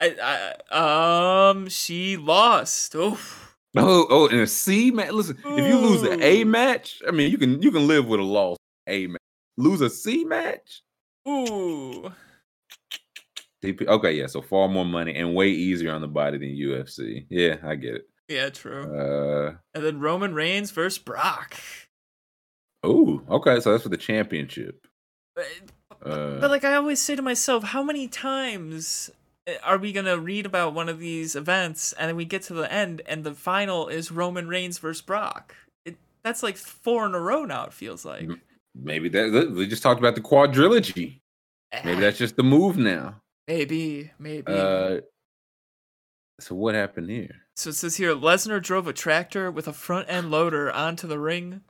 [0.00, 2.94] I, I um she lost.
[2.94, 3.45] Oof.
[3.76, 5.10] Oh, oh, in a C match.
[5.12, 8.20] Listen, if you lose an A match, I mean, you can, you can live with
[8.20, 8.56] a loss.
[8.86, 9.20] A match.
[9.56, 10.82] Lose a C match.
[11.28, 12.12] Ooh.
[13.62, 17.26] DP Okay, yeah, so far more money and way easier on the body than UFC.
[17.30, 18.08] Yeah, I get it.
[18.28, 18.82] Yeah, true.
[18.82, 21.56] Uh and then Roman Reigns versus Brock.
[22.82, 24.86] oh, okay, so that's for the championship.
[25.34, 25.46] But,
[26.04, 29.10] Uh, but like I always say to myself, how many times
[29.62, 32.70] are we gonna read about one of these events and then we get to the
[32.72, 35.54] end and the final is Roman Reigns versus Brock?
[35.84, 37.64] It, that's like four in a row now.
[37.64, 38.28] It feels like.
[38.74, 41.20] maybe that that- we just talked about the quadrilogy.
[41.84, 43.20] Maybe that's just the move now.
[43.48, 44.52] Maybe, maybe.
[44.52, 45.00] Uh
[46.40, 47.42] so what happened here?
[47.56, 51.18] So it says here Lesnar drove a tractor with a front end loader onto the
[51.18, 51.62] ring.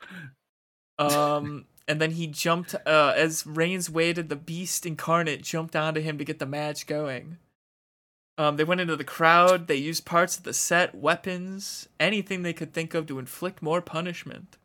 [1.00, 4.28] Um, and then he jumped uh, as Reigns waited.
[4.28, 7.38] The Beast incarnate jumped onto him to get the match going.
[8.36, 9.66] Um, they went into the crowd.
[9.66, 13.80] They used parts of the set, weapons, anything they could think of to inflict more
[13.82, 14.56] punishment.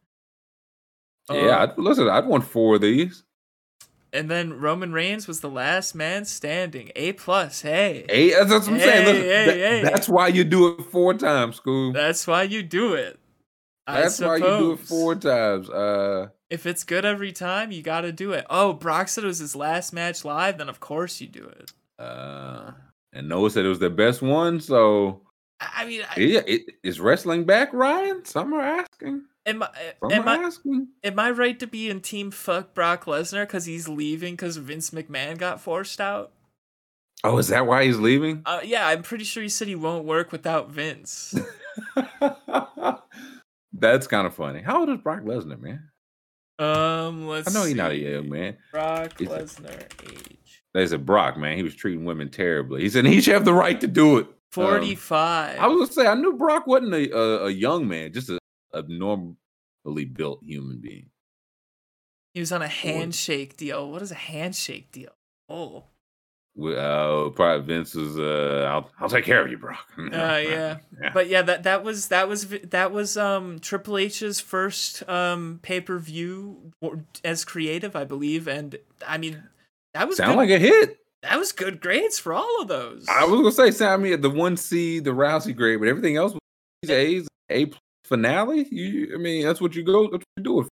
[1.32, 3.24] Yeah, Uh, I'd, listen, I'd want four of these.
[4.11, 6.92] and then Roman Reigns was the last man standing.
[6.95, 7.61] A plus.
[7.61, 8.06] Hey.
[8.08, 8.80] Hey, that's, what I'm saying.
[8.80, 9.82] Hey, Listen, hey, that- hey.
[9.84, 11.93] That's why you do it four times, Scoob.
[11.93, 13.19] That's why you do it.
[13.88, 15.70] That's why you do it four times.
[15.70, 18.45] Uh, If it's good every time, you got to do it.
[18.50, 21.72] Oh, Brock said it was his last match live, then of course you do it.
[22.00, 22.72] uh,
[23.12, 24.60] and Noah said it was the best one.
[24.60, 25.22] So
[25.60, 28.26] I mean, I, yeah, it, is wrestling back, Ryan?
[28.26, 29.24] Some are asking.
[29.45, 29.70] am I
[30.02, 30.88] Some am are I asking.
[31.03, 34.90] am I right to be in team fuck Brock Lesnar because he's leaving because Vince
[34.92, 36.32] McMahon got forced out?
[37.24, 38.42] Oh, is that why he's leaving?
[38.45, 41.34] Uh, yeah, I'm pretty sure he said he won't work without Vince.
[43.84, 44.62] That's kind of funny.
[44.62, 45.90] How old is Brock Lesnar, man?
[46.60, 47.48] um, let's.
[47.48, 48.58] I know he's not a young man.
[48.72, 52.82] Brock a- Lesnar age They said Brock, man, he was treating women terribly.
[52.82, 54.26] He said he should have the right to do it.
[54.28, 55.60] Um, forty five.
[55.60, 58.40] I was gonna say I knew Brock wasn't a a, a young man, just a,
[58.72, 59.36] a normally
[60.14, 61.10] built human being.
[62.34, 63.92] he was on a handshake deal.
[63.92, 65.12] What is a handshake deal?
[65.50, 65.86] Oh,
[66.61, 68.17] Uh, probably Vince was.
[68.17, 69.88] Uh, I'll I'll take care of you, Brock.
[69.98, 70.77] uh, yeah.
[71.01, 71.09] Yeah.
[71.14, 75.82] But yeah, that that was that was that was um Triple H's first um pay
[75.82, 76.72] per view
[77.23, 78.75] as creative, I believe, and
[79.07, 79.41] I mean
[79.95, 80.99] that was Sound good, like a hit.
[81.23, 83.07] that was good grades for all of those.
[83.09, 86.33] I was gonna say, sound me the one C, the Rousey grade, but everything else
[86.33, 87.72] was A's, A
[88.06, 88.67] finale.
[88.69, 90.03] You, I mean, that's what you go.
[90.03, 90.67] That's what you do.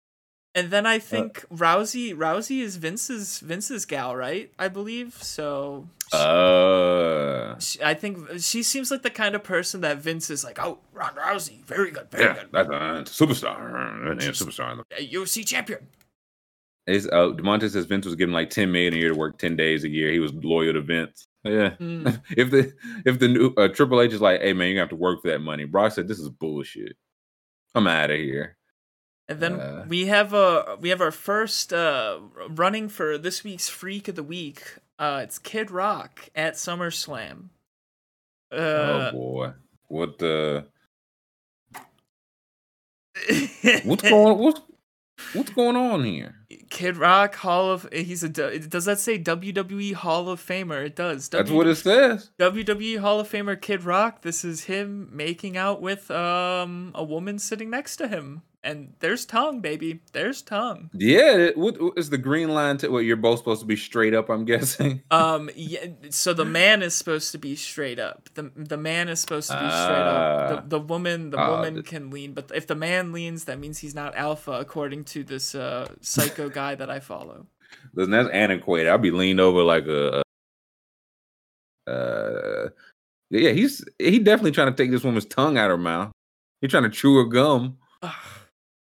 [0.57, 4.51] And then I think Rousey Rousey is Vince's Vince's gal, right?
[4.57, 5.87] I believe so.
[6.09, 6.17] For.
[6.17, 10.57] Uh, She, I think she seems like the kind of person that Vince is like,
[10.59, 14.19] oh, Ron Rousey, very good, very yeah, good, that's a superstar.
[14.19, 14.81] Yeah, superstar.
[14.97, 15.85] A UFC champion.
[16.87, 19.55] It's, uh, Demonte says Vince was getting like ten million a year to work ten
[19.55, 20.11] days a year.
[20.11, 21.27] He was loyal to Vince.
[21.43, 21.75] Yeah.
[21.79, 22.19] Mm.
[22.35, 22.73] if the
[23.05, 25.27] if the new uh, Triple H is like, hey man, you have to work for
[25.27, 25.65] that money.
[25.65, 26.97] Brock said, this is bullshit.
[27.75, 28.56] I'm out of here.
[29.29, 33.67] And then Uh, we have a we have our first uh running for this week's
[33.69, 34.75] Freak of the Week.
[34.97, 37.49] Uh, it's Kid Rock at SummerSlam.
[38.51, 39.53] oh Uh, boy,
[39.87, 40.65] what the
[43.83, 44.61] what's going what's
[45.33, 46.35] what's going on here?
[46.69, 50.85] Kid Rock Hall of he's a does that say WWE Hall of Famer?
[50.85, 51.27] It does.
[51.29, 52.31] That's W- what it says.
[52.39, 54.21] WWE Hall of Famer Kid Rock.
[54.21, 59.25] This is him making out with um a woman sitting next to him, and there's
[59.25, 60.01] tongue, baby.
[60.11, 60.89] There's tongue.
[60.93, 63.77] Yeah, it, what what is the green line to what you're both supposed to be
[63.77, 64.29] straight up?
[64.29, 65.01] I'm guessing.
[65.09, 68.29] Um, yeah, so the man is supposed to be straight up.
[68.33, 70.21] The the man is supposed to be straight up.
[70.21, 70.47] Ah.
[70.61, 73.79] The, the woman the Ah, woman can lean, but if the man leans, that means
[73.79, 77.47] he's not alpha, according to this uh psycho guy that I follow.
[77.93, 78.89] Listen, that's antiquated.
[78.89, 80.21] I'll be leaned over like a.
[81.89, 82.69] uh,
[83.29, 86.11] yeah, he's he definitely trying to take this woman's tongue out of her mouth.
[86.61, 87.77] He's trying to chew her gum.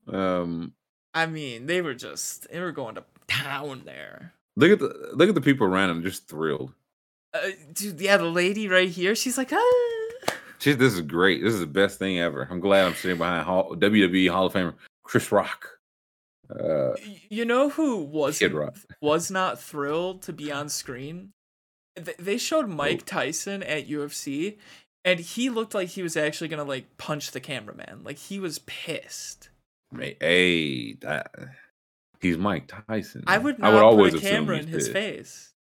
[0.08, 0.72] Um,
[1.14, 4.34] I mean, they were just they were going to town there.
[4.56, 6.72] look at the look at the people around him, just thrilled.
[7.34, 9.72] Uh, dude, yeah, the lady right here, she's like, ah.
[10.58, 11.42] Jeez, this is great.
[11.42, 12.48] This is the best thing ever.
[12.50, 15.68] I'm glad I'm sitting behind Hall, WWE Hall of Famer Chris Rock.
[16.48, 16.94] Uh,
[17.28, 18.40] You know who was
[19.00, 21.32] was not thrilled to be on screen?
[22.02, 24.56] Th- They showed Mike Tyson at UFC,
[25.04, 28.02] and he looked like he was actually gonna like punch the cameraman.
[28.04, 29.50] Like he was pissed.
[29.98, 31.30] Hey, hey, that,
[32.20, 33.24] he's Mike Tyson.
[33.26, 35.52] I would I would always put a camera in his face.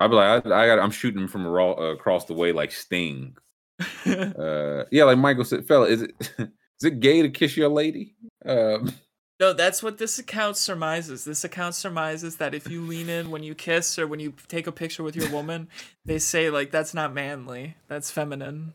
[0.00, 2.52] I'd be like, I, I got, I'm shooting him from raw, uh, across the way
[2.52, 3.36] like Sting.
[4.06, 8.14] uh, yeah, like Michael said, fella, is it is it gay to kiss your lady?
[8.44, 8.92] Um,
[9.38, 11.24] No, that's what this account surmises.
[11.24, 14.66] This account surmises that if you lean in when you kiss or when you take
[14.66, 15.68] a picture with your woman,
[16.04, 18.74] they say like that's not manly, that's feminine.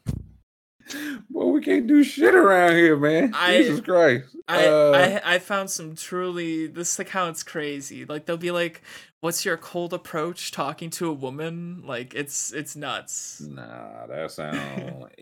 [1.32, 3.32] Well, we can't do shit around here, man.
[3.34, 4.36] I- Jesus Christ.
[4.48, 8.06] I, Uh, I I found some truly this account's crazy.
[8.06, 8.82] Like they'll be like,
[9.22, 13.42] "What's your cold approach talking to a woman?" Like it's it's nuts.
[13.42, 15.06] Nah, that sound.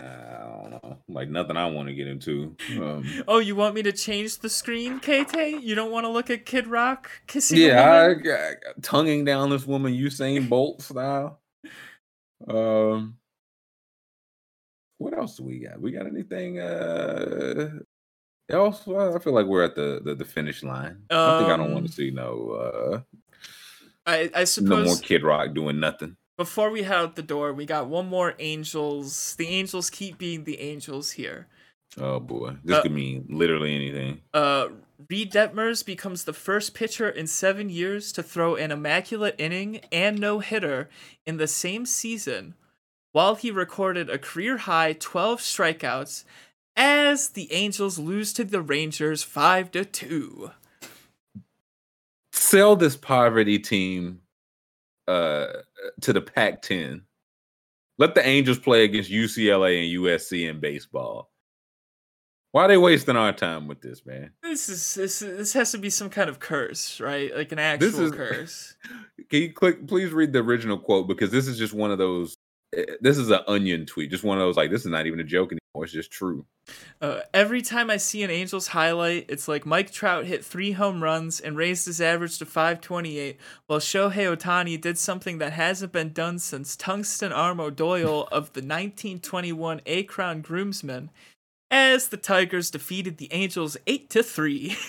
[0.00, 2.54] I don't know, like nothing I want to get into.
[2.76, 5.60] Um, Oh, you want me to change the screen, KT?
[5.60, 7.58] You don't want to look at Kid Rock kissing?
[7.58, 11.40] yeah, I, got- tonguing down this woman Usain Bolt style.
[12.46, 13.16] Um,
[14.98, 15.80] what else do we got?
[15.80, 17.70] We got anything uh
[18.50, 18.86] else?
[18.86, 21.02] Well, I feel like we're at the the, the finish line.
[21.10, 23.00] I think I don't want Um, to see no uh
[24.06, 26.16] I I suppose no more Kid Rock doing nothing.
[26.36, 29.34] before we head out the door, we got one more Angels.
[29.36, 31.46] The Angels keep being the Angels here.
[31.98, 34.20] Oh boy, this Uh, could mean literally anything.
[34.32, 34.68] Uh,
[35.10, 40.18] Reid Detmers becomes the first pitcher in seven years to throw an immaculate inning and
[40.18, 40.88] no hitter
[41.26, 42.54] in the same season,
[43.18, 46.22] while he recorded a career high 12 strikeouts
[46.76, 50.52] as the Angels lose to the Rangers 5 to 2.
[52.32, 54.20] Sell this poverty team
[55.08, 55.48] uh
[56.00, 57.00] to the Pac-10.
[57.98, 61.28] Let the Angels play against UCLA and USC in baseball.
[62.52, 64.30] Why are they wasting our time with this, man?
[64.44, 67.34] This is this this has to be some kind of curse, right?
[67.36, 68.76] Like an actual This is curse.
[69.28, 72.37] Can you click please read the original quote because this is just one of those
[72.72, 75.24] this is an onion tweet, just one of those like this is not even a
[75.24, 75.84] joke anymore.
[75.84, 76.44] It's just true.
[77.00, 81.02] Uh, every time I see an Angels highlight, it's like Mike Trout hit three home
[81.02, 86.12] runs and raised his average to 528, while Shohei Ohtani did something that hasn't been
[86.12, 91.10] done since Tungsten Arm O'Doyle of the 1921 Akron Groomsmen,
[91.70, 94.76] as the Tigers defeated the Angels 8 to 3.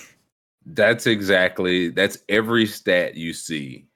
[0.65, 3.88] That's exactly that's every stat you see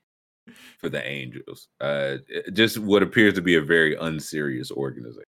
[0.79, 1.67] for the Angels.
[1.79, 2.17] Uh
[2.53, 5.23] just what appears to be a very unserious organization.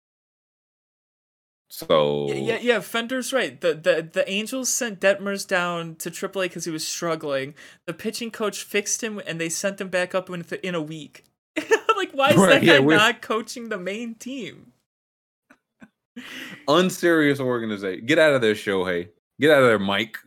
[1.70, 3.60] So Yeah, yeah, yeah, Fender's right.
[3.60, 7.55] The the the Angels sent Detmers down to AAA because he was struggling.
[7.86, 11.25] The pitching coach fixed him, and they sent him back up in in a week.
[11.97, 14.73] like, why is Right, that yeah, guy we're- not coaching the main team?
[16.68, 18.07] unserious organization.
[18.07, 19.09] Get out of there, Shohei.
[19.41, 20.18] Get out of there, Mike.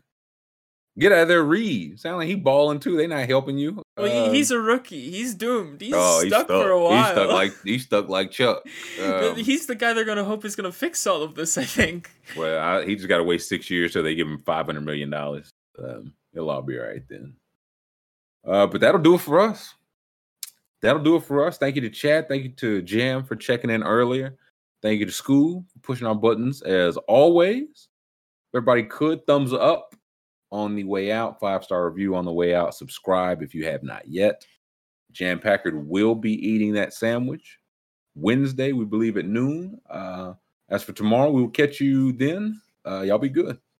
[0.99, 1.99] Get out of there, Reid.
[1.99, 2.97] Sound like he balling too.
[2.97, 3.83] They not helping you.
[3.97, 5.11] Well, Um, he's a rookie.
[5.11, 5.79] He's doomed.
[5.79, 7.03] He's oh, stuck, for a while.
[7.03, 8.63] He's stuck like he's stuck like Chuck.
[9.03, 11.57] Um, he's the guy they're gonna hope is gonna fix all of this.
[11.57, 12.09] I think.
[12.35, 14.85] well, I, he just got to wait six years so they give him five hundred
[14.85, 15.51] million dollars.
[15.77, 17.35] Um, it'll all be all right then.
[18.45, 19.75] Uh, but that'll do it for us.
[20.81, 21.57] That'll do it for us.
[21.57, 22.27] Thank you to Chad.
[22.27, 24.37] Thank you to Jam for checking in earlier.
[24.81, 27.89] Thank you to Scoob for pushing our buttons as always.
[28.55, 29.95] Everybody could thumbs up
[30.51, 32.75] on the way out, five star review on the way out.
[32.75, 34.45] Subscribe if you have not yet.
[35.11, 37.59] Jam Packer will be eating that sandwich
[38.17, 39.79] Wednesday, we believe at noon.
[39.89, 40.33] Uh,
[40.69, 42.59] as for tomorrow, we will catch you then.
[42.85, 43.57] Uh, y'all be good.